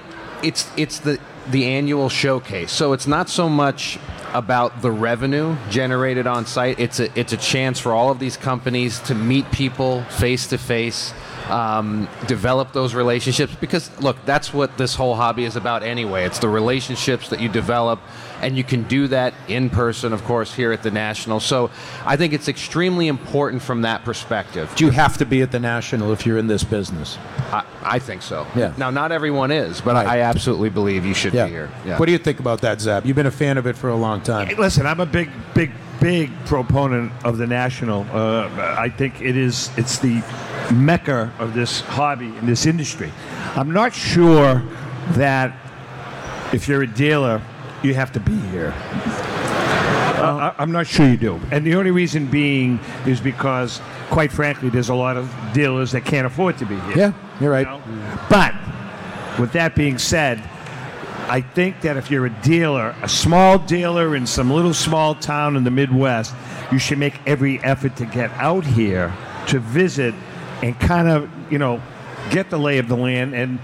it's 0.44 0.70
it's 0.76 1.00
the 1.00 1.20
the 1.50 1.66
annual 1.66 2.10
showcase. 2.10 2.72
So 2.72 2.94
it's 2.94 3.08
not 3.08 3.30
so 3.30 3.48
much 3.50 3.98
about 4.34 4.82
the 4.82 4.92
revenue 4.92 5.56
generated 5.70 6.28
on 6.28 6.46
site. 6.46 6.80
It's 6.80 7.00
a 7.00 7.20
it's 7.20 7.34
a 7.34 7.38
chance 7.38 7.80
for 7.80 7.94
all 7.94 8.12
of 8.12 8.20
these 8.20 8.38
companies 8.38 9.00
to 9.02 9.16
meet 9.16 9.52
people 9.52 10.04
face 10.04 10.48
to 10.48 10.58
face. 10.58 11.14
Um, 11.50 12.10
develop 12.28 12.74
those 12.74 12.94
relationships 12.94 13.56
because 13.56 13.98
look 14.02 14.18
that's 14.26 14.54
what 14.54 14.78
this 14.78 14.96
whole 14.96 15.16
hobby 15.16 15.46
is 15.46 15.56
about 15.56 15.82
anyway 15.82 16.26
it's 16.26 16.40
the 16.40 16.50
relationships 16.50 17.30
that 17.30 17.40
you 17.40 17.48
develop 17.48 18.02
and 18.42 18.58
you 18.58 18.64
can 18.64 18.84
do 18.84 19.08
that 19.08 19.34
in 19.48 19.70
person 19.70 20.14
of 20.14 20.24
course 20.24 20.54
here 20.54 20.72
at 20.72 20.84
the 20.84 20.92
national 20.92 21.40
so 21.40 21.70
i 22.06 22.16
think 22.16 22.34
it's 22.34 22.48
extremely 22.48 23.08
important 23.08 23.62
from 23.62 23.82
that 23.82 24.04
perspective 24.04 24.72
Do 24.76 24.86
you 24.86 24.92
have 24.92 25.18
to 25.18 25.26
be 25.26 25.42
at 25.42 25.52
the 25.52 25.60
National 25.60 26.12
if 26.14 26.26
you're 26.26 26.38
in 26.38 26.48
this 26.48 26.64
business? 26.64 27.18
i, 27.52 27.64
I 27.84 28.00
think 28.00 28.22
so 28.22 28.46
Yeah. 28.56 28.74
now 28.78 28.90
not 28.90 29.12
everyone 29.12 29.52
is 29.52 29.82
but 29.82 29.96
I 29.96 30.22
absolutely 30.22 30.70
believe 30.70 31.06
you 31.06 31.14
should 31.14 31.34
Yeah. 31.34 31.46
be 31.46 31.52
here 31.52 31.70
yeah. 31.86 31.98
What 31.98 32.06
do 32.06 32.12
you 32.12 32.18
think 32.18 32.40
about 32.40 32.62
that, 32.62 32.80
Zap? 32.82 33.06
You've 33.06 33.16
been 33.16 33.26
a 33.26 33.32
fan 33.32 33.58
of 33.58 33.66
it 33.66 33.76
for 33.76 33.90
a 33.90 33.96
long 33.96 34.22
time. 34.22 34.48
Hey, 34.48 34.56
listen, 34.56 34.86
I'm 34.86 35.00
a 35.00 35.06
big, 35.06 35.30
big, 35.54 35.72
big 36.00 36.32
proponent 36.46 37.12
of 37.24 37.38
the 37.38 37.48
national. 37.48 38.06
Uh, 38.12 38.50
I 38.78 38.90
think 38.90 39.22
it 39.22 39.36
is 39.38 39.70
it's 39.78 40.00
the 40.00 40.22
mecca 40.74 41.32
of 41.40 41.54
this 41.54 41.82
hobby 41.82 42.28
in 42.28 42.46
this 42.46 42.66
industry. 42.66 43.12
I'm 43.56 43.72
not 43.72 43.94
sure 43.94 44.62
that 45.12 45.56
if 46.54 46.68
you're 46.68 46.84
a 46.84 46.88
dealer, 46.88 47.42
you 47.84 47.94
have 47.94 48.12
to 48.14 48.20
be 48.20 48.36
here. 48.52 48.74
Uh, 50.20 50.52
I- 50.58 50.62
I'm 50.62 50.72
not 50.72 50.88
sure 50.88 51.08
you 51.08 51.18
do. 51.18 51.40
And 51.52 51.66
the 51.66 51.76
only 51.76 51.92
reason 51.92 52.26
being 52.26 52.80
is 53.06 53.20
because, 53.20 53.80
quite 54.10 54.32
frankly, 54.32 54.70
there's 54.70 54.90
a 54.90 54.96
lot 54.96 55.16
of 55.18 55.30
dealers 55.54 55.92
that 55.92 56.06
can't 56.06 56.26
afford 56.26 56.58
to 56.58 56.66
be 56.66 56.76
here. 56.82 56.98
Yeah, 56.98 57.12
you're 57.40 57.52
right. 57.52 57.68
But 58.30 58.54
with 59.40 59.52
that 59.54 59.76
being 59.76 59.98
said, 60.00 60.42
I 61.30 61.42
think 61.42 61.82
that 61.82 61.98
if 61.98 62.10
you're 62.10 62.26
a 62.26 62.42
dealer, 62.42 62.96
a 63.04 63.10
small 63.10 63.60
dealer 63.60 64.16
in 64.16 64.26
some 64.26 64.50
little 64.50 64.74
small 64.74 65.14
town 65.14 65.56
in 65.56 65.64
the 65.64 65.72
Midwest, 65.72 66.34
you 66.72 66.80
should 66.80 66.98
make 66.98 67.20
every 67.28 67.60
effort 67.64 67.96
to 67.98 68.06
get 68.06 68.32
out 68.32 68.66
here 68.66 69.14
to 69.48 69.60
visit 69.60 70.16
and 70.64 70.80
kind 70.80 71.08
of, 71.08 71.30
you 71.52 71.60
know, 71.60 71.82
get 72.32 72.50
the 72.50 72.58
lay 72.58 72.78
of 72.80 72.88
the 72.88 72.98
land. 72.98 73.36
And, 73.36 73.60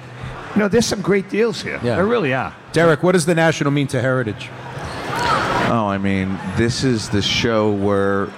you 0.55 0.59
know, 0.59 0.67
there's 0.67 0.85
some 0.85 1.01
great 1.01 1.29
deals 1.29 1.61
here. 1.61 1.79
Yeah. 1.83 1.95
There 1.95 2.05
really 2.05 2.33
are. 2.33 2.55
Derek, 2.73 3.03
what 3.03 3.13
does 3.13 3.25
the 3.25 3.35
National 3.35 3.71
mean 3.71 3.87
to 3.87 4.01
Heritage? 4.01 4.49
Oh, 5.69 5.87
I 5.89 5.97
mean, 5.97 6.37
this 6.55 6.83
is 6.83 7.09
the 7.09 7.21
show 7.21 7.71
where 7.71 8.29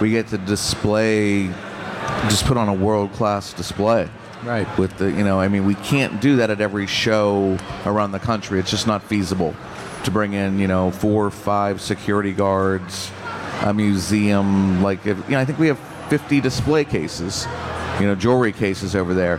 we 0.00 0.10
get 0.10 0.28
to 0.28 0.38
display, 0.38 1.46
just 2.28 2.44
put 2.46 2.56
on 2.56 2.68
a 2.68 2.74
world 2.74 3.12
class 3.12 3.52
display. 3.52 4.08
Right. 4.42 4.66
With 4.78 4.96
the, 4.98 5.10
you 5.10 5.22
know, 5.22 5.38
I 5.38 5.48
mean, 5.48 5.66
we 5.66 5.74
can't 5.76 6.20
do 6.20 6.36
that 6.36 6.50
at 6.50 6.60
every 6.60 6.86
show 6.86 7.58
around 7.84 8.12
the 8.12 8.18
country. 8.18 8.58
It's 8.58 8.70
just 8.70 8.86
not 8.86 9.02
feasible 9.02 9.54
to 10.04 10.10
bring 10.10 10.32
in, 10.32 10.58
you 10.58 10.66
know, 10.66 10.90
four 10.90 11.26
or 11.26 11.30
five 11.30 11.80
security 11.80 12.32
guards, 12.32 13.10
a 13.62 13.74
museum. 13.74 14.82
Like, 14.82 15.06
if, 15.06 15.18
you 15.26 15.32
know, 15.32 15.40
I 15.40 15.44
think 15.44 15.58
we 15.58 15.68
have 15.68 15.78
50 16.08 16.40
display 16.40 16.84
cases, 16.84 17.46
you 18.00 18.06
know, 18.06 18.14
jewelry 18.14 18.52
cases 18.52 18.96
over 18.96 19.14
there. 19.14 19.38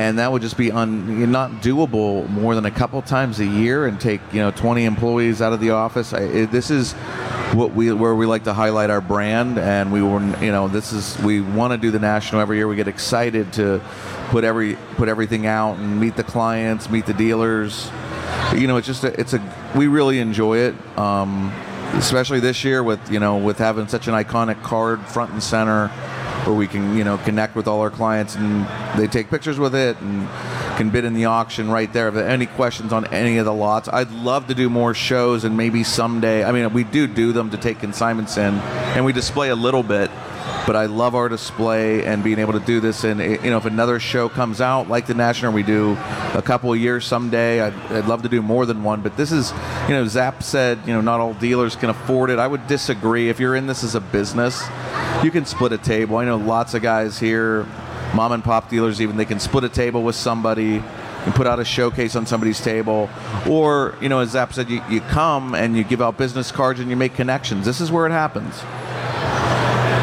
And 0.00 0.18
that 0.18 0.32
would 0.32 0.42
just 0.42 0.56
be 0.56 0.72
un, 0.72 1.30
not 1.30 1.50
doable 1.62 2.28
more 2.28 2.54
than 2.54 2.64
a 2.64 2.70
couple 2.70 3.00
times 3.02 3.40
a 3.40 3.46
year 3.46 3.86
and 3.86 4.00
take, 4.00 4.20
you 4.32 4.40
know, 4.40 4.50
20 4.50 4.84
employees 4.84 5.42
out 5.42 5.52
of 5.52 5.60
the 5.60 5.70
office. 5.70 6.12
I, 6.12 6.20
it, 6.20 6.50
this 6.50 6.70
is 6.70 6.94
what 7.54 7.74
we 7.74 7.92
where 7.92 8.14
we 8.14 8.24
like 8.24 8.44
to 8.44 8.54
highlight 8.54 8.88
our 8.88 9.02
brand 9.02 9.58
and 9.58 9.92
we 9.92 10.00
were 10.00 10.20
you 10.40 10.50
know 10.50 10.68
this 10.68 10.90
is 10.92 11.18
we 11.22 11.42
want 11.42 11.70
to 11.70 11.76
do 11.76 11.90
the 11.90 11.98
national 11.98 12.40
every 12.40 12.56
year. 12.56 12.66
We 12.66 12.76
get 12.76 12.88
excited 12.88 13.52
to 13.54 13.82
put 14.28 14.44
every 14.44 14.76
put 14.96 15.08
everything 15.08 15.46
out 15.46 15.76
and 15.76 16.00
meet 16.00 16.16
the 16.16 16.24
clients 16.24 16.88
meet 16.88 17.06
the 17.06 17.14
dealers. 17.14 17.90
You 18.54 18.66
know 18.66 18.76
it's 18.78 18.86
just 18.86 19.04
a, 19.04 19.18
it's 19.20 19.34
a 19.34 19.70
we 19.76 19.86
really 19.86 20.18
enjoy 20.18 20.58
it 20.58 20.74
um, 20.98 21.52
especially 21.94 22.40
this 22.40 22.64
year 22.64 22.82
with 22.82 23.10
you 23.10 23.20
know 23.20 23.36
with 23.36 23.58
having 23.58 23.88
such 23.88 24.08
an 24.08 24.14
iconic 24.14 24.62
card 24.62 25.00
front 25.02 25.32
and 25.32 25.42
center 25.42 25.90
where 26.44 26.54
we 26.54 26.66
can 26.66 26.96
you 26.96 27.04
know 27.04 27.18
connect 27.18 27.54
with 27.54 27.66
all 27.68 27.80
our 27.80 27.90
clients 27.90 28.34
and 28.34 28.66
they 28.98 29.06
take 29.06 29.30
pictures 29.30 29.58
with 29.58 29.74
it 29.74 30.00
and 30.00 30.28
can 30.76 30.90
bid 30.90 31.04
in 31.04 31.14
the 31.14 31.26
auction 31.26 31.70
right 31.70 31.92
there. 31.92 32.08
If 32.08 32.14
there 32.14 32.28
any 32.28 32.46
questions 32.46 32.92
on 32.92 33.06
any 33.06 33.38
of 33.38 33.44
the 33.44 33.52
lots, 33.52 33.88
I'd 33.88 34.10
love 34.10 34.48
to 34.48 34.54
do 34.54 34.68
more 34.68 34.94
shows 34.94 35.44
and 35.44 35.56
maybe 35.56 35.84
someday. 35.84 36.44
I 36.44 36.52
mean, 36.52 36.72
we 36.72 36.84
do 36.84 37.06
do 37.06 37.32
them 37.32 37.50
to 37.50 37.56
take 37.56 37.78
consignments 37.78 38.36
in, 38.36 38.54
and 38.94 39.04
we 39.04 39.12
display 39.12 39.50
a 39.50 39.56
little 39.56 39.82
bit. 39.82 40.10
But 40.66 40.76
I 40.76 40.86
love 40.86 41.14
our 41.16 41.28
display 41.28 42.04
and 42.04 42.22
being 42.22 42.38
able 42.38 42.52
to 42.52 42.60
do 42.60 42.78
this. 42.78 43.02
And 43.02 43.20
you 43.20 43.50
know, 43.50 43.56
if 43.56 43.64
another 43.64 43.98
show 43.98 44.28
comes 44.28 44.60
out 44.60 44.88
like 44.88 45.06
the 45.06 45.14
National, 45.14 45.52
we 45.52 45.64
do 45.64 45.92
a 46.34 46.42
couple 46.44 46.72
of 46.72 46.78
years 46.78 47.04
someday. 47.04 47.60
I'd, 47.60 47.74
I'd 47.90 48.06
love 48.06 48.22
to 48.22 48.28
do 48.28 48.42
more 48.42 48.64
than 48.64 48.84
one. 48.84 49.00
But 49.00 49.16
this 49.16 49.32
is, 49.32 49.52
you 49.88 49.94
know, 49.94 50.06
Zap 50.06 50.42
said, 50.42 50.78
you 50.86 50.92
know, 50.92 51.00
not 51.00 51.18
all 51.18 51.34
dealers 51.34 51.74
can 51.74 51.90
afford 51.90 52.30
it. 52.30 52.38
I 52.38 52.46
would 52.46 52.66
disagree. 52.68 53.28
If 53.28 53.40
you're 53.40 53.56
in 53.56 53.66
this 53.66 53.82
as 53.82 53.96
a 53.96 54.00
business, 54.00 54.62
you 55.24 55.30
can 55.32 55.44
split 55.46 55.72
a 55.72 55.78
table. 55.78 56.16
I 56.16 56.24
know 56.24 56.36
lots 56.36 56.74
of 56.74 56.82
guys 56.82 57.18
here, 57.18 57.66
mom 58.14 58.32
and 58.32 58.44
pop 58.44 58.68
dealers 58.68 59.00
even, 59.00 59.16
they 59.16 59.24
can 59.24 59.40
split 59.40 59.64
a 59.64 59.68
table 59.68 60.02
with 60.02 60.14
somebody 60.14 60.82
and 61.24 61.34
put 61.34 61.46
out 61.46 61.60
a 61.60 61.64
showcase 61.64 62.16
on 62.16 62.26
somebody's 62.26 62.60
table. 62.60 63.08
Or, 63.48 63.96
you 64.00 64.08
know, 64.08 64.20
as 64.20 64.30
Zap 64.30 64.52
said, 64.52 64.68
you, 64.68 64.82
you 64.88 65.00
come 65.00 65.54
and 65.54 65.76
you 65.76 65.84
give 65.84 66.02
out 66.02 66.18
business 66.18 66.50
cards 66.50 66.80
and 66.80 66.90
you 66.90 66.96
make 66.96 67.14
connections. 67.14 67.64
This 67.64 67.80
is 67.80 67.92
where 67.92 68.06
it 68.06 68.10
happens. 68.10 68.62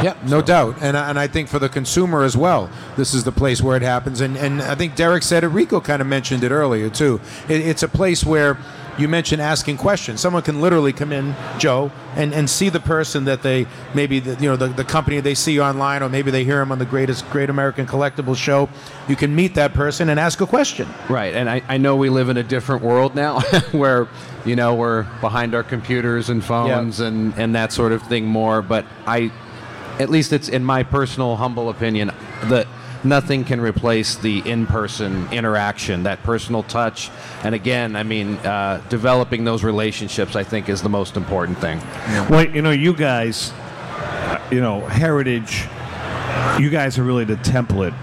Yeah, 0.04 0.14
no 0.28 0.42
doubt, 0.42 0.78
and 0.82 0.98
I- 0.98 1.10
and 1.10 1.20
I 1.20 1.28
think 1.28 1.50
for 1.50 1.60
the 1.60 1.70
consumer 1.70 2.24
as 2.24 2.36
well, 2.38 2.70
this 2.96 3.14
is 3.14 3.24
the 3.24 3.32
place 3.32 3.62
where 3.62 3.76
it 3.78 3.84
happens. 3.84 4.22
And 4.22 4.38
and 4.38 4.62
I 4.62 4.76
think 4.76 4.96
Derek 4.96 5.24
said 5.24 5.44
it. 5.44 5.48
Rico 5.50 5.80
kind 5.82 6.02
of 6.02 6.08
mentioned 6.08 6.44
it 6.44 6.52
earlier 6.52 6.90
too. 6.90 7.20
It, 7.48 7.62
it's 7.62 7.84
a 7.84 7.88
place 7.88 8.26
where 8.26 8.58
you 8.98 9.08
mentioned 9.08 9.42
asking 9.42 9.78
questions. 9.78 10.20
Someone 10.20 10.42
can 10.44 10.60
literally 10.60 10.92
come 10.92 11.14
in, 11.14 11.34
Joe, 11.58 11.90
and, 12.18 12.34
and 12.34 12.50
see 12.50 12.68
the 12.68 12.82
person 12.82 13.24
that 13.26 13.42
they 13.44 13.66
maybe 13.94 14.20
the, 14.20 14.32
you 14.42 14.50
know 14.50 14.58
the, 14.58 14.68
the 14.68 14.84
company 14.84 15.22
they 15.22 15.36
see 15.36 15.58
online, 15.60 16.04
or 16.04 16.10
maybe 16.10 16.32
they 16.32 16.44
hear 16.44 16.58
them 16.60 16.72
on 16.72 16.80
the 16.80 16.86
greatest 16.86 17.30
Great 17.30 17.50
American 17.50 17.86
Collectibles 17.88 18.36
show. 18.38 18.68
You 19.08 19.16
can 19.16 19.34
meet 19.34 19.56
that 19.56 19.74
person 19.74 20.10
and 20.10 20.20
ask 20.20 20.42
a 20.42 20.46
question. 20.48 20.88
Right, 21.10 21.34
and 21.34 21.50
I, 21.50 21.62
I 21.70 21.78
know 21.78 21.96
we 21.96 22.10
live 22.10 22.28
in 22.30 22.36
a 22.38 22.44
different 22.44 22.84
world 22.84 23.16
now 23.16 23.40
where, 23.72 24.08
you 24.46 24.56
know, 24.58 24.76
we're 24.76 25.04
behind 25.22 25.56
our 25.56 25.64
computers 25.64 26.30
and 26.30 26.44
phones 26.44 27.00
and, 27.00 27.34
and 27.38 27.56
that 27.56 27.72
sort 27.72 27.94
of 27.94 28.04
thing 28.04 28.26
more, 28.26 28.62
but 28.62 28.86
I, 29.08 29.32
at 30.00 30.10
least 30.10 30.34
it's 30.34 30.50
in 30.50 30.64
my 30.64 30.84
personal 30.84 31.36
humble 31.36 31.70
opinion, 31.70 32.12
that 32.46 32.68
nothing 33.04 33.44
can 33.44 33.62
replace 33.62 34.16
the 34.16 34.40
in-person 34.50 35.32
interaction, 35.32 36.04
that 36.04 36.24
personal 36.24 36.64
touch. 36.64 37.10
And 37.44 37.54
again, 37.54 37.96
I 37.96 38.04
mean, 38.04 38.36
uh, 38.38 38.82
developing 38.90 39.44
those 39.44 39.64
relationships, 39.64 40.36
I 40.36 40.44
think, 40.44 40.70
is 40.70 40.82
the 40.82 40.90
most 40.90 41.18
important 41.18 41.58
thing. 41.60 41.80
Well, 42.30 42.50
you 42.50 42.62
know, 42.62 42.72
you 42.72 42.94
guys, 42.94 43.52
uh, 43.52 44.40
you 44.52 44.62
know, 44.62 44.82
Heritage, 44.82 45.68
you 46.60 46.70
guys 46.70 46.98
are 46.98 47.04
really 47.04 47.26
the 47.26 47.38
template 47.38 47.96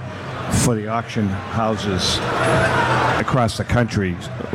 for 0.64 0.74
the 0.74 0.88
auction 0.88 1.28
houses 1.28 2.18
across 3.20 3.56
the 3.56 3.64
country 3.64 4.12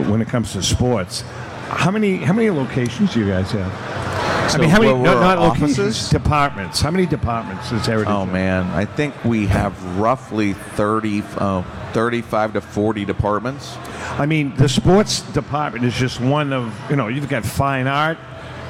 when 0.08 0.22
it 0.22 0.28
comes 0.28 0.54
to 0.54 0.64
sports. 0.64 1.22
How 1.70 1.92
many 1.92 2.18
how 2.18 2.34
many 2.34 2.50
locations 2.50 3.14
do 3.14 3.20
you 3.20 3.28
guys 3.28 3.52
have? 3.52 4.21
I 4.56 4.58
mean, 4.58 4.70
how 4.70 4.80
many? 4.80 4.94
No, 4.94 5.20
not 5.20 5.38
offices? 5.38 6.10
departments. 6.10 6.82
How 6.82 6.92
many 6.92 7.06
departments 7.06 7.72
is 7.72 7.86
Heritage? 7.86 8.12
Oh 8.12 8.26
man, 8.26 8.66
I 8.72 8.86
think 8.86 9.14
we 9.24 9.48
have 9.48 9.98
roughly 9.98 10.54
30, 10.54 11.24
uh, 11.38 11.64
35 11.94 12.54
to 12.54 12.62
40 12.62 13.06
departments. 13.06 13.76
I 14.18 14.26
mean, 14.26 14.56
the 14.56 14.70
sports 14.70 15.22
department 15.22 15.86
is 15.86 15.96
just 15.96 16.20
one 16.20 16.54
of 16.54 16.74
you 16.90 16.96
know. 16.96 17.08
You've 17.08 17.30
got 17.30 17.46
fine 17.46 17.88
art, 17.88 18.18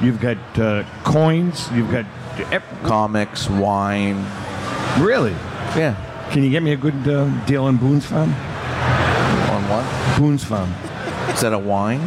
you've 0.01 0.19
got 0.19 0.37
uh, 0.59 0.83
coins, 1.03 1.69
you've 1.71 1.91
got 1.91 2.05
comics, 2.83 3.49
wine. 3.49 4.25
Really? 4.99 5.35
Yeah. 5.75 5.95
Can 6.31 6.43
you 6.43 6.49
get 6.49 6.63
me 6.63 6.71
a 6.71 6.77
good 6.77 7.07
uh, 7.07 7.25
deal 7.45 7.65
on 7.65 7.77
Boone's 7.77 8.05
Farm? 8.05 8.29
On 8.29 9.63
what? 9.69 10.17
Boone's 10.17 10.43
Farm. 10.43 10.71
Is 11.29 11.41
that 11.41 11.53
a 11.53 11.59
wine? 11.59 11.99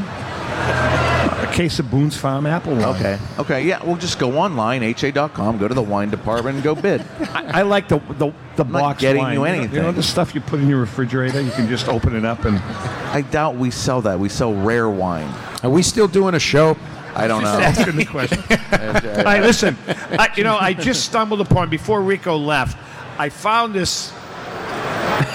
Case 1.54 1.78
of 1.78 1.88
Boone's 1.90 2.16
Farm 2.16 2.46
apple 2.46 2.72
wine. 2.74 2.84
Okay. 2.96 3.18
Okay. 3.38 3.62
Yeah. 3.64 3.82
We'll 3.84 3.96
just 3.96 4.18
go 4.18 4.38
online, 4.38 4.82
ha.com, 4.82 5.58
go 5.58 5.68
to 5.68 5.74
the 5.74 5.82
wine 5.82 6.10
department, 6.10 6.56
and 6.56 6.64
go 6.64 6.74
bid. 6.74 7.00
I, 7.32 7.60
I 7.60 7.62
like 7.62 7.86
the 7.88 7.98
the, 8.18 8.32
the 8.56 8.64
I'm 8.64 8.72
not 8.72 8.80
box 8.80 9.00
getting 9.00 9.22
wine. 9.22 9.32
you 9.34 9.38
know- 9.38 9.44
anything. 9.44 9.74
You 9.76 9.82
know 9.82 9.92
the 9.92 10.02
stuff 10.02 10.34
you 10.34 10.40
put 10.40 10.58
in 10.60 10.68
your 10.68 10.80
refrigerator. 10.80 11.40
You 11.40 11.52
can 11.52 11.68
just 11.68 11.88
open 11.88 12.16
it 12.16 12.24
up 12.24 12.44
and. 12.44 12.58
I 12.58 13.20
doubt 13.20 13.54
we 13.54 13.70
sell 13.70 14.00
that. 14.02 14.18
We 14.18 14.28
sell 14.28 14.52
rare 14.52 14.90
wine. 14.90 15.32
Are 15.62 15.70
we 15.70 15.82
still 15.84 16.08
doing 16.08 16.34
a 16.34 16.40
show? 16.40 16.76
I 17.14 17.28
don't 17.28 17.42
know. 17.44 17.60
Just 17.60 17.78
asking 17.78 17.96
the 17.96 18.04
question. 18.04 18.40
All 19.18 19.24
right, 19.24 19.40
listen. 19.40 19.76
I, 19.86 20.30
you 20.36 20.42
know, 20.42 20.56
I 20.58 20.74
just 20.74 21.04
stumbled 21.04 21.40
upon 21.40 21.70
before 21.70 22.02
Rico 22.02 22.36
left. 22.36 22.76
I 23.16 23.28
found 23.28 23.72
this 23.72 24.12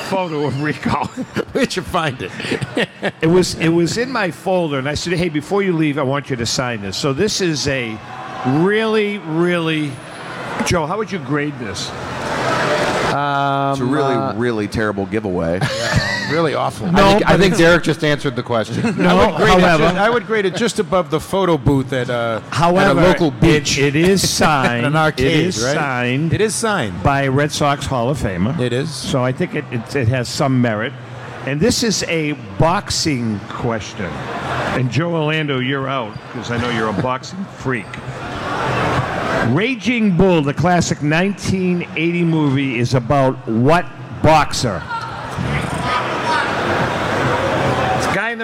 photo 0.10 0.45
of 0.45 0.61
Rico. 0.61 1.06
Where'd 1.53 1.76
you 1.76 1.84
find 1.84 2.19
it? 2.22 2.31
it 3.22 3.27
was 3.27 3.53
it 3.56 3.69
was 3.69 3.98
in 3.98 4.11
my 4.11 4.31
folder, 4.31 4.80
and 4.80 4.90
I 4.90 4.95
said, 4.95 5.14
"Hey, 5.14 5.30
before 5.30 5.61
you 5.61 5.73
leave, 5.73 5.99
I 5.99 6.03
want 6.03 6.30
you 6.30 6.36
to 6.36 6.45
sign 6.45 6.81
this." 6.81 6.98
So 6.98 7.14
this 7.14 7.41
is 7.41 7.68
a 7.68 7.98
really, 8.48 9.19
really, 9.19 9.91
Joe. 10.65 10.88
How 10.88 10.98
would 10.98 11.11
you 11.11 11.19
grade 11.19 11.57
this? 11.60 11.90
Um, 13.14 13.72
it's 13.72 13.81
a 13.81 13.86
really, 13.86 14.15
uh, 14.15 14.34
really 14.36 14.68
terrible 14.68 15.06
giveaway. 15.06 15.60
really 16.31 16.53
awful. 16.53 16.88
I 16.88 16.91
No, 16.91 17.10
think, 17.11 17.30
I 17.30 17.38
think 17.38 17.57
Derek 17.57 17.84
just 17.84 18.03
answered 18.03 18.35
the 18.35 18.43
question. 18.43 18.85
I 19.06 19.14
would 19.27 19.35
grade 19.38 19.49
however- 19.60 19.84
it. 19.84 19.88
Just, 19.88 19.97
I 19.97 20.10
would 20.10 20.26
grade 20.27 20.45
it 20.45 20.56
just 20.56 20.80
above 20.80 21.10
the 21.10 21.19
photo 21.19 21.57
booth 21.57 21.91
at, 21.93 22.10
uh, 22.10 22.39
However, 22.51 22.99
at 22.99 23.06
a 23.06 23.10
local 23.10 23.27
it- 23.30 23.39
beach. 23.41 23.77
it 23.77 23.95
is 23.95 24.27
signed. 24.30 24.80
at 24.85 24.91
an 24.91 24.95
arcade. 24.95 25.26
It 25.27 25.45
is 25.47 25.64
right? 25.64 25.76
signed. 25.76 26.34
It 26.34 26.41
is 26.41 26.56
signed 26.56 27.01
by 27.03 27.27
Red 27.27 27.51
Sox 27.51 27.85
Hall 27.85 28.10
of 28.10 28.18
Famer. 28.18 28.60
It 28.60 28.73
is. 28.73 28.89
So 28.93 29.23
I 29.23 29.31
think 29.31 29.56
it, 29.56 29.65
it, 29.72 29.95
it 29.95 30.07
has 30.07 30.27
some 30.30 30.61
merit. 30.61 30.93
And 31.45 31.60
this 31.60 31.84
is 31.84 32.03
a 32.03 32.34
boxing 32.60 33.39
question. 33.49 34.06
And 34.06 34.91
Joe 34.91 35.14
Orlando, 35.15 35.60
you're 35.60 35.88
out 35.88 36.14
because 36.27 36.51
I 36.51 36.57
know 36.57 36.69
you're 36.69 36.89
a 36.89 37.01
boxing 37.01 37.43
freak. 37.57 37.88
Raging 39.56 40.15
Bull, 40.15 40.41
the 40.43 40.53
classic 40.53 41.01
1980 41.01 42.23
movie, 42.23 42.77
is 42.77 42.93
about 42.93 43.35
what 43.47 43.85
boxer? 44.22 44.80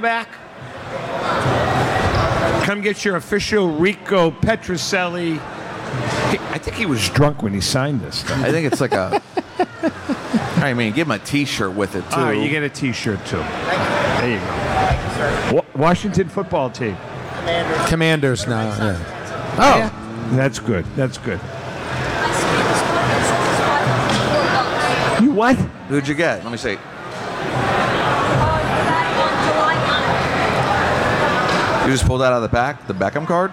Back. 0.05 0.29
Come 2.63 2.81
get 2.81 3.03
your 3.03 3.15
official 3.15 3.71
Rico 3.71 4.29
Petrocelli. 4.29 5.39
I 5.39 6.59
think 6.59 6.77
he 6.77 6.85
was 6.85 7.09
drunk 7.09 7.41
when 7.41 7.55
he 7.55 7.59
signed 7.59 8.01
this. 8.01 8.19
Stuff. 8.19 8.37
I 8.43 8.51
think 8.51 8.71
it's 8.71 8.79
like 8.79 8.93
a. 8.93 9.19
I 10.57 10.75
mean, 10.75 10.93
give 10.93 11.07
him 11.07 11.11
a 11.11 11.17
T-shirt 11.17 11.73
with 11.73 11.95
it 11.95 12.07
too. 12.11 12.17
All 12.17 12.25
right, 12.25 12.37
you 12.39 12.49
get 12.49 12.61
a 12.61 12.69
T-shirt 12.69 13.25
too. 13.25 13.37
There 13.37 14.29
you 14.29 14.37
go. 15.49 15.55
Wa- 15.55 15.65
Washington 15.75 16.29
football 16.29 16.69
team. 16.69 16.95
Commanders 17.87 18.45
now. 18.45 18.61
Yeah. 18.77 19.01
Oh, 19.57 20.35
that's 20.35 20.59
good. 20.59 20.85
That's 20.95 21.17
good. 21.17 21.39
You 25.25 25.31
what? 25.31 25.55
Who'd 25.89 26.07
you 26.07 26.13
get? 26.13 26.43
Let 26.43 26.51
me 26.51 26.57
see. 26.59 26.77
You 31.85 31.91
just 31.91 32.05
pulled 32.05 32.21
that 32.21 32.33
out 32.33 32.37
of 32.37 32.41
the 32.41 32.49
back, 32.49 32.87
the 32.87 32.93
Beckham 32.93 33.27
card. 33.27 33.51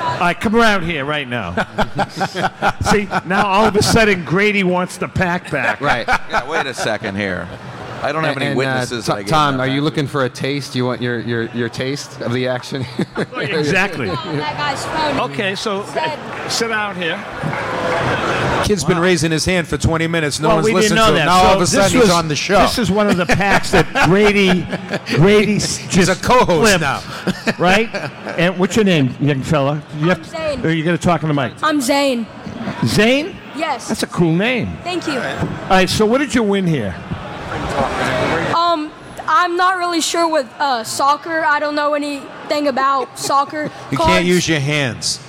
All 0.00 0.18
right, 0.20 0.38
come 0.38 0.56
around 0.56 0.84
here 0.84 1.04
right 1.04 1.28
now. 1.28 1.52
See, 2.90 3.04
now 3.26 3.46
all 3.46 3.66
of 3.66 3.76
a 3.76 3.82
sudden 3.82 4.24
Grady 4.24 4.64
wants 4.64 4.96
the 4.96 5.08
pack 5.08 5.50
back. 5.50 5.80
Right. 5.80 6.06
Yeah, 6.08 6.48
wait 6.48 6.66
a 6.66 6.74
second 6.74 7.16
here. 7.16 7.48
I 8.02 8.12
don't 8.12 8.24
have 8.24 8.36
any 8.36 8.46
And, 8.46 8.54
uh, 8.54 8.58
witnesses. 8.58 9.06
Tom- 9.06 9.14
that 9.14 9.18
I 9.18 9.22
gave 9.22 9.30
Tom, 9.30 9.56
that 9.58 9.68
are 9.68 9.72
you 9.72 9.80
looking 9.82 10.06
for 10.06 10.24
a 10.24 10.28
taste? 10.30 10.74
You 10.74 10.86
want 10.86 11.02
your, 11.02 11.20
your, 11.20 11.44
your 11.50 11.68
taste 11.68 12.20
of 12.20 12.32
the 12.32 12.48
action? 12.48 12.84
Exactly. 13.40 14.06
That 14.08 14.56
guy's 14.56 14.84
phone. 14.86 15.30
Okay, 15.30 15.54
so 15.54 15.80
uh, 15.86 16.48
sit 16.48 16.70
out 16.70 16.96
here. 16.96 17.16
Kid's 18.64 18.84
been 18.84 18.98
raising 18.98 19.30
his 19.30 19.44
hand 19.44 19.66
for 19.66 19.76
20 19.78 20.06
minutes. 20.06 20.38
No 20.40 20.48
well, 20.48 20.56
one's 20.58 20.66
we 20.66 20.80
didn't 20.80 20.96
know 20.96 21.04
to 21.06 21.10
him. 21.10 21.14
that. 21.16 21.24
Now 21.26 21.40
So 21.40 21.46
all 21.46 21.52
of 21.54 21.56
a 21.56 21.60
this 21.60 21.72
sudden 21.72 22.00
he's 22.00 22.10
on 22.10 22.28
the 22.28 22.36
show. 22.36 22.60
This 22.60 22.78
is 22.78 22.90
one 22.90 23.08
of 23.08 23.16
the 23.16 23.26
packs 23.26 23.70
that 23.72 23.86
Grady, 24.08 24.64
Grady 25.16 25.58
just 25.58 26.10
a 26.10 26.14
co-host 26.22 26.60
flipped, 26.78 26.80
now. 26.80 27.02
right? 27.58 27.88
And 28.38 28.58
what's 28.58 28.76
your 28.76 28.84
name, 28.84 29.14
young 29.20 29.42
fella? 29.42 29.82
You 29.98 30.08
have 30.10 30.22
to, 30.22 30.28
Zane. 30.30 30.64
Or 30.66 30.70
you 30.70 30.84
got 30.84 30.92
to 30.92 30.98
talk 30.98 31.22
on 31.24 31.28
the 31.28 31.34
mic. 31.34 31.54
I'm 31.62 31.80
Zane. 31.80 32.26
Zane? 32.84 33.36
Yes. 33.56 33.88
That's 33.88 34.02
a 34.02 34.06
cool 34.06 34.32
name. 34.34 34.76
Thank 34.84 35.06
you. 35.06 35.14
All 35.14 35.68
right, 35.70 35.88
so 35.88 36.06
what 36.06 36.18
did 36.18 36.34
you 36.34 36.42
win 36.42 36.66
here? 36.66 36.94
Um, 37.50 38.92
I'm 39.26 39.56
not 39.56 39.78
really 39.78 40.00
sure 40.00 40.28
with 40.28 40.46
uh, 40.58 40.84
soccer. 40.84 41.44
I 41.44 41.58
don't 41.60 41.74
know 41.74 41.94
anything 41.94 42.68
about 42.68 43.18
soccer. 43.18 43.70
You 43.90 43.96
Cards. 43.96 44.12
can't 44.12 44.24
use 44.26 44.48
your 44.48 44.60
hands. 44.60 45.20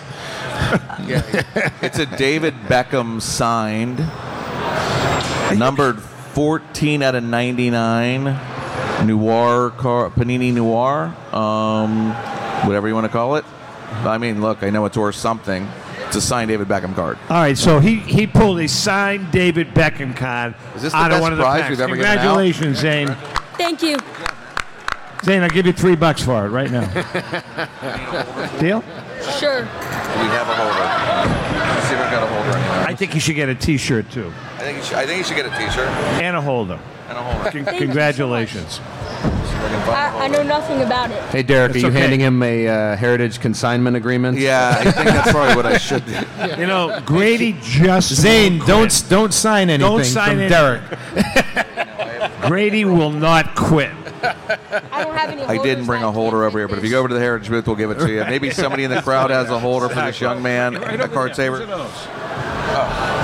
yeah, 1.05 1.23
It's 1.81 1.97
a 1.99 2.05
David 2.05 2.53
Beckham 2.67 3.21
signed, 3.21 3.99
numbered 5.57 6.01
14 6.01 7.01
out 7.01 7.15
of 7.15 7.23
99, 7.23 8.23
Noir 9.05 9.71
car, 9.71 10.09
Panini 10.09 10.53
Noir, 10.53 11.15
um, 11.33 12.11
whatever 12.67 12.87
you 12.87 12.93
want 12.93 13.05
to 13.05 13.11
call 13.11 13.35
it. 13.35 13.45
I 14.05 14.17
mean, 14.17 14.41
look, 14.41 14.63
I 14.63 14.69
know 14.69 14.85
it's 14.85 14.97
worth 14.97 15.15
something. 15.15 15.67
It's 16.11 16.17
a 16.17 16.21
signed 16.21 16.49
David 16.49 16.67
Beckham 16.67 16.93
card. 16.93 17.17
All 17.29 17.37
right, 17.37 17.57
so 17.57 17.79
he, 17.79 17.95
he 17.95 18.27
pulled 18.27 18.59
a 18.59 18.67
signed 18.67 19.31
David 19.31 19.69
Beckham 19.69 20.13
card 20.13 20.55
Is 20.75 20.81
this 20.81 20.91
the 20.91 20.97
out 20.97 21.05
of 21.05 21.11
best 21.11 21.21
one 21.21 21.31
of 21.31 21.37
the 21.37 21.43
prize 21.45 21.61
packs. 21.61 21.69
we've 21.69 21.79
ever 21.79 21.95
given 21.95 22.05
out? 22.05 22.15
Congratulations, 22.17 22.79
Zane. 22.79 23.07
Thank 23.57 23.81
you. 23.81 23.95
Zane, 25.23 25.41
I'll 25.41 25.47
give 25.49 25.65
you 25.65 25.71
three 25.71 25.95
bucks 25.95 26.21
for 26.21 26.45
it 26.45 26.49
right 26.49 26.69
now. 26.69 26.81
Deal? 28.59 28.81
Sure. 29.39 29.61
We 29.61 30.27
have 30.35 30.49
a 30.49 30.53
holder. 30.53 30.83
Let's 31.63 31.87
see 31.87 31.95
if 31.95 32.01
I've 32.01 32.11
got 32.11 32.23
a 32.23 32.27
holder 32.27 32.57
anywhere. 32.57 32.87
I 32.89 32.93
think 32.93 33.13
you 33.13 33.21
should 33.21 33.35
get 33.37 33.47
a 33.47 33.55
T-shirt 33.55 34.11
too, 34.11 34.33
I 34.57 34.63
think 34.63 34.79
you 34.79 34.83
should, 34.83 34.97
I 34.97 35.05
think 35.05 35.19
you 35.19 35.23
should 35.23 35.37
get 35.37 35.45
a 35.45 35.57
T-shirt 35.57 35.87
and 36.21 36.35
a 36.35 36.41
holder. 36.41 36.77
and 37.07 37.17
a 37.17 37.23
holder. 37.23 37.51
Con- 37.51 37.63
Thank 37.63 37.67
you 37.67 37.71
so 37.79 37.85
congratulations. 37.85 38.81
I, 39.61 40.25
I 40.25 40.27
know 40.27 40.43
nothing 40.43 40.81
about 40.81 41.11
it. 41.11 41.21
hey, 41.25 41.43
Derek, 41.43 41.71
It's 41.71 41.77
are 41.77 41.79
you 41.79 41.87
okay. 41.87 41.99
handing 41.99 42.19
him 42.19 42.41
a 42.43 42.67
uh, 42.67 42.95
heritage 42.95 43.39
consignment 43.39 43.95
agreement? 43.95 44.37
Yeah, 44.37 44.75
I 44.79 44.91
think 44.91 45.07
that's 45.07 45.31
probably 45.31 45.55
what 45.55 45.65
I 45.65 45.77
should 45.77 46.05
do. 46.05 46.17
You 46.61 46.67
know, 46.67 47.01
Grady 47.05 47.57
just 47.61 48.13
Zane, 48.13 48.59
don't 48.59 48.89
quit. 48.89 49.05
don't 49.09 49.33
sign 49.33 49.69
anything 49.69 49.89
Don't 49.95 50.03
sign 50.05 50.29
from 50.29 50.39
anything. 50.39 50.49
Derek. 50.49 52.41
Grady 52.41 52.85
will 52.85 53.11
not 53.11 53.55
quit. 53.55 53.91
I 54.23 55.03
don't 55.03 55.15
have 55.15 55.29
any. 55.31 55.41
I 55.43 55.57
didn't 55.61 55.85
bring 55.85 56.03
a 56.03 56.11
holder 56.11 56.43
over 56.43 56.59
here, 56.59 56.67
but 56.67 56.77
if 56.77 56.83
you 56.83 56.89
go 56.91 56.99
over 56.99 57.07
to 57.07 57.13
the 57.13 57.19
Heritage 57.19 57.49
booth, 57.49 57.65
we'll 57.67 57.75
give 57.75 57.89
it 57.91 57.99
to 57.99 58.11
you. 58.11 58.23
Maybe 58.25 58.51
somebody 58.51 58.83
in 58.83 58.91
the 58.91 59.01
crowd 59.01 59.29
has 59.31 59.49
a 59.49 59.57
holder 59.59 59.89
for 59.89 59.95
this 59.95 60.19
young 60.21 60.41
man, 60.43 60.75
a 60.75 61.07
card 61.07 61.35
saver. 61.35 61.59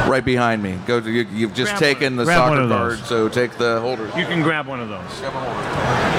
Right 0.10 0.24
behind 0.24 0.64
me. 0.64 0.78
Go. 0.86 1.00
To, 1.02 1.10
you, 1.10 1.26
you've 1.34 1.54
just 1.54 1.72
Grab 1.72 1.80
taken 1.80 2.16
one- 2.18 2.26
the 2.26 2.34
soccer 2.34 2.62
of 2.62 2.70
card, 2.70 3.00
so 3.00 3.28
take 3.30 3.58
the 3.58 3.80
holder. 3.82 4.06
You 4.18 4.26
can 4.26 4.42
grab 4.42 4.68
one 4.68 4.80
of 4.80 4.90
those. 4.90 5.22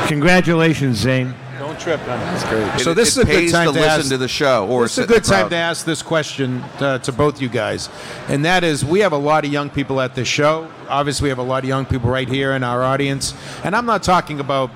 Congratulations, 0.08 0.96
Zane. 0.98 1.34
Don't 1.58 1.78
trip 1.80 2.00
on 2.02 2.06
That's 2.06 2.44
great. 2.44 2.80
So 2.80 2.92
It- 2.92 2.94
this 2.94 3.16
it 3.16 3.22
is 3.22 3.28
a 3.28 3.40
good 3.40 3.50
time 3.50 3.66
to 3.66 3.72
to 3.72 3.78
listen 3.80 4.00
ask- 4.00 4.08
to 4.10 4.16
the 4.16 4.28
show, 4.28 4.66
or 4.68 4.82
This 4.84 4.98
is 4.98 5.04
a 5.04 5.06
good 5.08 5.24
time 5.24 5.48
to 5.50 5.56
ask 5.56 5.84
this 5.84 6.02
question 6.02 6.62
uh, 6.80 6.98
to 6.98 7.12
both 7.12 7.40
you 7.42 7.48
guys, 7.48 7.88
and 8.28 8.44
that 8.44 8.62
is: 8.62 8.84
we 8.84 9.00
have 9.00 9.12
a 9.12 9.16
lot 9.18 9.44
of 9.44 9.52
young 9.52 9.68
people 9.68 10.00
at 10.00 10.14
this 10.14 10.28
show. 10.28 10.68
Obviously, 10.88 11.24
we 11.24 11.28
have 11.30 11.38
a 11.38 11.42
lot 11.42 11.64
of 11.64 11.68
young 11.68 11.84
people 11.84 12.10
right 12.10 12.28
here 12.28 12.52
in 12.52 12.62
our 12.62 12.84
audience, 12.84 13.34
and 13.64 13.74
I'm 13.74 13.86
not 13.86 14.02
talking 14.04 14.38
about 14.38 14.70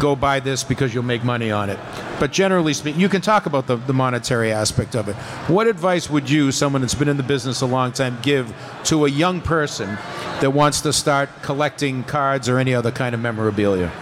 go 0.00 0.16
buy 0.16 0.40
this 0.40 0.64
because 0.64 0.92
you'll 0.92 1.04
make 1.04 1.22
money 1.22 1.52
on 1.52 1.70
it. 1.70 1.78
But 2.18 2.32
generally 2.32 2.74
speaking, 2.74 3.00
you 3.00 3.08
can 3.08 3.20
talk 3.20 3.46
about 3.46 3.66
the, 3.66 3.76
the 3.76 3.92
monetary 3.92 4.50
aspect 4.50 4.96
of 4.96 5.08
it. 5.08 5.14
What 5.46 5.66
advice 5.66 6.10
would 6.10 6.28
you, 6.28 6.50
someone 6.50 6.82
that's 6.82 6.94
been 6.94 7.08
in 7.08 7.16
the 7.16 7.22
business 7.22 7.60
a 7.60 7.66
long 7.66 7.92
time, 7.92 8.18
give 8.22 8.52
to 8.84 9.04
a 9.04 9.08
young 9.08 9.40
person 9.40 9.98
that 10.40 10.50
wants 10.50 10.80
to 10.80 10.92
start 10.92 11.28
collecting 11.42 12.02
cards 12.02 12.48
or 12.48 12.58
any 12.58 12.74
other 12.74 12.90
kind 12.90 13.14
of 13.14 13.20
memorabilia? 13.20 13.92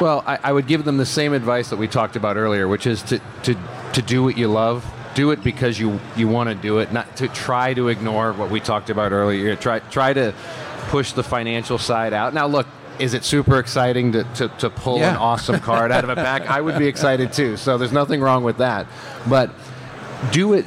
Well, 0.00 0.22
I, 0.26 0.38
I 0.44 0.52
would 0.52 0.68
give 0.68 0.84
them 0.84 0.96
the 0.96 1.06
same 1.06 1.32
advice 1.32 1.70
that 1.70 1.76
we 1.76 1.88
talked 1.88 2.14
about 2.14 2.36
earlier, 2.36 2.68
which 2.68 2.86
is 2.86 3.02
to, 3.04 3.20
to, 3.42 3.56
to 3.94 4.02
do 4.02 4.22
what 4.22 4.38
you 4.38 4.48
love. 4.48 4.88
Do 5.14 5.32
it 5.32 5.42
because 5.42 5.80
you, 5.80 5.98
you 6.16 6.28
want 6.28 6.48
to 6.48 6.54
do 6.54 6.78
it, 6.78 6.92
not 6.92 7.16
to 7.16 7.26
try 7.26 7.74
to 7.74 7.88
ignore 7.88 8.32
what 8.32 8.50
we 8.50 8.60
talked 8.60 8.90
about 8.90 9.10
earlier. 9.10 9.56
Try, 9.56 9.80
try 9.80 10.12
to 10.12 10.32
push 10.88 11.12
the 11.12 11.24
financial 11.24 11.78
side 11.78 12.12
out. 12.12 12.32
Now, 12.32 12.46
look, 12.46 12.68
is 13.00 13.14
it 13.14 13.24
super 13.24 13.58
exciting 13.58 14.12
to, 14.12 14.24
to, 14.34 14.48
to 14.58 14.70
pull 14.70 15.02
an 15.02 15.16
awesome 15.16 15.60
card 15.60 15.92
out 15.92 16.04
of 16.04 16.10
a 16.10 16.14
pack? 16.16 16.48
I 16.50 16.60
would 16.60 16.78
be 16.78 16.86
excited 16.94 17.32
too. 17.32 17.56
So 17.56 17.78
there's 17.78 17.92
nothing 17.92 18.20
wrong 18.20 18.44
with 18.44 18.58
that. 18.58 18.86
But 19.28 19.50
do 20.32 20.54
it 20.54 20.64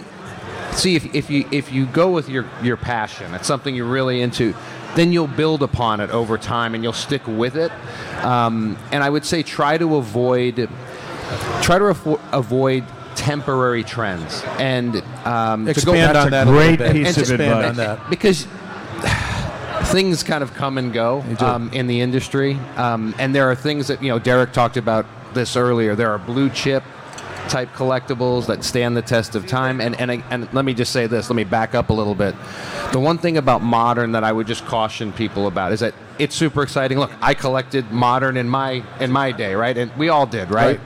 see 0.73 0.95
if, 0.95 1.13
if 1.13 1.29
you 1.29 1.45
if 1.51 1.71
you 1.73 1.85
go 1.85 2.09
with 2.11 2.29
your 2.29 2.45
your 2.63 2.77
passion 2.77 3.33
it's 3.33 3.45
something 3.45 3.75
you're 3.75 3.85
really 3.85 4.21
into 4.21 4.53
then 4.95 5.11
you'll 5.11 5.27
build 5.27 5.61
upon 5.61 5.99
it 5.99 6.09
over 6.11 6.37
time 6.37 6.73
and 6.73 6.81
you'll 6.81 6.93
stick 6.93 7.21
with 7.27 7.57
it 7.57 7.69
um, 8.23 8.77
and 8.93 9.03
i 9.03 9.09
would 9.09 9.25
say 9.25 9.43
try 9.43 9.77
to 9.77 9.97
avoid 9.97 10.55
try 11.61 11.77
to 11.77 11.83
avo- 11.83 12.21
avoid 12.31 12.85
temporary 13.15 13.83
trends 13.83 14.41
and 14.59 15.03
um, 15.25 15.65
to 15.65 15.85
go 15.85 15.91
Expand 15.93 16.13
back 16.13 16.15
on 16.15 16.25
to 16.27 16.31
that 16.31 16.47
a 16.47 16.49
great 16.49 16.79
piece 16.79 17.07
And 17.07 17.17
of 17.17 17.17
expand 17.17 17.41
advice. 17.41 17.69
on 17.71 17.75
that. 17.75 18.09
because 18.09 18.47
things 19.91 20.23
kind 20.23 20.43
of 20.43 20.53
come 20.53 20.77
and 20.77 20.93
go 20.93 21.23
um, 21.39 21.69
in 21.73 21.87
the 21.87 22.01
industry, 22.01 22.55
um, 22.75 23.15
and 23.19 23.33
there 23.35 23.49
are 23.49 23.55
things 23.55 23.87
that 23.87 24.01
you 24.01 24.09
know. 24.09 24.19
Derek 24.19 24.53
talked 24.53 24.77
about 24.77 25.05
this 25.33 25.55
earlier. 25.55 25.95
There 25.95 26.11
are 26.11 26.17
blue 26.17 26.49
chip 26.49 26.83
type 27.51 27.69
collectibles 27.73 28.45
that 28.47 28.63
stand 28.63 28.95
the 28.95 29.01
test 29.01 29.35
of 29.35 29.45
time. 29.45 29.81
And, 29.81 29.99
and, 29.99 30.23
and 30.29 30.53
let 30.53 30.63
me 30.63 30.73
just 30.73 30.93
say 30.93 31.07
this, 31.07 31.29
let 31.29 31.35
me 31.35 31.43
back 31.43 31.75
up 31.75 31.89
a 31.89 31.93
little 31.93 32.15
bit. 32.15 32.33
The 32.93 32.99
one 32.99 33.17
thing 33.17 33.37
about 33.37 33.61
modern 33.61 34.13
that 34.13 34.23
I 34.23 34.31
would 34.31 34.47
just 34.47 34.65
caution 34.65 35.11
people 35.11 35.47
about 35.47 35.73
is 35.73 35.81
that 35.81 35.93
it's 36.17 36.35
super 36.35 36.63
exciting. 36.63 36.97
Look, 36.97 37.11
I 37.21 37.33
collected 37.33 37.91
modern 37.91 38.37
in 38.37 38.47
my 38.47 38.83
in 38.99 39.11
my 39.11 39.31
day, 39.31 39.53
right? 39.55 39.77
And 39.77 39.91
we 39.97 40.09
all 40.09 40.25
did, 40.25 40.49
right? 40.49 40.79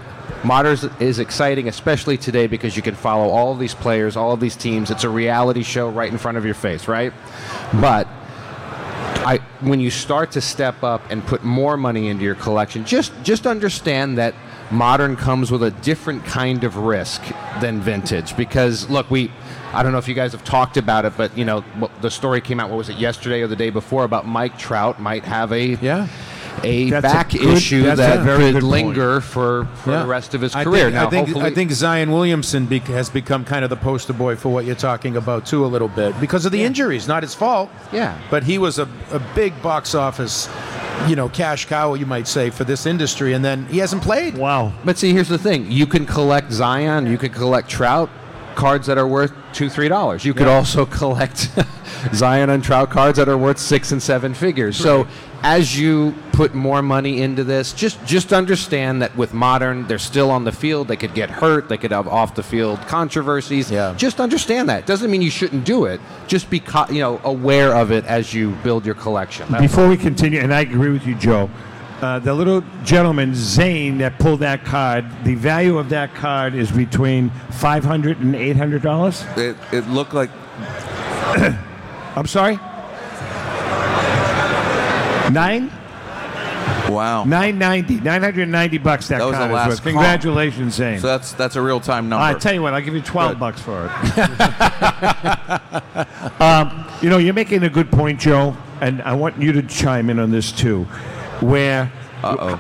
Modern 0.43 0.77
is- 0.99 1.19
exciting, 1.19 1.67
especially 1.67 2.17
today, 2.17 2.47
because 2.47 2.75
you 2.75 2.81
can 2.81 2.95
follow 2.95 3.29
all 3.29 3.51
of 3.51 3.59
these 3.59 3.75
players, 3.75 4.15
all 4.15 4.31
of 4.31 4.39
these 4.39 4.55
teams. 4.55 4.89
It's 4.89 5.03
a 5.03 5.09
reality 5.09 5.61
show 5.61 5.89
right 5.89 6.11
in 6.11 6.17
front 6.17 6.37
of 6.37 6.45
your 6.45 6.55
face, 6.55 6.87
right? 6.87 7.13
But 7.73 8.07
when 9.61 9.79
you 9.79 9.89
start 9.89 10.31
to 10.31 10.41
step 10.41 10.83
up 10.83 11.01
and 11.09 11.25
put 11.25 11.43
more 11.43 11.77
money 11.77 12.07
into 12.07 12.23
your 12.23 12.35
collection, 12.35 12.85
just 12.85 13.11
just 13.23 13.47
understand 13.47 14.17
that 14.17 14.35
modern 14.71 15.15
comes 15.15 15.51
with 15.51 15.63
a 15.63 15.71
different 15.71 16.25
kind 16.25 16.63
of 16.63 16.77
risk 16.77 17.21
than 17.61 17.79
vintage. 17.79 18.35
Because 18.35 18.89
look, 18.89 19.09
we, 19.09 19.31
I 19.73 19.83
don't 19.83 19.91
know 19.91 19.97
if 19.97 20.07
you 20.07 20.15
guys 20.15 20.31
have 20.31 20.43
talked 20.43 20.77
about 20.77 21.05
it, 21.05 21.13
but 21.15 21.37
you 21.37 21.45
know, 21.45 21.63
the 22.01 22.11
story 22.11 22.41
came 22.41 22.59
out. 22.59 22.69
What 22.69 22.77
was 22.77 22.89
it 22.89 22.97
yesterday 22.97 23.41
or 23.41 23.47
the 23.47 23.55
day 23.55 23.69
before 23.69 24.03
about 24.03 24.27
Mike 24.27 24.57
Trout 24.57 24.99
might 24.99 25.23
have 25.25 25.51
a 25.51 25.75
yeah. 25.75 26.07
A 26.63 26.89
That's 26.89 27.05
a 27.05 27.07
back 27.07 27.29
good- 27.31 27.41
issue 27.41 27.83
that 27.83 28.23
very 28.23 28.45
could 28.51 28.53
good 28.53 28.61
point. 28.61 28.87
linger 28.87 29.21
for, 29.21 29.65
for 29.83 29.91
Yeah. 29.91 30.01
the 30.03 30.07
rest 30.07 30.33
of 30.33 30.41
his 30.41 30.55
I 30.55 30.63
career. 30.63 30.85
Think, 30.85 30.93
now, 30.95 31.07
I 31.07 31.09
think, 31.09 31.37
I 31.37 31.51
think 31.51 31.71
Zion 31.71 32.11
Williamson 32.11 32.65
bec 32.65 32.83
has 32.87 33.09
become 33.09 33.43
kind 33.45 33.63
of 33.63 33.69
the 33.69 33.75
poster 33.75 34.13
boy 34.13 34.35
for 34.35 34.49
what 34.49 34.65
you're 34.65 34.75
talking 34.75 35.17
about 35.17 35.45
too, 35.45 35.65
a 35.65 35.67
little 35.67 35.87
bit 35.89 36.19
because 36.19 36.45
of 36.45 36.51
the 36.51 36.63
injuries. 36.63 37.07
Not 37.07 37.23
his 37.23 37.33
fault. 37.35 37.69
Yeah. 37.91 38.17
But 38.29 38.43
he 38.43 38.57
was 38.57 38.79
a, 38.79 38.87
a 39.11 39.19
big 39.35 39.59
box 39.61 39.93
office, 39.95 40.49
you 41.07 41.15
know, 41.15 41.29
cash 41.29 41.65
cow, 41.65 41.93
you 41.93 42.05
might 42.05 42.27
say, 42.27 42.49
for 42.49 42.63
this 42.63 42.85
industry, 42.85 43.33
and 43.33 43.43
then 43.43 43.65
he 43.67 43.77
hasn't 43.79 44.01
played. 44.01 44.37
Wow. 44.37 44.71
But 44.83 44.97
see, 44.97 45.11
here's 45.13 45.29
the 45.29 45.37
thing: 45.37 45.71
you 45.71 45.85
can 45.85 46.05
collect 46.05 46.51
Zion, 46.51 47.05
you 47.07 47.17
can 47.17 47.31
collect 47.31 47.69
Trout 47.69 48.09
cards 48.55 48.87
that 48.87 48.97
are 48.97 49.07
worth 49.07 49.33
two, 49.53 49.69
three 49.69 49.87
dollars. 49.87 50.25
You 50.25 50.33
could 50.33 50.47
Yeah. 50.47 50.55
also 50.55 50.85
collect 51.01 51.49
Zion 52.13 52.49
and 52.49 52.63
Trout 52.63 52.89
cards 52.89 53.17
that 53.17 53.29
are 53.29 53.37
worth 53.37 53.59
six 53.59 53.91
and 53.91 54.01
seven 54.01 54.33
figures. 54.33 54.77
So, 54.77 55.07
as 55.43 55.77
you 55.79 56.15
put 56.31 56.53
more 56.55 56.81
money 56.81 57.21
into 57.21 57.43
this, 57.43 57.73
just 57.73 58.03
just 58.05 58.33
understand 58.33 59.01
that 59.01 59.15
with 59.15 59.33
modern, 59.33 59.87
they're 59.87 59.99
still 59.99 60.31
on 60.31 60.43
the 60.43 60.51
field. 60.51 60.87
They 60.87 60.95
could 60.97 61.13
get 61.13 61.29
hurt. 61.29 61.69
They 61.69 61.77
could 61.77 61.91
have 61.91 62.07
off 62.07 62.35
the 62.35 62.43
field 62.43 62.79
controversies. 62.87 63.69
Yeah. 63.69 63.93
Just 63.97 64.19
understand 64.19 64.69
that. 64.69 64.85
Doesn't 64.85 65.09
mean 65.11 65.21
you 65.21 65.29
shouldn't 65.29 65.65
do 65.65 65.85
it. 65.85 65.99
Just 66.27 66.49
be 66.49 66.59
co- 66.59 66.87
you 66.89 67.01
know 67.01 67.19
aware 67.23 67.75
of 67.75 67.91
it 67.91 68.05
as 68.05 68.33
you 68.33 68.51
build 68.63 68.85
your 68.85 68.95
collection. 68.95 69.45
That's 69.49 69.61
Before 69.61 69.87
we 69.87 69.97
continue, 69.97 70.39
and 70.39 70.53
I 70.53 70.61
agree 70.61 70.89
with 70.91 71.05
you, 71.05 71.15
Joe, 71.15 71.49
uh, 72.05 72.19
the 72.19 72.33
little 72.33 72.63
gentleman, 72.83 73.33
Zane, 73.33 73.97
that 73.97 74.19
pulled 74.19 74.41
that 74.41 74.63
card, 74.63 75.05
the 75.23 75.33
value 75.33 75.79
of 75.79 75.89
that 75.89 76.13
card 76.13 76.53
is 76.53 76.71
between 76.71 77.31
$500 77.49 78.21
and 78.21 78.35
$800. 78.35 79.37
It, 79.37 79.55
it 79.73 79.87
looked 79.89 80.13
like. 80.13 80.29
I'm 82.15 82.27
sorry? 82.27 82.57
Nine? 85.33 85.71
Wow. 86.87 87.23
990 87.23 88.01
990 88.01 88.77
bucks 88.77 89.07
that, 89.07 89.17
That 89.17 89.25
was 89.25 89.33
the 89.33 89.37
card 89.39 89.49
is 89.49 89.55
last 89.55 89.69
worth. 89.69 89.83
call. 89.83 89.91
Congratulations, 89.93 90.75
Zane. 90.75 90.99
So 90.99 91.07
that's 91.07 91.33
that's 91.33 91.55
a 91.55 91.61
real 91.61 91.79
time 91.79 92.09
number. 92.09 92.23
I 92.23 92.35
tell 92.35 92.53
you 92.53 92.61
what, 92.61 92.75
I'll 92.75 92.81
give 92.81 92.93
you 92.93 93.01
12 93.01 93.31
Good. 93.31 93.39
bucks 93.39 93.59
for 93.61 93.85
it. 93.85 93.91
um, 96.41 96.85
you 97.01 97.09
know, 97.09 97.17
you're 97.17 97.33
making 97.33 97.63
a 97.63 97.69
good 97.69 97.91
point, 97.91 98.19
Joe, 98.19 98.55
and 98.81 99.01
I 99.01 99.15
want 99.15 99.41
you 99.41 99.51
to 99.53 99.63
chime 99.63 100.11
in 100.11 100.19
on 100.19 100.29
this 100.29 100.51
too. 100.51 100.85
Where 101.41 101.91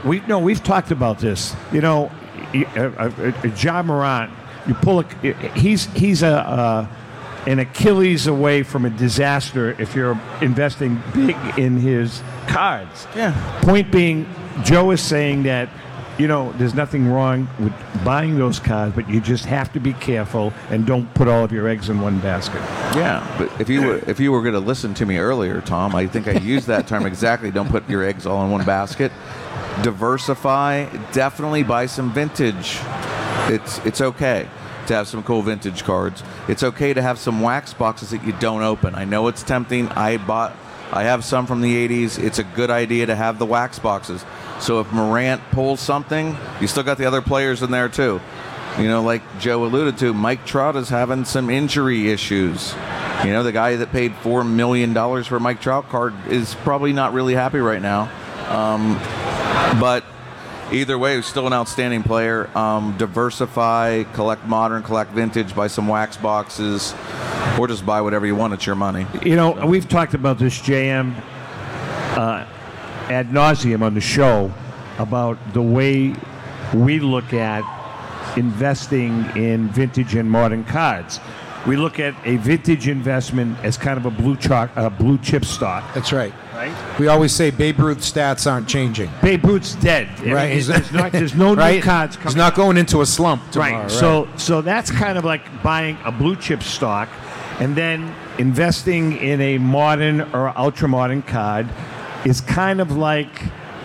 we 0.03 0.19
no, 0.21 0.39
we've 0.39 0.63
talked 0.63 0.91
about 0.91 1.19
this. 1.19 1.55
You 1.71 1.81
know, 1.81 2.11
y- 2.53 2.65
uh, 2.75 2.81
uh, 2.81 3.31
uh, 3.43 3.47
Ja 3.57 3.81
Morant, 3.81 4.31
you 4.67 4.73
pull 4.75 4.99
a, 4.99 5.03
he's 5.55 5.85
he's 5.93 6.23
a. 6.23 6.37
Uh, 6.37 6.87
an 7.47 7.59
Achilles 7.59 8.25
away 8.25 8.63
from 8.63 8.85
a 8.85 8.89
disaster 8.89 9.79
if 9.79 9.93
you're 9.93 10.19
investing 10.41 10.99
big 11.13 11.37
in 11.59 11.77
his 11.77 12.23
cards. 12.47 13.05
Yeah. 13.15 13.59
Point 13.61 13.91
being, 13.91 14.25
Joe 14.63 14.89
is 14.89 14.99
saying 14.99 15.43
that, 15.43 15.69
you 16.17 16.27
know, 16.27 16.53
there's 16.53 16.73
nothing 16.73 17.07
wrong 17.07 17.47
with 17.59 17.73
buying 18.05 18.37
those 18.37 18.59
cards, 18.59 18.95
but 18.95 19.09
you 19.09 19.19
just 19.19 19.45
have 19.45 19.71
to 19.73 19.79
be 19.79 19.93
careful 19.93 20.53
and 20.69 20.85
don't 20.85 21.13
put 21.13 21.27
all 21.27 21.43
of 21.43 21.51
your 21.51 21.67
eggs 21.67 21.89
in 21.89 21.99
one 21.99 22.19
basket. 22.19 22.61
Yeah, 22.95 23.25
but 23.37 23.59
if 23.59 23.69
you 23.69 23.85
were 23.85 23.97
if 24.07 24.19
you 24.19 24.31
were 24.31 24.41
going 24.41 24.53
to 24.53 24.59
listen 24.59 24.93
to 24.95 25.05
me 25.05 25.17
earlier, 25.17 25.61
Tom, 25.61 25.93
I 25.95 26.07
think 26.07 26.27
I 26.27 26.33
used 26.33 26.67
that 26.67 26.87
term 26.87 27.05
exactly. 27.05 27.51
Don't 27.51 27.69
put 27.69 27.89
your 27.89 28.03
eggs 28.03 28.25
all 28.25 28.45
in 28.45 28.51
one 28.51 28.65
basket. 28.65 29.11
Diversify. 29.83 30.85
Definitely 31.11 31.63
buy 31.63 31.85
some 31.85 32.13
vintage. 32.13 32.79
It's 33.47 33.79
it's 33.79 33.99
okay 33.99 34.47
to 34.87 34.93
have 34.93 35.07
some 35.07 35.23
cool 35.23 35.41
vintage 35.41 35.83
cards. 35.83 36.23
It's 36.47 36.63
okay 36.63 36.93
to 36.93 37.01
have 37.01 37.19
some 37.19 37.41
wax 37.41 37.73
boxes 37.73 38.11
that 38.11 38.23
you 38.23 38.33
don't 38.33 38.61
open. 38.61 38.95
I 38.95 39.03
know 39.03 39.27
it's 39.27 39.43
tempting. 39.43 39.89
I 39.89 40.17
bought 40.17 40.55
I 40.91 41.03
have 41.03 41.25
some 41.25 41.45
from 41.45 41.61
the 41.61 41.87
80s. 41.87 42.23
It's 42.23 42.39
a 42.39 42.43
good 42.43 42.69
idea 42.69 43.05
to 43.07 43.15
have 43.15 43.39
the 43.39 43.45
wax 43.45 43.79
boxes. 43.79 44.23
So 44.59 44.79
if 44.79 44.91
Morant 44.91 45.41
pulls 45.51 45.79
something, 45.79 46.35
you 46.61 46.67
still 46.67 46.83
got 46.83 46.97
the 46.97 47.05
other 47.05 47.21
players 47.21 47.61
in 47.61 47.71
there 47.71 47.89
too. 47.89 48.21
You 48.79 48.87
know, 48.87 49.01
like 49.01 49.21
Joe 49.39 49.65
alluded 49.65 49.97
to, 49.99 50.13
Mike 50.13 50.45
Trout 50.45 50.75
is 50.75 50.89
having 50.89 51.23
some 51.23 51.49
injury 51.49 52.09
issues. 52.09 52.73
You 53.23 53.31
know, 53.31 53.43
the 53.43 53.53
guy 53.53 53.77
that 53.77 53.91
paid 53.91 54.13
four 54.15 54.43
million 54.43 54.93
dollars 54.93 55.27
for 55.27 55.39
Mike 55.39 55.61
Trout 55.61 55.87
card 55.89 56.13
is 56.27 56.55
probably 56.55 56.91
not 56.91 57.13
really 57.13 57.33
happy 57.33 57.59
right 57.59 57.81
now. 57.81 58.09
Um, 58.49 58.95
but 59.79 60.03
either 60.71 60.97
way, 60.97 61.15
he's 61.15 61.25
still 61.25 61.47
an 61.47 61.53
outstanding 61.53 62.03
player. 62.03 62.49
Um, 62.57 62.95
diversify, 62.97 64.03
collect 64.13 64.45
modern, 64.45 64.83
collect 64.83 65.11
vintage, 65.11 65.55
buy 65.55 65.67
some 65.67 65.87
wax 65.87 66.17
boxes, 66.17 66.93
or 67.57 67.67
just 67.67 67.85
buy 67.85 68.01
whatever 68.01 68.25
you 68.25 68.35
want. 68.35 68.53
It's 68.53 68.65
your 68.65 68.75
money. 68.75 69.07
You 69.23 69.35
know, 69.35 69.65
we've 69.65 69.87
talked 69.87 70.13
about 70.13 70.37
this, 70.37 70.59
JM, 70.59 71.15
uh, 72.17 72.45
ad 73.11 73.29
nauseum 73.29 73.81
on 73.81 73.93
the 73.93 74.01
show 74.01 74.51
about 74.97 75.37
the 75.53 75.61
way 75.61 76.13
we 76.73 76.99
look 76.99 77.33
at 77.33 77.63
investing 78.37 79.25
in 79.35 79.69
vintage 79.69 80.15
and 80.15 80.29
modern 80.29 80.63
cards. 80.63 81.19
We 81.67 81.77
look 81.77 81.99
at 81.99 82.13
a 82.25 82.37
vintage 82.37 82.87
investment 82.87 83.57
as 83.63 83.75
kind 83.75 83.97
of 83.97 84.05
a 84.05 84.11
blue 84.11 84.35
chalk, 84.35 84.69
a 84.75 84.89
blue 84.89 85.17
chip 85.17 85.43
stock. 85.45 85.83
That's 85.95 86.11
right. 86.13 86.31
Right. 86.53 86.99
We 86.99 87.07
always 87.07 87.33
say 87.33 87.49
Babe 87.49 87.79
Ruth 87.79 87.97
stats 87.99 88.49
aren't 88.49 88.67
changing. 88.67 89.09
Babe 89.21 89.43
Ruth's 89.43 89.73
dead. 89.75 90.07
I 90.19 90.21
mean, 90.23 90.33
Right. 90.33 90.63
There's, 90.63 90.91
not, 90.91 91.11
there's 91.11 91.33
no 91.33 91.55
right? 91.55 91.75
new 91.77 91.81
cards 91.81 92.15
coming. 92.17 92.27
He's 92.29 92.35
not 92.35 92.53
going 92.55 92.77
into 92.77 93.01
a 93.01 93.05
slump 93.05 93.49
tomorrow. 93.51 93.81
right. 93.81 93.91
So 93.91 94.27
so 94.37 94.61
that's 94.61 94.91
kind 94.91 95.17
of 95.17 95.25
like 95.25 95.41
buying 95.63 95.97
a 96.05 96.11
blue 96.11 96.35
chip 96.35 96.61
stock 96.61 97.09
and 97.59 97.75
then 97.75 98.13
investing 98.37 99.17
in 99.17 99.41
a 99.41 99.57
modern 99.57 100.21
or 100.35 100.55
ultra 100.57 100.87
modern 100.87 101.23
card 101.23 101.67
is 102.25 102.41
kind 102.41 102.81
of 102.81 102.95
like 102.97 103.29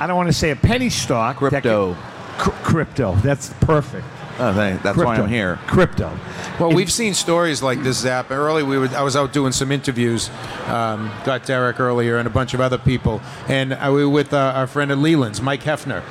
I 0.00 0.06
don't 0.06 0.16
want 0.16 0.28
to 0.28 0.32
say 0.32 0.50
a 0.50 0.56
penny 0.56 0.88
stock. 0.90 1.36
Crypto. 1.36 1.94
crypto. 2.38 3.14
That's 3.16 3.52
perfect. 3.60 4.06
Oh, 4.38 4.54
thank- 4.54 4.82
that's 4.82 4.96
why 4.96 5.16
I'm 5.16 5.28
here. 5.28 5.58
Crypto. 5.66 6.10
Well, 6.58 6.72
we've 6.72 6.90
seen 6.90 7.12
stories 7.12 7.62
like 7.62 7.82
this, 7.82 7.98
Zap. 7.98 8.30
Early, 8.30 8.62
we 8.62 8.78
were, 8.78 8.88
I 8.96 9.02
was 9.02 9.14
out 9.14 9.34
doing 9.34 9.52
some 9.52 9.70
interviews. 9.70 10.30
Um, 10.66 11.10
got 11.24 11.44
Derek 11.44 11.78
earlier 11.78 12.16
and 12.16 12.26
a 12.26 12.30
bunch 12.30 12.54
of 12.54 12.60
other 12.62 12.78
people, 12.78 13.20
and 13.48 13.74
I 13.74 13.90
we 13.90 14.02
were 14.02 14.10
with 14.10 14.32
uh, 14.32 14.52
our 14.56 14.66
friend 14.66 14.90
at 14.90 14.96
Leland's, 14.96 15.42
Mike 15.42 15.64
Heffner, 15.64 16.02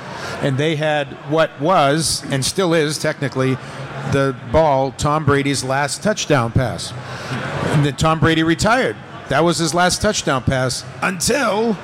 and 0.43 0.59
they 0.59 0.75
had 0.75 1.07
what 1.31 1.59
was 1.59 2.23
and 2.29 2.45
still 2.45 2.75
is 2.75 2.99
technically 2.99 3.55
the 4.11 4.35
ball 4.51 4.91
Tom 4.91 5.25
Brady's 5.25 5.63
last 5.63 6.03
touchdown 6.03 6.51
pass. 6.51 6.93
And 7.73 7.83
then 7.83 7.95
Tom 7.95 8.19
Brady 8.19 8.43
retired. 8.43 8.95
That 9.29 9.43
was 9.43 9.57
his 9.57 9.73
last 9.73 10.01
touchdown 10.01 10.43
pass 10.43 10.83
until 11.01 11.77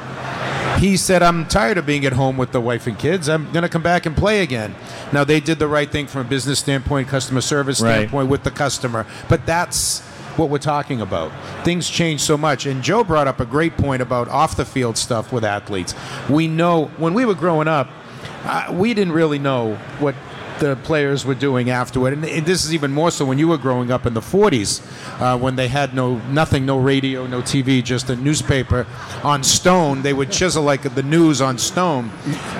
he 0.85 0.97
said, 0.97 1.23
I'm 1.23 1.47
tired 1.47 1.77
of 1.77 1.85
being 1.85 2.05
at 2.05 2.13
home 2.13 2.37
with 2.37 2.51
the 2.51 2.61
wife 2.61 2.85
and 2.87 2.97
kids. 2.97 3.27
I'm 3.27 3.51
going 3.51 3.63
to 3.63 3.69
come 3.69 3.81
back 3.81 4.05
and 4.05 4.15
play 4.15 4.41
again. 4.41 4.75
Now, 5.11 5.23
they 5.23 5.39
did 5.39 5.59
the 5.59 5.67
right 5.67 5.89
thing 5.91 6.07
from 6.07 6.21
a 6.21 6.29
business 6.29 6.59
standpoint, 6.59 7.07
customer 7.07 7.41
service 7.41 7.81
Right. 7.81 7.93
standpoint 7.95 8.29
with 8.29 8.43
the 8.43 8.51
customer. 8.51 9.05
But 9.27 9.45
that's 9.45 10.01
what 10.37 10.49
we're 10.49 10.57
talking 10.59 11.01
about. 11.01 11.31
Things 11.63 11.89
change 11.89 12.21
so 12.21 12.37
much. 12.37 12.65
And 12.65 12.83
Joe 12.83 13.03
brought 13.03 13.27
up 13.27 13.39
a 13.39 13.45
great 13.45 13.77
point 13.77 14.01
about 14.01 14.27
off 14.27 14.55
the 14.57 14.65
field 14.65 14.97
stuff 14.97 15.31
with 15.31 15.43
athletes. 15.43 15.95
We 16.29 16.47
know 16.47 16.85
when 16.97 17.13
we 17.13 17.25
were 17.25 17.35
growing 17.35 17.67
up, 17.67 17.89
uh, 18.43 18.67
we 18.73 18.93
didn't 18.93 19.13
really 19.13 19.39
know 19.39 19.75
what 19.99 20.13
the 20.59 20.75
players 20.77 21.25
were 21.25 21.35
doing 21.35 21.69
afterward. 21.69 22.13
And, 22.13 22.25
and 22.25 22.45
this 22.45 22.65
is 22.65 22.73
even 22.73 22.91
more 22.91 23.11
so 23.11 23.25
when 23.25 23.37
you 23.37 23.47
were 23.47 23.57
growing 23.57 23.91
up 23.91 24.05
in 24.05 24.13
the 24.13 24.21
40s, 24.21 24.81
uh, 25.21 25.37
when 25.37 25.55
they 25.55 25.67
had 25.67 25.93
no 25.93 26.17
nothing, 26.29 26.65
no 26.65 26.77
radio, 26.77 27.27
no 27.27 27.41
TV, 27.41 27.83
just 27.83 28.09
a 28.09 28.15
newspaper 28.15 28.85
on 29.23 29.43
stone. 29.43 30.01
They 30.01 30.13
would 30.13 30.31
chisel 30.31 30.63
like 30.63 30.81
the 30.81 31.03
news 31.03 31.41
on 31.41 31.57
stone. 31.57 32.11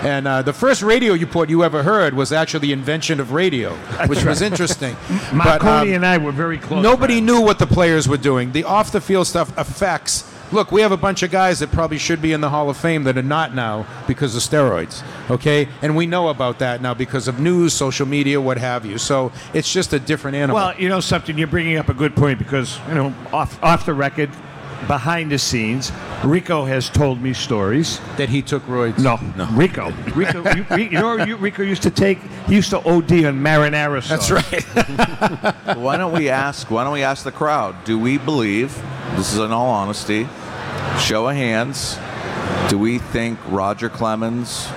And 0.03 0.27
uh, 0.27 0.41
the 0.41 0.53
first 0.53 0.81
radio 0.81 1.13
report 1.13 1.49
you 1.49 1.63
ever 1.63 1.83
heard 1.83 2.13
was 2.13 2.31
actually 2.31 2.61
the 2.61 2.73
invention 2.73 3.19
of 3.19 3.31
radio, 3.31 3.73
which 4.07 4.23
was 4.23 4.41
interesting. 4.41 4.95
Marconi 5.33 5.57
But, 5.57 5.63
um, 5.63 5.93
and 5.93 6.05
I 6.05 6.17
were 6.17 6.31
very 6.31 6.57
close. 6.57 6.83
Nobody 6.83 7.21
knew 7.21 7.41
what 7.41 7.59
the 7.59 7.67
players 7.67 8.07
were 8.07 8.17
doing. 8.17 8.51
The 8.51 8.63
off 8.63 8.91
the 8.91 9.01
field 9.01 9.27
stuff 9.27 9.55
affects 9.57 10.34
Look, 10.55 10.71
we 10.71 10.79
have 10.83 10.93
a 10.93 10.97
bunch 10.97 11.21
of 11.21 11.31
guys 11.31 11.59
that 11.59 11.69
probably 11.73 11.97
should 11.97 12.21
be 12.21 12.31
in 12.31 12.39
the 12.39 12.49
Hall 12.49 12.69
of 12.69 12.77
Fame 12.77 13.03
that 13.03 13.17
are 13.17 13.21
not 13.21 13.53
now 13.53 13.85
because 14.07 14.37
of 14.37 14.41
steroids. 14.41 15.03
Okay, 15.29 15.67
and 15.81 15.97
we 15.97 16.05
know 16.05 16.29
about 16.29 16.59
that 16.59 16.81
now 16.81 16.93
because 16.93 17.27
of 17.27 17.41
news, 17.41 17.73
social 17.73 18.05
media, 18.05 18.39
what 18.39 18.57
have 18.57 18.85
you. 18.85 18.97
So 18.97 19.33
it's 19.53 19.69
just 19.69 19.91
a 19.91 19.99
different 19.99 20.37
animal. 20.37 20.55
Well, 20.55 20.79
you 20.79 20.87
know 20.87 21.01
something. 21.01 21.37
You're 21.37 21.47
bringing 21.47 21.75
up 21.75 21.89
a 21.89 21.93
good 21.93 22.15
point 22.15 22.39
because 22.39 22.79
you 22.87 22.93
know 22.93 23.13
off 23.33 23.61
off 23.61 23.85
the 23.85 23.93
record, 23.93 24.29
behind 24.87 25.29
the 25.29 25.37
scenes, 25.37 25.91
Rico 26.23 26.63
has 26.63 26.89
told 26.89 27.21
me 27.21 27.33
stories 27.33 27.99
that 28.15 28.29
he 28.29 28.41
took 28.41 28.63
roids. 28.63 28.97
No, 28.97 29.19
no, 29.35 29.51
Rico. 29.57 29.91
Rico, 30.15 30.41
you, 30.55 30.65
you 30.77 30.89
know, 30.91 31.17
you, 31.25 31.35
Rico 31.35 31.63
used 31.63 31.83
to 31.83 31.91
take. 31.91 32.19
He 32.47 32.55
used 32.55 32.69
to 32.69 32.77
OD 32.77 33.25
on 33.25 33.41
marinara 33.41 34.01
sauce. 34.01 34.29
That's 34.29 34.31
right. 34.31 35.77
why 35.77 35.97
don't 35.97 36.13
we 36.13 36.29
ask? 36.29 36.71
Why 36.71 36.85
don't 36.85 36.93
we 36.93 37.03
ask 37.03 37.25
the 37.25 37.33
crowd? 37.33 37.83
Do 37.83 37.99
we 37.99 38.17
believe? 38.17 38.81
This 39.17 39.33
is 39.33 39.39
in 39.39 39.51
all 39.51 39.69
honesty. 39.69 40.29
Show 40.99 41.27
of 41.29 41.35
hands. 41.35 41.97
Do 42.69 42.77
we 42.79 42.97
think 42.99 43.37
Roger 43.49 43.89
Clemens, 43.89 44.67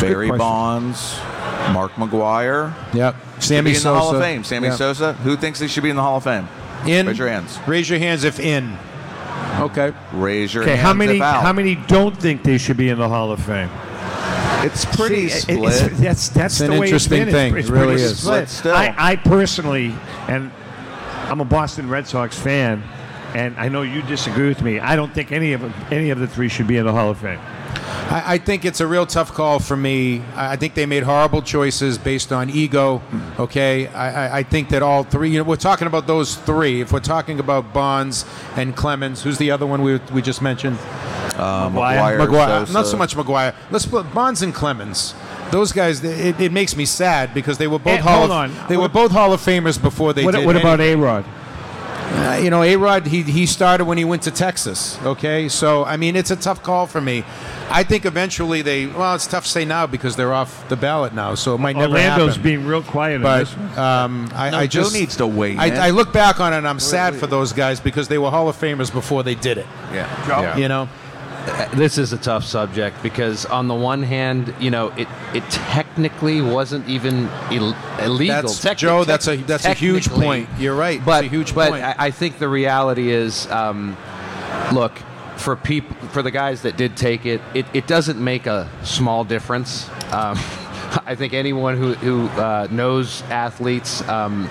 Barry. 0.00 0.30
Bonds, 0.30 1.18
Mark 1.72 1.92
McGwire? 1.92 2.72
Yep. 2.94 3.16
Sammy 3.40 3.70
be 3.72 3.76
in 3.76 3.82
the 3.82 3.88
Hall 3.94 4.10
of 4.10 4.14
Sosa. 4.16 4.20
Fame. 4.24 4.44
Sammy 4.44 4.68
Yep. 4.68 4.76
Sosa. 4.76 5.12
Who 5.14 5.36
thinks 5.36 5.58
they 5.58 5.66
should 5.66 5.82
be 5.82 5.90
in 5.90 5.96
the 5.96 6.02
Hall 6.02 6.18
of 6.18 6.24
Fame? 6.24 6.46
In. 6.86 7.06
Raise 7.06 7.18
your 7.18 7.28
hands. 7.28 7.58
Raise 7.66 7.88
your 7.90 7.98
hands 7.98 8.24
if 8.24 8.38
in. 8.38 8.76
Okay. 9.58 9.92
Raise 10.12 10.52
your 10.54 10.62
Okay, 10.62 10.76
hands. 10.76 10.82
how 10.82 10.92
many? 10.94 11.16
if 11.16 11.22
out. 11.22 11.42
How 11.42 11.52
many 11.52 11.74
don't 11.74 12.16
think 12.16 12.42
they 12.42 12.58
should 12.58 12.76
be 12.76 12.88
in 12.90 12.98
the 12.98 13.08
Hall 13.08 13.32
of 13.32 13.40
Fame? 13.42 13.70
It's 14.62 14.84
pretty 14.84 15.28
See, 15.30 15.52
it- 15.52 15.58
it's- 15.58 15.78
split. 15.80 15.96
that's 15.98 16.28
that's 16.28 16.54
It's 16.54 16.60
an 16.60 16.70
the 16.72 16.80
way 16.80 16.86
interesting 16.86 17.22
it's 17.22 17.26
been. 17.26 17.32
thing. 17.34 17.56
It's, 17.56 17.60
it's 17.60 17.70
It 17.70 17.72
really 17.72 17.86
pretty 17.94 18.02
is. 18.02 18.18
split. 18.20 18.48
Still. 18.48 18.74
I, 18.74 18.94
I 18.96 19.16
personally, 19.16 19.94
and 20.28 20.50
I'm 21.28 21.40
a 21.40 21.44
Boston 21.46 21.88
Red 21.88 22.06
Sox 22.06 22.38
fan, 22.38 22.82
and 23.34 23.56
I 23.56 23.68
know 23.68 23.82
you 23.82 24.02
disagree 24.02 24.48
with 24.48 24.62
me. 24.62 24.80
I 24.80 24.96
don't 24.96 25.12
think 25.14 25.32
any 25.32 25.52
of 25.52 25.62
any 25.92 26.10
of 26.10 26.18
the 26.18 26.26
three 26.26 26.48
should 26.48 26.66
be 26.66 26.76
in 26.76 26.86
the 26.86 26.92
Hall 26.92 27.10
of 27.10 27.18
Fame. 27.18 27.38
I, 28.10 28.34
I 28.34 28.38
think 28.38 28.64
it's 28.64 28.80
a 28.80 28.86
real 28.86 29.06
tough 29.06 29.32
call 29.32 29.58
for 29.60 29.76
me. 29.76 30.20
I 30.34 30.52
I 30.52 30.56
think 30.56 30.74
they 30.74 30.86
made 30.86 31.02
horrible 31.04 31.42
choices 31.42 31.96
based 31.98 32.32
on 32.32 32.50
ego. 32.50 33.02
Okay, 33.38 33.86
I, 33.88 34.26
I, 34.26 34.38
I 34.38 34.42
think 34.42 34.68
that 34.70 34.82
all 34.82 35.04
three. 35.04 35.30
You 35.30 35.38
know, 35.38 35.44
we're 35.44 35.56
talking 35.56 35.86
about 35.86 36.06
those 36.06 36.36
three. 36.36 36.80
If 36.80 36.92
we're 36.92 37.00
talking 37.00 37.38
about 37.40 37.72
Bonds 37.72 38.24
and 38.56 38.74
Clemens, 38.74 39.22
who's 39.22 39.38
the 39.38 39.50
other 39.50 39.66
one 39.66 39.82
we 39.82 39.98
we 40.12 40.22
just 40.22 40.42
mentioned? 40.42 40.78
Uh, 41.36 41.70
McGwire. 41.70 42.18
McGwire, 42.18 42.26
McGwire. 42.26 42.58
Sosa. 42.60 42.72
Not 42.72 42.86
so 42.86 42.96
much 42.96 43.14
McGwire. 43.16 43.54
Let's 43.70 43.86
put 43.86 44.12
Bonds 44.12 44.42
and 44.42 44.52
Clemens. 44.54 45.14
Those 45.50 45.72
guys, 45.72 46.04
it, 46.04 46.40
it 46.40 46.52
makes 46.52 46.76
me 46.76 46.84
sad 46.84 47.32
because 47.34 47.58
they 47.58 47.66
were 47.66 47.78
both 47.78 47.94
Eh, 47.98 48.02
Hall 48.02 48.18
hold 48.28 48.30
of, 48.30 48.36
on. 48.60 48.68
They 48.68 48.76
were 48.76 48.88
both 48.88 49.10
Hall 49.10 49.32
of 49.32 49.40
Famers 49.40 49.80
before 49.80 50.12
they 50.12 50.24
What, 50.24 50.34
did. 50.34 50.46
what 50.46 50.56
about 50.56 50.80
A 50.80 50.94
Rod? 50.94 51.24
Uh, 52.12 52.40
you 52.42 52.50
know, 52.50 52.62
A 52.62 52.76
Rod, 52.76 53.06
he, 53.06 53.22
he 53.22 53.46
started 53.46 53.84
when 53.84 53.96
he 53.96 54.04
went 54.04 54.22
to 54.22 54.30
Texas, 54.32 54.98
okay? 55.04 55.48
So, 55.48 55.84
I 55.84 55.96
mean, 55.96 56.16
it's 56.16 56.30
a 56.32 56.36
tough 56.36 56.62
call 56.62 56.86
for 56.86 57.00
me. 57.00 57.24
I 57.70 57.84
think 57.84 58.04
eventually 58.04 58.62
they, 58.62 58.86
well, 58.86 59.14
it's 59.14 59.28
tough 59.28 59.44
to 59.44 59.48
say 59.50 59.64
now 59.64 59.86
because 59.86 60.16
they're 60.16 60.32
off 60.32 60.68
the 60.68 60.76
ballot 60.76 61.14
now, 61.14 61.36
so 61.36 61.54
it 61.54 61.58
might 61.58 61.76
never 61.76 61.92
Orlando's 61.94 62.30
happen. 62.36 62.42
being 62.42 62.66
real 62.66 62.82
quiet 62.82 63.16
on 63.16 63.22
but 63.22 63.38
this 63.44 63.56
one. 63.56 63.78
um, 63.78 64.32
I, 64.34 64.50
No, 64.50 64.58
I 64.58 64.66
Joe 64.66 64.82
just 64.82 64.94
needs 64.94 65.16
to 65.18 65.26
wait. 65.26 65.56
I, 65.56 65.86
I 65.86 65.90
look 65.90 66.12
back 66.12 66.40
on 66.40 66.52
it 66.52 66.58
and 66.58 66.66
I'm 66.66 66.80
sad 66.80 67.14
for 67.14 67.28
those 67.28 67.52
guys 67.52 67.78
because 67.78 68.08
they 68.08 68.18
were 68.18 68.30
Hall 68.30 68.48
of 68.48 68.56
Famers 68.56 68.92
before 68.92 69.22
they 69.22 69.36
did 69.36 69.58
it. 69.58 69.66
Yeah. 69.92 70.26
Yeah. 70.28 70.56
You 70.56 70.66
know, 70.68 70.88
this 71.74 71.98
is 71.98 72.12
a 72.12 72.18
tough 72.18 72.44
subject 72.44 73.02
because 73.02 73.46
on 73.46 73.68
the 73.68 73.74
one 73.74 74.02
hand, 74.02 74.54
you 74.60 74.70
know, 74.70 74.88
it 74.96 75.08
it 75.34 75.44
technically 75.50 76.40
wasn't 76.40 76.88
even 76.88 77.28
Ill- 77.50 77.76
illegal. 78.00 78.50
That's- 78.52 78.80
Joe, 78.80 79.04
that's 79.04 79.26
a- 79.28 79.36
that's 79.36 79.64
a 79.64 79.74
huge 79.74 80.08
point. 80.08 80.48
You're 80.58 80.74
right. 80.76 80.96
It's 80.96 81.04
But 81.06 81.24
a 81.24 81.28
huge 81.28 81.54
but 81.54 81.70
point. 81.70 81.84
I, 81.84 81.94
I 81.98 82.10
think 82.10 82.38
the 82.38 82.48
reality 82.48 83.10
is, 83.10 83.46
um, 83.50 83.96
look, 84.72 84.92
for 85.36 85.56
people, 85.56 85.96
for 86.08 86.22
the 86.22 86.30
guys 86.30 86.62
that 86.62 86.76
did 86.76 86.96
take 86.96 87.24
it, 87.26 87.40
it, 87.54 87.66
it 87.72 87.86
doesn't 87.86 88.22
make 88.22 88.46
a 88.46 88.68
small 88.82 89.24
difference. 89.24 89.88
Um, 90.12 90.36
I 91.06 91.14
think 91.14 91.34
anyone 91.34 91.76
who 91.76 91.94
who 91.94 92.26
uh, 92.40 92.66
knows 92.70 93.22
athletes. 93.30 94.06
Um, 94.08 94.48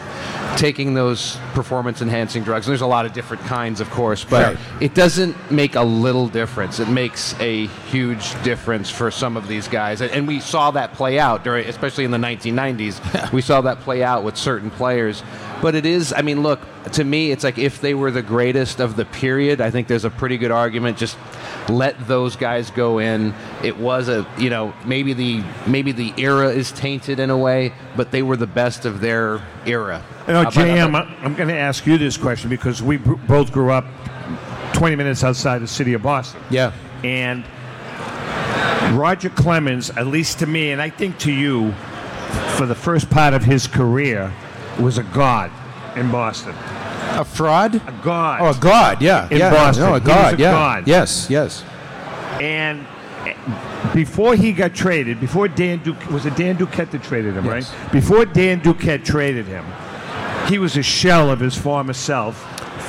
Taking 0.58 0.94
those 0.94 1.38
performance 1.54 2.02
enhancing 2.02 2.44
drugs, 2.44 2.66
and 2.68 2.72
there's 2.72 2.82
a 2.82 2.88
lot 2.88 3.06
of 3.06 3.14
different 3.14 3.44
kinds, 3.44 3.80
of 3.80 3.90
course, 3.92 4.26
but 4.26 4.56
Right. 4.56 4.58
it 4.82 4.94
doesn't 4.94 5.36
make 5.52 5.76
a 5.76 5.84
little 5.84 6.28
difference. 6.28 6.80
It 6.80 6.90
makes 6.90 7.34
a 7.40 7.68
huge 7.92 8.42
difference 8.44 8.90
for 8.90 9.10
some 9.10 9.38
of 9.38 9.48
these 9.48 9.68
guys, 9.68 10.02
and, 10.02 10.12
and 10.12 10.28
we 10.28 10.40
saw 10.42 10.72
that 10.72 10.94
play 10.94 11.18
out 11.18 11.44
during, 11.44 11.66
especially 11.68 12.04
in 12.04 12.12
the 12.12 12.18
1990s. 12.18 13.32
we 13.32 13.42
saw 13.42 13.62
that 13.62 13.80
play 13.82 14.04
out 14.04 14.24
with 14.24 14.36
certain 14.38 14.70
players. 14.70 15.24
But 15.62 15.76
it 15.76 15.86
is, 15.86 16.14
I 16.14 16.22
mean, 16.22 16.42
look, 16.42 16.60
to 16.94 17.04
me, 17.04 17.32
it's 17.32 17.44
like 17.44 17.58
if 17.58 17.82
they 17.82 17.94
were 17.94 18.12
the 18.12 18.22
greatest 18.22 18.80
of 18.80 18.96
the 18.96 19.04
period, 19.06 19.60
I 19.60 19.70
think 19.72 19.88
there's 19.88 20.06
a 20.06 20.10
pretty 20.10 20.38
good 20.38 20.52
argument. 20.52 20.98
Just 20.98 21.18
let 21.68 22.08
those 22.08 22.38
guys 22.38 22.72
go 22.72 23.00
in. 23.00 23.34
It 23.62 23.78
was 23.78 24.08
a, 24.08 24.26
you 24.38 24.50
know, 24.50 24.74
maybe 24.86 25.12
the 25.14 25.44
maybe 25.68 25.92
the 25.92 26.14
era 26.18 26.48
is 26.48 26.72
tainted 26.72 27.20
in 27.20 27.30
a 27.30 27.38
way, 27.38 27.74
but 28.00 28.12
they 28.12 28.22
were 28.24 28.38
the 28.38 28.48
best 28.48 28.86
of 28.86 29.02
their 29.02 29.42
era. 29.66 30.02
You 30.26 30.32
know, 30.32 30.44
How 30.44 30.50
JM, 30.52 30.96
I- 30.96 31.14
I'm 31.22 31.36
going 31.36 31.50
to 31.50 31.58
ask 31.58 31.86
you 31.86 31.98
this 31.98 32.16
question 32.16 32.50
because 32.50 32.82
we 32.82 32.96
both 32.96 33.52
grew 33.52 33.74
up 33.74 33.84
20 34.72 34.96
minutes 34.96 35.22
outside 35.22 35.60
the 35.60 35.68
city 35.68 35.92
of 35.92 36.02
Boston. 36.02 36.42
yeah. 36.50 36.72
And 37.04 37.44
Roger 38.98 39.28
Clemens, 39.30 39.90
at 39.90 40.08
least 40.08 40.40
to 40.40 40.48
me, 40.48 40.72
and 40.72 40.82
I 40.82 40.90
think 40.90 41.18
to 41.20 41.32
you, 41.34 41.74
for 42.56 42.66
the 42.66 42.74
first 42.74 43.10
part 43.10 43.34
of 43.34 43.44
his 43.44 43.68
career, 43.68 44.32
was 44.80 44.98
a 44.98 45.04
god 45.04 45.52
in 45.98 46.10
Boston. 46.10 46.56
A 47.20 47.26
fraud? 47.26 47.76
A 47.76 48.00
god. 48.02 48.40
Oh, 48.42 48.58
a 48.58 48.62
god, 48.62 49.02
yeah. 49.02 49.28
In 49.30 49.40
yeah. 49.40 49.50
Boston. 49.52 49.84
No, 49.84 49.96
a 49.96 50.00
He 50.00 50.06
was 50.06 50.08
god, 50.08 50.34
a 50.36 50.38
yeah. 50.38 50.52
god. 50.52 50.88
Yes, 50.88 51.28
yes. 51.30 51.66
And 52.40 52.86
before 53.94 54.36
he 54.36 54.52
got 54.52 54.74
traded, 54.74 55.20
before 55.20 55.48
Dan 55.48 55.80
Duquette, 55.80 56.12
was 56.12 56.26
it 56.26 56.36
Dan 56.36 56.58
Duquette 56.58 56.92
that 56.92 57.04
traded 57.04 57.36
him, 57.36 57.46
Yes. 57.46 57.72
right? 57.74 57.92
Before 57.92 58.26
Dan 58.26 58.62
Duquette 58.62 59.04
traded 59.04 59.46
him, 59.46 59.66
he 60.48 60.58
was 60.58 60.78
a 60.78 60.84
shell 60.84 61.30
of 61.30 61.40
his 61.40 61.56
former 61.56 61.94
self 61.94 62.36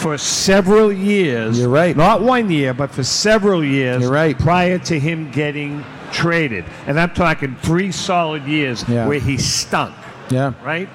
for 0.01 0.16
several 0.16 0.93
years. 0.93 1.59
You're 1.59 1.69
right. 1.69 1.97
Not 1.97 2.23
one 2.23 2.51
year, 2.51 2.73
but 2.74 2.90
for 2.90 3.02
several 3.05 3.62
years. 3.65 4.02
You're 4.02 4.11
right. 4.12 4.39
Prior 4.39 4.78
to 4.78 4.98
him 4.98 5.31
getting 5.31 5.85
traded, 6.12 6.65
and 6.86 6.98
I'm 6.98 7.11
talking 7.11 7.57
three 7.62 7.93
solid 7.93 8.44
years 8.44 8.85
Yeah. 8.89 9.07
where 9.07 9.19
he 9.20 9.36
stunk 9.36 9.94
Yeah. 10.31 10.52
right? 10.65 10.89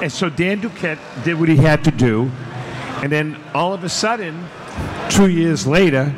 And 0.00 0.10
so 0.10 0.28
Dan 0.28 0.60
Duquette 0.60 0.98
did 1.24 1.38
what 1.38 1.48
he 1.48 1.56
had 1.56 1.84
to 1.84 1.90
do, 1.90 2.30
and 3.02 3.10
then 3.12 3.36
all 3.54 3.72
of 3.74 3.84
a 3.84 3.88
sudden, 3.88 4.46
two 5.08 5.26
years 5.28 5.66
later, 5.66 6.12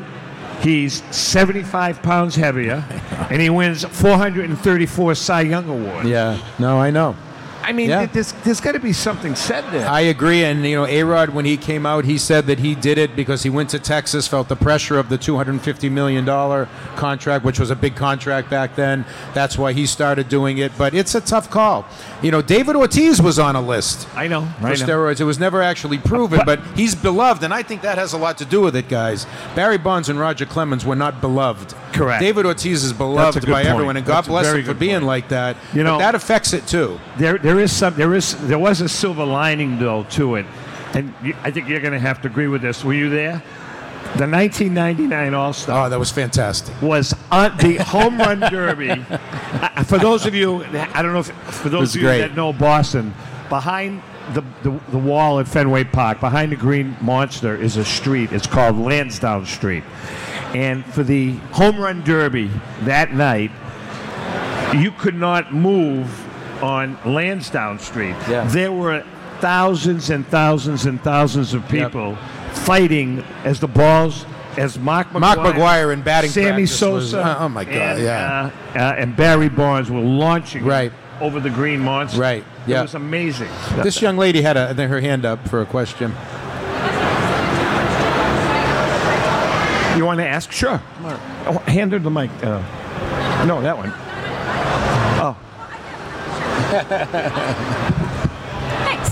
he's 0.60 1.02
75 1.14 2.02
pounds 2.02 2.34
heavier, 2.36 2.84
and 3.30 3.40
he 3.40 3.50
wins 3.50 3.84
434 3.84 5.14
Cy 5.14 5.40
Young 5.42 5.68
awards. 5.68 6.08
Yeah. 6.08 6.38
No, 6.58 6.78
I 6.78 6.90
know. 6.90 7.16
I 7.62 7.72
mean, 7.72 7.90
Yeah. 7.90 8.06
there's 8.06 8.32
there's 8.44 8.60
got 8.60 8.72
to 8.72 8.80
be 8.80 8.92
something 8.92 9.34
said 9.34 9.64
there. 9.70 9.88
I 9.88 10.00
agree, 10.00 10.44
and 10.44 10.64
you 10.64 10.76
know, 10.76 10.86
A 10.86 11.02
Rod 11.02 11.30
when 11.30 11.44
he 11.44 11.56
came 11.56 11.84
out, 11.86 12.04
he 12.04 12.18
said 12.18 12.46
that 12.46 12.58
he 12.60 12.74
did 12.74 12.98
it 12.98 13.14
because 13.14 13.42
he 13.42 13.50
went 13.50 13.70
to 13.70 13.78
Texas, 13.78 14.26
felt 14.26 14.48
the 14.48 14.56
pressure 14.56 14.98
of 14.98 15.08
the 15.08 15.18
two 15.18 15.36
hundred 15.36 15.52
and 15.52 15.62
fifty 15.62 15.88
million 15.88 16.24
dollar 16.24 16.68
contract, 16.96 17.44
which 17.44 17.60
was 17.60 17.70
a 17.70 17.76
big 17.76 17.96
contract 17.96 18.48
back 18.50 18.76
then. 18.76 19.04
That's 19.34 19.58
why 19.58 19.72
he 19.72 19.86
started 19.86 20.28
doing 20.28 20.58
it. 20.58 20.72
But 20.78 20.94
it's 20.94 21.14
a 21.14 21.20
tough 21.20 21.50
call. 21.50 21.86
You 22.22 22.30
know, 22.30 22.42
David 22.42 22.76
Ortiz 22.76 23.20
was 23.20 23.38
on 23.38 23.56
a 23.56 23.60
list 23.60 24.08
I 24.16 24.26
know. 24.28 24.46
for 24.60 24.66
I 24.66 24.70
know. 24.70 24.74
steroids. 24.76 25.20
It 25.20 25.24
was 25.24 25.38
never 25.38 25.62
actually 25.62 25.98
proven, 25.98 26.38
But- 26.44 26.46
but 26.46 26.60
he's 26.76 26.94
beloved, 26.94 27.42
and 27.42 27.52
I 27.54 27.62
think 27.62 27.82
that 27.82 27.98
has 27.98 28.12
a 28.12 28.18
lot 28.18 28.38
to 28.38 28.44
do 28.44 28.60
with 28.60 28.74
it, 28.76 28.88
guys. 28.88 29.26
Barry 29.54 29.78
Bonds 29.78 30.08
and 30.08 30.18
Roger 30.18 30.46
Clemens 30.46 30.84
were 30.84 30.96
not 30.96 31.20
beloved. 31.20 31.74
Correct. 31.92 32.20
David 32.20 32.46
Ortiz 32.46 32.84
is 32.84 32.92
beloved 32.92 33.44
by 33.46 33.52
point. 33.62 33.66
everyone, 33.66 33.96
and 33.96 34.06
God 34.06 34.16
That's 34.16 34.28
bless 34.28 34.46
him 34.52 34.64
for 34.64 34.74
being 34.74 34.94
point. 34.96 35.04
like 35.06 35.28
that. 35.28 35.56
You 35.74 35.82
know- 35.82 35.94
but 35.94 35.98
that 35.98 36.14
affects 36.14 36.52
it 36.52 36.66
too. 36.66 37.00
There, 37.18 37.38
there 37.38 37.49
is 37.58 37.74
some. 37.74 37.94
There 37.94 38.14
is. 38.14 38.36
There 38.46 38.58
was 38.58 38.80
a 38.80 38.88
silver 38.88 39.24
lining 39.24 39.78
though 39.78 40.04
to 40.10 40.36
it, 40.36 40.46
and 40.94 41.12
you, 41.22 41.34
I 41.42 41.50
think 41.50 41.68
you're 41.68 41.80
going 41.80 41.94
to 41.94 41.98
have 41.98 42.20
to 42.22 42.28
agree 42.28 42.48
with 42.48 42.62
this. 42.62 42.84
Were 42.84 42.92
you 42.92 43.08
there? 43.08 43.42
The 44.16 44.26
1999 44.26 45.34
All 45.34 45.52
Star. 45.52 45.86
Oh, 45.86 45.88
that 45.88 45.98
was 45.98 46.10
fantastic. 46.10 46.80
was 46.82 47.14
on 47.30 47.56
the 47.58 47.76
home 47.76 48.18
run 48.18 48.40
derby. 48.40 49.04
Uh, 49.50 49.82
for 49.82 49.98
those 49.98 50.26
of 50.26 50.34
you, 50.34 50.64
I 50.64 51.02
don't 51.02 51.12
know 51.12 51.18
if 51.18 51.26
for 51.26 51.68
those 51.68 51.94
of 51.94 52.00
you 52.00 52.06
great. 52.06 52.20
that 52.20 52.36
know 52.36 52.52
Boston, 52.52 53.12
behind 53.48 54.00
the, 54.32 54.42
the 54.62 54.80
the 54.90 54.98
wall 54.98 55.40
at 55.40 55.48
Fenway 55.48 55.84
Park, 55.84 56.20
behind 56.20 56.52
the 56.52 56.56
Green 56.56 56.96
Monster, 57.00 57.56
is 57.56 57.76
a 57.76 57.84
street. 57.84 58.32
It's 58.32 58.46
called 58.46 58.78
Lansdowne 58.78 59.44
Street, 59.46 59.82
and 60.54 60.84
for 60.86 61.02
the 61.02 61.32
home 61.52 61.78
run 61.78 62.04
derby 62.04 62.48
that 62.82 63.12
night, 63.12 63.50
you 64.74 64.92
could 64.92 65.16
not 65.16 65.52
move 65.52 66.08
on 66.62 66.98
Lansdowne 67.04 67.78
Street. 67.78 68.14
Yeah. 68.28 68.44
There 68.48 68.72
were 68.72 69.04
thousands 69.40 70.10
and 70.10 70.26
thousands 70.26 70.86
and 70.86 71.00
thousands 71.02 71.54
of 71.54 71.66
people 71.68 72.16
fighting 72.52 73.24
as 73.44 73.60
the 73.60 73.68
balls, 73.68 74.26
as 74.58 74.78
Mark 74.78 75.08
McGwire, 75.10 75.20
Mark 75.20 75.38
McGwire 75.38 75.92
in 75.92 76.02
batting 76.02 76.30
Sammy 76.30 76.48
practice 76.66 76.70
was- 76.82 77.10
Sosa, 77.10 77.36
oh, 77.40 77.48
my 77.48 77.64
God, 77.64 77.74
and, 77.74 78.02
yeah. 78.02 78.50
uh, 78.74 78.78
uh, 78.78 78.94
and 78.98 79.16
Barry 79.16 79.48
Bonds 79.48 79.90
were 79.90 80.00
launching 80.00 80.64
Right. 80.64 80.92
over 81.20 81.40
the 81.40 81.48
Green 81.50 81.80
Monster. 81.80 82.20
Right, 82.20 82.44
Yeah. 82.66 82.80
it 82.80 82.82
was 82.82 82.94
amazing. 82.94 83.48
This 83.82 84.02
young 84.02 84.16
lady 84.18 84.42
had 84.42 84.56
a, 84.56 84.74
her 84.74 85.00
hand 85.00 85.24
up 85.24 85.48
for 85.48 85.62
a 85.62 85.66
question. 85.66 86.12
You 89.96 90.04
want 90.06 90.18
to 90.20 90.26
ask? 90.26 90.50
Sure. 90.52 90.80
Oh, 91.46 91.62
Hand 91.66 91.92
her 91.92 91.98
the 91.98 92.10
mic. 92.10 92.30
Uh, 92.42 92.62
no, 93.44 93.60
that 93.60 93.76
one. 93.76 93.92
Thanks. 98.86 99.10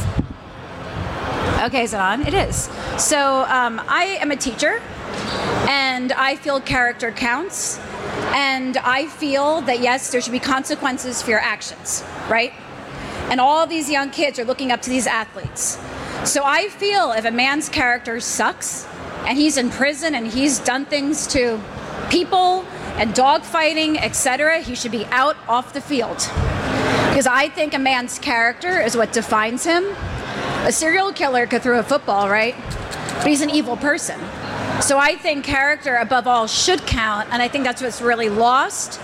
Okay, 1.65 1.83
is 1.83 1.93
it 1.93 2.01
on? 2.01 2.25
It 2.25 2.35
is. 2.35 2.69
So 2.99 3.43
um, 3.49 3.83
I 3.89 4.19
am 4.21 4.31
a 4.31 4.37
teacher, 4.37 4.81
and 5.69 6.13
I 6.13 6.37
feel 6.37 6.61
character 6.61 7.11
counts, 7.11 7.81
and 8.33 8.77
I 8.77 9.07
feel 9.07 9.61
that 9.63 9.81
yes, 9.81 10.13
there 10.13 10.21
should 10.21 10.33
be 10.33 10.39
consequences 10.39 11.21
for 11.21 11.31
your 11.31 11.41
actions, 11.41 12.05
right? 12.29 12.53
And 13.31 13.41
all 13.41 13.67
these 13.67 13.91
young 13.91 14.11
kids 14.11 14.39
are 14.39 14.45
looking 14.45 14.71
up 14.71 14.81
to 14.83 14.91
these 14.91 15.09
athletes. 15.09 15.81
So 16.25 16.45
I 16.45 16.69
feel 16.69 17.11
if 17.11 17.25
a 17.25 17.33
man's 17.33 17.69
character 17.69 18.21
sucks, 18.21 18.87
and 19.27 19.37
he's 19.37 19.57
in 19.57 19.69
prison 19.71 20.15
and 20.15 20.27
he's 20.27 20.61
done 20.61 20.87
things 20.87 21.27
to 21.29 21.61
people 22.09 22.65
and 22.97 23.15
dogfighting, 23.15 23.97
etc., 24.01 24.61
he 24.61 24.77
should 24.77 24.93
be 24.93 25.05
out 25.07 25.37
off 25.49 25.73
the 25.73 25.81
field. 25.81 26.19
Because 27.09 27.27
I 27.27 27.49
think 27.49 27.75
a 27.75 27.79
man's 27.79 28.19
character 28.19 28.81
is 28.81 28.97
what 28.97 29.13
defines 29.13 29.65
him. 29.65 29.85
A 30.65 30.73
serial 30.73 31.13
killer 31.13 31.47
could 31.47 31.63
throw 31.63 31.79
a 31.79 31.83
football, 31.83 32.29
right? 32.29 32.55
But 33.19 33.27
he's 33.27 33.41
an 33.41 33.51
evil 33.51 33.77
person. 33.77 34.21
So 34.81 34.99
I 34.99 35.17
think 35.17 35.45
character, 35.45 35.97
above 35.97 36.27
all, 36.27 36.47
should 36.47 36.87
count, 36.87 37.29
and 37.33 37.43
I 37.43 37.49
think 37.49 37.65
that's 37.65 37.83
what's 37.83 38.01
really 38.01 38.29
lost 38.29 39.01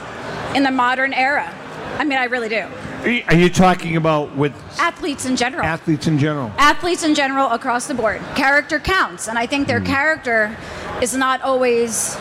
in 0.54 0.62
the 0.62 0.70
modern 0.70 1.12
era. 1.12 1.52
I 1.98 2.04
mean, 2.04 2.18
I 2.18 2.24
really 2.24 2.48
do. 2.48 2.66
Are 3.04 3.34
you 3.34 3.50
talking 3.50 3.96
about 3.96 4.34
with 4.34 4.54
Athletes 4.78 5.26
in 5.26 5.36
general. 5.36 5.64
athletes 5.64 6.06
in 6.06 6.18
general? 6.18 6.50
athletes 6.56 7.04
in 7.04 7.14
general 7.14 7.50
across 7.50 7.86
the 7.86 7.94
board. 7.94 8.20
Character 8.34 8.78
counts, 8.78 9.28
and 9.28 9.38
I 9.38 9.46
think 9.46 9.66
their 9.66 9.80
hmm. 9.80 9.86
character 9.86 10.56
is 11.02 11.14
not 11.14 11.42
always 11.42 12.16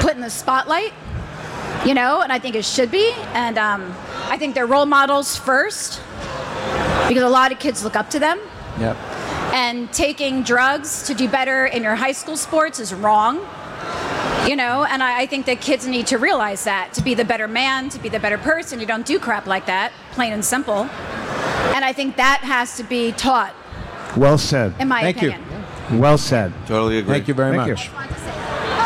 put 0.00 0.14
in 0.14 0.20
the 0.20 0.30
spotlight, 0.30 0.92
you 1.84 1.94
know, 1.94 2.22
and 2.22 2.32
I 2.32 2.38
think 2.38 2.54
it 2.54 2.64
should 2.64 2.90
be. 2.90 3.12
And 3.34 3.58
um, 3.58 3.94
I 4.26 4.36
think 4.38 4.54
they're 4.54 4.66
role 4.66 4.86
models 4.86 5.36
first 5.36 6.00
because 7.08 7.22
a 7.22 7.28
lot 7.28 7.52
of 7.52 7.58
kids 7.58 7.82
look 7.84 7.96
up 7.96 8.10
to 8.10 8.18
them. 8.18 8.38
Yep. 8.78 8.96
And 9.52 9.92
taking 9.92 10.42
drugs 10.42 11.06
to 11.06 11.14
do 11.14 11.28
better 11.28 11.66
in 11.66 11.82
your 11.82 11.94
high 11.94 12.12
school 12.12 12.36
sports 12.36 12.80
is 12.80 12.94
wrong. 12.94 13.40
You 14.48 14.56
know, 14.56 14.84
and 14.84 15.02
I, 15.04 15.20
I 15.20 15.26
think 15.26 15.46
that 15.46 15.60
kids 15.60 15.86
need 15.86 16.08
to 16.08 16.18
realize 16.18 16.64
that 16.64 16.92
to 16.94 17.02
be 17.02 17.14
the 17.14 17.24
better 17.24 17.46
man, 17.46 17.88
to 17.90 17.98
be 18.00 18.08
the 18.08 18.18
better 18.18 18.38
person, 18.38 18.80
you 18.80 18.86
don't 18.86 19.06
do 19.06 19.20
crap 19.20 19.46
like 19.46 19.66
that, 19.66 19.92
plain 20.12 20.32
and 20.32 20.44
simple. 20.44 20.88
And 21.74 21.84
I 21.84 21.92
think 21.92 22.16
that 22.16 22.40
has 22.40 22.76
to 22.78 22.82
be 22.82 23.12
taught, 23.12 23.54
Well 24.16 24.38
said. 24.38 24.74
in 24.80 24.88
my 24.88 25.00
Thank 25.00 25.22
you. 25.22 25.28
opinion. 25.30 26.00
Well 26.00 26.18
said. 26.18 26.52
Totally 26.66 26.98
agree. 26.98 27.14
Thank 27.14 27.28
you 27.28 27.34
very 27.34 27.56
Thank 27.56 27.68
you. 27.68 28.41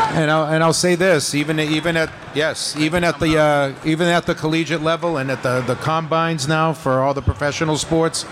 Much. 0.07 0.17
And 0.17 0.31
I'll, 0.31 0.45
and 0.45 0.63
I'll 0.63 0.73
say 0.73 0.95
this, 0.95 1.35
even 1.35 1.59
even 1.59 1.97
at 1.97 2.09
yes, 2.33 2.75
even 2.77 3.03
at 3.03 3.19
the 3.19 3.37
uh, 3.37 3.73
even 3.85 4.07
at 4.07 4.25
the 4.25 4.35
collegiate 4.35 4.81
level 4.81 5.17
and 5.17 5.29
at 5.31 5.43
the 5.43 5.61
the 5.61 5.75
combines 5.75 6.47
now 6.47 6.73
for 6.73 7.01
all 7.01 7.13
the 7.13 7.21
professional 7.21 7.77
sports, 7.77 8.25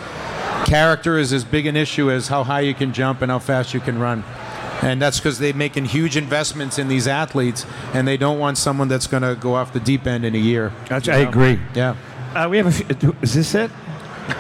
character 0.66 1.18
is 1.18 1.32
as 1.34 1.44
big 1.44 1.66
an 1.66 1.76
issue 1.76 2.10
as 2.12 2.28
how 2.28 2.44
high 2.44 2.62
you 2.62 2.74
can 2.74 2.94
jump 2.94 3.22
and 3.22 3.32
how 3.32 3.40
fast 3.40 3.74
you 3.74 3.80
can 3.80 4.00
run. 4.00 4.24
And 4.82 5.02
that's 5.02 5.20
because 5.20 5.40
they're 5.40 5.54
making 5.54 5.86
huge 5.86 6.18
investments 6.18 6.78
in 6.78 6.88
these 6.90 7.08
athletes, 7.08 7.66
and 7.94 8.08
they 8.08 8.18
don't 8.18 8.40
want 8.40 8.58
someone 8.58 8.88
that's 8.90 9.08
going 9.08 9.24
to 9.24 9.36
go 9.36 9.56
off 9.56 9.72
the 9.72 9.80
deep 9.80 10.06
end 10.06 10.26
in 10.26 10.36
a 10.36 10.40
year. 10.40 10.74
That's- 10.90 11.08
you 11.08 11.14
I 11.14 11.18
agree. 11.18 11.60
Yeah. 11.74 11.96
Uh, 12.36 12.50
we 12.50 12.58
have 12.58 12.68
a. 12.68 12.72
Few, 12.72 13.16
is 13.22 13.34
this 13.34 13.56
it? 13.56 13.72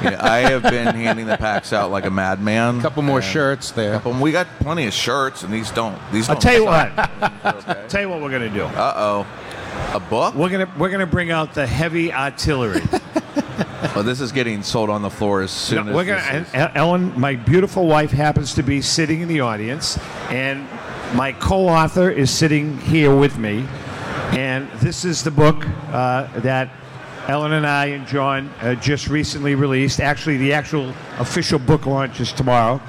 Yeah, 0.01 0.17
I 0.19 0.39
have 0.39 0.63
been 0.63 0.87
handing 0.87 1.25
the 1.27 1.37
packs 1.37 1.71
out 1.73 1.91
like 1.91 2.05
a 2.05 2.09
madman. 2.11 2.79
A 2.79 2.81
Couple 2.81 3.03
more 3.03 3.21
shirts 3.21 3.71
there. 3.71 3.93
Couple, 3.93 4.13
we 4.13 4.31
got 4.31 4.47
plenty 4.59 4.85
of 4.87 4.93
shirts, 4.93 5.43
and 5.43 5.53
these 5.53 5.69
don't. 5.71 5.97
These. 6.11 6.27
I'll 6.29 6.35
don't 6.35 6.41
tell 6.41 6.53
you 6.53 6.65
suck. 6.65 7.43
what. 7.43 7.89
Tell 7.89 8.01
you 8.01 8.09
what 8.09 8.21
we're 8.21 8.31
gonna 8.31 8.49
do. 8.49 8.63
Uh 8.63 8.93
oh. 8.95 9.27
A 9.93 9.99
book? 9.99 10.35
We're 10.35 10.49
gonna 10.49 10.71
we're 10.77 10.89
gonna 10.89 11.05
bring 11.05 11.31
out 11.31 11.53
the 11.53 11.67
heavy 11.67 12.11
artillery. 12.13 12.81
Well, 13.93 14.03
this 14.03 14.19
is 14.19 14.31
getting 14.31 14.63
sold 14.63 14.89
on 14.89 15.01
the 15.01 15.09
floor 15.09 15.41
as 15.41 15.51
soon 15.51 15.85
No, 15.85 15.91
as 15.91 15.95
we're 15.95 16.05
gonna. 16.05 16.39
is- 16.39 16.51
and 16.53 16.71
Ellen, 16.75 17.17
my 17.19 17.35
beautiful 17.35 17.85
wife, 17.87 18.11
happens 18.11 18.53
to 18.55 18.63
be 18.63 18.81
sitting 18.81 19.21
in 19.21 19.27
the 19.27 19.41
audience, 19.41 19.99
and 20.29 20.67
my 21.13 21.31
co-author 21.33 22.09
is 22.09 22.31
sitting 22.31 22.77
here 22.79 23.15
with 23.15 23.37
me, 23.37 23.65
and 24.31 24.69
this 24.79 25.05
is 25.05 25.23
the 25.23 25.31
book 25.31 25.65
uh, 25.91 26.27
that 26.39 26.69
Ellen 27.27 27.53
and 27.53 27.65
I 27.65 27.87
and 27.87 28.05
John 28.05 28.49
uh, 28.61 28.75
just 28.75 29.07
recently 29.07 29.55
released. 29.55 29.99
Actually, 29.99 30.37
the 30.37 30.53
actual 30.53 30.93
official 31.17 31.57
book 31.57 31.87
launch 31.87 32.19
is 32.19 32.31
tomorrow, 32.31 32.79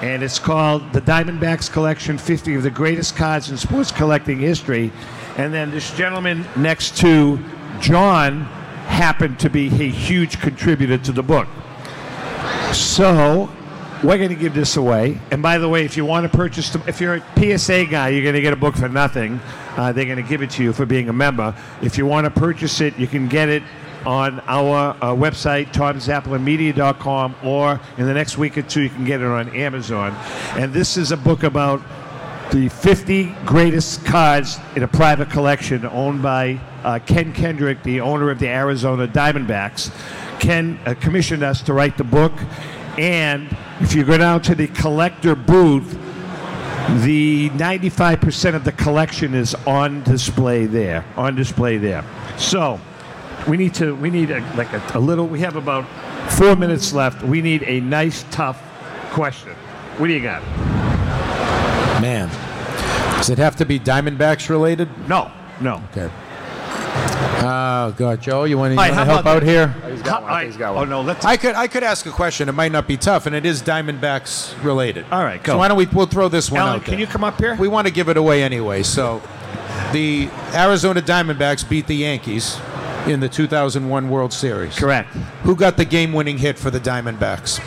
and 0.00 0.22
it's 0.22 0.38
called 0.38 0.94
"The 0.94 1.02
Diamondbacks 1.02 1.70
Collection: 1.70 2.16
50 2.16 2.54
of 2.54 2.62
the 2.62 2.70
Greatest 2.70 3.16
Cards 3.16 3.50
in 3.50 3.58
Sports 3.58 3.92
Collecting 3.92 4.38
History." 4.38 4.90
And 5.36 5.52
then 5.52 5.70
this 5.70 5.94
gentleman 5.94 6.46
next 6.56 6.96
to 6.98 7.38
John 7.80 8.44
happened 8.86 9.38
to 9.40 9.50
be 9.50 9.66
a 9.66 9.90
huge 9.90 10.40
contributor 10.40 10.96
to 10.96 11.12
the 11.12 11.22
book. 11.22 11.48
So 12.72 13.50
we're 14.02 14.16
going 14.16 14.30
to 14.30 14.34
give 14.34 14.54
this 14.54 14.76
away. 14.76 15.20
And 15.30 15.42
by 15.42 15.58
the 15.58 15.68
way, 15.68 15.84
if 15.84 15.98
you 15.98 16.06
want 16.06 16.30
to 16.30 16.34
purchase, 16.34 16.74
if 16.86 16.98
you're 16.98 17.16
a 17.16 17.58
PSA 17.58 17.86
guy, 17.86 18.08
you're 18.08 18.22
going 18.22 18.34
to 18.34 18.40
get 18.40 18.54
a 18.54 18.56
book 18.56 18.74
for 18.74 18.88
nothing. 18.88 19.38
Uh, 19.76 19.92
they're 19.92 20.06
going 20.06 20.16
to 20.16 20.28
give 20.28 20.42
it 20.42 20.50
to 20.52 20.62
you 20.62 20.72
for 20.72 20.86
being 20.86 21.08
a 21.08 21.12
member. 21.12 21.54
If 21.82 21.98
you 21.98 22.06
want 22.06 22.24
to 22.24 22.30
purchase 22.30 22.80
it, 22.80 22.98
you 22.98 23.06
can 23.06 23.28
get 23.28 23.48
it 23.48 23.62
on 24.06 24.40
our 24.40 24.96
uh, 25.00 25.14
website, 25.14 25.72
tomzappalamedia.com, 25.72 27.36
or 27.42 27.80
in 27.98 28.06
the 28.06 28.14
next 28.14 28.38
week 28.38 28.58
or 28.58 28.62
two, 28.62 28.82
you 28.82 28.90
can 28.90 29.04
get 29.04 29.20
it 29.20 29.26
on 29.26 29.54
Amazon. 29.54 30.12
And 30.52 30.72
this 30.72 30.96
is 30.96 31.12
a 31.12 31.16
book 31.16 31.42
about 31.42 31.80
the 32.50 32.68
50 32.68 33.34
greatest 33.46 34.04
cards 34.04 34.58
in 34.76 34.82
a 34.82 34.88
private 34.88 35.30
collection 35.30 35.86
owned 35.86 36.22
by 36.22 36.60
uh, 36.84 36.98
Ken 37.06 37.32
Kendrick, 37.32 37.82
the 37.82 38.00
owner 38.00 38.30
of 38.30 38.38
the 38.38 38.48
Arizona 38.48 39.08
Diamondbacks. 39.08 39.90
Ken 40.38 40.78
uh, 40.84 40.94
commissioned 41.00 41.42
us 41.42 41.62
to 41.62 41.72
write 41.72 41.96
the 41.96 42.04
book, 42.04 42.32
and 42.98 43.56
if 43.80 43.94
you 43.94 44.04
go 44.04 44.18
down 44.18 44.42
to 44.42 44.54
the 44.54 44.66
collector 44.68 45.34
booth, 45.34 45.98
the 47.04 47.48
95% 47.50 48.54
of 48.54 48.64
the 48.64 48.72
collection 48.72 49.34
is 49.34 49.54
on 49.66 50.02
display 50.02 50.66
there. 50.66 51.04
On 51.16 51.34
display 51.34 51.78
there. 51.78 52.04
So 52.36 52.80
we 53.48 53.56
need 53.56 53.74
to 53.74 53.94
we 53.96 54.10
need 54.10 54.30
a, 54.30 54.40
like 54.56 54.72
a, 54.72 54.82
a 54.94 55.00
little. 55.00 55.26
We 55.26 55.40
have 55.40 55.56
about 55.56 55.84
four 56.32 56.56
minutes 56.56 56.92
left. 56.92 57.22
We 57.22 57.42
need 57.42 57.62
a 57.64 57.80
nice, 57.80 58.24
tough 58.30 58.62
question. 59.10 59.52
What 59.98 60.06
do 60.06 60.12
you 60.12 60.22
got? 60.22 60.42
Man, 62.00 62.28
does 63.16 63.30
it 63.30 63.38
have 63.38 63.56
to 63.56 63.64
be 63.66 63.78
Diamondbacks 63.78 64.48
related? 64.48 64.88
No, 65.08 65.30
no. 65.60 65.82
Okay. 65.90 66.10
Oh 67.44 67.92
God, 67.96 68.20
Joe, 68.20 68.44
you 68.44 68.56
want 68.56 68.74
to 68.74 68.80
All 68.80 68.84
right, 68.84 68.94
how 68.94 69.04
help 69.04 69.26
out 69.26 69.40
that? 69.40 69.42
here? 69.42 69.74
Oh, 69.84 69.90
he's 69.90 70.02
got 70.02 70.22
one. 70.22 70.46
He's 70.46 70.56
got 70.56 70.74
one. 70.74 70.86
Oh 70.86 70.90
no, 70.90 71.00
let's. 71.02 71.24
I 71.24 71.36
could 71.36 71.54
I 71.54 71.66
could 71.66 71.82
ask 71.82 72.06
a 72.06 72.10
question. 72.10 72.48
It 72.48 72.52
might 72.52 72.70
not 72.70 72.86
be 72.86 72.96
tough, 72.96 73.26
and 73.26 73.34
it 73.34 73.44
is 73.44 73.62
Diamondbacks 73.62 74.62
related. 74.62 75.06
All 75.10 75.24
right, 75.24 75.42
go. 75.42 75.54
So 75.54 75.58
why 75.58 75.68
don't 75.68 75.76
we 75.76 75.86
we'll 75.86 76.06
throw 76.06 76.28
this 76.28 76.50
one 76.50 76.60
Alan, 76.60 76.76
out? 76.76 76.84
can 76.84 76.92
there. 76.92 77.00
you 77.00 77.06
come 77.06 77.24
up 77.24 77.38
here? 77.38 77.56
We 77.56 77.68
want 77.68 77.88
to 77.88 77.92
give 77.92 78.08
it 78.08 78.16
away 78.16 78.42
anyway. 78.42 78.84
So, 78.84 79.20
the 79.92 80.28
Arizona 80.54 81.02
Diamondbacks 81.02 81.68
beat 81.68 81.88
the 81.88 81.96
Yankees 81.96 82.58
in 83.06 83.20
the 83.20 83.28
2001 83.28 84.08
World 84.08 84.32
Series. 84.32 84.76
Correct. 84.78 85.08
Who 85.44 85.54
got 85.56 85.76
the 85.76 85.84
game-winning 85.84 86.38
hit 86.38 86.58
for 86.58 86.70
the 86.70 86.80
Diamondbacks? 86.80 87.60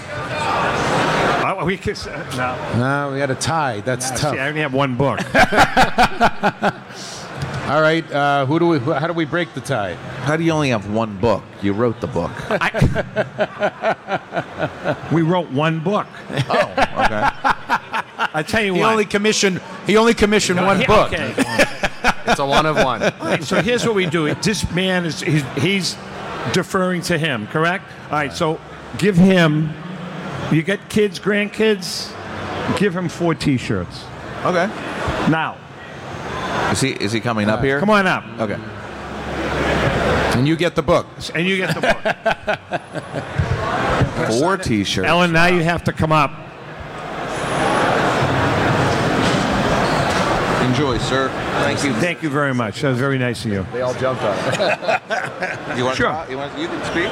Uh, 1.43 1.63
we 1.65 1.77
could, 1.77 1.97
uh, 2.07 2.23
no. 2.35 2.55
No, 2.77 3.11
we 3.13 3.19
had 3.19 3.29
a 3.31 3.35
tie. 3.35 3.81
That's 3.81 4.09
No, 4.11 4.17
tough. 4.17 4.33
see, 4.33 4.39
I 4.39 4.47
only 4.49 4.61
have 4.61 4.73
one 4.73 4.95
book. 4.95 5.19
All 7.69 7.81
right, 7.81 8.09
uh, 8.11 8.45
who 8.45 8.59
do 8.59 8.67
we? 8.67 8.79
Who, 8.79 8.91
how 8.93 9.07
do 9.07 9.13
we 9.13 9.25
break 9.25 9.53
the 9.55 9.61
tie? 9.61 9.95
How 9.95 10.37
do 10.37 10.43
you 10.43 10.51
only 10.51 10.69
have 10.69 10.87
one 10.91 11.17
book? 11.17 11.43
You 11.63 11.73
wrote 11.73 11.99
the 11.99 12.05
book. 12.07 12.31
we 15.11 15.23
wrote 15.23 15.49
one 15.51 15.79
book. 15.79 16.05
Oh, 16.47 16.71
okay. 16.71 17.29
I 18.33 18.43
tell 18.47 18.63
you 18.63 18.75
He 18.75 18.81
what. 18.81 18.91
only 18.91 19.05
commissioned. 19.05 19.61
He 19.87 19.97
only 19.97 20.13
commissioned 20.13 20.57
No, 20.57 20.65
one 20.67 20.79
he- 20.79 20.85
book. 20.85 21.11
okay. 21.11 21.33
It's 22.27 22.39
a 22.39 22.45
one 22.45 22.65
of 22.65 22.75
one. 22.77 23.01
All 23.03 23.09
right, 23.21 23.43
so 23.43 23.61
here's 23.61 23.85
what 23.85 23.95
we 23.95 24.05
do. 24.05 24.33
This 24.35 24.69
man 24.71 25.05
is 25.05 25.21
he's, 25.21 25.43
he's 25.57 25.97
deferring 26.53 27.01
to 27.03 27.17
him, 27.17 27.47
correct? 27.47 27.85
All 28.05 28.11
right, 28.17 28.33
so 28.33 28.59
give 28.97 29.15
him. 29.17 29.73
You 30.51 30.61
get 30.63 30.89
kids, 30.89 31.19
grandkids. 31.19 32.11
Give 32.77 32.95
him 32.95 33.09
four 33.09 33.35
T-shirts. 33.35 34.05
Okay. 34.43 34.67
Now, 35.29 35.57
Is 36.71 36.81
he 36.81 36.91
is 36.91 37.11
he 37.11 37.19
coming 37.19 37.49
up 37.49 37.63
here? 37.63 37.79
come 37.79 37.89
on 37.89 38.05
up, 38.07 38.23
Okay. 38.39 38.59
And 40.37 40.47
you 40.47 40.55
get 40.55 40.75
the 40.75 40.83
book. 40.83 41.07
and 41.33 41.47
you 41.47 41.57
get 41.57 41.73
the 41.73 41.81
book. 41.81 41.97
Four 44.39 44.57
T-shirts. 44.57 45.07
Ellen, 45.07 45.31
now 45.31 45.45
you 45.47 45.63
have 45.63 45.83
to 45.85 45.93
come 45.93 46.11
up. 46.11 46.31
Enjoy, 50.65 50.97
sir. 50.97 51.29
Thank 51.63 51.83
you. 51.83 51.93
Thank 51.95 52.23
you 52.23 52.29
very 52.29 52.53
much. 52.53 52.81
That 52.81 52.89
was 52.89 52.97
very 52.99 53.17
nice 53.17 53.45
of 53.45 53.51
you. 53.51 53.65
They 53.71 53.81
all 53.81 53.93
jumped 53.93 54.23
on 54.23 54.35
it. 54.37 55.01
You 55.77 55.83
want 55.85 55.97
Sure. 55.97 56.09
to 56.11 56.25
you, 56.31 56.37
want, 56.37 56.57
you 56.57 56.67
can 56.67 56.83
speak. 56.85 57.09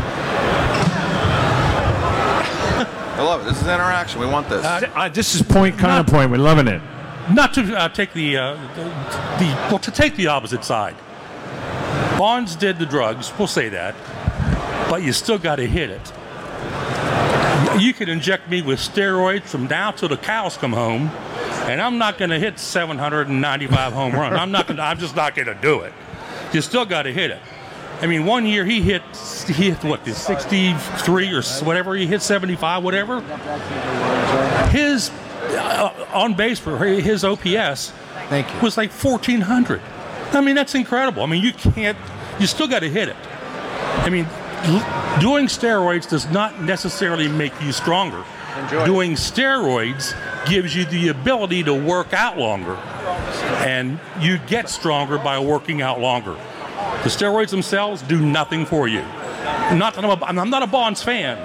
I 3.16 3.22
love 3.22 3.42
it. 3.42 3.46
This 3.46 3.62
is 3.62 3.68
interaction. 3.68 4.20
We 4.22 4.26
want 4.26 4.48
this. 4.50 4.64
Uh, 4.66 5.10
this 5.10 5.36
is 5.36 5.42
point 5.42 5.78
counterpoint. 5.78 6.32
We're 6.32 6.38
loving 6.38 6.68
it. 6.68 6.82
not 7.34 7.54
to 7.56 7.78
uh, 7.78 7.90
take 7.90 8.14
the, 8.14 8.38
uh, 8.38 8.54
the, 8.76 8.84
the 9.40 9.46
well, 9.70 9.80
to 9.80 9.92
take 9.92 10.16
the 10.16 10.28
opposite 10.28 10.64
side. 10.64 10.96
Bonds 12.18 12.56
did 12.56 12.80
the 12.80 12.86
drugs. 12.86 13.32
We'll 13.38 13.48
say 13.48 13.70
that, 13.70 13.96
but 14.90 15.04
you 15.04 15.12
still 15.14 15.38
got 15.38 15.58
to 15.58 15.68
hit 15.68 15.90
it. 15.90 16.14
You 17.82 17.94
can 17.94 18.08
inject 18.10 18.50
me 18.50 18.62
with 18.62 18.80
steroids 18.80 19.44
from 19.44 19.68
now 19.68 19.92
till 19.92 20.10
the 20.10 20.18
cows 20.18 20.58
come 20.58 20.74
home, 20.74 21.10
and 21.64 21.82
I'm 21.82 21.98
not 21.98 22.18
going 22.18 22.30
to 22.30 22.40
hit 22.40 22.60
795 22.60 23.94
home 23.94 24.14
runs. 24.14 24.36
I'm 24.36 24.52
not. 24.52 24.68
Gonna, 24.68 24.82
I'm 24.82 25.00
just 25.00 25.16
not 25.16 25.36
going 25.36 25.48
to 25.48 25.56
do 25.56 25.82
it. 25.82 25.94
You 26.54 26.62
still 26.62 26.86
got 26.86 27.04
to 27.04 27.14
hit 27.14 27.32
it. 27.32 27.40
I 28.02 28.08
mean, 28.08 28.26
one 28.26 28.46
year 28.46 28.66
he 28.66 28.82
hit 28.82 29.02
he 29.48 29.72
hit 29.72 29.84
what 29.84 30.04
the 30.04 30.14
63 30.14 31.34
or 31.34 31.42
whatever 31.66 31.96
he 31.96 32.06
hit 32.06 32.22
75 32.22 32.84
whatever. 32.84 33.22
His 34.72 35.10
uh, 35.10 36.08
on 36.14 36.34
base 36.34 36.60
for 36.60 36.78
his 36.78 37.24
OPS 37.24 37.94
Thank 38.30 38.54
you. 38.54 38.60
was 38.62 38.78
like 38.78 38.92
1400. 38.92 39.82
I 40.32 40.42
mean, 40.42 40.56
that's 40.56 40.76
incredible. 40.76 41.24
I 41.24 41.28
mean, 41.28 41.44
you 41.44 41.54
can't. 41.54 41.98
You 42.40 42.48
still 42.48 42.68
got 42.68 42.80
to 42.80 42.90
hit 42.90 43.08
it. 43.08 43.16
I 44.00 44.10
mean, 44.10 44.26
doing 45.22 45.46
steroids 45.46 46.10
does 46.10 46.30
not 46.32 46.62
necessarily 46.62 47.28
make 47.28 47.54
you 47.62 47.72
stronger. 47.72 48.24
Enjoy. 48.58 48.86
Doing 48.86 49.12
steroids 49.14 50.14
gives 50.46 50.76
you 50.76 50.86
the 50.86 51.10
ability 51.10 51.64
to 51.64 51.74
work 51.74 52.14
out 52.14 52.38
longer, 52.38 52.76
and 53.66 54.00
you 54.20 54.38
get 54.40 54.70
stronger 54.70 55.18
by 55.18 55.40
working 55.40 55.82
out 55.82 56.00
longer. 56.00 56.34
The 57.04 57.10
steroids 57.10 57.50
themselves 57.50 58.02
do 58.02 58.20
nothing 58.20 58.66
for 58.66 58.88
you. 58.88 59.02
Not 59.74 59.96
that 59.96 60.06
I'm, 60.06 60.22
a, 60.22 60.26
I'm 60.42 60.50
not 60.50 60.64
a 60.64 60.68
Bonds 60.68 61.02
fan, 61.04 61.38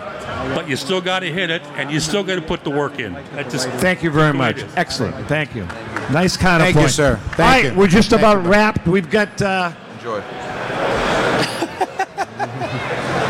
but 0.55 0.69
you 0.69 0.77
still 0.77 1.01
got 1.01 1.21
to 1.21 1.33
hit 1.33 1.51
it, 1.51 1.63
and 1.77 1.91
you 1.91 2.01
still 2.01 2.23
got 2.23 2.37
to 2.37 2.43
put 2.43 2.63
the 2.65 2.71
work 2.71 2.99
in. 2.99 3.15
Just 3.51 3.69
Thank 3.71 4.03
you 4.03 4.11
very 4.11 4.33
the 4.33 4.39
way 4.39 4.51
it 4.51 4.57
much. 4.59 4.77
Excellent. 4.77 5.27
Thank 5.27 5.55
you. 5.55 5.65
Nice 6.13 6.37
counterpoint. 6.37 6.75
Thank 6.75 6.87
you, 6.87 6.91
sir. 6.91 7.17
Thank 7.17 7.39
All 7.39 7.45
right, 7.47 7.65
you. 7.65 7.75
we're 7.79 7.87
just 7.89 8.11
Thank 8.11 8.23
about 8.23 8.45
you. 8.45 8.51
wrapped. 8.51 8.87
We've 8.87 9.11
got. 9.11 9.41
Uh, 9.43 9.73
Enjoy. 9.97 10.23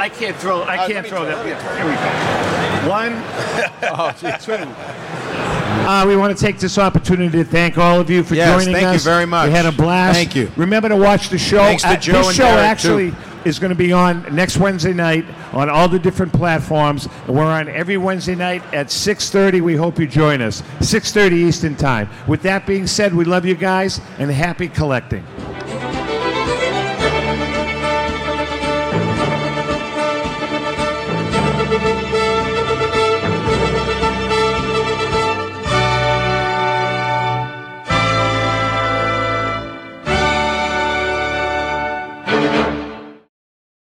I 0.00 0.10
can't 0.14 0.36
throw. 0.36 0.62
I 0.62 0.86
can't 0.90 1.06
throw 1.06 1.24
that. 1.24 1.44
Here 1.44 1.86
we 1.86 1.92
go. 1.94 2.88
One. 2.88 3.12
oh, 3.82 4.12
two. 4.40 5.07
Uh, 5.70 6.04
we 6.06 6.16
want 6.16 6.36
to 6.36 6.44
take 6.44 6.58
this 6.58 6.78
opportunity 6.78 7.38
to 7.38 7.44
thank 7.44 7.78
all 7.78 8.00
of 8.00 8.10
you 8.10 8.22
for 8.22 8.34
joining 8.34 8.46
us. 8.46 8.54
Yes, 8.56 8.64
joining 8.66 8.80
thank 8.82 8.94
you 8.94 9.00
very 9.04 9.26
much. 9.26 9.46
We 9.48 9.52
had 9.52 9.66
a 9.66 9.72
blast. 9.72 10.16
Thank 10.16 10.34
you. 10.36 10.50
Remember 10.56 10.88
to 10.88 10.96
watch 10.96 11.28
the 11.30 11.38
show. 11.38 11.58
Thanks 11.58 11.82
to 11.82 11.88
Joe 11.88 11.94
Uh, 11.94 11.96
Joe 11.96 12.12
this 12.18 12.26
and 12.28 12.36
show 12.36 12.42
Derek, 12.44 12.64
actually 12.64 13.10
too. 13.10 13.16
is 13.44 13.58
going 13.58 13.70
to 13.70 13.74
be 13.74 13.92
on 13.92 14.34
next 14.34 14.58
Wednesday 14.58 14.92
night 14.92 15.24
on 15.52 15.70
all 15.70 15.88
the 15.88 15.98
different 15.98 16.32
platforms. 16.32 17.08
We're 17.26 17.44
on 17.44 17.68
every 17.68 17.96
Wednesday 17.96 18.34
night 18.34 18.62
at 18.74 18.88
6:30. 18.90 19.60
We 19.62 19.76
hope 19.76 19.98
you 19.98 20.06
join 20.06 20.42
us. 20.42 20.62
6:30 20.80 21.32
Eastern 21.36 21.74
Time. 21.74 22.08
With 22.26 22.42
that 22.42 22.66
being 22.66 22.86
said, 22.86 23.14
we 23.14 23.24
love 23.24 23.46
you 23.46 23.54
guys 23.54 24.00
and 24.18 24.30
happy 24.30 24.68
collecting. 24.68 25.24